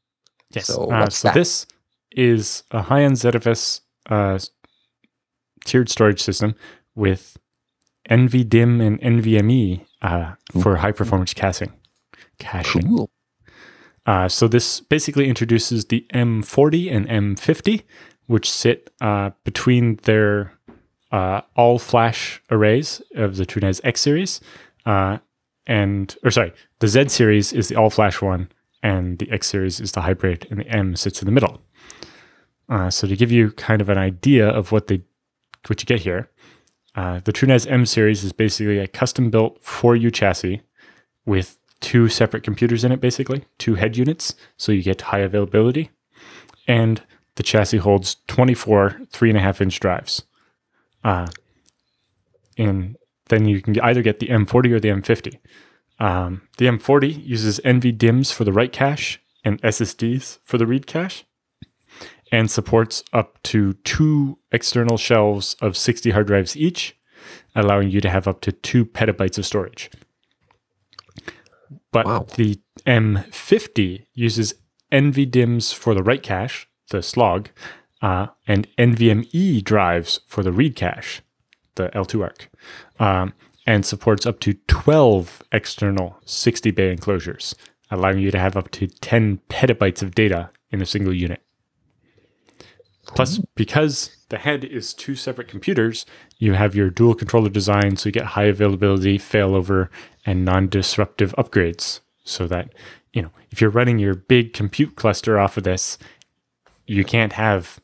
Yes. 0.50 0.66
So, 0.66 0.90
uh, 0.90 1.08
so 1.08 1.30
this 1.32 1.66
is 2.12 2.64
a 2.72 2.82
high-end 2.82 3.14
ZFS 3.14 3.80
uh, 4.08 4.38
tiered 5.64 5.88
storage 5.88 6.20
system 6.20 6.54
with 6.94 7.36
NVDIMM 8.08 8.84
and 8.84 9.00
NVMe 9.00 9.84
uh, 10.02 10.32
for 10.60 10.76
high 10.76 10.92
performance 10.92 11.34
caching. 11.34 11.72
Caching. 12.38 12.82
Cool. 12.82 13.10
Uh, 14.06 14.28
so 14.28 14.48
this 14.48 14.80
basically 14.80 15.28
introduces 15.28 15.84
the 15.86 16.06
M40 16.12 16.92
and 16.92 17.06
M50, 17.08 17.82
which 18.26 18.50
sit 18.50 18.90
uh, 19.00 19.30
between 19.44 19.96
their 20.02 20.52
uh, 21.10 21.42
all 21.56 21.78
flash 21.78 22.42
arrays 22.50 23.02
of 23.14 23.36
the 23.36 23.46
TrueNAS 23.46 23.80
X 23.84 24.00
series, 24.00 24.40
uh, 24.86 25.18
and 25.66 26.16
or 26.24 26.30
sorry, 26.30 26.52
the 26.78 26.88
Z 26.88 27.08
series 27.08 27.52
is 27.52 27.68
the 27.68 27.76
all 27.76 27.90
flash 27.90 28.22
one, 28.22 28.50
and 28.82 29.18
the 29.18 29.30
X 29.30 29.46
series 29.48 29.80
is 29.80 29.92
the 29.92 30.02
hybrid, 30.02 30.46
and 30.50 30.60
the 30.60 30.68
M 30.68 30.96
sits 30.96 31.20
in 31.20 31.26
the 31.26 31.32
middle. 31.32 31.60
Uh, 32.68 32.88
so 32.88 33.06
to 33.06 33.16
give 33.16 33.32
you 33.32 33.50
kind 33.52 33.80
of 33.80 33.88
an 33.88 33.98
idea 33.98 34.48
of 34.48 34.72
what 34.72 34.86
they 34.86 35.02
what 35.66 35.80
you 35.82 35.86
get 35.86 36.00
here, 36.00 36.30
uh, 36.94 37.20
the 37.24 37.32
TrueNAS 37.32 37.70
M 37.70 37.86
series 37.86 38.24
is 38.24 38.32
basically 38.32 38.78
a 38.78 38.88
custom 38.88 39.30
built 39.30 39.62
4U 39.62 40.12
chassis 40.12 40.62
with 41.26 41.58
two 41.80 42.08
separate 42.08 42.42
computers 42.42 42.84
in 42.84 42.92
it, 42.92 43.00
basically, 43.00 43.44
two 43.58 43.74
head 43.74 43.96
units, 43.96 44.34
so 44.56 44.72
you 44.72 44.82
get 44.82 45.00
high 45.00 45.18
availability. 45.18 45.90
And 46.66 47.02
the 47.36 47.42
chassis 47.42 47.78
holds 47.78 48.16
24 48.28 49.00
three 49.10 49.30
and 49.30 49.38
a 49.38 49.40
half 49.40 49.60
inch 49.60 49.80
drives. 49.80 50.22
Uh, 51.02 51.28
and 52.58 52.96
then 53.28 53.46
you 53.46 53.62
can 53.62 53.78
either 53.80 54.02
get 54.02 54.18
the 54.20 54.28
M40 54.28 54.72
or 54.72 54.80
the 54.80 54.88
M50. 54.88 55.38
Um, 55.98 56.42
the 56.58 56.66
M40 56.66 57.26
uses 57.26 57.60
NVDIMMs 57.60 58.32
for 58.32 58.44
the 58.44 58.52
write 58.52 58.72
cache 58.72 59.20
and 59.44 59.60
SSDs 59.62 60.38
for 60.44 60.58
the 60.58 60.66
read 60.66 60.86
cache 60.86 61.24
and 62.32 62.50
supports 62.50 63.02
up 63.12 63.42
to 63.42 63.74
two 63.84 64.38
external 64.52 64.96
shelves 64.96 65.56
of 65.60 65.76
60 65.76 66.10
hard 66.10 66.28
drives 66.28 66.56
each, 66.56 66.96
allowing 67.54 67.90
you 67.90 68.00
to 68.00 68.08
have 68.08 68.28
up 68.28 68.40
to 68.42 68.52
two 68.52 68.84
petabytes 68.84 69.38
of 69.38 69.46
storage. 69.46 69.90
But 71.92 72.06
wow. 72.06 72.26
the 72.36 72.60
M50 72.86 74.06
uses 74.14 74.54
NVDIMMs 74.92 75.74
for 75.74 75.94
the 75.94 76.02
write 76.02 76.22
cache, 76.22 76.68
the 76.90 77.02
slog, 77.02 77.50
uh, 78.02 78.28
and 78.46 78.66
NVMe 78.76 79.62
drives 79.62 80.20
for 80.26 80.42
the 80.42 80.52
read 80.52 80.76
cache, 80.76 81.22
the 81.74 81.88
L2 81.90 82.22
ARC, 82.22 82.48
um, 82.98 83.32
and 83.66 83.84
supports 83.84 84.26
up 84.26 84.40
to 84.40 84.54
12 84.68 85.42
external 85.52 86.18
60 86.24 86.70
bay 86.70 86.90
enclosures, 86.90 87.54
allowing 87.90 88.18
you 88.18 88.30
to 88.30 88.38
have 88.38 88.56
up 88.56 88.70
to 88.72 88.86
10 88.86 89.40
petabytes 89.48 90.02
of 90.02 90.14
data 90.14 90.50
in 90.70 90.80
a 90.80 90.86
single 90.86 91.14
unit. 91.14 91.42
Plus, 93.06 93.38
because 93.56 94.16
the 94.28 94.38
head 94.38 94.64
is 94.64 94.94
two 94.94 95.16
separate 95.16 95.48
computers, 95.48 96.06
you 96.38 96.52
have 96.52 96.76
your 96.76 96.90
dual 96.90 97.14
controller 97.14 97.48
design, 97.48 97.96
so 97.96 98.08
you 98.08 98.12
get 98.12 98.24
high 98.26 98.44
availability, 98.44 99.18
failover, 99.18 99.88
and 100.24 100.44
non-disruptive 100.44 101.34
upgrades. 101.36 102.00
So 102.22 102.46
that 102.46 102.72
you 103.12 103.22
know, 103.22 103.30
if 103.50 103.60
you're 103.60 103.70
running 103.70 103.98
your 103.98 104.14
big 104.14 104.52
compute 104.52 104.94
cluster 104.94 105.38
off 105.38 105.56
of 105.56 105.64
this, 105.64 105.98
you 106.86 107.04
can't 107.04 107.32
have 107.32 107.80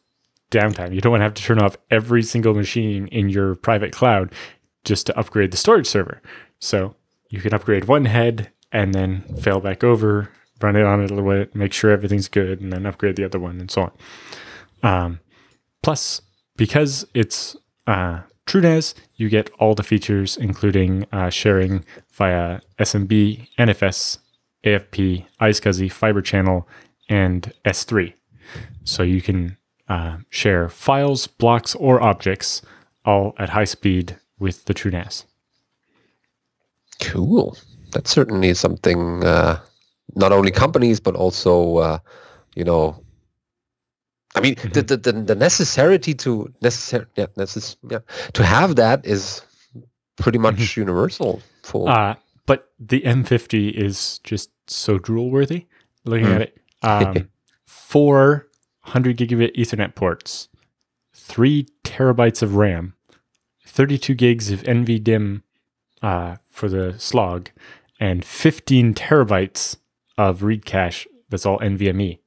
downtime. 0.51 0.95
You 0.95 1.01
don't 1.01 1.13
want 1.13 1.21
to 1.21 1.25
have 1.25 1.35
to 1.35 1.43
turn 1.43 1.61
off 1.61 1.77
every 1.91 2.23
single 2.23 2.55
machine 2.55 3.09
in 3.09 3.29
your 3.29 3.55
private 3.55 3.93
cloud 3.93 4.33
just 4.85 5.07
to 5.07 5.19
upgrade 5.19 5.51
the 5.51 5.57
storage 5.57 5.87
server. 5.87 6.23
So 6.59 6.95
you 7.29 7.41
can 7.41 7.55
upgrade 7.55 7.87
one 7.87 8.05
head 8.05 8.51
and 8.73 8.95
then 8.95 9.23
fail 9.41 9.61
back 9.61 9.83
over, 9.83 10.31
run 10.61 10.77
it 10.77 10.85
on 10.85 11.03
it 11.03 11.11
a 11.11 11.15
little 11.15 11.31
bit, 11.31 11.55
make 11.55 11.73
sure 11.73 11.91
everything's 11.91 12.29
good, 12.29 12.61
and 12.61 12.73
then 12.73 12.87
upgrade 12.87 13.17
the 13.17 13.25
other 13.25 13.39
one, 13.39 13.61
and 13.61 13.71
so 13.71 13.83
on. 13.83 13.93
Um, 14.83 15.21
plus, 15.83 16.23
because 16.57 17.07
it's 17.15 17.57
uh, 17.87 18.21
TrueNAS, 18.47 18.95
you 19.17 19.29
get 19.29 19.51
all 19.59 19.75
the 19.75 19.83
features, 19.83 20.37
including 20.37 21.07
uh, 21.13 21.31
sharing 21.31 21.85
via 22.13 22.61
SMB, 22.79 23.49
NFS, 23.59 24.19
AFP, 24.65 25.27
iSCSI, 25.41 25.91
Fiber 25.91 26.23
Channel, 26.23 26.69
and 27.09 27.53
S3. 27.65 28.13
So 28.85 29.03
you 29.03 29.21
can 29.21 29.57
uh, 29.89 30.19
share 30.31 30.69
files, 30.69 31.27
blocks, 31.27 31.75
or 31.75 32.01
objects 32.01 32.63
all 33.05 33.35
at 33.39 33.51
high 33.51 33.65
speed 33.65 34.17
with 34.39 34.65
the 34.65 34.75
TrueNAS. 34.75 35.25
Cool. 37.01 37.57
That's 37.93 38.11
certainly 38.11 38.53
something 38.55 39.25
uh, 39.25 39.61
not 40.15 40.33
only 40.33 40.51
companies, 40.51 41.01
but 41.01 41.15
also, 41.15 41.77
uh, 41.77 41.99
you 42.55 42.65
know, 42.65 43.01
I 44.35 44.41
mean, 44.41 44.55
mm-hmm. 44.57 44.69
the, 44.71 44.83
the, 44.83 44.97
the, 44.97 45.13
the 45.13 45.35
necessity 45.35 46.15
to 46.15 46.53
necessary 46.61 47.07
yeah, 47.17 47.27
necess- 47.39 47.77
yeah, 47.89 48.01
to 48.35 48.45
have 48.45 48.77
that 48.77 49.07
is 49.07 49.41
pretty 50.17 50.39
much 50.39 50.57
mm-hmm. 50.57 50.81
universal 50.81 51.43
for. 51.63 51.89
Uh, 51.89 52.15
but 52.45 52.71
the 52.79 53.01
M50 53.01 53.73
is 53.73 54.21
just 54.25 54.51
so 54.67 54.99
drool 54.99 55.31
worthy. 55.31 55.67
Looking 56.05 56.27
mm. 56.27 56.35
at 56.35 56.43
it, 56.43 56.59
um, 56.83 57.29
four 57.65 58.47
hundred 58.87 59.17
gigabit 59.17 59.55
Ethernet 59.57 59.95
ports, 59.95 60.49
three 61.15 61.67
terabytes 61.85 62.43
of 62.43 62.57
RAM, 62.57 62.95
thirty-two 63.65 64.15
gigs 64.15 64.51
of 64.51 64.63
NVDIMM 64.63 65.43
uh, 66.03 66.37
for 66.49 66.69
the 66.69 66.95
slog, 66.99 67.51
and 68.01 68.25
fifteen 68.25 68.95
terabytes 68.95 69.77
of 70.19 70.43
read 70.43 70.65
cache. 70.65 71.07
That's 71.29 71.47
all 71.47 71.59
NVMe 71.59 72.19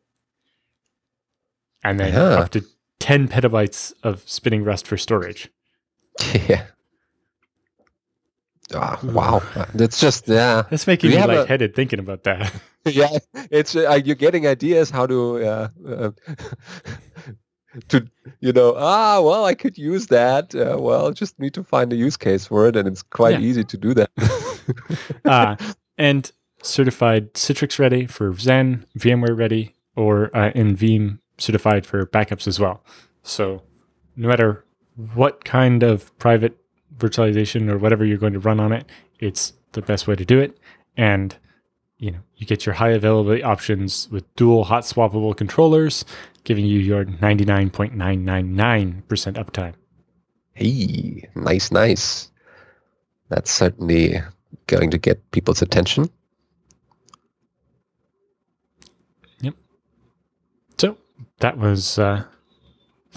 and 1.83 1.99
then 1.99 2.13
yeah. 2.13 2.39
up 2.39 2.49
to 2.51 2.63
10 2.99 3.27
petabytes 3.27 3.93
of 4.03 4.23
spinning 4.25 4.63
rust 4.63 4.87
for 4.87 4.97
storage. 4.97 5.49
Yeah. 6.49 6.65
Oh, 8.73 8.99
wow. 9.03 9.41
That's 9.73 9.99
just, 9.99 10.27
yeah. 10.27 10.63
That's 10.69 10.87
making 10.87 11.11
me 11.11 11.17
lightheaded 11.17 11.71
a, 11.71 11.73
thinking 11.73 11.99
about 11.99 12.23
that. 12.23 12.53
Yeah. 12.85 13.17
It's, 13.51 13.75
uh, 13.75 13.99
you're 14.03 14.15
getting 14.15 14.47
ideas 14.47 14.89
how 14.89 15.05
to, 15.05 15.45
uh, 15.45 15.67
uh, 15.85 16.11
to, 17.89 18.07
you 18.39 18.53
know, 18.53 18.73
ah, 18.77 19.19
well, 19.21 19.43
I 19.43 19.53
could 19.53 19.77
use 19.77 20.07
that. 20.07 20.55
Uh, 20.55 20.77
well, 20.79 21.11
just 21.11 21.37
need 21.39 21.53
to 21.55 21.63
find 21.63 21.91
a 21.91 21.97
use 21.97 22.15
case 22.15 22.47
for 22.47 22.67
it. 22.67 22.77
And 22.77 22.87
it's 22.87 23.03
quite 23.03 23.41
yeah. 23.41 23.47
easy 23.47 23.65
to 23.65 23.77
do 23.77 23.93
that. 23.95 24.09
uh, 25.25 25.57
and 25.97 26.31
certified 26.63 27.33
Citrix 27.33 27.79
ready 27.79 28.07
for 28.07 28.31
Xen, 28.31 28.85
VMware 28.97 29.37
ready, 29.37 29.75
or 29.97 30.35
uh, 30.35 30.51
in 30.55 30.75
Veeam 30.77 31.19
certified 31.37 31.85
for 31.85 32.05
backups 32.05 32.47
as 32.47 32.61
well. 32.61 32.81
So 33.23 33.61
no 34.15 34.29
matter 34.29 34.63
what 35.13 35.45
kind 35.45 35.83
of 35.83 36.17
private 36.17 36.57
virtualization 36.97 37.69
or 37.69 37.77
whatever 37.77 38.05
you're 38.05 38.17
going 38.17 38.33
to 38.33 38.39
run 38.39 38.59
on 38.59 38.71
it, 38.71 38.85
it's 39.19 39.53
the 39.73 39.81
best 39.81 40.07
way 40.07 40.15
to 40.15 40.25
do 40.25 40.39
it. 40.39 40.57
And 40.97 41.35
you 41.99 42.11
know, 42.11 42.19
you 42.37 42.47
get 42.47 42.65
your 42.65 42.73
high 42.73 42.89
availability 42.89 43.43
options 43.43 44.07
with 44.09 44.23
dual 44.35 44.63
hot 44.63 44.83
swappable 44.83 45.35
controllers, 45.35 46.05
giving 46.45 46.65
you 46.65 46.79
your 46.79 47.03
99.999% 47.05 49.03
uptime. 49.03 49.73
Hey, 50.53 51.27
nice, 51.35 51.71
nice. 51.71 52.31
That's 53.27 53.51
certainly 53.51 54.21
going 54.67 54.89
to 54.91 54.97
get 54.97 55.29
people's 55.31 55.61
attention. 55.61 56.09
Yep. 59.41 59.55
So 60.77 60.97
that 61.39 61.57
was 61.57 61.99
uh, 61.99 62.23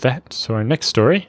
that. 0.01 0.33
So 0.33 0.55
our 0.55 0.65
next 0.65 0.87
story 0.89 1.29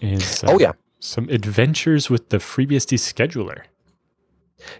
is 0.00 0.42
uh, 0.44 0.48
oh 0.50 0.58
yeah 0.58 0.72
some 1.04 1.28
adventures 1.28 2.08
with 2.08 2.30
the 2.30 2.38
FreeBSD 2.38 2.98
scheduler. 2.98 3.62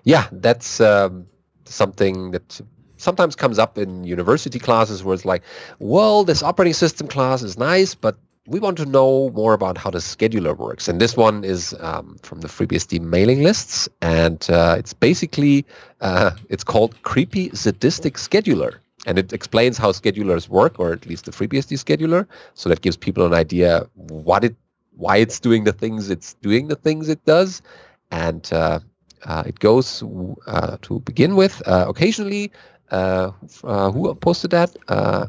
Yeah, 0.05 0.27
that's 0.33 0.81
um, 0.81 1.27
something 1.65 2.31
that 2.31 2.61
sometimes 2.97 3.37
comes 3.37 3.59
up 3.59 3.77
in 3.77 4.05
university 4.05 4.59
classes 4.59 5.05
where 5.05 5.15
it's 5.15 5.27
like, 5.27 5.43
well, 5.79 6.25
this 6.25 6.43
operating 6.43 6.73
system 6.73 7.07
class 7.07 7.43
is 7.43 7.59
nice, 7.59 7.95
but 7.95 8.17
we 8.47 8.61
want 8.61 8.77
to 8.79 8.87
know 8.87 9.31
more 9.31 9.53
about 9.53 9.77
how 9.77 9.91
the 9.91 9.99
scheduler 9.99 10.57
works. 10.57 10.89
And 10.89 11.01
this 11.01 11.17
one 11.17 11.45
is 11.45 11.75
um, 11.81 12.17
from 12.23 12.41
the 12.41 12.49
FreeBSD 12.49 13.01
mailing 13.01 13.43
lists, 13.43 13.89
and 14.01 14.47
uh, 14.51 14.77
it's 14.79 14.93
basically 14.93 15.67
uh, 16.01 16.31
it's 16.49 16.65
called 16.65 17.03
Creepy 17.03 17.51
Sadistic 17.51 18.15
Scheduler 18.15 18.79
and 19.07 19.19
it 19.19 19.33
explains 19.33 19.77
how 19.79 19.93
schedulers 19.93 20.49
work, 20.49 20.79
or 20.79 20.93
at 20.93 21.07
least 21.07 21.27
the 21.27 21.31
FreeBSD 21.31 21.79
scheduler. 21.79 22.27
So 22.55 22.69
that 22.69 22.81
gives 22.81 22.97
people 22.97 23.27
an 23.27 23.35
idea 23.35 23.87
what 23.95 24.45
it, 24.45 24.57
why 24.97 25.17
it's 25.17 25.41
doing 25.41 25.65
the 25.65 25.73
things 25.73 26.11
it's 26.11 26.35
doing 26.35 26.69
the 26.69 26.77
things 26.77 27.09
it 27.09 27.25
does, 27.25 27.63
and 28.11 28.53
uh, 28.53 28.81
uh, 29.25 29.43
it 29.47 29.59
goes 29.59 30.03
uh, 30.47 30.77
to 30.83 31.01
begin 31.01 31.37
with. 31.37 31.63
Uh, 31.67 31.87
occasionally, 31.89 32.53
uh, 32.91 33.31
who 33.31 34.15
posted 34.17 34.51
that? 34.51 34.77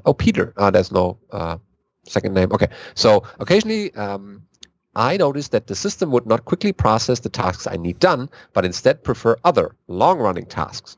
oh, 0.06 0.14
Peter. 0.14 0.54
there's 0.72 0.92
no 0.92 1.18
second 2.08 2.34
name. 2.34 2.52
Okay. 2.52 2.68
So 2.94 3.24
occasionally, 3.40 3.94
um, 3.96 4.44
I 4.96 5.18
noticed 5.18 5.52
that 5.52 5.68
the 5.68 5.76
system 5.76 6.12
would 6.12 6.26
not 6.26 6.46
quickly 6.46 6.72
process 6.72 7.20
the 7.20 7.30
tasks 7.30 7.68
I 7.68 7.76
need 7.76 8.00
done, 8.00 8.30
but 8.54 8.64
instead 8.64 9.04
prefer 9.04 9.36
other 9.44 9.76
long-running 9.88 10.46
tasks. 10.46 10.98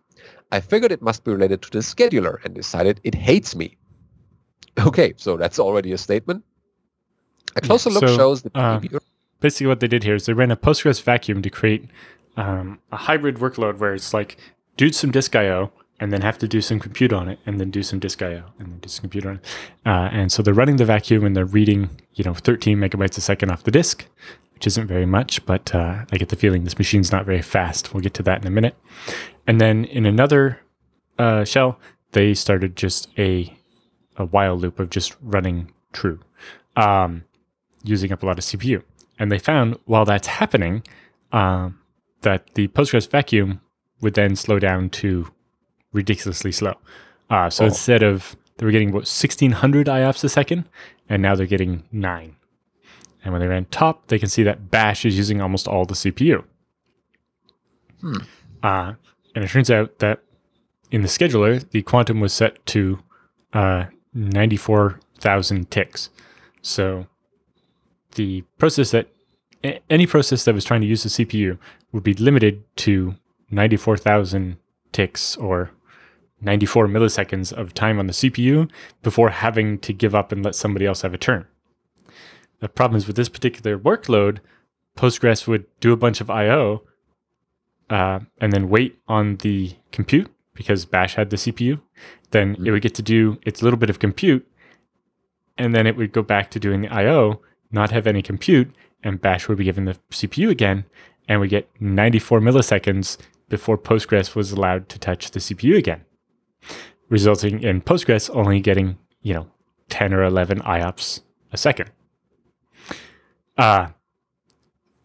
I 0.52 0.60
figured 0.60 0.92
it 0.92 1.02
must 1.02 1.24
be 1.24 1.32
related 1.32 1.62
to 1.64 1.70
the 1.72 1.80
scheduler 1.80 2.38
and 2.44 2.54
decided 2.54 3.02
it 3.04 3.16
hates 3.16 3.56
me. 3.56 3.78
Okay, 4.80 5.14
so 5.18 5.38
that's 5.38 5.58
already 5.58 5.92
a 5.92 5.98
statement. 5.98 6.44
A 7.56 7.62
closer 7.62 7.90
yeah, 7.90 8.00
look 8.00 8.10
shows 8.10 8.42
that 8.44 8.56
uh, 8.56 8.80
basically 9.40 9.68
what 9.68 9.80
they 9.80 9.88
did 9.88 10.04
here 10.04 10.16
is 10.16 10.26
they 10.26 10.34
ran 10.34 10.52
a 10.52 10.58
Postgres 10.58 11.02
vacuum 11.02 11.42
to 11.42 11.50
create 11.50 11.90
um, 12.36 12.80
a 12.92 12.98
hybrid 12.98 13.38
workload 13.38 13.78
where 13.78 13.94
it's 13.94 14.14
like 14.14 14.38
do 14.76 14.92
some 14.92 15.12
disk 15.12 15.36
I/O 15.36 15.72
and 16.00 16.14
then 16.14 16.22
have 16.22 16.38
to 16.38 16.48
do 16.48 16.62
some 16.62 16.80
compute 16.80 17.12
on 17.12 17.28
it, 17.28 17.40
and 17.46 17.60
then 17.60 17.72
do 17.72 17.82
some 17.82 17.98
disk 17.98 18.22
I/O, 18.22 18.44
and 18.60 18.72
then 18.72 18.78
do 18.80 18.90
some 18.90 19.02
compute 19.02 19.26
on 19.26 19.36
it. 19.38 19.46
Uh, 19.86 20.10
and 20.12 20.32
so 20.32 20.44
they're 20.44 20.54
running 20.54 20.76
the 20.76 20.86
vacuum 20.86 21.26
and 21.26 21.36
they're 21.36 21.46
reading, 21.46 21.90
you 22.14 22.24
know, 22.24 22.36
13 22.36 22.78
megabytes 22.78 23.18
a 23.18 23.22
second 23.22 23.50
off 23.50 23.64
the 23.64 23.72
disk, 23.72 24.06
which 24.54 24.68
isn't 24.68 24.88
very 24.88 25.08
much, 25.08 25.44
but 25.48 25.74
uh, 25.74 26.06
I 26.12 26.18
get 26.18 26.30
the 26.30 26.36
feeling 26.36 26.64
this 26.64 26.78
machine's 26.78 27.12
not 27.12 27.26
very 27.26 27.42
fast. 27.42 27.94
We'll 27.94 28.04
get 28.04 28.14
to 28.16 28.24
that 28.24 28.42
in 28.42 28.48
a 28.48 28.52
minute. 28.52 28.76
And 29.48 29.60
then 29.60 29.86
in 29.86 30.06
another 30.06 30.60
uh, 31.18 31.44
shell, 31.46 31.80
they 32.12 32.34
started 32.34 32.76
just 32.76 33.10
a 33.18 33.54
a 34.18 34.26
while 34.26 34.56
loop 34.56 34.80
of 34.80 34.90
just 34.90 35.16
running 35.22 35.72
true, 35.94 36.20
um, 36.76 37.24
using 37.88 38.12
up 38.12 38.24
a 38.24 38.26
lot 38.26 38.38
of 38.38 38.44
CPU. 38.44 38.84
And 39.20 39.32
they 39.32 39.40
found 39.40 39.78
while 39.86 40.06
that's 40.06 40.28
happening, 40.28 40.84
um, 41.32 41.80
that 42.22 42.54
the 42.54 42.68
Postgres 42.70 43.10
vacuum 43.10 43.62
would 44.02 44.14
then 44.14 44.36
slow 44.36 44.60
down 44.60 44.90
to 44.90 45.32
ridiculously 45.94 46.52
slow. 46.52 46.76
Uh, 47.30 47.50
so 47.50 47.64
oh. 47.64 47.68
instead 47.68 48.04
of 48.04 48.36
they 48.58 48.66
were 48.66 48.72
getting 48.72 48.90
about 48.90 49.06
1600 49.06 49.88
IOPS 49.88 50.24
a 50.24 50.30
second, 50.30 50.66
and 51.10 51.22
now 51.22 51.36
they're 51.36 51.46
getting 51.46 51.84
nine. 51.92 52.36
And 53.24 53.34
when 53.34 53.42
they 53.42 53.48
ran 53.48 53.66
top, 53.66 54.08
they 54.08 54.20
can 54.20 54.30
see 54.30 54.44
that 54.44 54.72
Bash 54.72 55.06
is 55.06 55.18
using 55.18 55.42
almost 55.42 55.68
all 55.68 55.86
the 55.86 55.94
CPU. 55.94 56.44
Hmm. 58.02 58.18
Uh, 58.64 58.94
and 59.36 59.44
it 59.44 59.50
turns 59.50 59.70
out 59.70 60.00
that 60.00 60.22
in 60.92 61.02
the 61.02 61.08
scheduler, 61.08 61.70
the 61.70 61.82
quantum 61.82 62.20
was 62.20 62.34
set 62.34 62.66
to 62.68 63.00
uh, 63.54 63.86
94,000 64.14 65.70
ticks. 65.70 66.10
So 66.62 67.08
the 68.18 68.44
process 68.58 68.92
that 68.92 69.08
any 69.90 70.06
process 70.06 70.44
that 70.44 70.54
was 70.54 70.66
trying 70.66 70.82
to 70.82 70.88
use 70.88 71.04
the 71.04 71.10
CPU 71.10 71.58
would 71.92 72.04
be 72.04 72.14
limited 72.14 72.64
to 72.78 73.16
94,000 73.50 74.58
ticks 74.92 75.36
or 75.38 75.72
94 76.42 76.88
milliseconds 76.88 77.52
of 77.52 77.74
time 77.74 78.00
on 78.00 78.08
the 78.08 78.14
CPU 78.14 78.70
before 79.02 79.30
having 79.30 79.80
to 79.80 79.94
give 79.94 80.14
up 80.14 80.32
and 80.32 80.44
let 80.44 80.56
somebody 80.56 80.86
else 80.86 81.02
have 81.02 81.14
a 81.14 81.18
turn. 81.18 81.46
The 82.60 82.70
problem 82.70 82.98
is 82.98 83.08
with 83.08 83.16
this 83.16 83.30
particular 83.30 83.78
workload, 83.78 84.40
Postgres 84.96 85.48
would 85.48 85.66
do 85.80 85.94
a 85.94 85.98
bunch 85.98 86.22
of 86.22 86.30
I/O 86.30 86.84
uh, 87.90 88.20
and 88.40 88.52
then 88.52 88.70
wait 88.70 89.00
on 89.08 89.38
the 89.38 89.76
compute 89.92 90.32
because 90.54 90.86
Bash 90.86 91.16
had 91.16 91.30
the 91.30 91.38
CPU. 91.38 91.80
Then 92.32 92.56
mm-hmm. 92.56 92.66
it 92.66 92.72
would 92.72 92.82
get 92.82 92.96
to 92.96 93.04
do 93.04 93.38
its 93.44 93.62
little 93.62 93.78
bit 93.78 93.92
of 93.92 94.00
compute, 94.00 94.48
and 95.58 95.74
then 95.74 95.86
it 95.88 95.96
would 95.96 96.12
go 96.12 96.24
back 96.24 96.50
to 96.52 96.60
doing 96.60 96.82
the 96.82 96.90
I/O, 96.90 97.42
not 97.72 97.92
have 97.92 98.08
any 98.08 98.22
compute, 98.22 98.74
and 99.04 99.22
Bash 99.22 99.48
would 99.48 99.58
be 99.58 99.66
given 99.66 99.86
the 99.86 99.98
CPU 100.12 100.50
again, 100.50 100.86
and 101.28 101.42
we 101.42 101.48
get 101.48 101.70
94 101.80 102.40
milliseconds 102.40 103.18
before 103.50 103.78
Postgres 103.78 104.36
was 104.36 104.52
allowed 104.52 104.90
to 104.90 105.00
touch 105.00 105.32
the 105.32 105.40
CPU 105.40 105.78
again 105.78 106.04
resulting 107.10 107.64
in 107.64 107.82
Postgres 107.82 108.34
only 108.36 108.60
getting, 108.60 108.98
you 109.22 109.34
know, 109.34 109.48
10 109.90 110.14
or 110.14 110.24
11 110.24 110.60
IOPS 110.62 111.22
a 111.52 111.58
second. 111.58 111.90
Uh, 113.58 113.88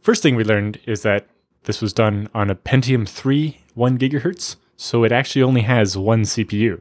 first 0.01 0.23
thing 0.23 0.35
we 0.35 0.45
learned 0.45 0.81
is 0.87 1.03
that 1.03 1.29
this 1.65 1.81
was 1.81 1.93
done 1.93 2.29
on 2.35 2.51
a 2.51 2.55
Pentium 2.55 3.09
3 3.09 3.59
1 3.75 3.99
gigahertz, 3.99 4.57
so 4.77 5.05
it 5.05 5.13
actually 5.13 5.43
only 5.43 5.63
has 5.63 5.97
one 5.97 6.23
CPU. 6.23 6.81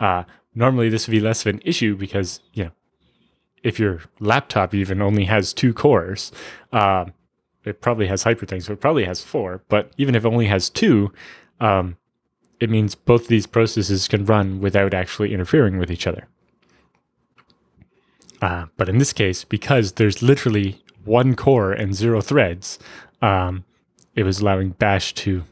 Uh, 0.00 0.24
normally, 0.54 0.88
this 0.88 1.06
would 1.06 1.12
be 1.12 1.20
less 1.20 1.46
of 1.46 1.54
an 1.54 1.62
issue 1.64 1.96
because, 1.96 2.40
you 2.52 2.64
know, 2.64 2.70
if 3.62 3.78
your 3.78 4.00
laptop 4.20 4.74
even 4.74 5.00
only 5.00 5.24
has 5.24 5.52
two 5.52 5.72
cores, 5.72 6.32
uh, 6.72 7.06
it 7.64 7.80
probably 7.80 8.06
has 8.08 8.24
hyperthreads, 8.24 8.64
so 8.64 8.72
it 8.72 8.80
probably 8.80 9.04
has 9.04 9.22
four. 9.22 9.62
But 9.68 9.92
even 9.96 10.14
if 10.14 10.24
it 10.24 10.28
only 10.28 10.46
has 10.46 10.68
two, 10.68 11.12
um, 11.60 11.96
it 12.58 12.70
means 12.70 12.94
both 12.94 13.28
these 13.28 13.46
processes 13.46 14.08
can 14.08 14.24
run 14.24 14.60
without 14.60 14.94
actually 14.94 15.32
interfering 15.32 15.78
with 15.78 15.90
each 15.90 16.06
other. 16.06 16.28
Uh, 18.40 18.66
but 18.76 18.88
in 18.88 18.98
this 18.98 19.12
case, 19.12 19.44
because 19.44 19.92
there's 19.92 20.22
literally 20.22 20.82
one 21.04 21.36
core 21.36 21.72
and 21.72 21.94
zero 21.94 22.20
threads, 22.20 22.78
um, 23.20 23.64
it 24.14 24.24
was 24.24 24.40
allowing 24.40 24.70
Bash 24.70 25.14
to 25.14 25.44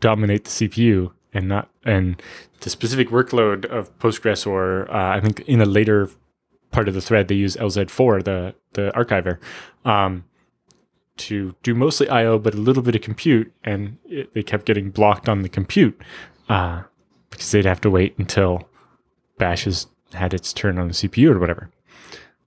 dominate 0.00 0.44
the 0.44 0.50
CPU 0.50 1.12
and 1.32 1.48
not 1.48 1.68
and 1.84 2.20
the 2.60 2.70
specific 2.70 3.10
workload 3.10 3.64
of 3.66 3.96
Postgres 3.98 4.46
or 4.46 4.90
uh, 4.90 5.16
I 5.16 5.20
think 5.20 5.40
in 5.40 5.60
a 5.60 5.66
later 5.66 6.10
part 6.70 6.88
of 6.88 6.94
the 6.94 7.00
thread 7.00 7.28
they 7.28 7.34
use 7.34 7.56
LZ4 7.56 8.24
the 8.24 8.54
the 8.72 8.92
archiver 8.94 9.38
um, 9.84 10.24
to 11.16 11.54
do 11.62 11.74
mostly 11.74 12.08
I/O 12.08 12.38
but 12.38 12.54
a 12.54 12.58
little 12.58 12.82
bit 12.82 12.94
of 12.94 13.02
compute 13.02 13.52
and 13.64 13.98
it, 14.04 14.32
they 14.34 14.42
kept 14.42 14.66
getting 14.66 14.90
blocked 14.90 15.28
on 15.28 15.42
the 15.42 15.48
compute 15.48 16.00
uh, 16.48 16.82
because 17.30 17.50
they'd 17.50 17.64
have 17.64 17.80
to 17.82 17.90
wait 17.90 18.18
until 18.18 18.68
Bash 19.38 19.64
has 19.64 19.86
had 20.12 20.34
its 20.34 20.52
turn 20.52 20.78
on 20.78 20.88
the 20.88 20.94
CPU 20.94 21.30
or 21.34 21.38
whatever. 21.38 21.70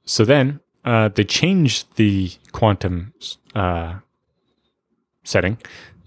So 0.06 0.26
then 0.26 0.60
uh, 0.84 1.10
they 1.10 1.24
changed 1.24 1.96
the 1.96 2.32
quantum 2.52 3.14
uh, 3.56 4.00
setting 5.24 5.58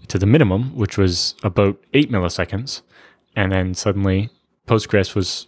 to 0.07 0.19
the 0.19 0.25
minimum, 0.25 0.75
which 0.75 0.97
was 0.97 1.35
about 1.43 1.79
eight 1.93 2.11
milliseconds, 2.11 2.81
and 3.35 3.51
then 3.51 3.73
suddenly 3.73 4.29
Postgres 4.67 5.15
was 5.15 5.47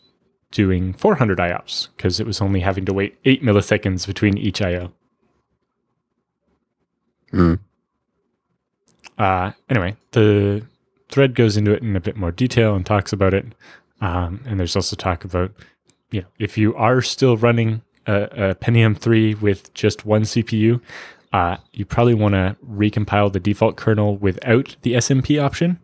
doing 0.52 0.94
400 0.94 1.38
IOPS 1.38 1.90
because 1.96 2.20
it 2.20 2.26
was 2.26 2.42
only 2.42 2.60
having 2.60 2.86
to 2.86 2.94
wait 2.94 3.18
eight 3.26 3.44
milliseconds 3.44 4.08
between 4.08 4.38
each 4.38 4.62
IO. 4.62 4.92
Mm. 7.32 7.60
Uh, 9.18 9.52
anyway, 9.70 9.96
the 10.12 10.66
thread 11.10 11.36
goes 11.36 11.58
into 11.58 11.72
it 11.72 11.84
in 11.84 11.96
a 11.96 12.00
bit 12.00 12.16
more 12.16 12.32
detail 12.32 12.76
and 12.76 12.86
talks 12.86 13.14
about 13.14 13.34
it. 13.34 13.46
Um, 14.02 14.42
and 14.46 14.60
there's 14.60 14.76
also 14.76 14.96
talk 14.96 15.24
about, 15.24 15.52
you 16.12 16.22
know, 16.22 16.28
if 16.40 16.58
you 16.58 16.76
are 16.76 17.02
still 17.02 17.38
running 17.38 17.82
a, 18.08 18.24
a 18.52 18.56
Pentium 18.56 18.98
3 18.98 19.36
with 19.36 19.74
just 19.74 20.06
one 20.06 20.24
CPU, 20.24 20.82
uh, 21.34 21.58
you 21.74 21.86
probably 21.86 22.14
want 22.14 22.34
to 22.34 22.56
recompile 22.68 23.32
the 23.32 23.40
default 23.40 23.76
kernel 23.76 24.18
without 24.18 24.76
the 24.82 24.94
SMP 24.94 25.42
option, 25.42 25.80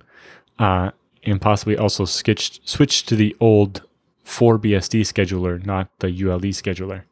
uh, 0.57 0.91
and 1.23 1.39
possibly 1.39 1.77
also 1.77 2.05
switch 2.05 2.61
switch 2.65 3.05
to 3.05 3.15
the 3.15 3.35
old 3.39 3.84
4BSD 4.25 5.01
scheduler, 5.01 5.63
not 5.65 5.89
the 5.99 6.09
ULE 6.09 6.51
scheduler. 6.51 7.03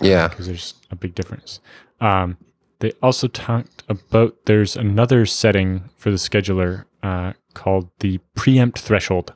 Yeah, 0.00 0.28
because 0.28 0.46
there's 0.46 0.74
a 0.90 0.96
big 0.96 1.14
difference. 1.14 1.60
Um, 2.00 2.38
they 2.78 2.92
also 3.02 3.28
talked 3.28 3.82
about 3.88 4.46
there's 4.46 4.76
another 4.76 5.26
setting 5.26 5.90
for 5.96 6.10
the 6.10 6.16
scheduler 6.16 6.84
uh, 7.02 7.34
called 7.54 7.90
the 8.00 8.18
preempt 8.34 8.78
threshold, 8.78 9.32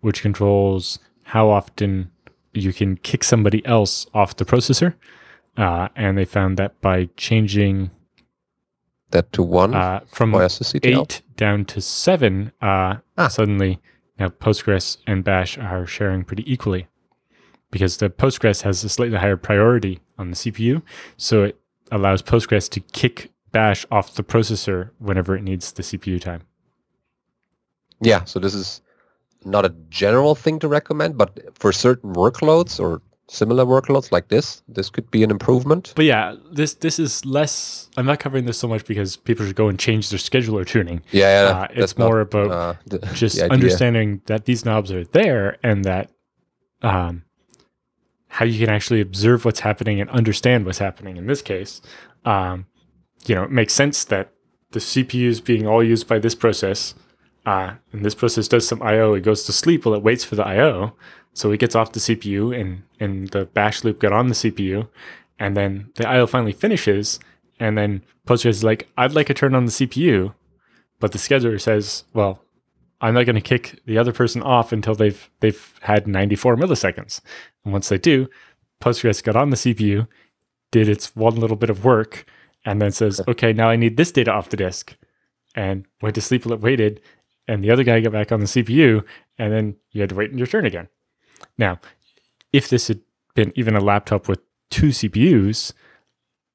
which 0.00 0.22
controls 0.22 0.98
how 1.24 1.48
often 1.48 2.10
you 2.52 2.72
can 2.72 2.96
kick 2.96 3.24
somebody 3.24 3.64
else 3.66 4.06
off 4.14 4.36
the 4.36 4.44
processor. 4.44 4.94
Uh, 5.56 5.88
and 5.96 6.16
they 6.16 6.24
found 6.24 6.56
that 6.56 6.80
by 6.80 7.08
changing 7.16 7.90
that 9.10 9.32
to 9.32 9.42
one 9.42 9.74
uh, 9.74 10.00
from 10.06 10.34
eight 10.84 11.22
down 11.36 11.64
to 11.64 11.80
seven, 11.80 12.52
uh, 12.62 12.96
ah. 13.16 13.28
suddenly 13.28 13.80
now 14.18 14.28
Postgres 14.28 14.98
and 15.06 15.24
Bash 15.24 15.58
are 15.58 15.86
sharing 15.86 16.24
pretty 16.24 16.50
equally 16.50 16.88
because 17.70 17.98
the 17.98 18.10
Postgres 18.10 18.62
has 18.62 18.82
a 18.84 18.88
slightly 18.88 19.18
higher 19.18 19.36
priority 19.36 20.00
on 20.18 20.30
the 20.30 20.36
CPU. 20.36 20.82
So 21.16 21.44
it 21.44 21.60
allows 21.92 22.22
Postgres 22.22 22.68
to 22.70 22.80
kick 22.80 23.30
Bash 23.52 23.86
off 23.90 24.14
the 24.14 24.22
processor 24.22 24.90
whenever 24.98 25.36
it 25.36 25.42
needs 25.42 25.72
the 25.72 25.82
CPU 25.82 26.20
time. 26.20 26.42
Yeah, 28.00 28.24
so 28.24 28.38
this 28.38 28.54
is 28.54 28.82
not 29.44 29.64
a 29.64 29.74
general 29.88 30.34
thing 30.34 30.58
to 30.60 30.68
recommend, 30.68 31.16
but 31.16 31.56
for 31.58 31.72
certain 31.72 32.14
workloads 32.14 32.78
or 32.78 33.00
similar 33.28 33.64
workloads 33.64 34.10
like 34.10 34.28
this, 34.28 34.62
this 34.68 34.90
could 34.90 35.10
be 35.10 35.22
an 35.22 35.30
improvement. 35.30 35.92
But 35.94 36.06
yeah, 36.06 36.34
this 36.50 36.74
this 36.74 36.98
is 36.98 37.24
less. 37.24 37.88
I'm 37.96 38.06
not 38.06 38.18
covering 38.18 38.46
this 38.46 38.58
so 38.58 38.68
much 38.68 38.84
because 38.86 39.16
people 39.16 39.46
should 39.46 39.56
go 39.56 39.68
and 39.68 39.78
change 39.78 40.10
their 40.10 40.18
scheduler 40.18 40.66
tuning. 40.66 41.02
Yeah, 41.12 41.48
yeah 41.48 41.58
uh, 41.58 41.66
it's 41.70 41.96
more 41.96 42.16
not, 42.16 42.22
about 42.22 42.50
uh, 42.50 42.74
the, 42.86 42.98
just 43.14 43.36
the 43.36 43.52
understanding 43.52 44.22
that 44.26 44.44
these 44.46 44.64
knobs 44.64 44.90
are 44.90 45.04
there 45.04 45.58
and 45.62 45.84
that 45.84 46.10
um, 46.82 47.22
how 48.28 48.44
you 48.44 48.58
can 48.58 48.74
actually 48.74 49.00
observe 49.00 49.44
what's 49.44 49.60
happening 49.60 50.00
and 50.00 50.10
understand 50.10 50.66
what's 50.66 50.78
happening. 50.78 51.16
In 51.16 51.26
this 51.26 51.42
case, 51.42 51.80
um, 52.24 52.66
you 53.26 53.34
know, 53.34 53.44
it 53.44 53.50
makes 53.50 53.72
sense 53.72 54.04
that 54.04 54.32
the 54.70 54.80
CPU 54.80 55.28
is 55.28 55.40
being 55.40 55.66
all 55.66 55.82
used 55.82 56.08
by 56.08 56.18
this 56.18 56.34
process 56.34 56.94
Uh, 57.48 57.76
and 57.92 58.04
this 58.04 58.14
process 58.14 58.46
does 58.46 58.68
some 58.68 58.82
I/O. 58.82 59.14
It 59.14 59.22
goes 59.22 59.44
to 59.44 59.52
sleep 59.52 59.86
while 59.86 59.94
it 59.94 60.02
waits 60.02 60.22
for 60.22 60.36
the 60.36 60.46
I/O. 60.46 60.92
So 61.34 61.52
it 61.52 61.60
gets 61.60 61.74
off 61.74 61.92
the 61.92 62.00
CPU, 62.00 62.58
and 62.58 62.82
and 62.98 63.28
the 63.28 63.46
bash 63.46 63.84
loop 63.84 64.00
got 64.00 64.12
on 64.12 64.28
the 64.28 64.34
CPU, 64.34 64.88
and 65.38 65.56
then 65.56 65.90
the 65.94 66.08
I/O 66.08 66.26
finally 66.26 66.52
finishes, 66.52 67.20
and 67.60 67.78
then 67.78 68.02
Postgres 68.26 68.50
is 68.50 68.64
like, 68.64 68.88
"I'd 68.96 69.12
like 69.12 69.30
a 69.30 69.34
turn 69.34 69.54
on 69.54 69.66
the 69.66 69.72
CPU," 69.72 70.34
but 71.00 71.12
the 71.12 71.18
scheduler 71.18 71.60
says, 71.60 72.04
"Well, 72.12 72.42
I'm 73.00 73.14
not 73.14 73.26
going 73.26 73.36
to 73.36 73.40
kick 73.40 73.80
the 73.86 73.98
other 73.98 74.12
person 74.12 74.42
off 74.42 74.72
until 74.72 74.94
they've 74.94 75.30
they've 75.40 75.74
had 75.82 76.06
94 76.06 76.56
milliseconds." 76.56 77.20
And 77.64 77.72
once 77.72 77.88
they 77.88 77.98
do, 77.98 78.28
Postgres 78.80 79.22
got 79.22 79.36
on 79.36 79.50
the 79.50 79.56
CPU, 79.56 80.08
did 80.70 80.88
its 80.88 81.14
one 81.14 81.36
little 81.36 81.56
bit 81.56 81.70
of 81.70 81.84
work, 81.84 82.24
and 82.64 82.82
then 82.82 82.90
says, 82.90 83.20
"Okay, 83.28 83.52
now 83.52 83.68
I 83.70 83.76
need 83.76 83.96
this 83.96 84.12
data 84.12 84.32
off 84.32 84.50
the 84.50 84.56
disk," 84.56 84.96
and 85.54 85.86
went 86.02 86.14
to 86.16 86.20
sleep 86.20 86.44
while 86.44 86.54
it 86.54 86.60
waited, 86.60 87.00
and 87.46 87.62
the 87.62 87.70
other 87.70 87.84
guy 87.84 88.00
got 88.00 88.12
back 88.12 88.32
on 88.32 88.40
the 88.40 88.46
CPU, 88.46 89.04
and 89.38 89.52
then 89.52 89.76
you 89.92 90.00
had 90.00 90.10
to 90.10 90.16
wait 90.16 90.30
in 90.30 90.38
your 90.38 90.46
turn 90.46 90.66
again. 90.66 90.88
Now, 91.58 91.80
if 92.52 92.68
this 92.68 92.88
had 92.88 93.00
been 93.34 93.52
even 93.56 93.76
a 93.76 93.80
laptop 93.80 94.28
with 94.28 94.40
two 94.70 94.88
CPUs, 94.88 95.72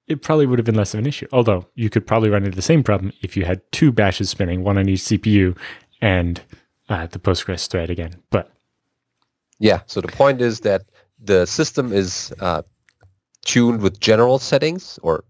it 0.07 0.21
probably 0.21 0.45
would 0.45 0.59
have 0.59 0.65
been 0.65 0.75
less 0.75 0.93
of 0.93 0.99
an 0.99 1.05
issue. 1.05 1.27
Although 1.31 1.67
you 1.75 1.89
could 1.89 2.05
probably 2.07 2.29
run 2.29 2.43
into 2.43 2.55
the 2.55 2.61
same 2.61 2.83
problem 2.83 3.13
if 3.21 3.37
you 3.37 3.45
had 3.45 3.61
two 3.71 3.91
bashes 3.91 4.29
spinning, 4.29 4.63
one 4.63 4.77
on 4.77 4.89
each 4.89 5.01
CPU, 5.01 5.57
and 6.01 6.41
uh, 6.89 7.07
the 7.07 7.19
Postgres 7.19 7.67
thread 7.67 7.89
again. 7.89 8.15
But 8.29 8.51
yeah, 9.59 9.81
so 9.85 10.01
the 10.01 10.07
point 10.09 10.41
is 10.41 10.61
that 10.61 10.83
the 11.19 11.45
system 11.45 11.93
is 11.93 12.33
uh, 12.39 12.63
tuned 13.45 13.81
with 13.81 13.99
general 13.99 14.39
settings 14.39 14.99
or 15.03 15.23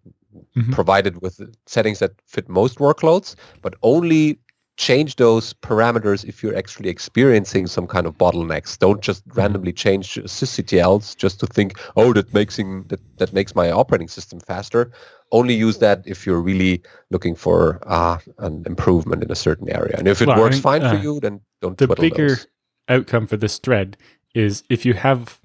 mm-hmm. 0.56 0.72
provided 0.72 1.22
with 1.22 1.40
settings 1.66 2.00
that 2.00 2.14
fit 2.26 2.50
most 2.50 2.80
workloads, 2.80 3.36
but 3.62 3.76
only 3.84 4.40
change 4.78 5.18
those 5.18 5.54
parameters 5.54 6.26
if 6.26 6.42
you're 6.42 6.56
actually 6.56 6.90
experiencing 6.90 7.68
some 7.68 7.86
kind 7.86 8.08
of 8.08 8.18
bottlenecks. 8.18 8.78
Don't 8.78 9.02
just 9.02 9.28
mm-hmm. 9.28 9.40
randomly 9.40 9.72
change 9.72 10.16
sysctls 10.16 11.16
just 11.16 11.40
to 11.40 11.48
think, 11.48 11.80
oh, 11.96 12.14
that 12.14 12.34
makes 12.34 12.58
that, 12.58 13.00
that 13.18 13.34
makes 13.34 13.56
my 13.56 13.72
operating 13.72 14.08
system 14.08 14.40
faster. 14.40 14.92
Only 15.32 15.54
use 15.54 15.80
that 15.80 16.04
if 16.06 16.26
you're 16.26 16.42
really 16.42 16.82
looking 17.10 17.36
for 17.36 17.80
uh, 17.88 18.18
an 18.40 18.64
improvement 18.66 19.24
in 19.24 19.32
a 19.32 19.36
certain 19.36 19.70
area. 19.70 19.96
And 19.98 20.08
if 20.08 20.22
it 20.22 20.28
well, 20.28 20.40
works 20.40 20.56
I 20.56 20.58
mean, 20.58 20.62
fine 20.62 20.84
uh, 20.84 20.92
for 20.92 21.04
you, 21.04 21.20
then 21.20 21.42
don't. 21.62 21.78
The 21.78 21.88
bigger 21.88 22.30
those. 22.30 22.48
outcome 22.90 23.28
for 23.28 23.38
this 23.38 23.58
thread 23.58 23.98
is 24.36 24.64
if 24.70 24.86
you 24.86 24.94
have 24.94 25.40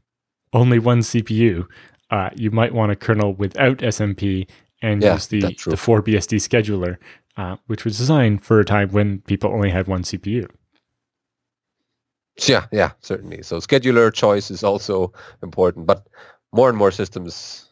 only 0.52 0.78
one 0.78 1.00
CPU, 1.00 1.66
uh, 2.10 2.30
you 2.34 2.50
might 2.50 2.72
want 2.72 2.92
a 2.92 2.96
kernel 2.96 3.34
without 3.34 3.78
SMP 3.78 4.48
and 4.82 5.02
yeah, 5.02 5.14
use 5.14 5.26
the, 5.26 5.40
the 5.40 5.76
4BSD 5.76 6.36
scheduler 6.36 6.96
uh, 7.38 7.56
which 7.68 7.84
was 7.84 7.96
designed 7.96 8.44
for 8.44 8.58
a 8.60 8.64
time 8.64 8.90
when 8.90 9.20
people 9.20 9.50
only 9.50 9.70
had 9.70 9.86
one 9.86 10.02
CPU. 10.02 10.50
Yeah, 12.46 12.66
yeah, 12.72 12.90
certainly. 13.00 13.42
So 13.42 13.58
scheduler 13.58 14.12
choice 14.12 14.50
is 14.50 14.62
also 14.62 15.12
important, 15.42 15.86
but 15.86 16.06
more 16.52 16.68
and 16.68 16.76
more 16.76 16.90
systems 16.90 17.68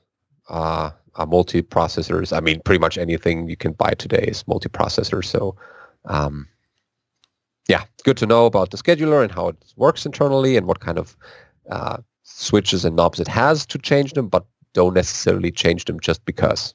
uh, 0.48 0.90
are 1.16 1.26
multi-processors. 1.26 2.36
I 2.36 2.40
mean, 2.40 2.60
pretty 2.64 2.78
much 2.78 2.96
anything 2.96 3.48
you 3.48 3.56
can 3.56 3.72
buy 3.72 3.92
today 3.98 4.24
is 4.28 4.46
multi-processor. 4.46 5.24
So, 5.24 5.56
um, 6.04 6.48
yeah, 7.68 7.84
good 8.04 8.16
to 8.18 8.26
know 8.26 8.46
about 8.46 8.70
the 8.70 8.76
scheduler 8.76 9.22
and 9.22 9.32
how 9.32 9.48
it 9.48 9.56
works 9.76 10.06
internally 10.06 10.56
and 10.56 10.66
what 10.66 10.78
kind 10.80 10.98
of 10.98 11.16
uh, 11.70 11.98
switches 12.22 12.84
and 12.84 12.94
knobs 12.94 13.18
it 13.18 13.28
has 13.28 13.66
to 13.66 13.78
change 13.78 14.12
them, 14.12 14.28
but 14.28 14.46
don't 14.74 14.94
necessarily 14.94 15.50
change 15.50 15.86
them 15.86 15.98
just 15.98 16.24
because. 16.24 16.74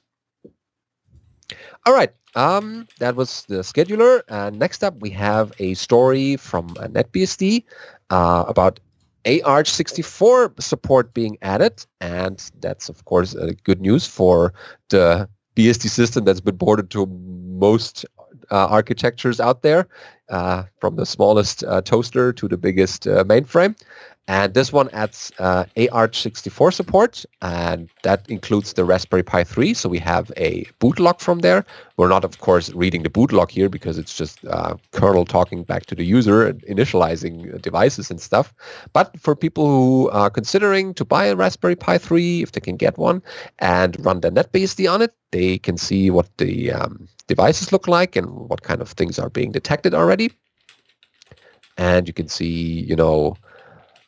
All 1.86 1.94
right. 1.94 2.12
Um, 2.34 2.88
that 2.98 3.16
was 3.16 3.44
the 3.46 3.56
scheduler. 3.56 4.22
And 4.28 4.58
next 4.58 4.82
up, 4.82 5.00
we 5.00 5.10
have 5.10 5.52
a 5.58 5.74
story 5.74 6.36
from 6.36 6.68
NetBSD 6.70 7.64
uh, 8.10 8.44
about 8.48 8.80
AArch64 9.24 10.60
support 10.62 11.14
being 11.14 11.38
added. 11.42 11.84
And 12.00 12.42
that's, 12.60 12.88
of 12.88 13.04
course, 13.04 13.34
uh, 13.36 13.52
good 13.64 13.80
news 13.80 14.06
for 14.06 14.52
the 14.88 15.28
BSD 15.56 15.88
system 15.88 16.24
that's 16.24 16.40
been 16.40 16.58
ported 16.58 16.90
to 16.90 17.06
most 17.06 18.04
uh, 18.50 18.66
architectures 18.66 19.40
out 19.40 19.62
there, 19.62 19.88
uh, 20.30 20.64
from 20.80 20.96
the 20.96 21.06
smallest 21.06 21.62
uh, 21.64 21.80
toaster 21.82 22.32
to 22.32 22.48
the 22.48 22.56
biggest 22.56 23.06
uh, 23.06 23.24
mainframe. 23.24 23.78
And 24.28 24.54
this 24.54 24.72
one 24.72 24.88
adds 24.90 25.32
uh, 25.40 25.64
AArch64 25.76 26.72
support, 26.72 27.24
and 27.42 27.90
that 28.04 28.24
includes 28.30 28.74
the 28.74 28.84
Raspberry 28.84 29.24
Pi 29.24 29.42
3. 29.42 29.74
So 29.74 29.88
we 29.88 29.98
have 29.98 30.30
a 30.36 30.64
boot 30.78 31.00
log 31.00 31.20
from 31.20 31.40
there. 31.40 31.64
We're 31.96 32.08
not, 32.08 32.24
of 32.24 32.38
course, 32.38 32.70
reading 32.72 33.02
the 33.02 33.10
boot 33.10 33.32
log 33.32 33.50
here 33.50 33.68
because 33.68 33.98
it's 33.98 34.16
just 34.16 34.44
uh, 34.46 34.76
kernel 34.92 35.24
talking 35.24 35.64
back 35.64 35.86
to 35.86 35.96
the 35.96 36.04
user 36.04 36.46
and 36.46 36.62
initializing 36.62 37.60
devices 37.60 38.12
and 38.12 38.20
stuff. 38.20 38.54
But 38.92 39.18
for 39.18 39.34
people 39.34 39.66
who 39.66 40.08
are 40.10 40.30
considering 40.30 40.94
to 40.94 41.04
buy 41.04 41.24
a 41.24 41.34
Raspberry 41.34 41.76
Pi 41.76 41.98
3, 41.98 42.42
if 42.42 42.52
they 42.52 42.60
can 42.60 42.76
get 42.76 42.98
one, 42.98 43.22
and 43.58 43.96
run 44.04 44.20
the 44.20 44.30
NetBSD 44.30 44.90
on 44.90 45.02
it, 45.02 45.14
they 45.32 45.58
can 45.58 45.76
see 45.76 46.10
what 46.10 46.28
the 46.38 46.70
um, 46.70 47.08
devices 47.26 47.72
look 47.72 47.88
like 47.88 48.14
and 48.14 48.30
what 48.30 48.62
kind 48.62 48.80
of 48.80 48.90
things 48.90 49.18
are 49.18 49.30
being 49.30 49.50
detected 49.50 49.94
already. 49.94 50.30
And 51.76 52.06
you 52.06 52.14
can 52.14 52.28
see, 52.28 52.84
you 52.84 52.94
know, 52.94 53.36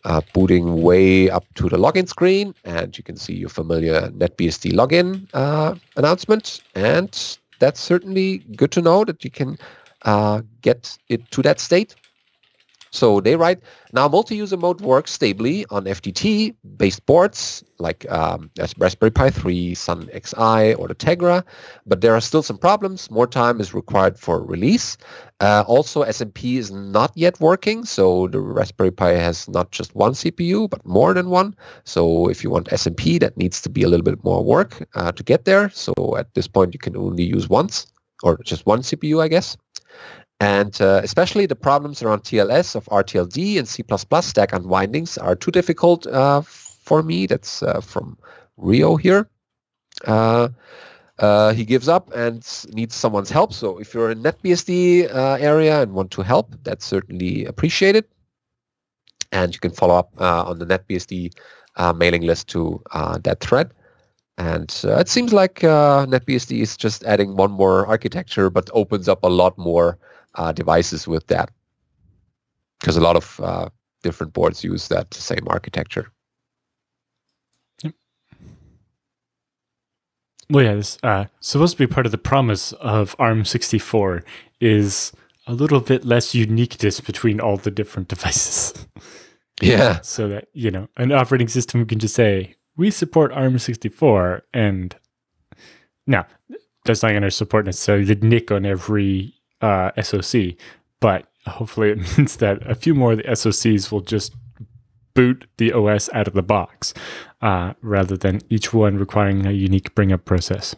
uh, 0.05 0.21
booting 0.33 0.83
way 0.83 1.31
up 1.31 1.45
to 1.55 1.69
the 1.69 1.77
login 1.77 2.09
screen 2.09 2.55
and 2.65 2.97
you 2.97 3.05
can 3.05 3.17
see 3.17 3.35
your 3.35 3.49
familiar 3.49 4.09
NetBSD 4.11 4.73
login 4.73 5.29
uh, 5.35 5.75
announcement. 5.97 6.61
And 6.75 7.39
that's 7.59 7.81
certainly 7.81 8.39
good 8.57 8.73
to 8.73 8.83
know 8.83 9.05
that 9.05 9.25
you 9.25 9.31
can 9.31 9.59
uh, 10.03 10.43
get 10.61 10.99
it 11.09 11.31
to 11.31 11.43
that 11.43 11.61
state. 11.61 11.95
So 12.95 13.21
they 13.21 13.35
write, 13.35 13.59
now 13.93 14.07
multi-user 14.07 14.57
mode 14.57 14.81
works 14.81 15.11
stably 15.11 15.67
on 15.71 15.85
FDT-based 15.85 17.05
boards 17.07 17.65
like 17.81 18.09
um, 18.09 18.53
Raspberry 18.79 19.11
Pi 19.11 19.31
3, 19.31 19.75
sunxi, 19.75 20.79
or 20.79 20.87
the 20.87 20.95
Tegra, 20.95 21.43
but 21.87 22.03
there 22.03 22.15
are 22.15 22.21
still 22.21 22.43
some 22.45 22.57
problems. 22.57 23.11
More 23.11 23.27
time 23.27 23.61
is 23.61 23.75
required 23.75 24.17
for 24.17 24.45
release. 24.45 24.97
Uh, 25.41 25.65
also, 25.67 26.05
SMP 26.05 26.57
is 26.57 26.71
not 26.71 27.11
yet 27.17 27.41
working, 27.41 27.85
so 27.85 28.29
the 28.29 28.39
Raspberry 28.39 28.93
Pi 28.93 29.11
has 29.15 29.49
not 29.49 29.73
just 29.73 29.93
one 29.97 30.13
CPU, 30.13 30.71
but 30.71 30.87
more 30.87 31.15
than 31.15 31.31
one. 31.31 31.57
So 31.83 32.29
if 32.29 32.45
you 32.45 32.51
want 32.51 32.69
SMP, 32.69 33.19
that 33.19 33.37
needs 33.37 33.61
to 33.63 33.69
be 33.69 33.83
a 33.83 33.89
little 33.89 34.05
bit 34.05 34.23
more 34.23 34.45
work 34.45 34.87
uh, 34.95 35.11
to 35.11 35.23
get 35.25 35.47
there. 35.47 35.69
So 35.71 35.93
at 36.17 36.33
this 36.35 36.47
point, 36.47 36.73
you 36.75 36.79
can 36.79 36.97
only 36.97 37.25
use 37.25 37.49
once, 37.49 37.89
or 38.23 38.39
just 38.45 38.67
one 38.67 38.83
CPU, 38.83 39.21
I 39.21 39.27
guess. 39.27 39.57
And 40.41 40.81
uh, 40.81 41.01
especially 41.03 41.47
the 41.47 41.57
problems 41.57 42.03
around 42.03 42.23
TLS 42.23 42.75
of 42.75 42.87
RTLD 42.87 43.59
and 43.59 43.69
C++ 43.69 43.83
stack 44.21 44.53
unwindings 44.53 45.17
are 45.17 45.37
too 45.37 45.51
difficult 45.51 46.07
uh, 46.07 46.43
for 46.43 47.03
me. 47.03 47.27
That's 47.27 47.63
uh, 47.63 47.81
from 47.81 48.19
Ryo 48.57 48.97
here. 48.97 49.29
Uh, 50.07 50.49
uh, 51.21 51.53
he 51.53 51.65
gives 51.65 51.89
up 51.89 52.13
and 52.13 52.45
needs 52.73 52.95
someone's 52.95 53.31
help. 53.31 53.53
So 53.53 53.79
if 53.79 53.95
you're 53.95 54.11
in 54.11 54.23
NetBSD 54.23 55.15
uh, 55.15 55.35
area 55.35 55.81
and 55.81 55.93
want 55.93 56.11
to 56.13 56.23
help, 56.23 56.55
that's 56.65 56.85
certainly 56.85 57.45
appreciated. 57.45 58.05
And 59.31 59.55
you 59.55 59.61
can 59.61 59.71
follow 59.71 59.95
up 59.97 60.11
on 60.19 60.59
the 60.59 60.67
NetBSD 60.67 61.33
mailing 61.97 62.23
list 62.23 62.49
to 62.49 62.83
that 63.23 63.39
thread. 63.41 63.73
And 64.37 64.75
uh, 64.85 64.97
it 64.97 65.09
seems 65.09 65.33
like 65.33 65.63
uh, 65.63 66.07
NetBSD 66.07 66.61
is 66.61 66.77
just 66.77 67.05
adding 67.05 67.37
one 67.37 67.53
more 67.53 67.87
architecture, 67.87 68.51
but 68.51 68.69
opens 68.73 69.09
up 69.09 69.23
a 69.23 69.29
lot 69.29 69.57
more 69.57 69.99
uh, 70.35 70.53
devices 70.53 71.07
with 71.07 71.27
that 71.29 71.51
because 72.81 72.97
a 72.97 73.01
lot 73.01 73.17
of 73.17 73.41
uh, 73.43 73.69
different 74.03 74.33
boards 74.33 74.63
use 74.63 74.89
that 74.89 75.13
same 75.15 75.47
architecture. 75.49 76.11
Well, 80.51 80.65
yeah, 80.65 80.75
this 80.75 80.99
uh, 81.03 81.25
supposed 81.41 81.79
to 81.79 81.87
be 81.87 81.93
part 81.93 82.07
of 82.07 82.13
the 82.13 82.19
promise 82.19 82.73
of 82.75 83.17
ARM64 83.17 84.23
is 84.61 85.13
a 85.47 85.55
little 85.55 85.81
bit 85.81 86.05
less 86.05 86.35
uniqueness 86.35 87.01
between 87.01 87.41
all 87.41 87.57
the 87.57 87.71
different 87.71 88.09
devices. 88.15 88.87
Yeah. 89.63 90.01
so 90.03 90.29
that, 90.29 90.49
you 90.53 90.71
know, 90.71 90.89
an 90.97 91.13
operating 91.13 91.49
system 91.49 91.87
can 91.87 91.99
just 91.99 92.15
say, 92.15 92.57
we 92.77 92.91
support 92.91 93.33
ARM64 93.33 94.43
and 94.53 94.95
now 96.07 96.27
that's 96.85 97.03
not 97.03 97.11
going 97.11 97.23
to 97.23 97.31
support 97.31 97.65
necessarily 97.65 98.05
the 98.05 98.17
NIC 98.17 98.51
on 98.51 98.67
every 98.67 99.34
uh, 99.61 99.91
SOC, 100.01 100.55
but 101.01 101.27
hopefully 101.47 101.91
it 101.91 101.99
means 102.19 102.37
that 102.37 102.59
a 102.69 102.75
few 102.75 102.95
more 102.95 103.13
of 103.13 103.19
the 103.19 103.25
SOCs 103.25 103.91
will 103.91 104.01
just 104.01 104.35
boot 105.15 105.47
the 105.59 105.73
OS 105.73 106.11
out 106.13 106.27
of 106.27 106.35
the 106.35 106.43
box 106.43 106.93
uh, 107.41 107.73
rather 107.83 108.17
than 108.17 108.41
each 108.51 108.73
one 108.73 108.99
requiring 108.99 109.47
a 109.47 109.53
unique 109.53 109.95
bring 109.95 110.13
up 110.13 110.25
process. 110.25 110.75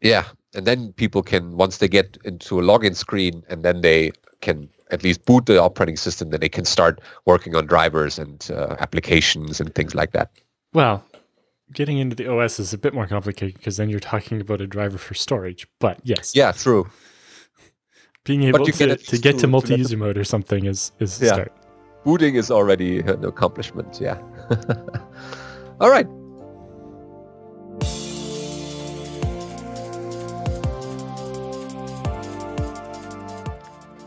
Yeah. 0.00 0.24
And 0.54 0.66
then 0.66 0.92
people 0.94 1.22
can, 1.22 1.56
once 1.56 1.78
they 1.78 1.88
get 1.88 2.18
into 2.24 2.58
a 2.58 2.62
login 2.62 2.94
screen 2.94 3.42
and 3.48 3.62
then 3.62 3.80
they 3.80 4.12
can 4.40 4.68
at 4.90 5.04
least 5.04 5.24
boot 5.24 5.46
the 5.46 5.60
operating 5.60 5.96
system, 5.96 6.30
then 6.30 6.40
they 6.40 6.48
can 6.48 6.64
start 6.64 7.00
working 7.24 7.54
on 7.54 7.66
drivers 7.66 8.18
and 8.18 8.50
uh, 8.50 8.76
applications 8.80 9.60
and 9.60 9.74
things 9.74 9.94
like 9.94 10.12
that. 10.12 10.30
Well, 10.72 11.04
getting 11.72 11.98
into 11.98 12.16
the 12.16 12.30
OS 12.30 12.58
is 12.58 12.72
a 12.72 12.78
bit 12.78 12.92
more 12.92 13.06
complicated 13.06 13.56
because 13.56 13.76
then 13.76 13.88
you're 13.88 14.00
talking 14.00 14.40
about 14.40 14.60
a 14.60 14.66
driver 14.66 14.98
for 14.98 15.14
storage. 15.14 15.68
But 15.78 16.00
yes. 16.02 16.34
Yeah, 16.34 16.52
true. 16.52 16.88
Being 18.24 18.42
able 18.44 18.64
to, 18.64 18.72
get 18.72 19.00
to 19.06 19.18
get 19.18 19.32
to, 19.32 19.40
to 19.40 19.46
multi-user 19.46 19.96
mode 19.96 20.18
or 20.18 20.24
something 20.24 20.66
is 20.66 20.92
is 20.98 21.20
yeah. 21.20 21.32
start. 21.32 21.52
Booting 22.04 22.34
is 22.34 22.50
already 22.50 23.00
an 23.00 23.24
accomplishment. 23.24 23.98
Yeah. 24.00 24.18
All 25.80 25.90
right. 25.90 26.06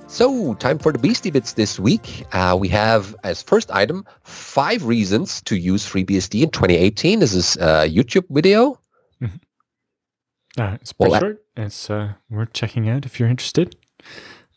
So, 0.08 0.54
time 0.56 0.78
for 0.78 0.92
the 0.92 1.00
Beastie 1.00 1.32
Bits 1.32 1.54
this 1.54 1.80
week. 1.80 2.24
Uh, 2.34 2.56
we 2.60 2.68
have 2.68 3.16
as 3.24 3.42
first 3.42 3.72
item 3.72 4.06
five 4.24 4.86
reasons 4.86 5.42
to 5.42 5.58
use 5.58 5.84
FreeBSD 5.88 6.44
in 6.44 6.50
2018. 6.52 7.20
This 7.20 7.34
is 7.34 7.56
a 7.56 7.90
YouTube 7.90 8.26
video. 8.30 8.80
Mm-hmm. 9.20 10.62
Uh, 10.62 10.76
it's 10.76 10.94
pretty 10.94 11.12
well, 11.12 11.20
short. 11.20 11.46
It's 11.58 11.90
uh, 11.90 12.14
worth 12.30 12.54
checking 12.54 12.90
out 12.90 13.06
if 13.06 13.20
you're 13.20 13.28
interested. 13.28 13.76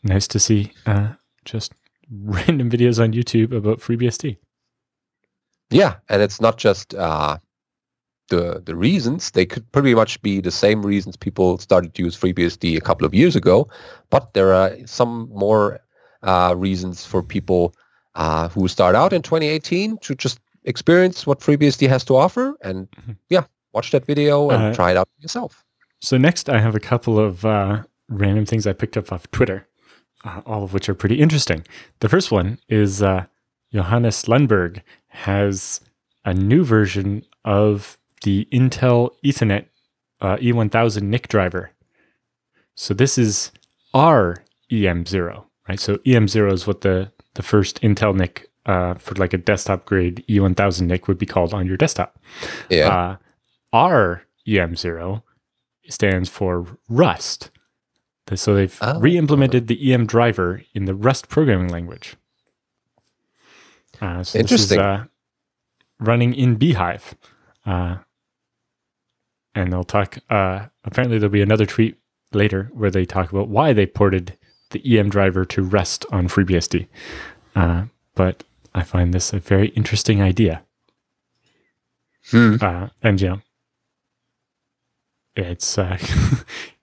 Nice 0.07 0.27
to 0.29 0.39
see 0.39 0.71
uh, 0.85 1.09
just 1.45 1.73
random 2.11 2.69
videos 2.69 3.01
on 3.01 3.11
YouTube 3.11 3.51
about 3.53 3.79
FreeBSD. 3.79 4.37
Yeah, 5.69 5.95
and 6.07 6.21
it's 6.21 6.39
not 6.39 6.57
just 6.57 6.95
uh, 6.95 7.37
the 8.29 8.61
the 8.65 8.75
reasons 8.75 9.31
they 9.31 9.45
could 9.45 9.69
pretty 9.71 9.93
much 9.93 10.21
be 10.21 10.39
the 10.39 10.51
same 10.51 10.85
reasons 10.85 11.17
people 11.17 11.57
started 11.57 11.93
to 11.93 12.03
use 12.03 12.15
FreeBSD 12.17 12.77
a 12.77 12.81
couple 12.81 13.05
of 13.05 13.13
years 13.13 13.35
ago, 13.35 13.67
but 14.09 14.33
there 14.33 14.53
are 14.53 14.71
some 14.85 15.29
more 15.33 15.79
uh, 16.23 16.53
reasons 16.57 17.05
for 17.05 17.21
people 17.21 17.73
uh, 18.15 18.47
who 18.49 18.67
start 18.67 18.95
out 18.95 19.11
in 19.11 19.21
2018 19.21 19.97
to 19.99 20.15
just 20.15 20.39
experience 20.63 21.27
what 21.27 21.39
FreeBSD 21.39 21.87
has 21.89 22.03
to 22.05 22.15
offer, 22.15 22.55
and 22.61 22.89
mm-hmm. 22.91 23.13
yeah, 23.29 23.43
watch 23.73 23.91
that 23.91 24.05
video 24.05 24.49
and 24.49 24.63
uh, 24.63 24.73
try 24.73 24.91
it 24.91 24.97
out 24.97 25.09
yourself. 25.19 25.65
So 25.99 26.17
next, 26.17 26.49
I 26.49 26.59
have 26.59 26.75
a 26.75 26.79
couple 26.79 27.19
of 27.19 27.43
uh, 27.43 27.83
random 28.09 28.45
things 28.45 28.67
I 28.67 28.73
picked 28.73 28.95
up 28.95 29.11
off 29.11 29.29
Twitter, 29.31 29.67
uh, 30.23 30.41
all 30.45 30.63
of 30.63 30.73
which 30.73 30.89
are 30.89 30.95
pretty 30.95 31.19
interesting. 31.19 31.65
The 31.99 32.09
first 32.09 32.31
one 32.31 32.59
is 32.69 33.01
uh, 33.01 33.25
Johannes 33.73 34.23
Lundberg 34.23 34.81
has 35.07 35.81
a 36.25 36.33
new 36.33 36.63
version 36.63 37.23
of 37.45 37.97
the 38.23 38.47
Intel 38.51 39.11
Ethernet 39.23 39.65
uh, 40.21 40.37
E1000 40.37 41.03
NIC 41.03 41.27
driver. 41.27 41.71
So 42.75 42.93
this 42.93 43.17
is 43.17 43.51
our 43.93 44.43
EM0, 44.71 45.43
right? 45.67 45.79
So 45.79 45.97
EM0 45.97 46.51
is 46.51 46.67
what 46.67 46.81
the, 46.81 47.11
the 47.35 47.43
first 47.43 47.81
Intel 47.81 48.15
NIC 48.15 48.49
uh, 48.65 48.95
for 48.95 49.15
like 49.15 49.33
a 49.33 49.37
desktop 49.37 49.85
grade 49.85 50.23
E1000 50.27 50.81
NIC 50.81 51.07
would 51.07 51.17
be 51.17 51.25
called 51.25 51.53
on 51.53 51.65
your 51.65 51.77
desktop. 51.77 52.19
Yeah. 52.69 52.89
Uh, 52.89 53.17
our 53.73 54.23
EM0 54.47 55.23
stands 55.89 56.29
for 56.29 56.65
Rust. 56.89 57.49
So 58.35 58.53
they've 58.55 58.77
oh. 58.81 58.99
re-implemented 58.99 59.67
the 59.67 59.93
EM 59.93 60.05
driver 60.05 60.63
in 60.73 60.85
the 60.85 60.95
Rust 60.95 61.29
programming 61.29 61.69
language. 61.69 62.15
Uh, 64.01 64.23
so 64.23 64.39
Interesting. 64.39 64.79
Is, 64.79 64.85
uh, 64.85 65.05
running 65.99 66.33
in 66.33 66.57
bhyve, 66.57 67.13
Uh, 67.65 67.97
and 69.55 69.73
they'll 69.73 69.83
talk. 69.83 70.19
Uh, 70.29 70.67
apparently, 70.83 71.17
there'll 71.17 71.31
be 71.31 71.41
another 71.41 71.65
tweet 71.65 71.97
later 72.31 72.69
where 72.73 72.91
they 72.91 73.05
talk 73.05 73.31
about 73.31 73.47
why 73.47 73.73
they 73.73 73.85
ported 73.85 74.37
the 74.69 74.97
EM 74.97 75.09
driver 75.09 75.45
to 75.45 75.63
Rust 75.63 76.05
on 76.11 76.27
FreeBSD. 76.27 76.87
Uh, 77.55 77.85
but 78.15 78.43
I 78.75 78.83
find 78.83 79.13
this 79.13 79.33
a 79.33 79.39
very 79.39 79.69
interesting 79.69 80.21
idea. 80.21 80.63
Hmm. 82.29 82.57
Uh, 82.61 82.89
and 83.01 83.19
yeah, 83.19 83.37
it's 85.35 85.77
uh, 85.77 85.97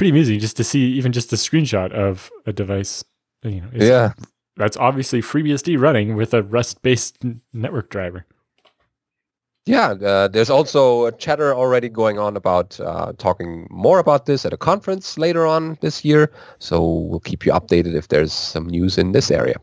pretty 0.00 0.12
amusing 0.12 0.40
just 0.40 0.56
to 0.56 0.64
see 0.64 0.80
even 0.92 1.12
just 1.12 1.30
a 1.30 1.36
screenshot 1.36 1.92
of 1.92 2.30
a 2.46 2.54
device. 2.54 3.04
You 3.42 3.60
know, 3.60 3.68
yeah, 3.74 4.14
that's 4.56 4.78
obviously 4.78 5.20
FreeBSD 5.20 5.78
running 5.78 6.16
with 6.16 6.32
a 6.32 6.42
Rust-based 6.42 7.18
network 7.52 7.90
driver. 7.90 8.24
Yeah, 9.66 9.90
uh, 9.90 10.28
there's 10.28 10.48
also 10.48 11.04
a 11.04 11.12
chatter 11.12 11.54
already 11.54 11.90
going 11.90 12.18
on 12.18 12.34
about 12.34 12.80
uh, 12.80 13.12
talking 13.18 13.68
more 13.70 13.98
about 13.98 14.24
this 14.24 14.46
at 14.46 14.54
a 14.54 14.56
conference 14.56 15.18
later 15.18 15.46
on 15.46 15.76
this 15.82 16.02
year. 16.02 16.32
So 16.60 16.82
we'll 16.82 17.20
keep 17.20 17.44
you 17.44 17.52
updated 17.52 17.94
if 17.94 18.08
there's 18.08 18.32
some 18.32 18.66
news 18.66 18.96
in 18.96 19.12
this 19.12 19.30
area. 19.30 19.56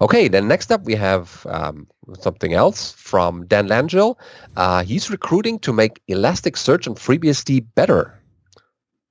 Okay, 0.00 0.28
then 0.28 0.46
next 0.48 0.70
up 0.70 0.84
we 0.84 0.94
have 0.94 1.46
um, 1.48 1.86
something 2.20 2.52
else 2.52 2.92
from 2.92 3.46
Dan 3.46 3.68
Langille. 3.68 4.18
Uh, 4.56 4.82
he's 4.82 5.10
recruiting 5.10 5.58
to 5.60 5.72
make 5.72 6.00
Elasticsearch 6.08 6.86
and 6.86 6.96
FreeBSD 6.96 7.66
better. 7.74 8.20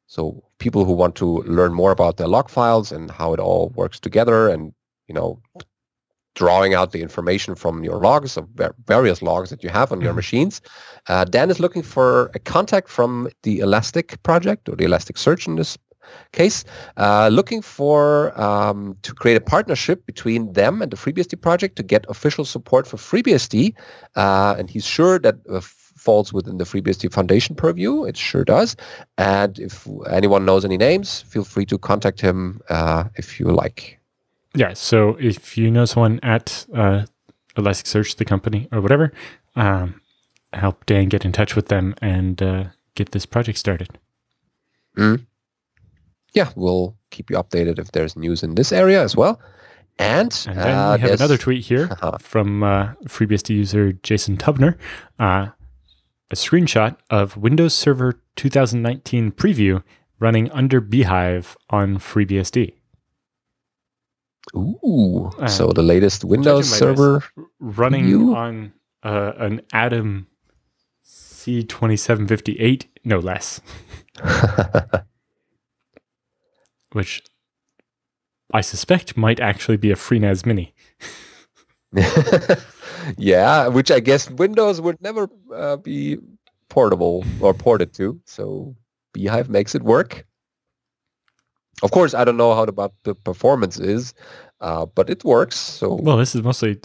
So 0.07 0.43
people 0.59 0.85
who 0.85 0.93
want 0.93 1.15
to 1.15 1.41
learn 1.43 1.73
more 1.73 1.91
about 1.91 2.17
their 2.17 2.27
log 2.27 2.49
files 2.49 2.91
and 2.91 3.09
how 3.09 3.33
it 3.33 3.39
all 3.39 3.69
works 3.75 3.99
together 3.99 4.49
and, 4.49 4.73
you 5.07 5.15
know, 5.15 5.41
drawing 6.35 6.73
out 6.73 6.91
the 6.91 7.01
information 7.01 7.55
from 7.55 7.83
your 7.83 7.99
logs 7.99 8.37
of 8.37 8.47
various 8.85 9.21
logs 9.21 9.49
that 9.49 9.63
you 9.63 9.69
have 9.69 9.91
on 9.91 10.01
your 10.01 10.11
mm-hmm. 10.11 10.17
machines. 10.17 10.61
Uh, 11.07 11.23
Dan 11.23 11.49
is 11.49 11.59
looking 11.59 11.81
for 11.81 12.29
a 12.35 12.39
contact 12.39 12.89
from 12.89 13.29
the 13.43 13.59
Elastic 13.59 14.21
project 14.23 14.69
or 14.69 14.75
the 14.75 14.83
Elasticsearch 14.83 15.47
in 15.47 15.55
this 15.55 15.77
case, 16.31 16.63
uh, 16.97 17.29
looking 17.31 17.61
for 17.61 18.39
um, 18.39 18.97
to 19.01 19.13
create 19.13 19.37
a 19.37 19.41
partnership 19.41 20.05
between 20.05 20.53
them 20.53 20.81
and 20.81 20.91
the 20.91 20.97
FreeBSD 20.97 21.41
project 21.41 21.75
to 21.77 21.83
get 21.83 22.05
official 22.09 22.45
support 22.45 22.87
for 22.87 22.97
FreeBSD. 22.97 23.73
Uh, 24.15 24.55
and 24.57 24.69
he's 24.69 24.85
sure 24.85 25.19
that 25.19 25.35
uh, 25.49 25.61
falls 25.61 26.31
within 26.31 26.57
the 26.57 26.65
FreeBSD 26.65 27.11
Foundation 27.11 27.55
purview. 27.55 28.05
It 28.05 28.17
sure 28.17 28.43
does. 28.43 28.75
And 29.17 29.57
if 29.59 29.87
anyone 30.09 30.45
knows 30.45 30.63
any 30.65 30.77
names, 30.77 31.21
feel 31.21 31.43
free 31.43 31.65
to 31.67 31.77
contact 31.77 32.21
him 32.21 32.61
uh, 32.69 33.05
if 33.15 33.39
you 33.39 33.47
like. 33.47 33.99
Yeah. 34.53 34.73
So 34.73 35.17
if 35.19 35.57
you 35.57 35.71
know 35.71 35.85
someone 35.85 36.19
at 36.23 36.65
uh, 36.73 37.05
Elasticsearch, 37.57 38.17
the 38.17 38.25
company 38.25 38.67
or 38.71 38.81
whatever, 38.81 39.11
um, 39.55 40.01
help 40.53 40.85
Dan 40.85 41.09
get 41.09 41.25
in 41.25 41.31
touch 41.31 41.55
with 41.55 41.67
them 41.67 41.95
and 42.01 42.41
uh, 42.41 42.65
get 42.95 43.11
this 43.11 43.25
project 43.25 43.57
started. 43.57 43.97
Mm. 44.97 45.25
Yeah, 46.35 46.51
we'll 46.55 46.97
keep 47.11 47.29
you 47.29 47.37
updated 47.37 47.79
if 47.79 47.93
there's 47.93 48.15
news 48.17 48.43
in 48.43 48.55
this 48.55 48.71
area 48.71 49.01
as 49.01 49.15
well. 49.15 49.41
And, 49.97 50.45
and 50.47 50.57
then 50.57 50.77
uh, 50.77 50.93
we 50.95 51.01
have 51.01 51.11
another 51.11 51.37
tweet 51.37 51.63
here 51.63 51.87
from 52.19 52.61
uh, 52.61 52.93
FreeBSD 53.05 53.55
user 53.55 53.93
Jason 53.93 54.35
Tubnor. 54.35 54.77
Uh, 55.17 55.47
a 56.29 56.35
screenshot 56.35 56.97
of 57.09 57.37
Windows 57.37 57.73
Server 57.73 58.19
2019 58.35 59.31
preview 59.31 59.81
running 60.19 60.51
under 60.51 60.81
bhyve 60.81 61.55
on 61.69 61.97
FreeBSD. 61.97 62.73
Ooh, 64.55 65.31
uh, 65.39 65.47
so 65.47 65.71
the 65.71 65.81
latest 65.81 66.23
Windows 66.23 66.69
server 66.69 67.23
running 67.59 68.05
view? 68.05 68.35
on 68.35 68.73
uh, 69.03 69.31
an 69.37 69.61
Atom 69.73 70.27
C2758, 71.05 72.85
no 73.05 73.19
less. 73.19 73.61
Which 76.95 77.21
I 78.53 78.61
suspect 78.61 79.17
might 79.17 79.41
actually 79.41 79.75
be 79.75 79.91
a 79.91 79.95
FreeNAS 79.95 80.45
Mini. 80.45 80.73
yeah, 83.17 83.67
which 83.67 83.91
I 83.91 83.99
guess 83.99 84.29
Windows 84.29 84.79
would 84.79 85.01
never 85.01 85.27
uh, 85.53 85.75
be 85.75 86.19
portable 86.69 87.25
or 87.41 87.53
ported 87.53 87.91
to. 87.95 88.17
So 88.23 88.77
bhyve 89.13 89.49
makes 89.49 89.75
it 89.75 89.83
work. 89.83 90.25
Of 91.83 91.91
course, 91.91 92.13
I 92.13 92.23
don't 92.23 92.37
know 92.37 92.55
how 92.55 92.63
about 92.63 92.93
the 93.03 93.13
performance 93.13 93.77
is, 93.77 94.13
uh, 94.61 94.85
but 94.85 95.09
it 95.09 95.25
works. 95.25 95.57
So 95.57 95.95
well, 95.95 96.15
this 96.15 96.33
is 96.33 96.43
mostly 96.43 96.79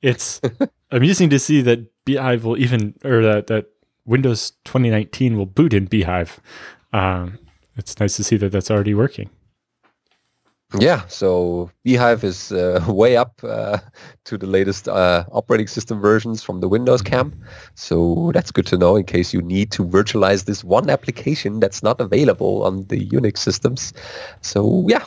it's 0.00 0.40
amusing 0.90 1.28
to 1.28 1.38
see 1.38 1.60
that 1.60 1.86
bhyve 2.06 2.44
will 2.44 2.56
even 2.56 2.94
or 3.04 3.20
that 3.20 3.48
that 3.48 3.66
Windows 4.06 4.52
2019 4.64 5.36
will 5.36 5.44
boot 5.44 5.74
in 5.74 5.86
bhyve. 5.86 6.38
Um, 6.94 7.38
it's 7.76 8.00
nice 8.00 8.16
to 8.16 8.24
see 8.24 8.38
that 8.38 8.52
that's 8.52 8.70
already 8.70 8.94
working. 8.94 9.28
Yeah, 10.78 11.04
so 11.08 11.68
bhyve 11.84 12.22
is 12.22 12.52
uh, 12.52 12.84
way 12.88 13.16
up 13.16 13.40
uh, 13.42 13.78
to 14.24 14.38
the 14.38 14.46
latest 14.46 14.86
uh, 14.88 15.24
operating 15.32 15.66
system 15.66 16.00
versions 16.00 16.44
from 16.44 16.60
the 16.60 16.68
Windows 16.68 17.02
camp. 17.02 17.34
So 17.74 18.30
that's 18.34 18.52
good 18.52 18.66
to 18.66 18.78
know 18.78 18.94
in 18.94 19.04
case 19.04 19.34
you 19.34 19.42
need 19.42 19.72
to 19.72 19.84
virtualize 19.84 20.44
this 20.44 20.62
one 20.62 20.88
application 20.88 21.58
that's 21.58 21.82
not 21.82 22.00
available 22.00 22.62
on 22.62 22.84
the 22.86 23.08
Unix 23.08 23.38
systems. 23.38 23.92
So 24.42 24.86
yeah, 24.88 25.04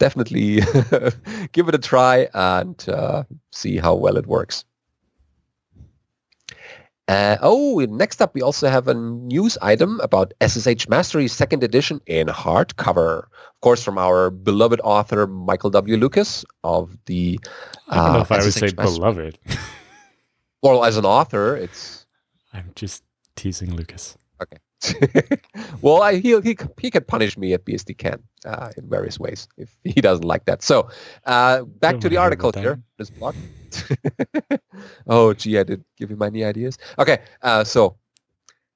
definitely 0.00 0.56
give 1.52 1.68
it 1.68 1.74
a 1.76 1.78
try 1.78 2.28
and 2.34 2.88
uh, 2.88 3.22
see 3.52 3.76
how 3.76 3.94
well 3.94 4.16
it 4.16 4.26
works. 4.26 4.64
Uh, 7.08 7.38
oh, 7.40 7.78
next 7.88 8.20
up, 8.20 8.34
we 8.34 8.42
also 8.42 8.68
have 8.68 8.86
a 8.86 8.92
news 8.92 9.56
item 9.62 9.98
about 10.00 10.34
SSH 10.46 10.88
Mastery 10.88 11.26
second 11.26 11.64
edition 11.64 12.02
in 12.06 12.26
hardcover. 12.26 13.24
Of 13.24 13.60
course, 13.62 13.82
from 13.82 13.96
our 13.96 14.30
beloved 14.30 14.78
author, 14.84 15.26
Michael 15.26 15.70
W. 15.70 15.96
Lucas 15.96 16.44
of 16.64 16.98
the... 17.06 17.40
Uh, 17.88 17.92
I 17.92 17.96
don't 17.96 18.12
know 18.12 18.20
if 18.20 18.32
I 18.32 18.44
would 18.44 18.52
say 18.52 18.72
beloved. 18.72 19.38
well, 20.62 20.84
as 20.84 20.98
an 20.98 21.06
author, 21.06 21.56
it's... 21.56 22.04
I'm 22.52 22.72
just 22.74 23.02
teasing 23.36 23.74
Lucas. 23.74 24.18
Well, 25.82 26.02
I, 26.02 26.16
he, 26.16 26.40
he, 26.40 26.56
he 26.80 26.90
can 26.90 27.04
punish 27.04 27.38
me 27.38 27.52
at 27.52 27.64
BSDCan 27.64 28.20
uh, 28.44 28.70
in 28.76 28.88
various 28.88 29.18
ways 29.18 29.48
if 29.56 29.76
he 29.84 30.00
doesn't 30.00 30.24
like 30.24 30.44
that. 30.46 30.62
So 30.62 30.88
uh, 31.26 31.62
back 31.62 32.00
to 32.00 32.08
the 32.08 32.16
article 32.16 32.52
here. 32.52 32.80
This 32.96 33.10
blog. 33.10 33.34
oh, 35.06 35.34
gee, 35.34 35.58
I 35.58 35.62
did 35.62 35.84
give 35.96 36.10
you 36.10 36.18
any 36.22 36.44
ideas. 36.44 36.78
Okay, 36.98 37.18
uh, 37.42 37.64
so 37.64 37.96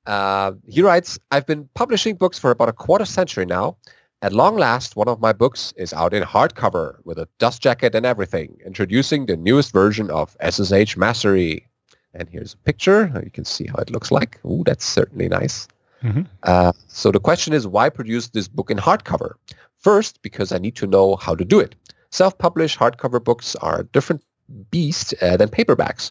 uh, 0.07 0.53
he 0.69 0.83
writes, 0.83 1.19
I've 1.31 1.47
been 1.47 1.69
publishing 1.75 2.17
books 2.17 2.39
for 2.39 2.51
about 2.51 2.69
a 2.69 2.73
quarter 2.73 3.05
century 3.05 3.47
now. 3.47 3.77
At 4.23 4.33
long 4.33 4.57
last, 4.57 4.95
one 4.95 5.09
of 5.09 5.21
my 5.21 5.33
books 5.33 5.75
is 5.77 5.93
out 5.93 6.15
in 6.15 6.23
hardcover 6.23 6.99
with 7.05 7.19
a 7.19 7.29
dust 7.39 7.61
jacket 7.61 7.97
and 7.97 8.07
everything, 8.07 8.57
introducing 8.65 9.27
the 9.27 9.37
newest 9.37 9.73
version 9.73 10.11
of 10.11 10.37
SSH 10.49 10.97
Mastery. 10.97 11.67
And 12.15 12.29
here's 12.29 12.55
a 12.55 12.59
picture. 12.59 13.11
You 13.25 13.31
can 13.33 13.45
see 13.45 13.67
how 13.67 13.79
it 13.79 13.91
looks 13.91 14.13
like. 14.13 14.39
Ooh, 14.45 14.63
that's 14.65 14.85
certainly 14.85 15.29
nice. 15.29 15.67
Mm-hmm. 16.03 16.23
Uh, 16.43 16.73
so 16.89 17.11
the 17.11 17.21
question 17.21 17.53
is, 17.53 17.67
why 17.67 17.89
produce 17.89 18.29
this 18.29 18.49
book 18.49 18.71
in 18.71 18.79
hardcover? 18.79 19.35
First, 19.79 20.23
because 20.23 20.53
I 20.53 20.59
need 20.59 20.77
to 20.77 20.87
know 20.87 21.17
how 21.17 21.35
to 21.35 21.45
do 21.45 21.59
it. 21.61 21.75
Self-published 22.11 22.79
hardcover 22.79 23.23
books 23.23 23.57
are 23.57 23.81
a 23.81 23.85
different 23.85 24.23
beast 24.71 25.15
uh, 25.23 25.37
than 25.37 25.49
paperbacks. 25.49 26.11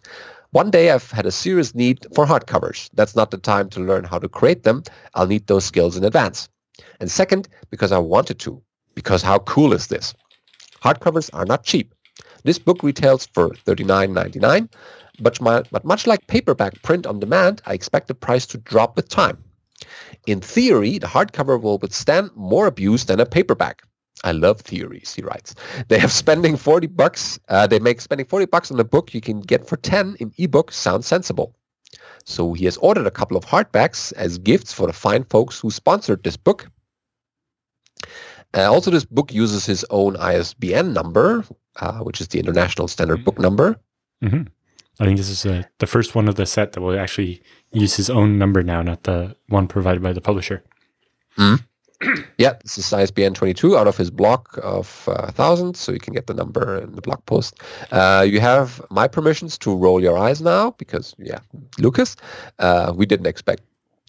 One 0.51 0.69
day 0.69 0.91
I've 0.91 1.09
had 1.11 1.25
a 1.25 1.31
serious 1.31 1.73
need 1.73 2.05
for 2.13 2.25
hardcovers. 2.25 2.89
That's 2.93 3.15
not 3.15 3.31
the 3.31 3.37
time 3.37 3.69
to 3.69 3.79
learn 3.79 4.03
how 4.03 4.19
to 4.19 4.27
create 4.27 4.63
them. 4.63 4.83
I'll 5.13 5.27
need 5.27 5.47
those 5.47 5.63
skills 5.63 5.95
in 5.95 6.03
advance. 6.03 6.49
And 6.99 7.09
second, 7.09 7.47
because 7.69 7.91
I 7.91 7.99
wanted 7.99 8.39
to. 8.39 8.61
Because 8.95 9.21
how 9.21 9.39
cool 9.39 9.71
is 9.71 9.87
this? 9.87 10.13
Hardcovers 10.83 11.29
are 11.33 11.45
not 11.45 11.63
cheap. 11.63 11.93
This 12.43 12.59
book 12.59 12.83
retails 12.83 13.27
for 13.27 13.49
$39.99, 13.49 14.67
but, 15.19 15.39
my, 15.39 15.63
but 15.71 15.85
much 15.85 16.07
like 16.07 16.25
paperback 16.27 16.81
print 16.81 17.05
on 17.05 17.19
demand, 17.19 17.61
I 17.65 17.73
expect 17.73 18.07
the 18.07 18.15
price 18.15 18.45
to 18.47 18.57
drop 18.57 18.95
with 18.95 19.07
time. 19.07 19.37
In 20.27 20.39
theory, 20.41 20.97
the 20.97 21.07
hardcover 21.07 21.59
will 21.61 21.77
withstand 21.79 22.31
more 22.35 22.67
abuse 22.67 23.05
than 23.05 23.19
a 23.19 23.25
paperback. 23.25 23.83
I 24.23 24.31
love 24.33 24.61
theories, 24.61 25.13
he 25.13 25.23
writes. 25.23 25.55
They 25.87 25.97
have 25.97 26.11
spending 26.11 26.55
40 26.55 26.87
bucks, 26.87 27.39
uh, 27.49 27.65
they 27.65 27.79
make 27.79 28.01
spending 28.01 28.27
40 28.27 28.45
bucks 28.45 28.71
on 28.71 28.79
a 28.79 28.83
book 28.83 29.13
you 29.13 29.21
can 29.21 29.41
get 29.41 29.67
for 29.67 29.77
10 29.77 30.15
in 30.19 30.31
ebook 30.37 30.71
sounds 30.71 31.07
sensible. 31.07 31.55
So 32.25 32.53
he 32.53 32.65
has 32.65 32.77
ordered 32.77 33.07
a 33.07 33.11
couple 33.11 33.35
of 33.35 33.45
hardbacks 33.45 34.13
as 34.13 34.37
gifts 34.37 34.71
for 34.71 34.87
the 34.87 34.93
fine 34.93 35.23
folks 35.23 35.59
who 35.59 35.71
sponsored 35.71 36.23
this 36.23 36.37
book. 36.37 36.69
Uh, 38.53 38.71
also, 38.71 38.91
this 38.91 39.05
book 39.05 39.33
uses 39.33 39.65
his 39.65 39.85
own 39.89 40.17
ISBN 40.17 40.93
number, 40.93 41.45
uh, 41.79 41.99
which 41.99 42.19
is 42.19 42.27
the 42.27 42.39
International 42.39 42.87
Standard 42.87 43.23
Book 43.23 43.39
Number. 43.39 43.79
Mm-hmm. 44.21 44.43
I 44.99 45.05
think 45.05 45.17
this 45.17 45.29
is 45.29 45.45
uh, 45.45 45.63
the 45.79 45.87
first 45.87 46.15
one 46.15 46.27
of 46.27 46.35
the 46.35 46.45
set 46.45 46.73
that 46.73 46.81
will 46.81 46.99
actually 46.99 47.41
use 47.71 47.95
his 47.95 48.09
own 48.09 48.37
number 48.37 48.63
now, 48.63 48.81
not 48.81 49.03
the 49.03 49.35
one 49.47 49.67
provided 49.67 50.01
by 50.01 50.13
the 50.13 50.21
publisher. 50.21 50.63
Mm. 51.37 51.63
yeah, 52.37 52.53
this 52.63 52.77
is 52.77 52.91
ISBN 52.91 53.33
22 53.33 53.77
out 53.77 53.87
of 53.87 53.95
his 53.95 54.09
block 54.09 54.57
of 54.63 55.07
uh, 55.07 55.21
1,000, 55.23 55.75
so 55.75 55.91
you 55.91 55.99
can 55.99 56.13
get 56.13 56.27
the 56.27 56.33
number 56.33 56.77
in 56.77 56.93
the 56.93 57.01
blog 57.01 57.23
post. 57.25 57.61
Uh, 57.91 58.25
you 58.27 58.39
have 58.39 58.81
my 58.89 59.07
permissions 59.07 59.57
to 59.59 59.75
roll 59.75 60.01
your 60.01 60.17
eyes 60.17 60.41
now 60.41 60.71
because, 60.71 61.15
yeah, 61.19 61.39
Lucas, 61.77 62.15
uh, 62.59 62.91
we 62.95 63.05
didn't 63.05 63.27
expect 63.27 63.61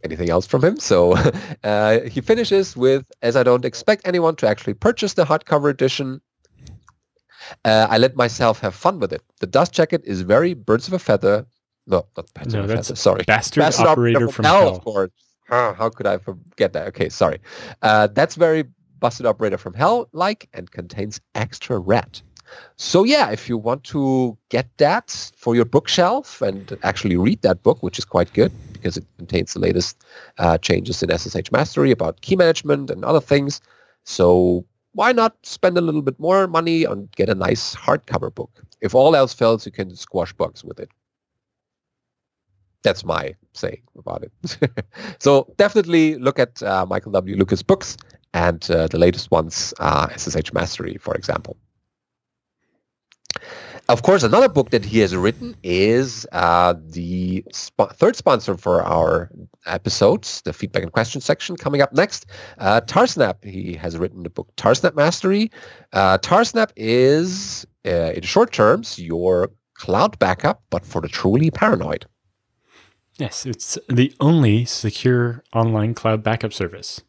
anything 0.05 0.31
else 0.31 0.47
from 0.47 0.65
him. 0.65 0.79
So 0.79 1.15
uh, 1.65 2.01
he 2.01 2.21
finishes 2.21 2.77
with, 2.77 3.05
as 3.23 3.37
I 3.37 3.43
don't 3.43 3.65
expect 3.65 4.07
anyone 4.07 4.37
to 4.37 4.49
actually 4.49 4.75
purchase 4.75 5.15
the 5.15 5.25
hardcover 5.25 5.71
edition, 5.71 6.21
uh, 7.65 7.87
I 7.91 7.99
let 7.99 8.17
myself 8.17 8.61
have 8.61 8.75
fun 8.75 8.99
with 8.99 9.13
it. 9.13 9.23
The 9.41 9.47
dust 9.47 9.73
jacket 9.73 10.03
is 10.05 10.23
very 10.23 10.55
birds 10.55 10.89
of 10.89 10.95
a 10.95 10.99
feather. 10.99 11.47
No, 11.87 12.07
not 12.17 12.33
birds 12.35 12.55
no, 12.55 12.63
a. 12.65 12.97
Sorry, 12.97 13.25
bastard, 13.27 13.63
bastard 13.63 13.87
operator, 13.87 14.21
from, 14.21 14.33
from 14.33 14.45
hell, 14.45 14.61
hell. 14.61 14.77
Of 14.77 14.85
course. 14.85 15.11
Oh, 15.51 15.75
how 15.75 15.89
could 15.91 16.07
I 16.07 16.19
forget 16.19 16.73
that? 16.73 16.87
Okay, 16.89 17.09
sorry. 17.09 17.41
Uh, 17.83 18.07
that's 18.07 18.37
very 18.37 18.65
bastard 19.01 19.27
operator 19.27 19.59
from 19.59 19.75
hell 19.75 20.09
like 20.13 20.49
and 20.55 20.71
contains 20.71 21.21
extra 21.35 21.79
red. 21.79 22.21
So 22.77 23.05
yeah, 23.05 23.31
if 23.31 23.49
you 23.49 23.59
want 23.59 23.85
to 23.85 24.37
get 24.49 24.69
that 24.79 25.33
for 25.37 25.55
your 25.57 25.65
bookshelf 25.65 26.41
and 26.43 26.77
actually 26.83 27.17
read 27.17 27.43
that 27.43 27.63
book, 27.63 27.83
which 27.83 27.99
is 27.99 28.05
quite 28.05 28.33
good 28.33 28.53
because 28.73 28.97
it 28.97 29.05
contains 29.19 29.55
the 29.55 29.61
latest 29.61 30.05
uh, 30.39 30.59
changes 30.59 31.03
in 31.03 31.17
SSH 31.17 31.51
Mastery 31.51 31.91
about 31.91 32.21
key 32.21 32.37
management 32.37 32.91
and 32.91 33.05
other 33.05 33.21
things. 33.21 33.61
So 34.05 34.65
why 34.93 35.13
not 35.13 35.35
spend 35.43 35.79
a 35.79 35.81
little 35.81 36.03
bit 36.03 36.19
more 36.19 36.47
money 36.47 36.85
and 36.85 37.11
get 37.13 37.29
a 37.29 37.35
nice 37.35 37.75
hardcover 37.75 38.35
book? 38.35 38.51
If 38.81 38.95
all 38.95 39.17
else 39.17 39.33
fails, 39.33 39.65
you 39.65 39.73
can 39.73 39.95
squash 39.97 40.33
bugs 40.33 40.65
with 40.65 40.79
it. 40.81 40.91
That's 42.83 43.05
my 43.05 43.35
saying 43.53 43.83
about 43.97 44.25
it. 44.25 44.59
so 45.21 45.53
definitely 45.57 46.17
look 46.17 46.39
at 46.39 46.63
uh, 46.63 46.87
Michael 46.87 47.13
W. 47.13 47.37
Lucas 47.37 47.63
books 47.63 47.97
and 48.35 48.69
uh, 48.71 48.87
the 48.89 48.99
latest 48.99 49.31
ones, 49.31 49.75
uh, 49.79 50.09
SSH 50.17 50.53
Mastery, 50.53 50.97
for 50.99 51.15
example. 51.15 51.57
Of 53.89 54.03
course, 54.03 54.23
another 54.23 54.49
book 54.49 54.71
that 54.71 54.85
he 54.85 55.01
has 55.01 55.15
written 55.15 55.57
is 55.65 56.27
uh, 56.33 56.75
the 56.79 57.45
sp- 57.51 57.91
third 57.95 58.15
sponsor 58.15 58.57
for 58.57 58.83
our 58.83 59.29
episodes, 59.67 60.41
the 60.43 60.53
feedback 60.53 60.85
and 60.85 60.93
questions 60.93 61.25
section 61.25 61.57
coming 61.57 61.83
up 61.83 61.93
next. 61.93 62.27
Uh, 62.59 62.81
Tarsnap, 62.81 63.45
he 63.45 63.75
has 63.75 63.99
written 63.99 64.23
the 64.23 64.31
book 64.31 64.49
Tarsnap 64.57 64.95
Mastery. 64.95 65.51
Uh, 65.93 66.17
Tarsnap 66.19 66.71
is, 66.77 67.67
uh, 67.85 68.13
in 68.15 68.23
short 68.23 68.53
terms, 68.53 68.99
your 68.99 69.51
cloud 69.75 70.17
backup, 70.21 70.63
but 70.71 70.87
for 70.87 71.01
the 71.01 71.09
truly 71.09 71.51
paranoid. 71.51 72.07
Yes, 73.19 73.45
it's 73.47 73.79
the 73.89 74.15
only 74.21 74.65
secure 74.65 75.45
online 75.53 75.95
cloud 75.95 76.23
backup 76.23 76.53
service 76.53 77.03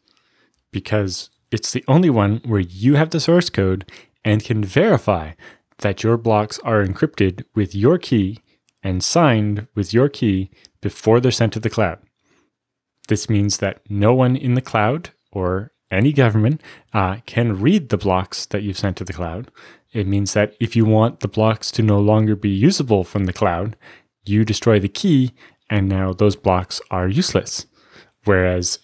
because 0.70 1.30
it's 1.50 1.72
the 1.72 1.84
only 1.88 2.10
one 2.10 2.40
where 2.44 2.60
you 2.60 2.94
have 2.96 3.10
the 3.10 3.20
source 3.20 3.48
code 3.48 3.90
and 4.24 4.44
can 4.44 4.64
verify 4.64 5.32
that 5.78 6.02
your 6.02 6.16
blocks 6.16 6.58
are 6.60 6.84
encrypted 6.84 7.44
with 7.54 7.74
your 7.74 7.98
key 7.98 8.40
and 8.82 9.02
signed 9.02 9.66
with 9.74 9.94
your 9.94 10.08
key 10.08 10.50
before 10.80 11.20
they're 11.20 11.32
sent 11.32 11.52
to 11.54 11.60
the 11.60 11.70
cloud. 11.70 11.98
This 13.08 13.28
means 13.28 13.58
that 13.58 13.80
no 13.88 14.14
one 14.14 14.36
in 14.36 14.54
the 14.54 14.60
cloud 14.60 15.10
or 15.32 15.72
any 15.90 16.12
government 16.12 16.60
uh, 16.92 17.16
can 17.26 17.60
read 17.60 17.88
the 17.88 17.96
blocks 17.96 18.46
that 18.46 18.62
you've 18.62 18.78
sent 18.78 18.96
to 18.98 19.04
the 19.04 19.12
cloud. 19.12 19.50
It 19.92 20.06
means 20.06 20.32
that 20.34 20.54
if 20.60 20.74
you 20.74 20.84
want 20.84 21.20
the 21.20 21.28
blocks 21.28 21.70
to 21.72 21.82
no 21.82 22.00
longer 22.00 22.34
be 22.36 22.50
usable 22.50 23.04
from 23.04 23.24
the 23.24 23.32
cloud, 23.32 23.76
you 24.26 24.44
destroy 24.44 24.80
the 24.80 24.88
key 24.88 25.32
and 25.70 25.88
now 25.88 26.12
those 26.12 26.36
blocks 26.36 26.80
are 26.90 27.08
useless. 27.08 27.66
Whereas 28.24 28.78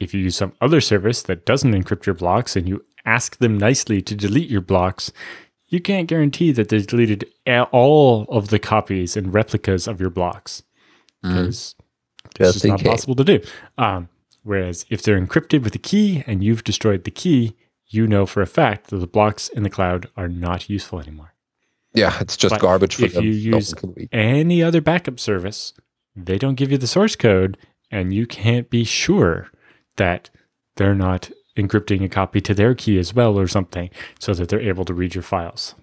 if 0.00 0.14
you 0.14 0.20
use 0.20 0.36
some 0.36 0.52
other 0.60 0.80
service 0.80 1.22
that 1.22 1.44
doesn't 1.44 1.72
encrypt 1.72 2.06
your 2.06 2.14
blocks 2.14 2.56
and 2.56 2.68
you 2.68 2.84
ask 3.04 3.38
them 3.38 3.58
nicely 3.58 4.00
to 4.02 4.14
delete 4.14 4.50
your 4.50 4.60
blocks, 4.60 5.12
you 5.68 5.80
can't 5.80 6.08
guarantee 6.08 6.52
that 6.52 6.68
they 6.68 6.80
deleted 6.80 7.26
all 7.72 8.24
of 8.28 8.48
the 8.48 8.58
copies 8.58 9.16
and 9.16 9.34
replicas 9.34 9.86
of 9.86 10.00
your 10.00 10.10
blocks 10.10 10.62
because 11.22 11.74
mm. 12.34 12.46
it's 12.46 12.64
not 12.64 12.80
case. 12.80 12.88
possible 12.88 13.14
to 13.14 13.24
do. 13.24 13.40
Um, 13.76 14.08
whereas 14.42 14.86
if 14.88 15.02
they're 15.02 15.20
encrypted 15.20 15.62
with 15.62 15.74
a 15.74 15.78
key 15.78 16.24
and 16.26 16.42
you've 16.42 16.64
destroyed 16.64 17.04
the 17.04 17.10
key, 17.10 17.56
you 17.88 18.06
know 18.06 18.26
for 18.26 18.42
a 18.42 18.46
fact 18.46 18.88
that 18.88 18.98
the 18.98 19.06
blocks 19.06 19.48
in 19.48 19.62
the 19.62 19.70
cloud 19.70 20.08
are 20.16 20.28
not 20.28 20.68
useful 20.68 21.00
anymore. 21.00 21.34
Yeah, 21.94 22.16
it's 22.20 22.36
just 22.36 22.54
but 22.54 22.60
garbage 22.60 22.96
for 22.96 23.06
if 23.06 23.14
them. 23.14 23.24
you 23.24 23.30
use 23.30 23.74
any 24.12 24.62
other 24.62 24.80
backup 24.80 25.18
service, 25.18 25.72
they 26.26 26.38
don't 26.38 26.54
give 26.54 26.70
you 26.70 26.78
the 26.78 26.86
source 26.86 27.16
code, 27.16 27.56
and 27.90 28.12
you 28.12 28.26
can't 28.26 28.70
be 28.70 28.84
sure 28.84 29.50
that 29.96 30.30
they're 30.76 30.94
not 30.94 31.30
encrypting 31.56 32.04
a 32.04 32.08
copy 32.08 32.40
to 32.40 32.54
their 32.54 32.74
key 32.74 32.98
as 32.98 33.12
well 33.14 33.38
or 33.38 33.48
something 33.48 33.90
so 34.20 34.32
that 34.34 34.48
they're 34.48 34.60
able 34.60 34.84
to 34.84 34.94
read 34.94 35.14
your 35.14 35.22
files. 35.22 35.74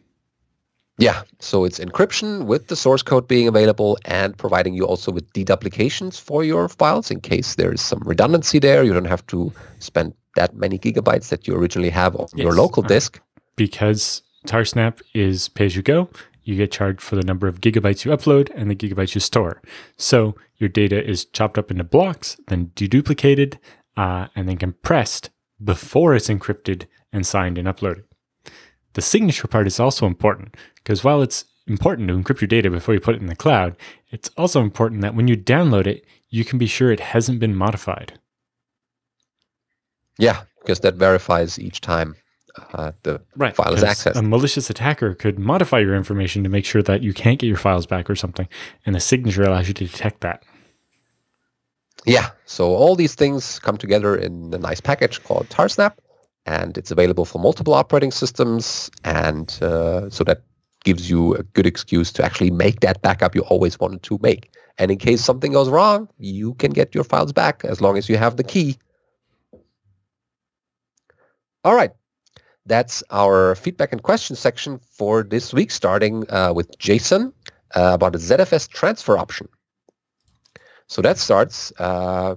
Yeah, 0.97 1.23
so 1.39 1.65
it's 1.65 1.79
encryption 1.79 2.45
with 2.45 2.67
the 2.67 2.75
source 2.77 3.03
code 3.03 3.27
being 3.27 3.49
available 3.49 3.97
and 4.05 4.38
providing 4.38 4.73
you 4.73 4.86
also 4.86 5.11
with 5.11 5.31
deduplications 5.33 6.17
for 6.17 6.45
your 6.45 6.69
files 6.69 7.11
in 7.11 7.19
case 7.19 7.55
there 7.55 7.73
is 7.73 7.81
some 7.81 7.99
redundancy 8.05 8.59
there. 8.59 8.81
You 8.83 8.93
don't 8.93 9.03
have 9.03 9.27
to 9.27 9.51
spend 9.79 10.13
that 10.38 10.55
many 10.55 10.79
gigabytes 10.79 11.27
that 11.29 11.47
you 11.47 11.55
originally 11.55 11.89
have 11.89 12.15
on 12.15 12.27
yes. 12.33 12.43
your 12.43 12.53
local 12.53 12.86
uh, 12.86 12.88
disk. 12.88 13.19
Because 13.57 14.21
Tarsnap 14.47 15.01
is 15.13 15.49
pay 15.49 15.65
as 15.65 15.75
you 15.75 15.81
go, 15.81 16.09
you 16.45 16.55
get 16.55 16.71
charged 16.71 17.01
for 17.01 17.15
the 17.15 17.23
number 17.23 17.47
of 17.47 17.59
gigabytes 17.59 18.05
you 18.05 18.11
upload 18.11 18.49
and 18.55 18.69
the 18.69 18.75
gigabytes 18.75 19.15
you 19.15 19.19
store. 19.19 19.61
So 19.97 20.35
your 20.57 20.69
data 20.69 21.03
is 21.03 21.25
chopped 21.25 21.57
up 21.57 21.71
into 21.71 21.83
blocks, 21.83 22.37
then 22.47 22.67
deduplicated, 22.75 23.57
uh, 23.97 24.27
and 24.35 24.47
then 24.47 24.57
compressed 24.57 25.31
before 25.63 26.15
it's 26.15 26.27
encrypted 26.29 26.85
and 27.11 27.25
signed 27.25 27.57
and 27.57 27.67
uploaded. 27.67 28.03
The 28.93 29.01
signature 29.01 29.47
part 29.47 29.67
is 29.67 29.79
also 29.79 30.05
important 30.05 30.55
because 30.75 31.03
while 31.03 31.21
it's 31.21 31.45
important 31.67 32.07
to 32.07 32.15
encrypt 32.15 32.41
your 32.41 32.47
data 32.47 32.69
before 32.69 32.93
you 32.93 32.99
put 32.99 33.15
it 33.15 33.21
in 33.21 33.27
the 33.27 33.35
cloud, 33.35 33.75
it's 34.11 34.29
also 34.37 34.61
important 34.61 35.01
that 35.01 35.15
when 35.15 35.27
you 35.27 35.35
download 35.35 35.87
it, 35.87 36.05
you 36.29 36.45
can 36.45 36.59
be 36.59 36.67
sure 36.67 36.91
it 36.91 36.99
hasn't 36.99 37.39
been 37.39 37.55
modified. 37.55 38.19
Yeah, 40.17 40.43
because 40.59 40.79
that 40.81 40.95
verifies 40.95 41.59
each 41.59 41.81
time 41.81 42.15
uh, 42.74 42.91
the 43.03 43.22
right, 43.36 43.56
file 43.56 43.74
is 43.74 43.84
accessed. 43.84 44.16
A 44.16 44.22
malicious 44.22 44.70
attacker 44.70 45.14
could 45.14 45.39
modify 45.39 45.80
your 45.80 45.95
information 45.95 46.43
to 46.43 46.49
make 46.49 46.66
sure 46.66 46.82
that 46.84 47.03
you 47.03 47.14
can't 47.14 47.39
get 47.39 47.47
your 47.47 47.58
files 47.58 47.86
back 47.86 48.10
or 48.10 48.16
something, 48.16 48.47
and 48.86 48.95
the 48.95 48.99
signature 48.99 49.43
allows 49.43 49.68
you 49.68 49.74
to 49.74 49.86
detect 49.86 50.22
that. 50.22 50.43
Yeah, 52.06 52.30
so 52.45 52.74
all 52.74 52.95
these 52.95 53.16
things 53.16 53.60
come 53.60 53.78
together 53.78 54.16
in 54.16 54.53
a 54.53 54.58
nice 54.58 54.80
package 54.80 55.24
called 55.24 55.49
Tarsnap, 55.49 55.93
and 56.45 56.78
it's 56.78 56.91
available 56.91 57.26
for 57.26 57.39
multiple 57.39 57.74
operating 57.74 58.12
systems, 58.12 58.91
and 59.03 59.58
uh, 59.62 60.10
so 60.10 60.24
that 60.24 60.43
gives 60.84 61.10
you 61.10 61.34
a 61.34 61.43
good 61.43 61.66
excuse 61.66 62.14
to 62.14 62.24
actually 62.24 62.51
make 62.51 62.82
that 62.82 63.01
backup 63.01 63.34
you 63.36 63.41
always 63.43 63.80
wanted 63.80 64.03
to 64.03 64.20
make. 64.22 64.51
And 64.78 64.91
in 64.91 64.97
case 64.97 65.24
something 65.24 65.51
goes 65.51 65.70
wrong, 65.70 66.08
you 66.20 66.53
can 66.56 66.72
get 66.72 66.93
your 66.93 67.03
files 67.03 67.34
back 67.34 67.66
as 67.66 67.82
long 67.82 67.97
as 67.97 68.08
you 68.08 68.18
have 68.18 68.38
the 68.38 68.43
key. 68.43 68.78
All 71.64 71.74
right, 71.74 71.91
that's 72.66 73.03
our 73.11 73.55
feedback 73.55 73.91
and 73.91 74.01
question 74.01 74.36
section 74.36 74.80
for 74.80 75.24
this 75.24 75.53
week, 75.53 75.72
starting 75.72 76.26
uh, 76.30 76.53
with 76.53 76.78
Jason 76.80 77.34
uh, 77.76 77.91
about 77.93 78.13
the 78.13 78.20
ZFS 78.20 78.68
transfer 78.70 79.18
option. 79.18 79.47
So 80.88 81.01
that 81.01 81.18
starts. 81.18 81.72
Uh, 81.80 82.36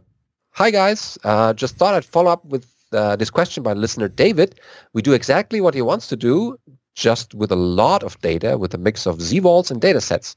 Hi 0.58 0.72
guys, 0.72 1.16
uh, 1.22 1.52
just 1.52 1.76
thought 1.76 1.94
I'd 1.94 2.04
follow 2.04 2.32
up 2.32 2.44
with 2.44 2.66
uh, 2.92 3.14
this 3.14 3.30
question 3.30 3.62
by 3.62 3.74
listener 3.74 4.08
David. 4.08 4.58
We 4.92 5.02
do 5.02 5.12
exactly 5.12 5.60
what 5.60 5.72
he 5.72 5.82
wants 5.82 6.08
to 6.08 6.16
do, 6.16 6.58
just 6.96 7.32
with 7.32 7.52
a 7.52 7.56
lot 7.56 8.02
of 8.02 8.20
data, 8.22 8.58
with 8.58 8.74
a 8.74 8.78
mix 8.78 9.06
of 9.06 9.18
zvols 9.18 9.70
and 9.70 9.80
datasets. 9.80 10.34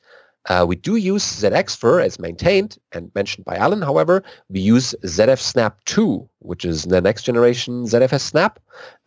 Uh, 0.50 0.66
we 0.68 0.76
do 0.76 0.96
use 0.96 1.24
ZXFer 1.24 2.04
as 2.04 2.20
maintained 2.20 2.78
and 2.94 3.12
mentioned 3.14 3.46
by 3.46 3.56
Allan. 3.56 3.82
However, 3.82 4.24
we 4.50 4.60
use 4.60 4.96
ZF 5.06 5.40
Snap 5.40 5.84
2, 5.86 6.28
which 6.40 6.66
is 6.66 6.84
the 6.84 7.02
next 7.02 7.24
generation 7.24 7.86
ZFS 7.86 8.22
Snap 8.22 8.60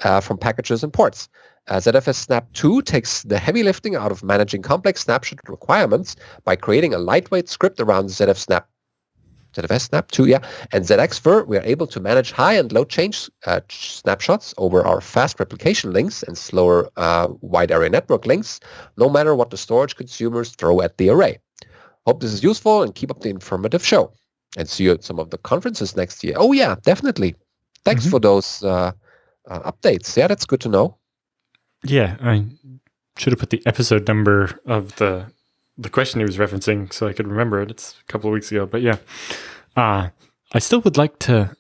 uh, 0.05 0.21
from 0.21 0.39
packages 0.39 0.85
and 0.85 0.93
ports. 0.93 1.29
Uh, 1.67 1.77
ZFS 1.77 2.17
Snap 2.17 2.53
2 2.53 2.83
takes 2.83 3.23
the 3.25 3.39
heavy 3.39 3.63
lifting 3.63 3.97
out 3.97 4.13
of 4.13 4.23
managing 4.23 4.63
complex 4.63 5.01
snapshot 5.01 5.41
requirements 5.49 6.15
by 6.45 6.55
creating 6.55 6.95
a 6.95 6.99
lightweight 6.99 7.49
script 7.49 7.81
around 7.81 8.07
ZF 8.07 8.37
Snap 8.37 8.69
ZFS 9.55 9.89
Snap 9.89 10.11
2, 10.11 10.27
yeah, 10.27 10.39
and 10.73 10.85
ZXFer, 10.85 11.47
we 11.47 11.57
are 11.57 11.63
able 11.63 11.87
to 11.87 12.01
manage 12.01 12.33
high 12.33 12.55
and 12.55 12.73
low 12.73 12.85
change 12.85 13.31
uh, 13.47 13.61
snapshots 13.69 14.55
over 14.59 14.85
our 14.85 15.01
fast 15.01 15.39
replication 15.39 15.93
links 15.93 16.23
and 16.23 16.37
slower 16.37 16.89
uh, 16.97 17.29
wide 17.41 17.71
area 17.71 17.91
network 17.91 18.27
links, 18.27 18.61
no 18.97 19.09
matter 19.09 19.35
what 19.35 19.51
the 19.51 19.57
storage 19.57 19.97
consumers 19.97 20.51
throw 20.51 20.81
at 20.81 20.99
the 20.99 21.09
array. 21.09 21.39
Hope 22.07 22.21
this 22.21 22.33
is 22.33 22.43
useful 22.43 22.83
and 22.83 22.95
keep 22.95 23.11
up 23.11 23.21
the 23.21 23.31
informative 23.31 23.85
show. 23.85 24.13
And 24.57 24.69
see 24.69 24.85
you 24.85 24.93
at 24.93 25.03
some 25.03 25.19
of 25.19 25.31
the 25.31 25.39
conferences 25.39 25.97
next 25.97 26.23
year. 26.23 26.35
Oh 26.37 26.53
yeah, 26.53 26.77
definitely. 26.85 27.35
Thanks 27.85 28.03
mm-hmm. 28.03 28.11
for 28.11 28.21
those 28.21 28.63
uh, 28.63 28.93
uh, 29.49 29.73
updates. 29.73 30.17
Yeah, 30.17 30.29
that's 30.29 30.47
good 30.47 30.61
to 30.61 30.69
know. 30.69 30.97
Yeah, 31.83 32.17
I 32.23 32.45
should 33.19 33.33
have 33.33 33.41
put 33.41 33.51
the 33.51 33.63
episode 33.67 34.07
number 34.07 34.61
of 34.65 34.95
the 34.97 35.27
the 35.77 35.91
question 35.91 36.21
he 36.21 36.25
was 36.25 36.39
referencing 36.39 36.93
so 36.93 37.07
I 37.07 37.13
could 37.13 37.29
remember 37.29 37.61
it. 37.61 37.71
It's 37.71 37.97
a 38.01 38.13
couple 38.13 38.31
of 38.31 38.35
weeks 38.35 38.51
ago, 38.51 38.67
but 38.67 38.83
yeah. 38.83 38.99
Uh, 39.77 40.11
I 40.53 40.59
still 40.59 40.81
would 40.83 40.97
like 40.97 41.19
to 41.21 41.57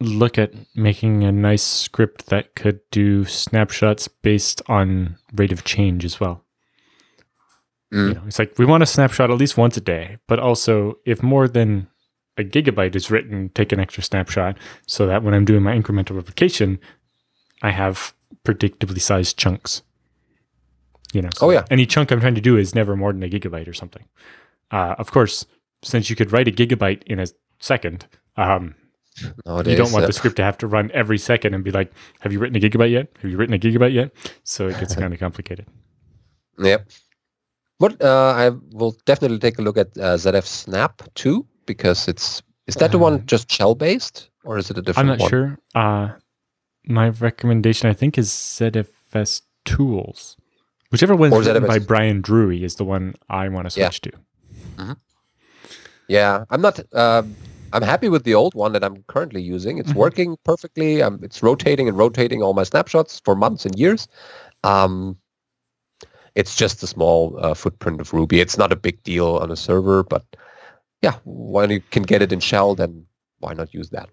look 0.00 0.38
at 0.38 0.52
making 0.74 1.24
a 1.24 1.32
nice 1.32 1.62
script 1.62 2.26
that 2.26 2.54
could 2.54 2.80
do 2.90 3.24
snapshots 3.24 4.08
based 4.08 4.60
on 4.66 5.16
rate 5.34 5.52
of 5.52 5.64
change 5.64 6.04
as 6.04 6.20
well. 6.20 6.44
Mm. 7.92 8.08
You 8.08 8.14
know, 8.14 8.22
it's 8.26 8.38
like 8.38 8.58
we 8.58 8.66
want 8.66 8.82
a 8.82 8.86
snapshot 8.86 9.30
at 9.30 9.38
least 9.38 9.56
once 9.56 9.76
a 9.76 9.80
day, 9.80 10.18
but 10.26 10.38
also 10.38 10.98
if 11.06 11.22
more 11.22 11.48
than 11.48 11.88
a 12.36 12.42
gigabyte 12.42 12.96
is 12.96 13.10
written, 13.10 13.50
take 13.50 13.72
an 13.72 13.80
extra 13.80 14.02
snapshot 14.02 14.58
so 14.86 15.06
that 15.06 15.22
when 15.22 15.34
I'm 15.34 15.44
doing 15.44 15.62
my 15.62 15.76
incremental 15.76 16.16
replication, 16.16 16.80
I 17.62 17.70
have 17.70 18.12
predictably 18.44 19.00
sized 19.00 19.38
chunks. 19.38 19.82
You 21.14 21.22
know, 21.22 21.30
so 21.34 21.46
oh 21.46 21.50
yeah. 21.50 21.64
Any 21.70 21.86
chunk 21.86 22.10
I'm 22.10 22.20
trying 22.20 22.34
to 22.34 22.40
do 22.40 22.56
is 22.56 22.74
never 22.74 22.96
more 22.96 23.12
than 23.12 23.22
a 23.22 23.28
gigabyte 23.28 23.68
or 23.68 23.72
something. 23.72 24.04
Uh, 24.70 24.96
of 24.98 25.10
course, 25.10 25.46
since 25.82 26.10
you 26.10 26.16
could 26.16 26.32
write 26.32 26.48
a 26.48 26.50
gigabyte 26.50 27.02
in 27.04 27.20
a 27.20 27.26
second, 27.60 28.06
um, 28.36 28.74
Nowadays, 29.46 29.72
you 29.72 29.76
don't 29.76 29.92
want 29.92 30.06
the 30.06 30.12
script 30.12 30.36
to 30.36 30.42
have 30.42 30.58
to 30.58 30.66
run 30.66 30.90
every 30.92 31.18
second 31.18 31.54
and 31.54 31.62
be 31.62 31.70
like, 31.70 31.92
"Have 32.20 32.32
you 32.32 32.40
written 32.40 32.56
a 32.56 32.60
gigabyte 32.60 32.90
yet? 32.90 33.08
Have 33.22 33.30
you 33.30 33.36
written 33.36 33.54
a 33.54 33.58
gigabyte 33.58 33.92
yet?" 33.92 34.10
So 34.42 34.68
it 34.68 34.78
gets 34.80 34.94
kind 35.00 35.12
of 35.12 35.20
complicated. 35.20 35.66
Yep. 36.58 36.88
But 37.78 38.02
uh, 38.02 38.34
I 38.36 38.50
will 38.72 38.96
definitely 39.04 39.38
take 39.38 39.58
a 39.58 39.62
look 39.62 39.76
at 39.76 39.88
uh, 39.98 40.16
ZF 40.16 40.46
Snap 40.46 41.02
2 41.14 41.46
because 41.66 42.08
it's 42.08 42.42
is 42.66 42.76
that 42.76 42.92
the 42.92 42.98
one 42.98 43.14
uh, 43.14 43.18
just 43.18 43.50
shell 43.50 43.74
based 43.74 44.30
or 44.44 44.58
is 44.58 44.70
it 44.70 44.78
a 44.78 44.82
different? 44.82 45.10
I'm 45.10 45.18
not 45.18 45.20
one? 45.20 45.30
sure. 45.30 45.58
Uh, 45.74 46.08
my 46.86 47.08
recommendation, 47.10 47.88
I 47.88 47.92
think, 47.92 48.18
is 48.18 48.30
ZFS 48.30 49.42
Tools. 49.64 50.36
Whichever 50.90 51.16
one 51.16 51.32
written 51.32 51.66
by 51.66 51.78
Bryan 51.78 52.22
Drewery 52.22 52.62
is 52.62 52.76
the 52.76 52.84
one 52.84 53.14
I 53.28 53.48
want 53.48 53.66
to 53.66 53.70
switch 53.70 54.00
yeah. 54.04 54.10
to. 54.10 54.18
Mm-hmm. 54.76 54.92
Yeah, 56.08 56.44
I'm 56.50 56.60
not. 56.60 56.80
Uh, 56.92 57.22
I'm 57.72 57.82
happy 57.82 58.08
with 58.08 58.22
the 58.22 58.34
old 58.34 58.54
one 58.54 58.72
that 58.72 58.84
I'm 58.84 59.02
currently 59.08 59.42
using. 59.42 59.78
It's 59.78 59.90
mm-hmm. 59.90 59.98
working 59.98 60.36
perfectly. 60.44 61.02
Um, 61.02 61.18
it's 61.22 61.42
rotating 61.42 61.88
and 61.88 61.98
rotating 61.98 62.42
all 62.42 62.54
my 62.54 62.62
snapshots 62.62 63.20
for 63.24 63.34
months 63.34 63.66
and 63.66 63.76
years. 63.76 64.06
Um, 64.62 65.18
it's 66.34 66.54
just 66.54 66.82
a 66.82 66.86
small 66.86 67.36
uh, 67.40 67.54
footprint 67.54 68.00
of 68.00 68.12
Ruby. 68.12 68.40
It's 68.40 68.58
not 68.58 68.72
a 68.72 68.76
big 68.76 69.02
deal 69.02 69.36
on 69.36 69.50
a 69.50 69.56
server, 69.56 70.02
but 70.02 70.24
yeah, 71.02 71.16
when 71.24 71.70
you 71.70 71.80
can 71.90 72.02
get 72.02 72.22
it 72.22 72.32
in 72.32 72.40
shell, 72.40 72.74
then 72.74 73.06
why 73.38 73.54
not 73.54 73.74
use 73.74 73.90
that? 73.90 74.08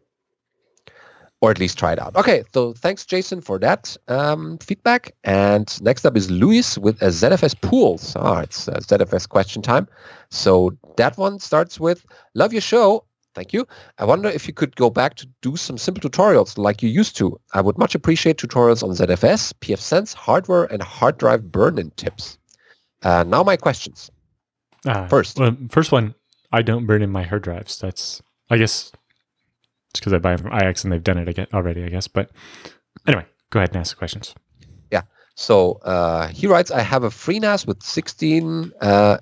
Or 1.42 1.50
at 1.50 1.60
least 1.60 1.78
try 1.78 1.92
it 1.92 2.00
out. 2.00 2.16
Okay, 2.16 2.44
so 2.54 2.74
thanks, 2.74 3.04
Jason, 3.06 3.42
for 3.42 3.58
that 3.60 3.98
um, 4.08 4.60
feedback. 4.60 5.12
And 5.24 5.82
next 5.82 6.06
up 6.06 6.16
is 6.16 6.30
Luis 6.30 6.78
with 6.78 7.02
a 7.02 7.08
ZFS 7.08 7.60
pools. 7.62 8.16
Ah, 8.16 8.42
it's 8.42 8.68
a 8.68 8.74
ZFS 8.74 9.28
question 9.28 9.62
time. 9.62 9.88
So 10.30 10.72
that 10.98 11.18
one 11.18 11.40
starts 11.40 11.80
with, 11.80 12.06
love 12.36 12.54
your 12.54 12.62
show. 12.62 13.04
Thank 13.34 13.54
you. 13.54 13.66
I 13.98 14.06
wonder 14.06 14.30
if 14.30 14.48
you 14.48 14.54
could 14.54 14.76
go 14.76 14.90
back 14.90 15.16
to 15.16 15.28
do 15.42 15.56
some 15.56 15.78
simple 15.78 16.08
tutorials 16.08 16.58
like 16.58 16.84
you 16.84 16.90
used 16.90 17.16
to. 17.18 17.40
I 17.54 17.62
would 17.62 17.78
much 17.78 17.96
appreciate 17.96 18.38
tutorials 18.38 18.84
on 18.84 18.90
ZFS, 18.90 19.54
pfSense, 19.62 20.14
hardware, 20.14 20.66
and 20.66 20.84
hard 20.84 21.18
drive 21.18 21.52
burn-in 21.52 21.92
tips. 21.92 22.38
Uh, 23.04 23.24
now 23.24 23.42
my 23.42 23.56
questions. 23.56 24.12
Uh, 24.86 25.08
first. 25.08 25.40
Well, 25.40 25.56
first 25.70 25.92
one, 25.92 26.14
I 26.52 26.62
don't 26.62 26.86
burn 26.86 27.02
in 27.02 27.10
my 27.10 27.24
hard 27.24 27.44
drives. 27.44 27.80
That's, 27.80 28.22
I 28.50 28.58
guess, 28.58 28.92
it's 29.92 30.00
because 30.00 30.14
I 30.14 30.18
buy 30.18 30.36
them 30.36 30.50
from 30.50 30.58
IX 30.58 30.84
and 30.84 30.92
they've 30.92 31.04
done 31.04 31.18
it 31.18 31.54
already, 31.54 31.84
I 31.84 31.90
guess. 31.90 32.08
But 32.08 32.32
anyway, 33.08 33.26
go 33.50 33.60
ahead 33.60 33.70
and 33.70 33.78
ask 33.78 33.94
the 33.94 33.98
questions. 33.98 34.34
Yeah. 34.90 35.02
So 35.36 35.74
uh, 35.84 36.28
he 36.28 36.48
writes, 36.48 36.72
I 36.72 36.82
have 36.82 37.04
a 37.04 37.10
FreeNAS 37.10 37.68
with 37.68 37.84
16 37.84 38.72
uh, 38.82 39.18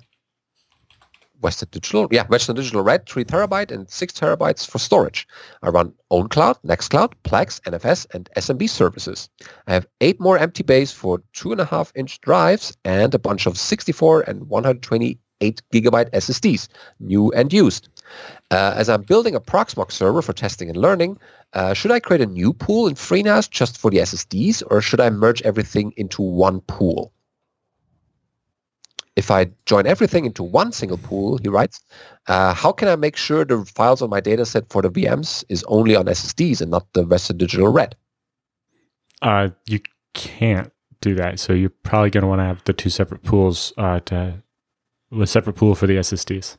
Western 1.40 1.68
Digital, 1.72 2.06
yeah, 2.10 2.26
Western 2.28 2.54
Digital 2.54 2.82
Red, 2.82 3.08
3 3.08 3.24
terabyte 3.24 3.72
and 3.72 3.88
6 3.88 4.12
terabytes 4.12 4.68
for 4.68 4.78
storage. 4.78 5.26
I 5.62 5.70
run 5.70 5.92
OwnCloud, 6.12 6.62
Nextcloud, 6.64 7.14
Plex, 7.24 7.60
NFS, 7.62 8.06
and 8.14 8.28
SMB 8.36 8.68
services. 8.68 9.28
I 9.66 9.72
have 9.72 9.86
8 10.00 10.20
more 10.20 10.38
empty 10.38 10.62
bays 10.62 10.92
for 10.92 11.18
2.5 11.34 11.92
inch 11.96 12.20
drives 12.20 12.76
and 12.84 13.12
a 13.12 13.18
bunch 13.18 13.46
of 13.46 13.58
64 13.58 14.22
and 14.22 14.48
128 14.48 15.18
gigabyte 15.72 16.10
SSDs, 16.10 16.68
new 17.00 17.32
and 17.32 17.52
used. 17.52 17.88
Uh, 18.50 18.74
as 18.76 18.88
I'm 18.88 19.02
building 19.02 19.34
a 19.34 19.40
Proxmox 19.40 19.92
server 19.92 20.22
for 20.22 20.32
testing 20.32 20.68
and 20.68 20.76
learning, 20.76 21.18
uh, 21.52 21.74
should 21.74 21.90
I 21.90 22.00
create 22.00 22.20
a 22.20 22.26
new 22.26 22.52
pool 22.52 22.88
in 22.88 22.94
FreeNAS 22.94 23.50
just 23.50 23.78
for 23.78 23.90
the 23.90 23.98
SSDs, 23.98 24.62
or 24.70 24.80
should 24.80 25.00
I 25.00 25.10
merge 25.10 25.42
everything 25.42 25.92
into 25.96 26.22
one 26.22 26.60
pool? 26.62 27.12
If 29.16 29.30
I 29.30 29.50
join 29.66 29.86
everything 29.86 30.24
into 30.24 30.42
one 30.42 30.72
single 30.72 30.98
pool, 30.98 31.38
he 31.42 31.48
writes, 31.48 31.82
uh, 32.28 32.54
how 32.54 32.72
can 32.72 32.88
I 32.88 32.96
make 32.96 33.16
sure 33.16 33.44
the 33.44 33.64
files 33.64 34.02
on 34.02 34.10
my 34.10 34.20
dataset 34.20 34.70
for 34.70 34.82
the 34.82 34.90
VMs 34.90 35.44
is 35.48 35.64
only 35.64 35.96
on 35.96 36.06
SSDs 36.06 36.60
and 36.60 36.70
not 36.70 36.86
the 36.92 37.04
Digital 37.36 37.68
Red? 37.68 37.96
Uh, 39.20 39.50
you 39.66 39.80
can't 40.14 40.72
do 41.00 41.14
that. 41.14 41.40
So 41.40 41.52
you're 41.52 41.70
probably 41.70 42.10
going 42.10 42.22
to 42.22 42.28
want 42.28 42.40
to 42.40 42.44
have 42.44 42.62
the 42.64 42.72
two 42.72 42.90
separate 42.90 43.22
pools 43.22 43.72
uh, 43.76 44.00
to 44.00 44.42
a 45.18 45.26
separate 45.26 45.54
pool 45.54 45.74
for 45.74 45.86
the 45.86 45.96
SSDs. 45.96 46.56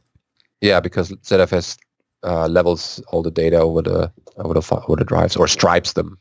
Yeah, 0.61 0.79
because 0.79 1.11
ZFS 1.11 1.77
uh, 2.23 2.47
levels 2.47 3.03
all 3.09 3.23
the 3.23 3.31
data 3.31 3.57
over 3.57 3.81
the 3.81 4.11
over 4.37 4.53
the 4.53 4.83
over 4.87 4.95
the 4.95 5.05
drives 5.05 5.35
or 5.35 5.47
stripes 5.47 5.93
them 5.93 6.17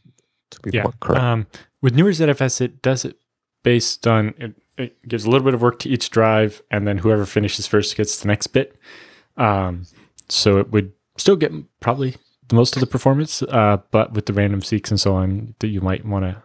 to 0.50 0.60
be 0.60 0.70
yeah. 0.72 0.82
more 0.82 0.94
correct. 1.00 1.22
Um, 1.22 1.46
with 1.82 1.94
newer 1.94 2.10
ZFS, 2.10 2.60
it 2.60 2.82
does 2.82 3.04
it 3.04 3.16
based 3.62 4.06
on 4.06 4.34
it, 4.38 4.54
it, 4.76 5.08
gives 5.08 5.24
a 5.24 5.30
little 5.30 5.44
bit 5.44 5.54
of 5.54 5.62
work 5.62 5.78
to 5.80 5.88
each 5.88 6.10
drive, 6.10 6.62
and 6.70 6.86
then 6.86 6.98
whoever 6.98 7.26
finishes 7.26 7.66
first 7.66 7.96
gets 7.96 8.20
the 8.20 8.28
next 8.28 8.48
bit. 8.48 8.76
Um, 9.36 9.86
so 10.28 10.58
it 10.58 10.70
would 10.70 10.92
still 11.16 11.36
get 11.36 11.52
probably 11.80 12.16
the 12.48 12.54
most 12.54 12.76
of 12.76 12.80
the 12.80 12.86
performance, 12.86 13.42
uh, 13.42 13.78
but 13.90 14.12
with 14.12 14.26
the 14.26 14.32
random 14.32 14.62
seeks 14.62 14.90
and 14.90 15.00
so 15.00 15.14
on, 15.14 15.54
that 15.60 15.68
you 15.68 15.80
might 15.80 16.04
want 16.04 16.24
to. 16.24 16.42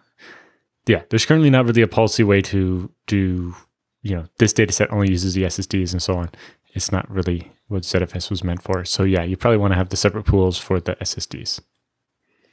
Yeah, 0.87 1.01
there's 1.09 1.25
currently 1.25 1.49
not 1.49 1.65
really 1.65 1.81
a 1.81 1.87
policy 1.87 2.23
way 2.23 2.41
to 2.43 2.91
do. 3.07 3.55
You 4.03 4.17
know, 4.17 4.25
this 4.37 4.53
data 4.53 4.71
set 4.71 4.91
only 4.91 5.09
uses 5.09 5.33
the 5.33 5.43
SSDs 5.43 5.93
and 5.93 6.01
so 6.01 6.15
on. 6.15 6.29
It's 6.73 6.91
not 6.91 7.09
really 7.09 7.51
what 7.67 7.83
ZFS 7.83 8.29
was 8.29 8.43
meant 8.43 8.61
for. 8.61 8.85
So 8.85 9.03
yeah, 9.03 9.23
you 9.23 9.37
probably 9.37 9.57
want 9.57 9.71
to 9.71 9.77
have 9.77 9.89
the 9.89 9.97
separate 9.97 10.25
pools 10.25 10.57
for 10.57 10.79
the 10.79 10.95
SSDs. 10.95 11.59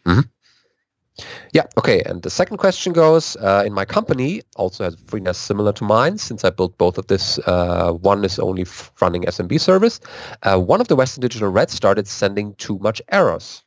Mm-hmm. 0.06 0.20
Yeah. 1.52 1.64
Okay. 1.76 2.02
And 2.06 2.22
the 2.22 2.30
second 2.30 2.56
question 2.56 2.92
goes: 2.92 3.36
uh, 3.36 3.62
In 3.66 3.74
my 3.74 3.84
company, 3.84 4.42
also 4.56 4.84
has 4.84 4.96
FreeNAS 4.96 5.36
similar 5.36 5.72
to 5.74 5.84
mine. 5.84 6.16
Since 6.16 6.44
I 6.44 6.50
built 6.50 6.76
both 6.78 6.96
of 6.96 7.06
this, 7.08 7.38
uh, 7.40 7.92
one 7.92 8.24
is 8.24 8.38
only 8.38 8.64
running 9.00 9.24
SMB 9.24 9.60
service. 9.60 10.00
Uh, 10.42 10.58
one 10.58 10.80
of 10.80 10.88
the 10.88 10.96
Western 10.96 11.20
Digital 11.20 11.50
Red 11.50 11.70
started 11.70 12.08
sending 12.08 12.54
too 12.54 12.78
much 12.78 13.02
errors. 13.10 13.62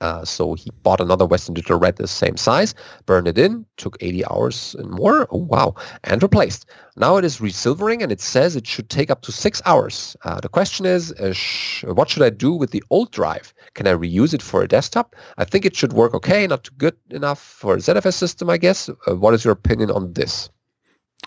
Uh, 0.00 0.24
so 0.24 0.54
he 0.54 0.70
bought 0.82 1.00
another 1.00 1.26
Western 1.26 1.54
Digital 1.54 1.78
Red 1.78 1.96
the 1.96 2.08
same 2.08 2.36
size, 2.36 2.74
burned 3.04 3.28
it 3.28 3.36
in, 3.36 3.66
took 3.76 3.96
80 4.00 4.24
hours 4.26 4.74
and 4.78 4.90
more. 4.90 5.28
Oh, 5.30 5.38
wow. 5.38 5.74
And 6.04 6.22
replaced. 6.22 6.66
Now 6.96 7.16
it 7.16 7.24
is 7.24 7.38
resilvering 7.38 8.02
and 8.02 8.10
it 8.10 8.20
says 8.20 8.56
it 8.56 8.66
should 8.66 8.88
take 8.88 9.10
up 9.10 9.20
to 9.22 9.32
six 9.32 9.60
hours. 9.66 10.16
Uh, 10.24 10.40
the 10.40 10.48
question 10.48 10.86
is, 10.86 11.12
uh, 11.12 11.32
sh- 11.32 11.84
what 11.84 12.08
should 12.08 12.22
I 12.22 12.30
do 12.30 12.52
with 12.52 12.70
the 12.70 12.82
old 12.90 13.10
drive? 13.10 13.52
Can 13.74 13.86
I 13.86 13.92
reuse 13.92 14.32
it 14.32 14.42
for 14.42 14.62
a 14.62 14.68
desktop? 14.68 15.14
I 15.36 15.44
think 15.44 15.64
it 15.66 15.76
should 15.76 15.92
work 15.92 16.14
okay, 16.14 16.46
not 16.46 16.68
good 16.78 16.96
enough 17.10 17.40
for 17.40 17.74
a 17.74 17.78
ZFS 17.78 18.14
system, 18.14 18.48
I 18.48 18.56
guess. 18.56 18.88
Uh, 18.88 19.16
what 19.16 19.34
is 19.34 19.44
your 19.44 19.52
opinion 19.52 19.90
on 19.90 20.14
this? 20.14 20.48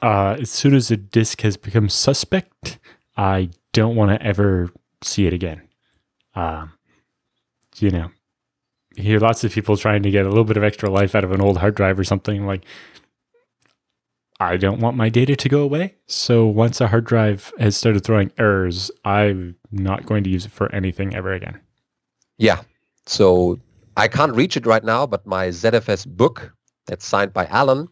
Uh, 0.02 0.36
as 0.40 0.50
soon 0.50 0.74
as 0.74 0.90
a 0.90 0.98
disk 0.98 1.42
has 1.42 1.58
become 1.58 1.90
suspect, 1.90 2.80
I 3.16 3.52
don't 3.72 3.96
want 3.96 4.10
to 4.10 4.26
ever 4.26 4.72
see 5.04 5.28
it 5.28 5.34
again. 5.34 5.62
you 7.78 7.90
know, 7.90 8.10
hear 8.96 9.20
lots 9.20 9.44
of 9.44 9.52
people 9.52 9.78
trying 9.78 10.04
to 10.04 10.12
get 10.12 10.26
a 10.26 10.30
little 10.30 10.44
bit 10.44 10.58
of 10.58 10.64
extra 10.64 10.90
life 10.90 11.16
out 11.16 11.24
of 11.24 11.32
an 11.32 11.42
old 11.42 11.58
hard 11.58 11.76
drive 11.76 12.00
or 12.00 12.04
something 12.04 12.46
like 12.46 12.66
I 14.40 14.58
don't 14.58 14.80
want 14.80 14.98
my 14.98 15.10
data 15.10 15.36
to 15.36 15.50
go 15.50 15.62
away. 15.62 15.96
So 16.08 16.46
once 16.46 16.82
a 16.82 16.88
hard 16.88 17.06
drive 17.06 17.54
has 17.60 17.78
started 17.78 18.04
throwing 18.04 18.32
errors, 18.38 18.92
I'm 19.06 19.56
not 19.72 20.06
going 20.06 20.24
to 20.26 20.30
use 20.30 20.46
it 20.46 20.52
for 20.52 20.74
anything 20.76 21.16
ever 21.16 21.32
again. 21.32 21.60
Yeah. 22.38 22.62
So 23.06 23.60
I 23.96 24.08
can't 24.08 24.36
reach 24.36 24.58
it 24.58 24.66
right 24.66 24.84
now, 24.84 25.06
but 25.06 25.26
my 25.26 25.48
ZFS 25.48 26.08
book 26.08 26.54
that's 26.88 27.06
signed 27.06 27.32
by 27.32 27.46
Allan. 27.48 27.88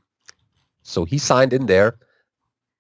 So 0.84 1.06
he 1.06 1.18
signed 1.18 1.54
in 1.54 1.68
there. 1.68 1.98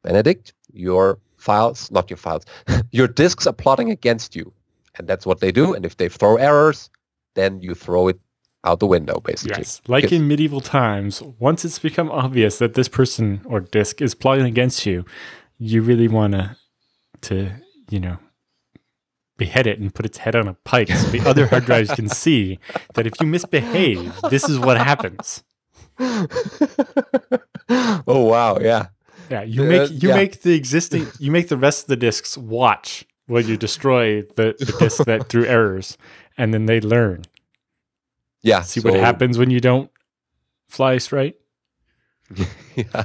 Benedict, 0.03 0.53
your 0.73 1.19
files, 1.38 1.91
not 1.91 2.10
your 2.10 2.18
files, 2.18 2.43
your 2.91 3.07
disks 3.07 3.45
are 3.45 3.53
plotting 3.53 3.91
against 3.91 4.35
you. 4.35 4.52
And 4.98 5.07
that's 5.07 5.26
what 5.26 5.39
they 5.39 5.52
do. 5.52 5.73
And 5.73 5.85
if 5.85 5.98
they 5.98 6.10
throw 6.10 6.35
errors, 6.35 6.89
then 7.36 7.62
you 7.62 7.76
throw 7.76 8.08
it 8.08 8.20
out 8.64 8.80
the 8.80 8.88
window, 8.88 9.20
basically. 9.20 9.58
Yes, 9.58 9.82
like 9.88 10.12
in 10.12 10.28
medieval 10.28 10.62
times, 10.62 11.22
once 11.40 11.66
it's 11.66 11.80
become 11.80 12.12
obvious 12.12 12.60
that 12.60 12.76
this 12.76 12.88
person 12.88 13.41
or 13.45 13.60
disc 13.60 14.02
is 14.02 14.14
plotting 14.14 14.45
against 14.45 14.86
you, 14.86 15.06
you 15.58 15.82
really 15.82 16.08
want 16.08 16.34
to, 16.34 16.56
to 17.22 17.52
you 17.90 17.99
know, 17.99 18.18
behead 19.38 19.66
it 19.66 19.80
and 19.80 19.94
put 19.94 20.06
its 20.06 20.20
head 20.20 20.36
on 20.36 20.48
a 20.48 20.53
pike 20.66 20.90
so 20.90 21.10
the 21.10 21.28
other 21.28 21.48
hard 21.48 21.66
drives 21.66 21.91
can 21.91 22.08
see 22.10 22.60
that 22.94 23.08
if 23.08 23.14
you 23.20 23.26
misbehave, 23.26 24.14
this 24.30 24.48
is 24.48 24.60
what 24.60 24.78
happens. 24.78 25.44
oh 25.99 26.28
wow, 28.06 28.60
yeah. 28.60 28.88
Yeah, 29.30 29.44
you 29.44 29.64
make 29.64 29.90
you 29.90 30.10
uh, 30.10 30.14
yeah. 30.14 30.16
make 30.16 30.41
the 30.41 30.53
existing 30.53 31.08
you 31.18 31.32
make 31.32 31.48
the 31.48 31.58
rest 31.58 31.84
of 31.84 31.88
the 31.88 31.95
disks 31.95 32.38
watch 32.38 33.06
while 33.28 33.41
you 33.41 33.56
destroy 33.56 34.22
the, 34.22 34.56
the 34.60 34.76
disk 34.78 35.06
that 35.06 35.30
threw 35.30 35.45
errors 35.45 35.98
and 36.38 36.53
then 36.53 36.66
they 36.66 36.82
learn. 36.82 37.24
Yeah. 38.41 38.62
See 38.62 38.80
so, 38.80 38.91
what 38.91 38.99
happens 38.99 39.38
when 39.38 39.49
you 39.49 39.60
don't 39.60 39.90
fly 40.70 40.98
straight. 40.98 41.38
yeah. 42.76 43.03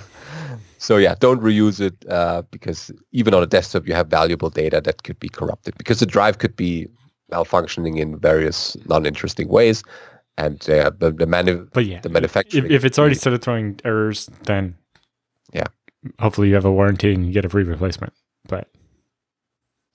So 0.78 0.98
yeah, 0.98 1.14
don't 1.18 1.40
reuse 1.40 1.80
it 1.80 1.94
uh, 2.08 2.42
because 2.50 2.92
even 3.12 3.34
on 3.34 3.42
a 3.42 3.46
desktop 3.46 3.88
you 3.88 3.94
have 3.94 4.08
valuable 4.08 4.50
data 4.50 4.80
that 4.82 5.02
could 5.02 5.18
be 5.18 5.28
corrupted 5.28 5.76
because 5.78 6.00
the 6.00 6.06
drive 6.06 6.38
could 6.38 6.54
be 6.54 6.86
malfunctioning 7.32 7.98
in 7.98 8.18
various 8.18 8.76
non-interesting 8.86 9.48
ways, 9.48 9.82
and 10.38 10.68
uh, 10.70 10.90
the 10.96 11.10
the, 11.10 11.26
manu- 11.26 11.68
but 11.72 11.86
yeah, 11.86 12.00
the 12.00 12.08
manufacturing. 12.08 12.66
If, 12.66 12.70
if 12.70 12.84
it's 12.84 12.98
already 12.98 13.16
started 13.16 13.42
throwing 13.42 13.80
errors, 13.84 14.30
then 14.44 14.76
yeah, 15.52 15.66
hopefully 16.20 16.48
you 16.48 16.54
have 16.54 16.64
a 16.64 16.72
warranty 16.72 17.12
and 17.12 17.26
you 17.26 17.32
get 17.32 17.44
a 17.44 17.48
free 17.48 17.64
replacement. 17.64 18.12
But 18.46 18.68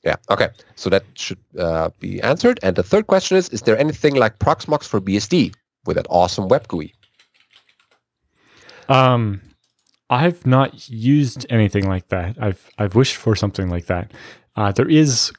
yeah. 0.03 0.15
Okay. 0.29 0.49
So 0.75 0.89
that 0.89 1.03
should 1.13 1.37
uh, 1.57 1.89
be 1.99 2.21
answered. 2.21 2.59
And 2.63 2.75
the 2.75 2.83
third 2.83 3.07
question 3.07 3.37
is: 3.37 3.49
Is 3.49 3.61
there 3.61 3.77
anything 3.77 4.15
like 4.15 4.39
Proxmox 4.39 4.85
for 4.87 4.99
BSD 4.99 5.53
with 5.85 5.97
that 5.97 6.07
awesome 6.09 6.47
web 6.47 6.67
GUI? 6.67 6.93
Um, 8.89 9.41
I've 10.09 10.45
not 10.45 10.89
used 10.89 11.45
anything 11.49 11.87
like 11.87 12.09
that. 12.09 12.35
I've 12.39 12.69
I've 12.77 12.95
wished 12.95 13.15
for 13.15 13.35
something 13.35 13.69
like 13.69 13.85
that. 13.85 14.11
Uh, 14.55 14.71
there 14.71 14.89
is 14.89 15.31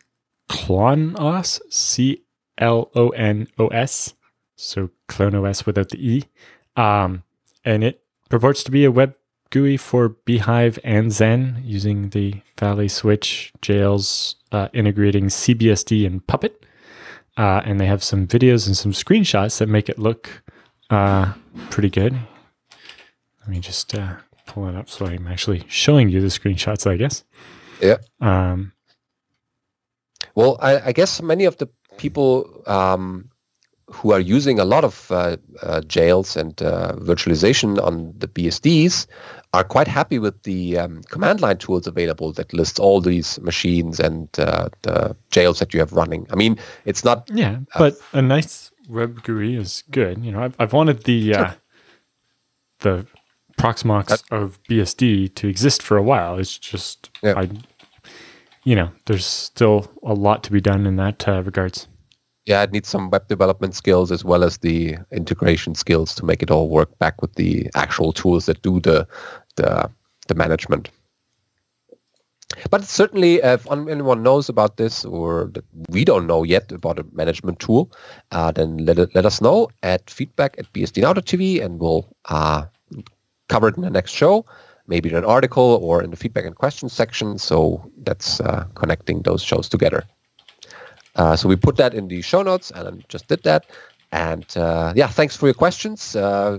ClonOS, 0.48 1.60
C 1.70 2.22
L 2.59 2.90
O 2.94 3.10
N 3.10 3.48
O 3.59 3.66
S, 3.68 4.14
so 4.56 4.90
CloneOS 5.09 5.66
without 5.66 5.89
the 5.89 5.98
E, 5.98 6.24
um, 6.76 7.24
and 7.64 7.82
it 7.82 8.02
purports 8.30 8.62
to 8.64 8.70
be 8.70 8.84
a 8.84 8.90
web 8.90 9.14
GUI 9.51 9.76
for 9.76 10.09
bhyve 10.09 10.78
and 10.84 11.10
Xen 11.10 11.60
using 11.64 12.09
the 12.10 12.40
VALE 12.59 12.89
Switch 12.89 13.52
jails 13.60 14.36
uh, 14.52 14.68
integrating 14.72 15.26
CBSD 15.26 16.06
and 16.06 16.26
Puppet. 16.26 16.64
Uh, 17.36 17.62
and 17.64 17.80
they 17.80 17.86
have 17.86 18.04
some 18.04 18.26
videos 18.26 18.66
and 18.66 18.76
some 18.76 18.92
screenshots 18.92 19.58
that 19.58 19.66
make 19.66 19.88
it 19.88 19.98
look 19.98 20.42
uh, 20.90 21.32
pretty 21.70 21.88
good. 21.88 22.14
Let 23.40 23.48
me 23.48 23.58
just 23.58 23.94
uh, 23.94 24.16
pull 24.46 24.68
it 24.68 24.76
up 24.76 24.88
so 24.88 25.06
I'm 25.06 25.26
actually 25.26 25.64
showing 25.68 26.10
you 26.10 26.20
the 26.20 26.26
screenshots, 26.26 26.88
I 26.88 26.96
guess. 26.96 27.24
Yeah. 27.80 27.96
Um, 28.20 28.72
well, 30.34 30.58
I, 30.60 30.88
I, 30.88 30.92
guess 30.92 31.20
many 31.20 31.44
of 31.46 31.56
the 31.56 31.68
people 31.96 32.62
um, 32.66 33.30
who 33.90 34.12
are 34.12 34.20
using 34.20 34.59
a 34.59 34.64
lot 34.64 34.84
of 34.84 35.10
uh, 35.10 35.36
uh, 35.62 35.80
jails 35.82 36.36
and 36.36 36.62
uh, 36.62 36.92
virtualization 36.96 37.82
on 37.82 38.14
the 38.18 38.28
BSDs 38.28 39.06
are 39.52 39.64
quite 39.64 39.88
happy 39.88 40.18
with 40.18 40.42
the 40.44 40.78
um, 40.78 41.02
command 41.10 41.40
line 41.40 41.59
tools 41.59 41.86
available 41.86 42.32
that 42.32 42.52
lists 42.54 42.78
all 42.78 43.00
these 43.00 43.38
machines 43.40 44.00
and 44.00 44.28
uh, 44.38 44.68
the 44.82 45.14
jails 45.30 45.59
that 45.59 45.74
you 45.74 45.80
have 45.80 45.92
running. 45.92 46.26
I 46.30 46.36
mean, 46.36 46.59
it's 46.84 47.04
not. 47.04 47.30
Yeah, 47.32 47.59
but 47.76 47.96
a 48.12 48.22
nice 48.22 48.70
web 48.88 49.22
GUI 49.22 49.56
is 49.56 49.84
good. 49.90 50.24
You 50.24 50.32
know, 50.32 50.42
I've, 50.42 50.56
I've 50.59 50.72
wanted 50.72 51.04
the 51.04 51.34
uh, 51.34 51.50
the 52.80 53.06
Proxmox 53.59 54.22
of 54.30 54.62
BSD 54.64 55.34
to 55.34 55.48
exist 55.48 55.82
for 55.82 55.96
a 55.96 56.02
while. 56.02 56.38
It's 56.38 56.59
just, 56.59 57.10
yeah. 57.22 57.34
I, 57.36 57.50
you 58.64 58.74
know, 58.74 58.90
there's 59.06 59.26
still 59.26 59.90
a 60.02 60.14
lot 60.14 60.42
to 60.44 60.52
be 60.52 60.60
done 60.60 60.86
in 60.86 60.96
that 60.96 61.26
uh, 61.28 61.42
regards 61.42 61.88
yeah, 62.47 62.62
it 62.62 62.73
needs 62.73 62.89
some 62.89 63.10
web 63.10 63.28
development 63.28 63.74
skills 63.74 64.10
as 64.10 64.24
well 64.24 64.43
as 64.43 64.59
the 64.59 64.97
integration 65.12 65.74
skills 65.74 66.14
to 66.16 66.24
make 66.24 66.43
it 66.43 66.51
all 66.51 66.69
work 66.69 66.98
back 66.98 67.23
with 67.23 67.35
the 67.35 67.70
actual 67.74 68.12
tools 68.12 68.47
that 68.47 68.62
do 68.62 68.81
the 68.81 69.06
the, 69.56 69.90
the 70.28 70.35
management. 70.35 70.89
But 72.70 72.85
certainly, 72.85 73.36
if 73.36 73.70
anyone 73.70 74.23
knows 74.23 74.48
about 74.48 74.77
this 74.77 75.05
or 75.05 75.51
that 75.55 75.64
we 75.89 76.05
don't 76.05 76.27
know 76.27 76.43
yet 76.43 76.70
about 76.70 76.98
a 76.98 77.06
management 77.12 77.60
tool, 77.60 77.90
uh, 78.31 78.52
then 78.52 78.78
let, 78.78 78.98
it, 78.98 79.14
let 79.14 79.24
us 79.24 79.40
know 79.40 79.69
at 79.82 80.10
feedback 80.10 80.56
at 80.59 80.70
bsdnow.tv 80.74 81.64
and 81.64 81.81
we'll 81.81 82.14
uh, 82.28 82.64
cover 83.48 83.69
it 83.69 83.77
in 83.77 83.82
the 83.82 83.90
next 83.90 84.12
show, 84.12 84.44
maybe 84.86 85.09
in 85.09 85.14
an 85.16 85.24
article 85.24 85.78
or 85.82 86.02
in 86.02 86.10
the 86.10 86.16
feedback 86.16 86.44
and 86.44 86.56
questions 86.56 86.93
section. 86.93 87.39
So 87.39 87.90
that's 88.02 88.40
uh, 88.40 88.66
connecting 88.74 89.23
those 89.23 89.43
shows 89.43 89.69
together. 89.69 90.05
Uh, 91.16 91.36
so 91.36 91.48
we 91.48 91.56
put 91.56 91.76
that 91.76 91.94
in 91.94 92.09
the 92.09 92.22
show 92.22 92.43
notes, 92.43 92.70
and 92.74 92.89
I 92.89 92.93
just 93.09 93.28
did 93.28 93.43
that. 93.44 93.66
And 94.12 94.47
uh, 94.56 94.93
yeah, 94.97 95.09
thanks 95.09 95.36
for 95.36 95.47
your 95.47 95.55
questions. 95.55 96.16
Uh, 96.16 96.59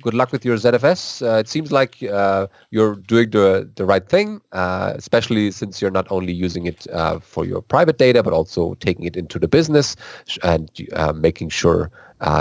good 0.00 0.14
luck 0.14 0.32
with 0.32 0.44
your 0.44 0.56
ZFS. 0.56 1.22
Uh, 1.22 1.38
it 1.38 1.48
seems 1.48 1.70
like 1.72 2.02
uh, 2.02 2.46
you're 2.70 2.96
doing 2.96 3.30
the 3.30 3.70
the 3.76 3.84
right 3.84 4.08
thing, 4.08 4.40
especially 4.52 5.50
since 5.50 5.80
you're 5.80 5.90
not 5.90 6.06
only 6.10 6.32
using 6.32 6.66
it 6.66 6.86
for 7.20 7.44
your 7.44 7.62
private 7.62 7.98
data, 7.98 8.22
but 8.22 8.32
also 8.32 8.74
taking 8.74 9.04
it 9.04 9.16
into 9.16 9.38
the 9.38 9.48
business 9.48 9.96
and 10.42 10.70
making 11.14 11.48
sure 11.48 11.90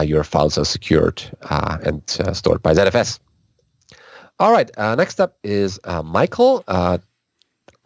your 0.03 0.23
files 0.23 0.57
are 0.57 0.65
secured 0.65 1.23
and 1.49 2.01
stored 2.33 2.61
by 2.61 2.73
ZFS. 2.73 3.19
All 4.39 4.51
right. 4.51 4.71
next 4.97 5.19
up 5.19 5.37
is 5.43 5.79
Michael 6.03 6.63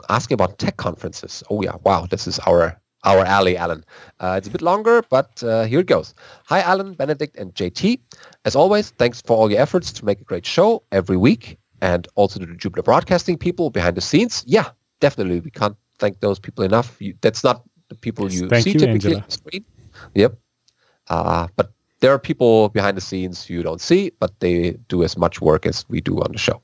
asking 0.10 0.36
about 0.36 0.58
tech 0.60 0.78
conferences. 0.78 1.44
Oh 1.50 1.62
yeah, 1.62 1.76
wow, 1.84 2.06
this 2.10 2.28
is 2.28 2.40
our 2.40 2.80
our 3.06 3.24
alley, 3.24 3.56
Allan. 3.56 3.86
Uh, 4.20 4.36
it's 4.38 4.48
a 4.48 4.52
bit 4.52 4.62
longer, 4.62 5.04
but 5.10 5.42
uh, 5.44 5.64
here 5.64 5.80
it 5.80 5.88
goes. 5.88 6.14
Hi, 6.48 6.62
Allan, 6.62 6.94
Benedict, 6.94 7.38
and 7.38 7.54
JT. 7.54 8.00
As 8.44 8.56
always, 8.56 8.90
thanks 8.92 9.22
for 9.22 9.38
all 9.38 9.50
your 9.50 9.62
efforts 9.62 9.92
to 9.94 10.06
make 10.06 10.20
a 10.20 10.24
great 10.24 10.46
show 10.46 10.84
every 10.92 11.18
week, 11.18 11.58
and 11.82 12.08
also 12.16 12.40
to 12.40 12.46
the 12.46 12.56
Jupiter 12.56 12.84
Broadcasting 12.84 13.38
people 13.38 13.70
behind 13.70 13.96
the 13.96 14.02
scenes. 14.02 14.44
Yeah, 14.48 14.70
definitely. 15.00 15.40
We 15.40 15.52
can't 15.52 15.78
thank 16.00 16.20
those 16.20 16.40
people 16.40 16.64
enough. 16.64 16.98
You, 17.00 17.16
that's 17.22 17.44
not 17.44 17.64
the 17.90 17.96
people 17.96 18.26
yes, 18.26 18.42
you 18.42 18.62
see 18.62 18.72
you, 18.72 18.80
typically 18.80 19.16
on 19.16 19.24
the 19.26 19.32
screen. 19.32 19.66
Yep. 20.16 20.38
Uh, 21.08 21.48
but 21.56 21.72
there 22.00 22.12
are 22.12 22.20
people 22.20 22.70
behind 22.70 22.98
the 22.98 23.02
scenes 23.02 23.50
you 23.50 23.64
don't 23.64 23.82
see, 23.82 24.12
but 24.20 24.40
they 24.40 24.72
do 24.90 25.04
as 25.04 25.18
much 25.18 25.42
work 25.42 25.66
as 25.66 25.86
we 25.90 26.02
do 26.02 26.20
on 26.20 26.32
the 26.32 26.38
show. 26.38 26.62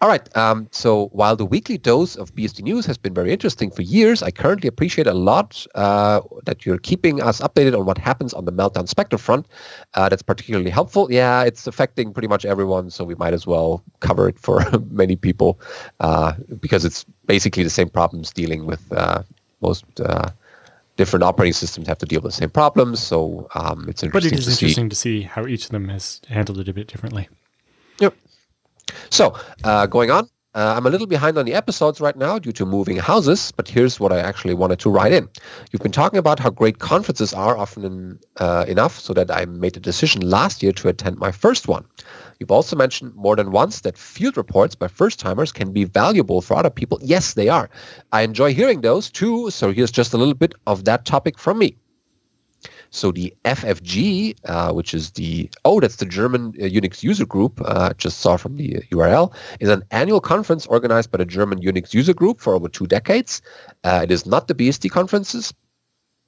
All 0.00 0.08
right. 0.08 0.36
Um, 0.36 0.68
so 0.72 1.06
while 1.12 1.36
the 1.36 1.46
weekly 1.46 1.78
dose 1.78 2.16
of 2.16 2.34
BSD 2.34 2.62
news 2.62 2.84
has 2.86 2.98
been 2.98 3.14
very 3.14 3.32
interesting 3.32 3.70
for 3.70 3.82
years, 3.82 4.22
I 4.22 4.30
currently 4.30 4.68
appreciate 4.68 5.06
a 5.06 5.14
lot 5.14 5.66
uh, 5.74 6.20
that 6.44 6.66
you're 6.66 6.78
keeping 6.78 7.22
us 7.22 7.40
updated 7.40 7.78
on 7.78 7.86
what 7.86 7.96
happens 7.96 8.34
on 8.34 8.44
the 8.44 8.52
Meltdown 8.52 8.88
Spectre 8.88 9.18
front. 9.18 9.46
Uh, 9.94 10.08
that's 10.08 10.22
particularly 10.22 10.70
helpful. 10.70 11.10
Yeah, 11.10 11.42
it's 11.44 11.66
affecting 11.66 12.12
pretty 12.12 12.28
much 12.28 12.44
everyone, 12.44 12.90
so 12.90 13.04
we 13.04 13.14
might 13.14 13.32
as 13.32 13.46
well 13.46 13.82
cover 14.00 14.28
it 14.28 14.38
for 14.38 14.62
many 14.90 15.16
people 15.16 15.58
uh, 16.00 16.34
because 16.60 16.84
it's 16.84 17.04
basically 17.26 17.62
the 17.62 17.70
same 17.70 17.88
problems 17.88 18.30
dealing 18.30 18.66
with 18.66 18.92
uh, 18.92 19.22
most 19.62 19.84
uh, 20.00 20.30
different 20.96 21.22
operating 21.22 21.52
systems 21.52 21.86
have 21.86 21.98
to 21.98 22.06
deal 22.06 22.20
with 22.20 22.32
the 22.32 22.36
same 22.36 22.50
problems. 22.50 23.00
So 23.00 23.48
um, 23.54 23.86
it's 23.88 24.02
interesting. 24.02 24.10
But 24.10 24.24
it 24.24 24.32
is 24.38 24.44
to 24.44 24.50
interesting 24.50 24.86
see. 24.86 24.88
to 24.90 24.96
see 24.96 25.22
how 25.22 25.46
each 25.46 25.64
of 25.66 25.70
them 25.70 25.88
has 25.88 26.20
handled 26.28 26.58
it 26.58 26.68
a 26.68 26.74
bit 26.74 26.88
differently. 26.88 27.28
Yep. 28.00 28.14
So, 29.10 29.36
uh, 29.64 29.86
going 29.86 30.10
on, 30.10 30.28
uh, 30.54 30.72
I'm 30.74 30.86
a 30.86 30.90
little 30.90 31.06
behind 31.06 31.36
on 31.36 31.44
the 31.44 31.52
episodes 31.52 32.00
right 32.00 32.16
now 32.16 32.38
due 32.38 32.52
to 32.52 32.64
moving 32.64 32.96
houses, 32.96 33.52
but 33.52 33.68
here's 33.68 34.00
what 34.00 34.10
I 34.10 34.20
actually 34.20 34.54
wanted 34.54 34.78
to 34.78 34.90
write 34.90 35.12
in. 35.12 35.28
You've 35.70 35.82
been 35.82 35.92
talking 35.92 36.18
about 36.18 36.38
how 36.38 36.48
great 36.48 36.78
conferences 36.78 37.34
are 37.34 37.58
often 37.58 37.84
in, 37.84 38.18
uh, 38.38 38.64
enough 38.66 38.98
so 38.98 39.12
that 39.12 39.30
I 39.30 39.44
made 39.44 39.76
a 39.76 39.80
decision 39.80 40.22
last 40.22 40.62
year 40.62 40.72
to 40.72 40.88
attend 40.88 41.18
my 41.18 41.30
first 41.30 41.68
one. 41.68 41.84
You've 42.40 42.50
also 42.50 42.74
mentioned 42.74 43.14
more 43.14 43.36
than 43.36 43.50
once 43.52 43.82
that 43.82 43.98
field 43.98 44.38
reports 44.38 44.74
by 44.74 44.88
first-timers 44.88 45.52
can 45.52 45.72
be 45.72 45.84
valuable 45.84 46.40
for 46.40 46.56
other 46.56 46.70
people. 46.70 46.98
Yes, 47.02 47.34
they 47.34 47.50
are. 47.50 47.68
I 48.12 48.22
enjoy 48.22 48.54
hearing 48.54 48.80
those 48.80 49.10
too, 49.10 49.50
so 49.50 49.72
here's 49.72 49.90
just 49.90 50.14
a 50.14 50.16
little 50.16 50.34
bit 50.34 50.54
of 50.66 50.84
that 50.86 51.04
topic 51.04 51.38
from 51.38 51.58
me. 51.58 51.76
So 52.90 53.12
the 53.12 53.32
FFG, 53.44 54.36
uh, 54.44 54.72
which 54.72 54.94
is 54.94 55.12
the, 55.12 55.50
oh, 55.64 55.80
that's 55.80 55.96
the 55.96 56.06
German 56.06 56.54
uh, 56.60 56.64
Unix 56.64 57.02
user 57.02 57.26
group, 57.26 57.60
uh, 57.64 57.92
just 57.94 58.20
saw 58.20 58.36
from 58.36 58.56
the 58.56 58.82
URL, 58.92 59.34
is 59.60 59.68
an 59.68 59.82
annual 59.90 60.20
conference 60.20 60.66
organized 60.66 61.10
by 61.10 61.18
the 61.18 61.24
German 61.24 61.60
Unix 61.60 61.94
user 61.94 62.14
group 62.14 62.40
for 62.40 62.54
over 62.54 62.68
two 62.68 62.86
decades. 62.86 63.42
Uh, 63.84 64.00
it 64.02 64.10
is 64.10 64.26
not 64.26 64.48
the 64.48 64.54
BSD 64.54 64.90
conferences, 64.90 65.52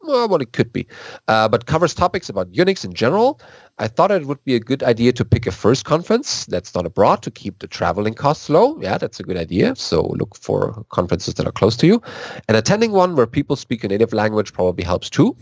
well, 0.03 0.29
what 0.29 0.43
it 0.43 0.53
could 0.53 0.73
be, 0.73 0.87
uh, 1.27 1.49
but 1.49 1.67
covers 1.67 1.93
topics 1.95 2.29
about 2.29 2.51
Unix 2.53 2.85
in 2.85 2.95
general. 2.95 3.41
I 3.79 3.89
thought 3.89 4.11
it 4.11 4.27
would 4.27 4.43
be 4.45 4.55
a 4.55 4.61
good 4.61 4.83
idea 4.83 5.13
to 5.13 5.25
pick 5.25 5.47
a 5.47 5.53
first 5.53 5.85
conference 5.85 6.47
that's 6.47 6.75
not 6.75 6.87
abroad 6.87 7.23
to 7.23 7.31
keep 7.31 7.59
the 7.59 7.67
traveling 7.67 8.15
costs 8.15 8.49
low. 8.49 8.81
Yeah, 8.81 8.99
that's 8.99 9.21
a 9.21 9.23
good 9.23 9.37
idea. 9.37 9.77
So 9.77 10.07
look 10.19 10.37
for 10.37 10.85
conferences 10.91 11.35
that 11.35 11.47
are 11.47 11.53
close 11.53 11.77
to 11.79 11.87
you. 11.87 12.03
And 12.49 12.57
attending 12.57 12.93
one 12.93 13.17
where 13.17 13.27
people 13.27 13.57
speak 13.57 13.85
a 13.85 13.89
native 13.89 14.13
language 14.13 14.53
probably 14.53 14.85
helps 14.85 15.11
too 15.11 15.37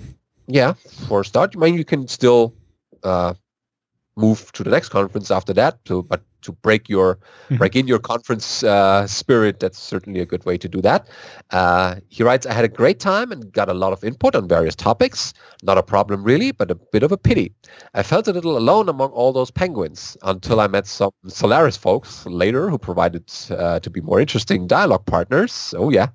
yeah, 0.47 0.75
for 1.09 1.21
a 1.21 1.25
start. 1.25 1.55
I 1.57 1.59
mean, 1.59 1.75
you 1.75 1.85
can 1.85 2.09
still 2.09 2.55
uh, 3.03 3.35
move 4.17 4.51
to 4.53 4.63
the 4.65 4.71
next 4.71 4.89
conference 4.91 5.31
after 5.31 5.53
that. 5.55 5.85
To 5.87 6.03
but 6.03 6.23
to 6.43 6.53
break 6.53 6.89
your 6.89 7.17
mm-hmm. 7.17 7.57
break 7.57 7.75
in 7.75 7.89
your 7.89 7.99
conference 7.99 8.63
uh, 8.63 9.07
spirit, 9.07 9.59
that's 9.59 9.79
certainly 9.79 10.21
a 10.21 10.27
good 10.27 10.45
way 10.47 10.57
to 10.57 10.69
do 10.69 10.81
that. 10.83 11.09
Uh, 11.51 11.97
he 12.09 12.23
writes, 12.23 12.47
"I 12.47 12.53
had 12.53 12.65
a 12.65 12.69
great 12.69 13.01
time 13.01 13.33
and 13.33 13.53
got 13.53 13.69
a 13.69 13.75
lot 13.75 13.93
of 13.93 14.05
input 14.05 14.37
on 14.37 14.49
various 14.49 14.77
topics. 14.77 15.35
Not 15.63 15.79
a 15.79 15.83
problem 15.83 16.23
really, 16.23 16.53
but 16.53 16.71
a 16.71 16.77
bit 16.77 17.03
of 17.03 17.13
a 17.13 17.17
pity. 17.17 17.53
I 17.95 18.03
felt 18.03 18.29
a 18.29 18.33
little 18.33 18.57
alone 18.57 18.89
among 18.89 19.11
all 19.11 19.33
those 19.33 19.51
penguins 19.51 20.17
until 20.23 20.61
I 20.61 20.69
met 20.69 20.87
some 20.87 21.11
Solaris 21.27 21.77
folks 21.77 22.25
later 22.27 22.71
who 22.71 22.79
provided 22.79 23.33
uh, 23.51 23.81
to 23.81 23.91
be 23.91 24.01
more 24.01 24.21
interesting 24.21 24.67
dialogue 24.67 25.07
partners. 25.07 25.75
Oh 25.77 25.91
yeah." 25.91 26.09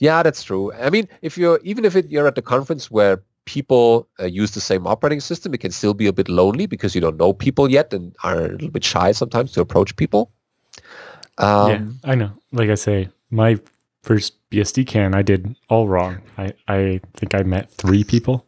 Yeah, 0.00 0.22
that's 0.22 0.44
true. 0.44 0.72
I 0.74 0.90
mean, 0.90 1.08
if 1.22 1.36
you're 1.36 1.58
even 1.64 1.84
if 1.84 1.96
it, 1.96 2.08
you're 2.08 2.28
at 2.28 2.36
the 2.36 2.42
conference 2.42 2.88
where 2.88 3.20
people 3.48 4.06
uh, 4.20 4.26
use 4.26 4.50
the 4.50 4.60
same 4.60 4.86
operating 4.86 5.20
system, 5.20 5.54
it 5.54 5.58
can 5.58 5.70
still 5.70 5.94
be 5.94 6.06
a 6.06 6.12
bit 6.12 6.28
lonely 6.28 6.66
because 6.66 6.94
you 6.94 7.00
don't 7.00 7.16
know 7.16 7.32
people 7.32 7.70
yet 7.70 7.94
and 7.94 8.14
are 8.22 8.44
a 8.44 8.48
little 8.48 8.68
bit 8.68 8.84
shy 8.84 9.10
sometimes 9.10 9.52
to 9.52 9.62
approach 9.62 9.96
people. 9.96 10.30
Um, 11.38 11.70
yeah, 11.70 12.12
I 12.12 12.14
know. 12.14 12.30
Like 12.52 12.68
I 12.68 12.74
say, 12.74 13.08
my 13.30 13.58
first 14.02 14.34
BSDCan 14.50 15.14
I 15.14 15.22
did 15.22 15.56
all 15.70 15.88
wrong. 15.88 16.20
I, 16.36 16.52
I 16.68 17.00
think 17.14 17.34
I 17.34 17.42
met 17.42 17.70
three 17.70 18.04
people. 18.04 18.46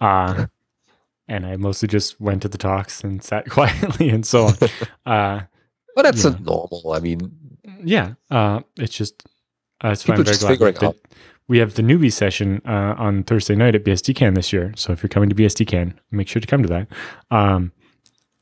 Uh, 0.00 0.46
and 1.28 1.46
I 1.46 1.54
mostly 1.56 1.86
just 1.86 2.20
went 2.20 2.42
to 2.42 2.48
the 2.48 2.58
talks 2.58 3.04
and 3.04 3.22
sat 3.22 3.48
quietly 3.56 4.10
and 4.10 4.26
so 4.26 4.46
on. 4.46 4.54
Uh, 5.06 5.40
but 5.94 6.02
that's 6.02 6.24
a 6.24 6.38
normal. 6.40 6.92
I 6.94 7.00
mean, 7.00 7.20
yeah. 7.84 8.14
Uh, 8.30 8.62
it's 8.76 8.96
just 8.96 9.22
uh, 9.82 9.88
it's 9.90 10.04
people 10.04 10.24
just 10.24 10.46
figuring 10.46 10.76
out 10.82 10.96
we 11.48 11.58
have 11.58 11.74
the 11.74 11.82
newbie 11.82 12.12
session 12.12 12.62
uh, 12.64 12.94
on 12.96 13.24
Thursday 13.24 13.54
night 13.54 13.74
at 13.74 13.84
BSDCan 13.84 14.34
this 14.34 14.52
year. 14.52 14.72
So 14.76 14.92
if 14.92 15.02
you're 15.02 15.08
coming 15.08 15.28
to 15.28 15.34
BSDCan, 15.34 15.94
make 16.10 16.28
sure 16.28 16.40
to 16.40 16.46
come 16.46 16.62
to 16.62 16.68
that. 16.68 16.88
Um, 17.30 17.72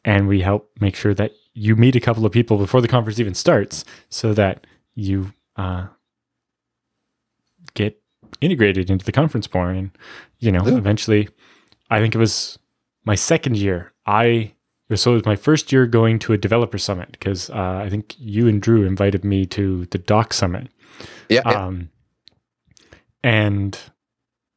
and 0.04 0.28
we 0.28 0.40
help 0.42 0.70
make 0.80 0.94
sure 0.94 1.14
that 1.14 1.32
you 1.54 1.76
meet 1.76 1.96
a 1.96 2.00
couple 2.00 2.24
of 2.24 2.32
people 2.32 2.56
before 2.56 2.80
the 2.80 2.88
conference 2.88 3.18
even 3.18 3.34
starts 3.34 3.84
so 4.10 4.32
that 4.34 4.66
you 4.94 5.32
uh, 5.56 5.86
get 7.74 8.00
integrated 8.40 8.90
into 8.90 9.04
the 9.04 9.12
conference 9.12 9.52
more. 9.52 9.70
And, 9.70 9.90
you 10.38 10.52
know, 10.52 10.64
eventually, 10.66 11.28
I 11.90 12.00
think 12.00 12.14
it 12.14 12.18
was 12.18 12.58
my 13.04 13.14
second 13.14 13.56
year. 13.56 13.92
I 14.06 14.52
so 14.94 15.12
it 15.12 15.14
was 15.14 15.26
my 15.26 15.36
first 15.36 15.70
year 15.70 15.86
going 15.86 16.18
to 16.20 16.32
a 16.32 16.38
developer 16.38 16.78
summit 16.78 17.12
because 17.12 17.48
uh, 17.50 17.80
I 17.84 17.88
think 17.88 18.16
you 18.18 18.48
and 18.48 18.60
Drew 18.60 18.84
invited 18.84 19.24
me 19.24 19.46
to 19.46 19.86
the 19.86 19.98
Doc 19.98 20.32
Summit. 20.32 20.68
Yeah. 21.28 21.40
Um, 21.40 21.90
and 23.22 23.78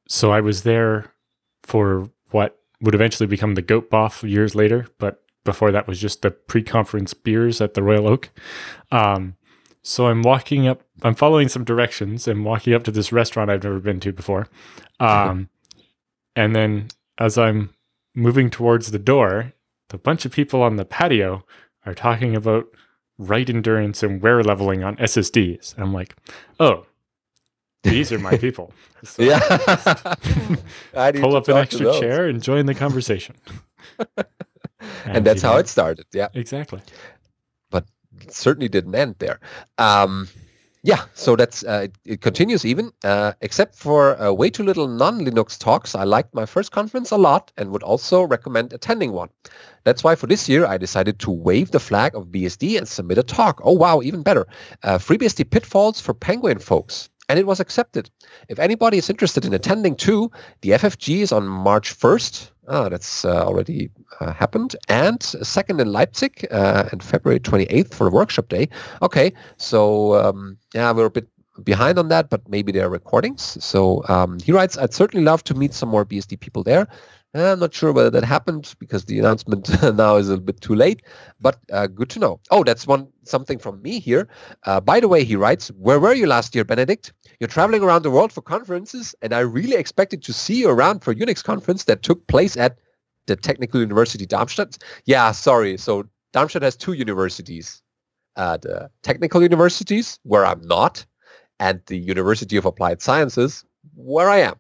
so 0.08 0.32
I 0.32 0.42
was 0.42 0.64
there 0.64 1.12
for 1.64 2.10
what 2.32 2.60
would 2.82 2.96
eventually 2.96 3.28
become 3.28 3.56
the 3.56 3.62
Goat 3.62 3.90
Boff 3.90 4.28
years 4.28 4.56
later, 4.56 4.88
but 4.98 5.24
before 5.44 5.72
that 5.72 5.88
was 5.88 6.00
just 6.00 6.22
the 6.22 6.32
pre-conference 6.32 7.14
beers 7.14 7.62
at 7.62 7.74
the 7.74 7.84
Royal 7.84 8.08
Oak. 8.08 8.30
Um, 8.92 9.36
so 9.82 10.08
I'm 10.08 10.22
walking 10.22 10.68
up, 10.68 10.84
I'm 11.02 11.16
following 11.16 11.50
some 11.50 11.66
directions 11.66 12.28
and 12.28 12.46
walking 12.46 12.74
up 12.74 12.84
to 12.84 12.92
this 12.92 13.12
restaurant 13.12 13.50
I've 13.50 13.64
never 13.64 13.80
been 13.80 14.00
to 14.02 14.14
before. 14.14 14.48
Um, 15.00 15.50
and 16.36 16.56
then 16.56 16.88
as 17.18 17.38
I'm 17.38 17.74
moving 18.16 18.50
towards 18.50 18.92
the 18.92 19.00
door, 19.00 19.54
the 19.90 19.98
bunch 19.98 20.26
of 20.26 20.32
people 20.32 20.62
on 20.64 20.78
the 20.78 20.86
patio 20.86 21.46
are 21.86 21.94
talking 21.94 22.36
about 22.36 22.66
write 23.18 23.50
endurance 23.50 24.04
and 24.04 24.22
wear 24.22 24.44
leveling 24.44 24.84
on 24.84 24.96
SSDs. 24.98 25.76
And 25.76 25.84
I'm 25.84 25.94
like, 25.94 26.16
oh, 26.60 26.86
these 27.84 28.12
are 28.12 28.20
my 28.20 28.38
people. 28.46 28.74
So 29.04 29.24
yeah. 29.24 29.40
pull 31.16 31.36
up 31.36 31.48
an 31.48 31.58
extra 31.58 32.00
chair 32.00 32.28
and 32.28 32.42
join 32.42 32.66
the 32.66 32.76
conversation. 32.76 33.36
and, 34.00 34.26
and, 35.06 35.26
that's 35.26 35.42
how 35.42 35.54
know, 35.54 35.60
it 35.60 35.68
started. 35.68 36.06
Yeah. 36.14 36.30
Exactly. 36.34 36.82
But 37.70 37.86
certainly 38.30 38.70
didn't 38.70 38.96
end 38.96 39.16
there. 39.20 39.40
Um, 39.78 40.30
yeah, 40.86 41.06
so 41.14 41.38
that's 41.38 41.64
uh, 41.64 41.84
it, 41.86 41.96
it, 42.04 42.22
continues 42.22 42.66
even, 42.66 42.92
uh, 43.06 43.32
except 43.40 43.74
for 43.74 44.22
uh, 44.22 44.34
way 44.34 44.50
too 44.50 44.64
little 44.64 44.90
non-Linux 44.90 45.58
talks. 45.58 45.96
I 45.96 46.04
liked 46.04 46.34
my 46.36 46.46
first 46.46 46.74
conference 46.74 47.10
a 47.12 47.18
lot 47.18 47.54
and 47.56 47.72
would 47.72 47.84
also 47.84 48.24
recommend 48.24 48.74
attending 48.74 49.14
one. 49.14 49.30
That's 49.86 50.04
why 50.04 50.16
for 50.16 50.28
this 50.28 50.50
year 50.50 50.66
I 50.66 50.78
decided 50.78 51.20
to 51.20 51.32
wave 51.32 51.72
the 51.72 51.80
flag 51.80 52.14
of 52.16 52.28
BSD 52.28 52.78
and 52.78 52.86
submit 52.86 53.18
a 53.18 53.24
talk. 53.24 53.62
Oh 53.64 53.72
wow, 53.72 54.02
even 54.02 54.24
better! 54.24 54.46
Uh, 54.84 54.98
FreeBSD 54.98 55.50
pitfalls 55.50 56.02
for 56.02 56.14
Penguin 56.14 56.60
folks 56.60 57.10
and 57.30 57.40
it 57.40 57.48
was 57.48 57.60
accepted. 57.60 58.10
If 58.50 58.60
anybody 58.60 58.98
is 58.98 59.10
interested 59.10 59.46
in 59.46 59.54
attending 59.54 59.96
too, 59.96 60.30
the 60.62 60.72
FFG 60.72 61.20
is 61.20 61.32
on 61.32 61.48
March 61.48 61.98
1st. 61.98 62.52
Ah, 62.68 62.88
that's 62.88 63.26
uh, 63.26 63.46
already 63.46 63.90
uh, 64.20 64.32
happened. 64.34 64.76
And 64.88 65.22
second 65.22 65.82
in 65.82 65.92
Leipzig 65.92 66.48
uh, 66.50 66.88
and 66.92 67.04
February 67.04 67.40
28th 67.40 67.94
for 67.94 68.06
the 68.06 68.16
workshop 68.16 68.48
day. 68.48 68.70
Okay, 69.02 69.34
so 69.58 70.16
um, 70.16 70.58
yeah, 70.74 70.92
we're 70.92 71.06
a 71.08 71.12
bit 71.12 71.28
behind 71.64 72.00
on 72.00 72.08
that, 72.08 72.30
but 72.30 72.48
maybe 72.48 72.72
there 72.72 72.86
are 72.88 72.90
recordings. 72.90 73.64
So 73.64 74.04
um, 74.08 74.40
he 74.40 74.52
writes, 74.52 74.78
I'd 74.78 74.94
certainly 74.94 75.26
love 75.26 75.44
to 75.46 75.54
meet 75.54 75.74
some 75.74 75.90
more 75.90 76.06
BSD 76.06 76.40
people 76.40 76.64
there. 76.64 76.88
I'm 77.36 77.60
not 77.60 77.74
sure 77.74 77.92
whether 77.92 78.12
that 78.12 78.24
happened 78.24 78.76
because 78.80 79.06
the 79.06 79.18
announcement 79.18 79.70
now 79.96 80.18
is 80.18 80.28
a 80.28 80.32
little 80.32 80.46
bit 80.46 80.62
too 80.62 80.76
late, 80.76 81.02
but 81.42 81.58
uh, 81.72 81.88
good 81.88 82.10
to 82.12 82.20
know. 82.20 82.40
Oh, 82.52 82.64
that's 82.64 82.86
one 82.86 83.08
something 83.24 83.58
from 83.58 83.82
me 83.82 84.00
here. 84.00 84.28
Uh, 84.66 84.80
by 84.80 85.00
the 85.00 85.08
way, 85.08 85.24
he 85.24 85.36
writes, 85.36 85.70
where 85.70 86.00
were 86.00 86.14
you 86.14 86.28
last 86.28 86.54
year, 86.54 86.64
Benedict? 86.64 87.12
You're 87.40 87.48
traveling 87.48 87.82
around 87.82 88.04
the 88.04 88.12
world 88.12 88.32
for 88.32 88.42
conferences, 88.42 89.16
and 89.24 89.34
I 89.34 89.40
really 89.40 89.76
expected 89.76 90.22
to 90.24 90.34
see 90.34 90.60
you 90.60 90.70
around 90.70 91.04
for 91.04 91.16
Unix 91.16 91.44
conference 91.44 91.86
that 91.86 92.04
took 92.04 92.26
place 92.28 92.56
at 92.56 92.78
the 93.26 93.36
Technical 93.36 93.80
University 93.80 94.28
Darmstadt. 94.28 94.78
Yeah, 95.06 95.32
sorry. 95.32 95.78
So 95.78 96.08
Darmstadt 96.34 96.62
has 96.62 96.76
two 96.76 96.94
universities. 96.94 97.82
Uh, 98.36 98.58
the 98.58 98.90
technical 99.02 99.42
universities, 99.42 100.20
where 100.24 100.46
I'm 100.46 100.62
not, 100.62 101.06
and 101.60 101.82
the 101.88 101.98
University 101.98 102.58
of 102.58 102.66
Applied 102.66 103.02
Sciences, 103.02 103.64
where 103.96 104.30
I 104.30 104.40
am. 104.40 104.56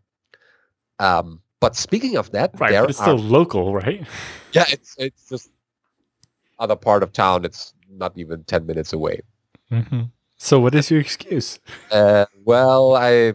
Um, 0.99 1.41
but 1.64 1.77
speaking 1.77 2.18
of 2.18 2.31
that, 2.31 2.52
right, 2.60 2.72
but 2.73 2.90
it's 2.90 2.99
are, 2.99 3.03
still 3.03 3.18
local, 3.18 3.73
right? 3.73 4.06
Yeah, 4.52 4.65
it's 4.69 4.95
it's 4.99 5.30
just 5.30 5.49
other 6.60 6.76
part 6.76 7.02
of 7.02 7.11
town. 7.11 7.44
It's 7.44 7.73
not 7.90 8.11
even 8.18 8.44
ten 8.44 8.68
minutes 8.68 8.94
away. 8.94 9.22
Mm-hmm. 9.72 10.03
So, 10.38 10.60
what 10.60 10.76
is 10.76 10.91
your 10.91 10.99
excuse? 10.99 11.60
Uh, 11.90 12.26
well, 12.44 12.95
I 12.95 13.34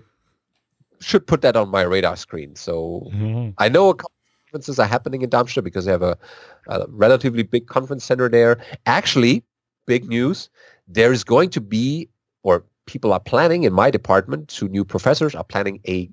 should 1.00 1.26
put 1.26 1.40
that 1.42 1.56
on 1.56 1.70
my 1.70 1.82
radar 1.82 2.16
screen. 2.16 2.54
So, 2.54 3.08
mm-hmm. 3.12 3.50
I 3.58 3.68
know 3.68 3.88
a 3.88 3.94
couple 3.94 4.12
conferences 4.46 4.78
are 4.78 4.86
happening 4.86 5.22
in 5.22 5.30
Darmstadt 5.30 5.64
because 5.64 5.86
they 5.86 5.90
have 5.90 6.02
a, 6.02 6.16
a 6.68 6.86
relatively 6.88 7.42
big 7.42 7.66
conference 7.66 8.04
center 8.04 8.28
there. 8.28 8.58
Actually, 8.86 9.42
big 9.86 10.08
news: 10.08 10.50
there 10.86 11.12
is 11.12 11.24
going 11.24 11.50
to 11.50 11.60
be, 11.60 12.08
or 12.44 12.64
people 12.86 13.12
are 13.12 13.20
planning 13.20 13.64
in 13.64 13.72
my 13.72 13.90
department, 13.90 14.48
two 14.48 14.68
new 14.68 14.84
professors 14.84 15.34
are 15.34 15.44
planning 15.44 15.80
a 15.88 16.08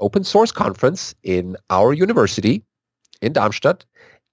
open 0.00 0.24
source 0.24 0.52
conference 0.52 1.14
in 1.22 1.56
our 1.70 1.92
university 1.92 2.62
in 3.22 3.32
Darmstadt 3.32 3.84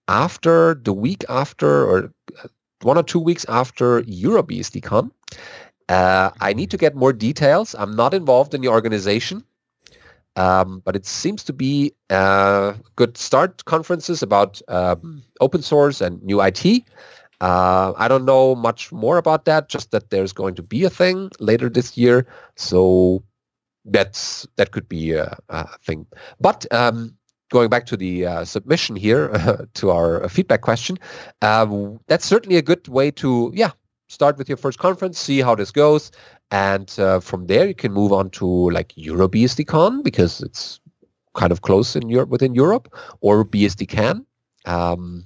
after 0.08 0.76
the 0.84 0.94
week 0.94 1.24
after 1.30 1.86
or 1.86 2.12
uh, 2.44 2.48
one 2.82 2.98
or 2.98 3.04
two 3.04 3.20
weeks 3.20 3.46
after 3.48 4.02
EuroBSDCon. 4.04 5.12
Uh, 5.90 6.32
I 6.40 6.54
need 6.54 6.72
to 6.72 6.78
get 6.78 6.96
more 6.96 7.14
details. 7.14 7.76
I'm 7.78 7.96
not 7.96 8.14
involved 8.14 8.54
in 8.54 8.62
the 8.62 8.70
organization, 8.70 9.44
um, 10.36 10.82
but 10.86 10.96
it 10.96 11.06
seems 11.06 11.44
to 11.44 11.54
be 11.54 11.94
uh, 12.10 12.74
good 12.96 13.18
start 13.18 13.66
conferences 13.66 14.24
about 14.24 14.62
um, 14.68 15.24
open 15.42 15.62
source 15.62 16.02
and 16.02 16.22
new 16.24 16.42
IT. 16.42 16.84
Uh, 17.42 17.94
I 17.98 18.08
don't 18.08 18.26
know 18.26 18.56
much 18.56 18.92
more 18.92 19.18
about 19.18 19.46
that, 19.46 19.68
just 19.68 19.92
that 19.92 20.12
there's 20.12 20.32
going 20.32 20.56
to 20.56 20.64
be 20.64 20.86
a 20.86 20.90
thing 20.90 21.32
later 21.40 21.70
this 21.70 21.98
year. 21.98 22.28
So 22.56 23.24
that's 23.86 24.48
that 24.58 24.72
could 24.72 24.88
be 24.88 25.14
a, 25.14 25.38
a 25.50 25.68
thing. 25.80 26.06
But 26.40 26.66
um, 26.72 27.16
going 27.50 27.70
back 27.70 27.86
to 27.88 27.98
the 27.98 28.26
uh, 28.26 28.46
submission 28.46 28.96
here 28.96 29.32
uh, 29.34 29.66
to 29.76 29.92
our 29.92 30.28
feedback 30.30 30.62
question, 30.62 30.98
um, 31.42 32.00
that's 32.08 32.26
certainly 32.26 32.58
a 32.58 32.62
good 32.62 32.88
way 32.88 33.12
to 33.12 33.52
yeah 33.54 33.72
start 34.08 34.38
with 34.38 34.50
your 34.50 34.58
first 34.58 34.78
conference, 34.78 35.18
see 35.18 35.40
how 35.42 35.56
this 35.56 35.72
goes, 35.72 36.12
and 36.52 37.00
uh, 37.00 37.20
from 37.20 37.48
there 37.48 37.68
you 37.68 37.76
can 37.76 37.94
move 37.94 38.12
on 38.12 38.30
to 38.32 38.70
like 38.72 38.90
EuroBSDCon 38.90 40.04
because 40.04 40.42
it's 40.42 40.80
kind 41.34 41.52
of 41.52 41.62
close 41.62 41.96
in 41.96 42.10
Europe 42.10 42.30
within 42.30 42.54
Europe 42.54 42.94
or 43.22 43.46
BSDCan. 43.46 44.26
Um, 44.66 45.26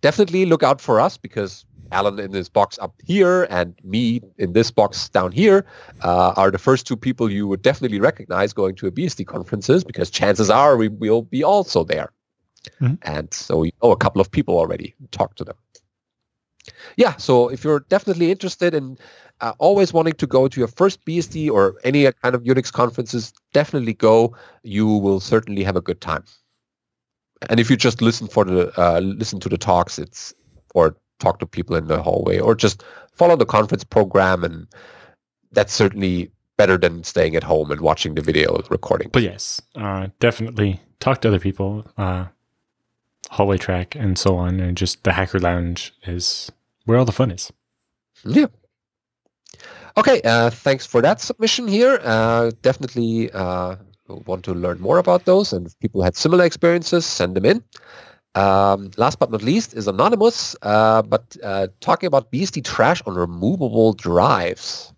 definitely 0.00 0.46
look 0.46 0.62
out 0.62 0.80
for 0.80 1.00
us 1.00 1.16
because 1.16 1.64
Allan 1.94 2.18
in 2.18 2.32
this 2.32 2.48
box 2.48 2.78
up 2.80 2.94
here 3.04 3.46
and 3.50 3.74
me 3.84 4.20
in 4.38 4.52
this 4.52 4.70
box 4.70 5.08
down 5.08 5.32
here 5.32 5.64
uh, 6.02 6.32
are 6.36 6.50
the 6.50 6.58
first 6.58 6.86
two 6.86 6.96
people 6.96 7.30
you 7.30 7.46
would 7.46 7.62
definitely 7.62 8.00
recognize 8.00 8.52
going 8.52 8.74
to 8.76 8.86
a 8.86 8.90
BSD 8.90 9.26
conferences 9.26 9.84
because 9.84 10.10
chances 10.10 10.50
are 10.50 10.76
we 10.76 10.88
will 10.88 11.22
be 11.22 11.42
also 11.44 11.84
there. 11.84 12.10
Mm-hmm. 12.80 12.94
And 13.02 13.32
so 13.32 13.62
you 13.62 13.72
know 13.82 13.92
a 13.92 13.96
couple 13.96 14.20
of 14.20 14.30
people 14.30 14.58
already. 14.58 14.94
Talk 15.12 15.36
to 15.36 15.44
them. 15.44 15.56
Yeah, 16.96 17.16
so 17.16 17.48
if 17.48 17.62
you're 17.62 17.80
definitely 17.80 18.30
interested 18.30 18.74
in 18.74 18.96
uh, 19.40 19.52
always 19.58 19.92
wanting 19.92 20.14
to 20.14 20.26
go 20.26 20.48
to 20.48 20.60
your 20.60 20.68
first 20.68 21.04
BSD 21.04 21.50
or 21.50 21.76
any 21.84 22.10
kind 22.22 22.34
of 22.34 22.42
Unix 22.42 22.72
conferences, 22.72 23.32
definitely 23.52 23.94
go. 23.94 24.34
You 24.62 24.86
will 24.86 25.20
certainly 25.20 25.62
have 25.62 25.76
a 25.76 25.82
good 25.82 26.00
time. 26.00 26.24
And 27.50 27.60
if 27.60 27.68
you 27.68 27.76
just 27.76 28.00
listen 28.00 28.28
for 28.28 28.44
the 28.44 28.72
uh, 28.80 29.00
listen 29.00 29.40
to 29.40 29.48
the 29.48 29.58
talks, 29.58 29.98
it's 29.98 30.32
or 30.74 30.96
talk 31.18 31.38
to 31.38 31.46
people 31.46 31.76
in 31.76 31.86
the 31.86 32.02
hallway 32.02 32.38
or 32.38 32.54
just 32.54 32.84
follow 33.12 33.36
the 33.36 33.46
conference 33.46 33.84
program 33.84 34.44
and 34.44 34.66
that's 35.52 35.72
certainly 35.72 36.30
better 36.56 36.76
than 36.76 37.02
staying 37.04 37.34
at 37.36 37.42
home 37.42 37.70
and 37.70 37.80
watching 37.80 38.14
the 38.14 38.22
video 38.22 38.60
recording. 38.70 39.08
But 39.12 39.22
yes, 39.22 39.60
uh, 39.74 40.08
definitely 40.20 40.80
talk 41.00 41.20
to 41.22 41.28
other 41.28 41.38
people, 41.40 41.86
uh, 41.96 42.26
hallway 43.30 43.58
track 43.58 43.94
and 43.94 44.18
so 44.18 44.36
on. 44.36 44.60
And 44.60 44.76
just 44.76 45.02
the 45.04 45.12
hacker 45.12 45.38
lounge 45.38 45.92
is 46.06 46.50
where 46.84 46.98
all 46.98 47.04
the 47.04 47.12
fun 47.12 47.30
is. 47.30 47.52
Yeah. 48.24 48.46
Okay. 49.96 50.20
Uh, 50.22 50.50
thanks 50.50 50.86
for 50.86 51.00
that 51.02 51.20
submission 51.20 51.68
here. 51.68 52.00
Uh, 52.02 52.50
definitely 52.62 53.30
uh, 53.32 53.76
want 54.26 54.44
to 54.44 54.54
learn 54.54 54.80
more 54.80 54.98
about 54.98 55.24
those. 55.24 55.52
And 55.52 55.66
if 55.66 55.78
people 55.78 56.02
had 56.02 56.16
similar 56.16 56.44
experiences, 56.44 57.06
send 57.06 57.36
them 57.36 57.44
in. 57.44 57.62
Um, 58.34 58.90
last 58.96 59.20
but 59.20 59.30
not 59.30 59.42
least 59.42 59.74
is 59.74 59.86
Anonymous, 59.86 60.56
uh, 60.62 61.02
but 61.02 61.36
uh, 61.44 61.68
talking 61.80 62.08
about 62.08 62.32
BSD 62.32 62.64
trash 62.64 63.00
on 63.06 63.14
removable 63.14 63.92
drives. 63.92 64.92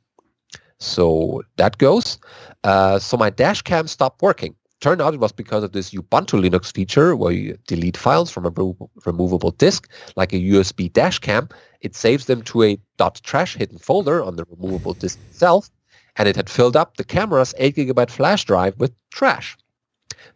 So 0.78 1.42
that 1.56 1.76
goes. 1.78 2.18
Uh, 2.64 2.98
so 2.98 3.16
my 3.16 3.30
dash 3.30 3.62
cam 3.62 3.88
stopped 3.88 4.22
working. 4.22 4.54
Turned 4.80 5.00
out 5.00 5.14
it 5.14 5.20
was 5.20 5.32
because 5.32 5.64
of 5.64 5.72
this 5.72 5.90
Ubuntu 5.90 6.40
Linux 6.40 6.72
feature 6.72 7.16
where 7.16 7.32
you 7.32 7.58
delete 7.66 7.96
files 7.96 8.30
from 8.30 8.44
a 8.44 8.50
remo- 8.50 8.90
removable 9.04 9.50
disk, 9.50 9.90
like 10.16 10.32
a 10.32 10.36
USB 10.36 10.92
dash 10.92 11.18
cam. 11.18 11.48
It 11.80 11.94
saves 11.94 12.26
them 12.26 12.42
to 12.42 12.62
a 12.62 12.78
.trash 13.22 13.56
hidden 13.56 13.78
folder 13.78 14.22
on 14.22 14.36
the 14.36 14.44
removable 14.50 14.92
disk 14.92 15.18
itself, 15.30 15.70
and 16.16 16.28
it 16.28 16.36
had 16.36 16.50
filled 16.50 16.76
up 16.76 16.96
the 16.96 17.04
camera's 17.04 17.54
8 17.58 17.76
gigabyte 17.76 18.10
flash 18.10 18.44
drive 18.44 18.78
with 18.78 18.92
trash. 19.10 19.56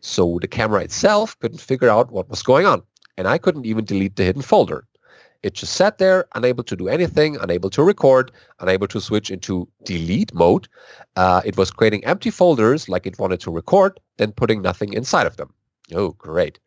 So 0.01 0.39
the 0.41 0.49
camera 0.49 0.83
itself 0.83 1.39
couldn't 1.41 1.61
figure 1.61 1.91
out 1.91 2.11
what 2.11 2.29
was 2.31 2.43
going 2.43 2.65
on 2.65 2.83
and 3.21 3.29
I 3.29 3.37
couldn't 3.37 3.67
even 3.67 3.85
delete 3.85 4.17
the 4.17 4.25
hidden 4.25 4.41
folder. 4.41 4.87
It 5.43 5.53
just 5.53 5.75
sat 5.75 5.99
there, 5.99 6.27
unable 6.35 6.65
to 6.65 6.75
do 6.75 6.89
anything, 6.89 7.37
unable 7.37 7.69
to 7.71 7.83
record, 7.83 8.31
unable 8.61 8.87
to 8.89 9.01
switch 9.01 9.31
into 9.31 9.69
delete 9.85 10.33
mode. 10.35 10.69
Uh, 11.17 11.43
it 11.45 11.59
was 11.59 11.71
creating 11.71 12.03
empty 12.05 12.31
folders 12.31 12.89
like 12.89 13.07
it 13.07 13.19
wanted 13.19 13.41
to 13.41 13.51
record, 13.51 14.01
then 14.17 14.33
putting 14.33 14.63
nothing 14.63 14.95
inside 14.95 15.27
of 15.27 15.37
them. 15.37 15.53
Oh, 15.95 16.11
great. 16.13 16.59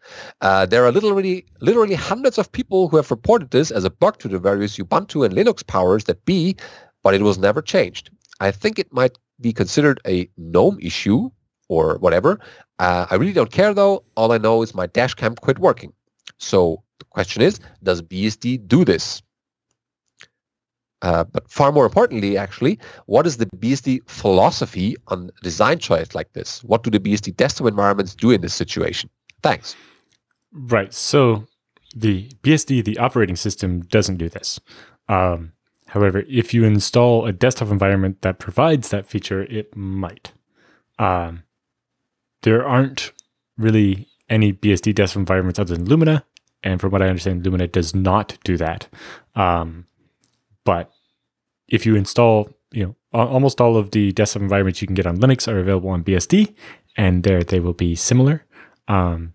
Uh, 0.42 0.68
there 0.68 0.86
are 0.86 0.92
literally, 0.92 1.46
literally 1.60 1.96
hundreds 1.96 2.38
of 2.38 2.52
people 2.52 2.88
who 2.88 2.98
have 2.98 3.10
reported 3.10 3.50
this 3.50 3.72
as 3.72 3.84
a 3.84 3.90
bug 3.90 4.20
to 4.20 4.28
the 4.28 4.38
various 4.38 4.78
Ubuntu 4.78 5.26
and 5.26 5.34
Linux 5.34 5.66
powers 5.66 6.04
that 6.04 6.24
be, 6.26 6.56
but 7.02 7.16
it 7.16 7.22
was 7.24 7.40
never 7.40 7.64
changed. 7.64 8.12
I 8.42 8.52
think 8.52 8.78
it 8.78 8.94
might 8.94 9.18
be 9.42 9.54
considered 9.54 10.00
a 10.06 10.30
GNOME 10.38 10.78
issue 10.82 11.32
or 11.68 11.98
whatever. 11.98 12.40
Uh, 12.78 13.08
I 13.10 13.16
really 13.16 13.34
don't 13.34 13.52
care 13.52 13.74
though. 13.74 14.04
All 14.18 14.32
I 14.32 14.38
know 14.38 14.62
is 14.62 14.76
my 14.76 14.88
dashcam 14.88 15.40
quit 15.40 15.58
working. 15.58 15.94
So 16.44 16.84
the 17.00 17.06
question 17.06 17.42
is, 17.42 17.60
does 17.84 18.02
BSD 18.02 18.68
do 18.68 18.84
this? 18.84 19.22
Uh, 21.02 21.24
but 21.24 21.50
far 21.50 21.72
more 21.72 21.86
importantly, 21.86 22.38
actually, 22.38 22.80
what 23.08 23.26
is 23.28 23.38
the 23.38 23.46
BSD 23.58 24.10
philosophy 24.10 24.96
on 25.08 25.30
design 25.42 25.80
choice 25.80 26.16
like 26.16 26.32
this? 26.34 26.64
What 26.64 26.84
do 26.84 26.90
the 26.90 27.00
BSD 27.00 27.36
desktop 27.36 27.68
environments 27.68 28.16
do 28.16 28.32
in 28.32 28.42
this 28.42 28.54
situation? 28.54 29.10
Thanks. 29.42 29.76
Right. 30.54 30.94
So 30.94 31.46
the 31.96 32.30
BSD, 32.44 32.86
the 32.86 32.98
operating 33.00 33.36
system, 33.36 33.82
doesn't 33.82 34.18
do 34.18 34.30
this. 34.30 34.60
Um, 35.10 35.52
however, 35.88 36.24
if 36.30 36.54
you 36.54 36.64
install 36.64 37.26
a 37.26 37.34
desktop 37.34 37.70
environment 37.70 38.22
that 38.22 38.40
provides 38.40 38.90
that 38.90 39.06
feature, 39.06 39.44
it 39.44 39.76
might. 39.76 40.32
Um, 41.00 41.44
there 42.44 42.66
aren't 42.66 43.12
really 43.58 44.08
any 44.30 44.54
BSD 44.54 44.96
desktop 44.96 45.20
environments 45.20 45.60
other 45.60 45.76
than 45.76 45.86
Lumina. 45.86 46.24
And 46.64 46.80
from 46.80 46.92
what 46.92 47.02
I 47.02 47.08
understand, 47.08 47.46
Lumina 47.46 47.68
does 47.68 47.94
not 47.94 48.38
do 48.44 48.58
that. 48.58 48.88
Um, 49.36 49.86
but 50.64 50.92
if 51.68 51.86
you 51.86 51.96
install, 51.96 52.50
you 52.72 52.86
know, 52.86 52.96
almost 53.14 53.62
all 53.62 53.78
of 53.78 53.92
the 53.92 54.12
desktop 54.12 54.42
environments 54.42 54.82
you 54.82 54.88
can 54.88 54.96
get 54.96 55.06
on 55.06 55.18
Linux 55.18 55.48
are 55.48 55.60
available 55.60 55.90
on 55.90 56.04
BSD, 56.04 56.54
and 56.98 57.24
there 57.24 57.44
they 57.44 57.60
will 57.60 57.74
be 57.74 57.96
similar. 57.96 58.46
Um, 58.88 59.34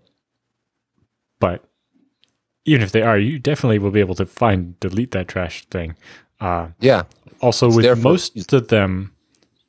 but 1.41 1.65
even 2.65 2.83
if 2.83 2.93
they 2.93 3.03
are, 3.03 3.19
you 3.19 3.39
definitely 3.39 3.79
will 3.79 3.91
be 3.91 4.01
able 4.01 4.15
to 4.17 4.27
find 4.27 4.79
delete 4.81 5.13
that 5.13 5.29
trash 5.29 5.65
thing. 5.67 5.97
Uh, 6.41 6.69
yeah. 6.81 7.05
Also, 7.41 7.69
it's 7.69 7.77
with 7.77 8.03
most 8.03 8.53
of 8.53 8.69
them, 8.69 9.15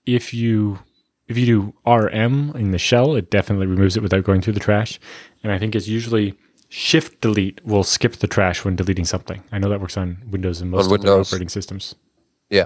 if 0.05 0.33
you 0.33 0.79
if 1.27 1.37
you 1.37 1.45
do 1.45 1.73
RM 1.89 2.51
in 2.55 2.71
the 2.71 2.79
shell, 2.79 3.15
it 3.15 3.29
definitely 3.29 3.67
removes 3.67 3.95
it 3.95 4.03
without 4.03 4.23
going 4.23 4.41
through 4.41 4.53
the 4.53 4.59
trash. 4.59 4.99
And 5.43 5.51
I 5.51 5.59
think 5.59 5.75
it's 5.75 5.87
usually 5.87 6.37
Shift 6.69 7.21
delete 7.21 7.65
will 7.65 7.83
skip 7.83 8.17
the 8.17 8.27
trash 8.27 8.63
when 8.63 8.75
deleting 8.75 9.05
something. 9.05 9.43
I 9.51 9.57
know 9.57 9.69
that 9.69 9.81
works 9.81 9.97
on 9.97 10.21
Windows 10.29 10.61
and 10.61 10.69
most 10.69 10.85
on 10.85 10.91
Windows. 10.91 11.27
operating 11.27 11.49
systems. 11.49 11.95
Yeah. 12.49 12.65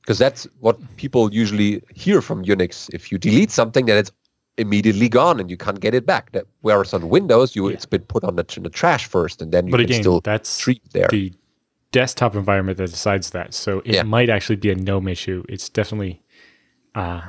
Because 0.00 0.18
that's 0.18 0.46
what 0.60 0.78
people 0.96 1.32
usually 1.32 1.82
hear 1.94 2.22
from 2.22 2.44
Unix. 2.44 2.88
If 2.94 3.10
you 3.10 3.18
delete 3.18 3.50
something, 3.50 3.86
then 3.86 3.98
it's 3.98 4.12
immediately 4.58 5.08
gone 5.08 5.40
and 5.40 5.50
you 5.50 5.56
can't 5.56 5.80
get 5.80 5.94
it 5.94 6.06
back. 6.06 6.32
That, 6.32 6.46
whereas 6.60 6.92
on 6.92 7.08
Windows, 7.08 7.56
you 7.56 7.68
yeah. 7.68 7.74
it's 7.74 7.86
been 7.86 8.02
put 8.02 8.24
on 8.24 8.36
the, 8.36 8.44
the, 8.60 8.70
trash 8.70 9.06
first, 9.06 9.40
and 9.42 9.52
then 9.52 9.66
you 9.66 9.70
but 9.72 9.78
can 9.78 9.84
again, 9.86 10.02
still 10.02 10.20
that's 10.20 10.58
treat 10.58 10.82
there. 10.92 11.08
The 11.10 11.32
desktop 11.92 12.34
environment 12.34 12.78
that 12.78 12.90
decides 12.90 13.30
that, 13.30 13.54
so 13.54 13.80
it 13.84 13.94
yeah. 13.94 14.02
might 14.02 14.28
actually 14.28 14.56
be 14.56 14.70
a 14.70 14.74
GNOME 14.74 15.08
issue. 15.08 15.44
It's 15.48 15.68
definitely 15.68 16.22
uh, 16.94 17.22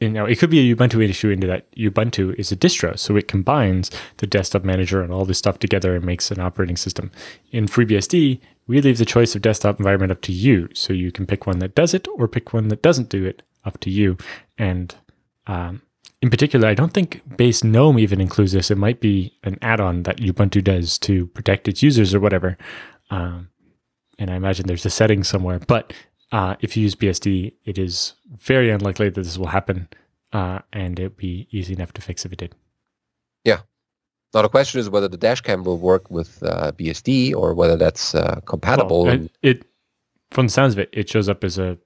you 0.00 0.10
know, 0.10 0.26
it 0.26 0.38
could 0.38 0.50
be 0.50 0.70
a 0.70 0.76
Ubuntu 0.76 1.02
issue 1.08 1.30
into 1.30 1.46
that 1.46 1.70
Ubuntu 1.76 2.34
is 2.34 2.52
a 2.52 2.56
distro, 2.56 2.98
so 2.98 3.16
it 3.16 3.28
combines 3.28 3.90
the 4.18 4.26
desktop 4.26 4.62
manager 4.62 5.02
and 5.02 5.12
all 5.12 5.24
this 5.24 5.38
stuff 5.38 5.58
together 5.58 5.94
and 5.96 6.04
makes 6.04 6.30
an 6.30 6.40
operating 6.40 6.76
system. 6.76 7.10
In 7.50 7.66
FreeBSD, 7.66 8.40
we 8.66 8.80
leave 8.80 8.98
the 8.98 9.06
choice 9.06 9.34
of 9.34 9.42
desktop 9.42 9.78
environment 9.78 10.12
up 10.12 10.20
to 10.22 10.32
you, 10.32 10.68
so 10.74 10.92
you 10.92 11.10
can 11.10 11.26
pick 11.26 11.46
one 11.46 11.60
that 11.60 11.74
does 11.74 11.94
it 11.94 12.06
or 12.16 12.28
pick 12.28 12.52
one 12.52 12.68
that 12.68 12.82
doesn't 12.82 13.08
do 13.08 13.24
it, 13.24 13.42
up 13.64 13.80
to 13.80 13.90
you. 13.90 14.18
And 14.58 14.94
um, 15.46 15.82
in 16.20 16.30
particular, 16.30 16.68
I 16.68 16.74
don't 16.74 16.92
think 16.92 17.22
base 17.36 17.64
GNOME 17.64 17.98
even 17.98 18.20
includes 18.20 18.52
this. 18.52 18.70
It 18.70 18.78
might 18.78 19.00
be 19.00 19.32
an 19.44 19.58
add-on 19.62 20.02
that 20.02 20.18
Ubuntu 20.18 20.62
does 20.62 20.98
to 21.00 21.26
protect 21.28 21.68
its 21.68 21.82
users 21.82 22.14
or 22.14 22.20
whatever. 22.20 22.58
Um, 23.10 23.48
and 24.18 24.30
I 24.30 24.34
imagine 24.34 24.66
there's 24.66 24.86
a 24.86 24.90
setting 24.90 25.24
somewhere, 25.24 25.58
but 25.58 25.92
uh, 26.32 26.56
if 26.60 26.76
you 26.76 26.82
use 26.82 26.94
BSD, 26.94 27.52
it 27.64 27.78
is 27.78 28.14
very 28.34 28.70
unlikely 28.70 29.10
that 29.10 29.22
this 29.22 29.38
will 29.38 29.46
happen, 29.46 29.88
uh, 30.32 30.60
and 30.72 30.98
it'd 30.98 31.16
be 31.16 31.46
easy 31.50 31.72
enough 31.72 31.92
to 31.94 32.02
fix 32.02 32.24
if 32.24 32.32
it 32.32 32.38
did. 32.38 32.54
Yeah. 33.44 33.60
Now 34.34 34.42
the 34.42 34.48
question 34.48 34.80
is 34.80 34.90
whether 34.90 35.08
the 35.08 35.18
dashcam 35.18 35.64
will 35.64 35.78
work 35.78 36.10
with 36.10 36.42
uh, 36.42 36.72
BSD 36.72 37.34
or 37.34 37.54
whether 37.54 37.76
that's 37.76 38.14
uh, 38.14 38.40
compatible. 38.44 39.04
Well, 39.04 39.14
it, 39.14 39.30
it, 39.42 39.64
from 40.30 40.46
the 40.46 40.52
sounds 40.52 40.74
of 40.74 40.80
it, 40.80 40.90
it 40.92 41.08
shows 41.08 41.28
up 41.28 41.44
as 41.44 41.58
a 41.58 41.78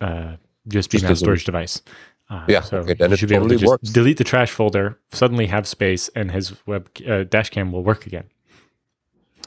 uh, 0.00 0.36
USB 0.68 1.02
mass 1.02 1.18
storage 1.18 1.44
device. 1.44 1.82
Uh, 2.30 2.44
yeah, 2.48 2.60
so 2.60 2.78
okay, 2.78 2.94
then 2.94 3.10
you 3.10 3.16
should 3.16 3.28
be 3.28 3.34
able 3.34 3.48
to 3.48 3.56
just 3.56 3.66
works. 3.66 3.90
delete 3.90 4.16
the 4.16 4.24
trash 4.24 4.50
folder, 4.50 4.98
suddenly 5.12 5.46
have 5.46 5.66
space, 5.66 6.08
and 6.16 6.30
his 6.30 6.54
web 6.66 6.88
uh, 7.06 7.24
dash 7.24 7.50
cam 7.50 7.70
will 7.70 7.82
work 7.82 8.06
again. 8.06 8.24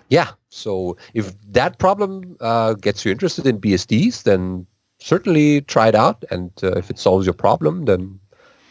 Yeah, 0.09 0.31
so 0.49 0.95
if 1.13 1.33
that 1.51 1.79
problem 1.79 2.37
uh, 2.39 2.73
gets 2.73 3.03
you 3.03 3.11
interested 3.11 3.45
in 3.45 3.59
BSDs, 3.59 4.23
then 4.23 4.65
certainly 4.99 5.61
try 5.61 5.89
it 5.89 5.95
out. 5.95 6.23
And 6.31 6.51
uh, 6.63 6.71
if 6.77 6.89
it 6.89 6.97
solves 6.97 7.25
your 7.25 7.33
problem, 7.33 7.85
then 7.85 8.19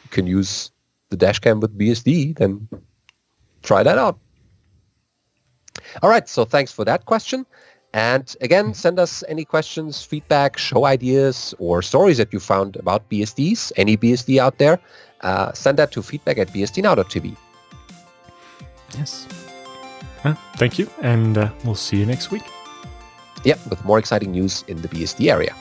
you 0.04 0.10
can 0.10 0.26
use 0.26 0.70
the 1.10 1.16
dash 1.16 1.38
cam 1.38 1.60
with 1.60 1.76
BSD. 1.76 2.38
Then 2.38 2.68
try 3.62 3.82
that 3.82 3.98
out. 3.98 4.18
All 6.02 6.10
right, 6.10 6.28
so 6.28 6.44
thanks 6.44 6.72
for 6.72 6.84
that 6.84 7.04
question. 7.04 7.44
And 7.92 8.34
again, 8.40 8.74
send 8.74 8.98
us 8.98 9.22
any 9.28 9.44
questions, 9.44 10.02
feedback, 10.02 10.58
show 10.58 10.84
ideas, 10.84 11.54
or 11.58 11.82
stories 11.82 12.18
that 12.18 12.32
you 12.32 12.40
found 12.40 12.76
about 12.76 13.08
BSDs, 13.08 13.72
any 13.76 13.96
BSD 13.96 14.38
out 14.38 14.58
there. 14.58 14.78
Uh, 15.22 15.52
send 15.52 15.78
that 15.78 15.92
to 15.92 16.02
feedback 16.02 16.38
at 16.38 16.48
bsdnow.tv. 16.48 17.36
Yes. 18.94 19.45
Thank 20.56 20.78
you, 20.78 20.88
and 21.02 21.38
uh, 21.38 21.50
we'll 21.64 21.74
see 21.74 21.96
you 21.96 22.06
next 22.06 22.30
week. 22.30 22.44
Yeah, 23.44 23.56
with 23.68 23.84
more 23.84 23.98
exciting 23.98 24.32
news 24.32 24.64
in 24.68 24.80
the 24.82 24.88
BSD 24.88 25.30
area. 25.30 25.54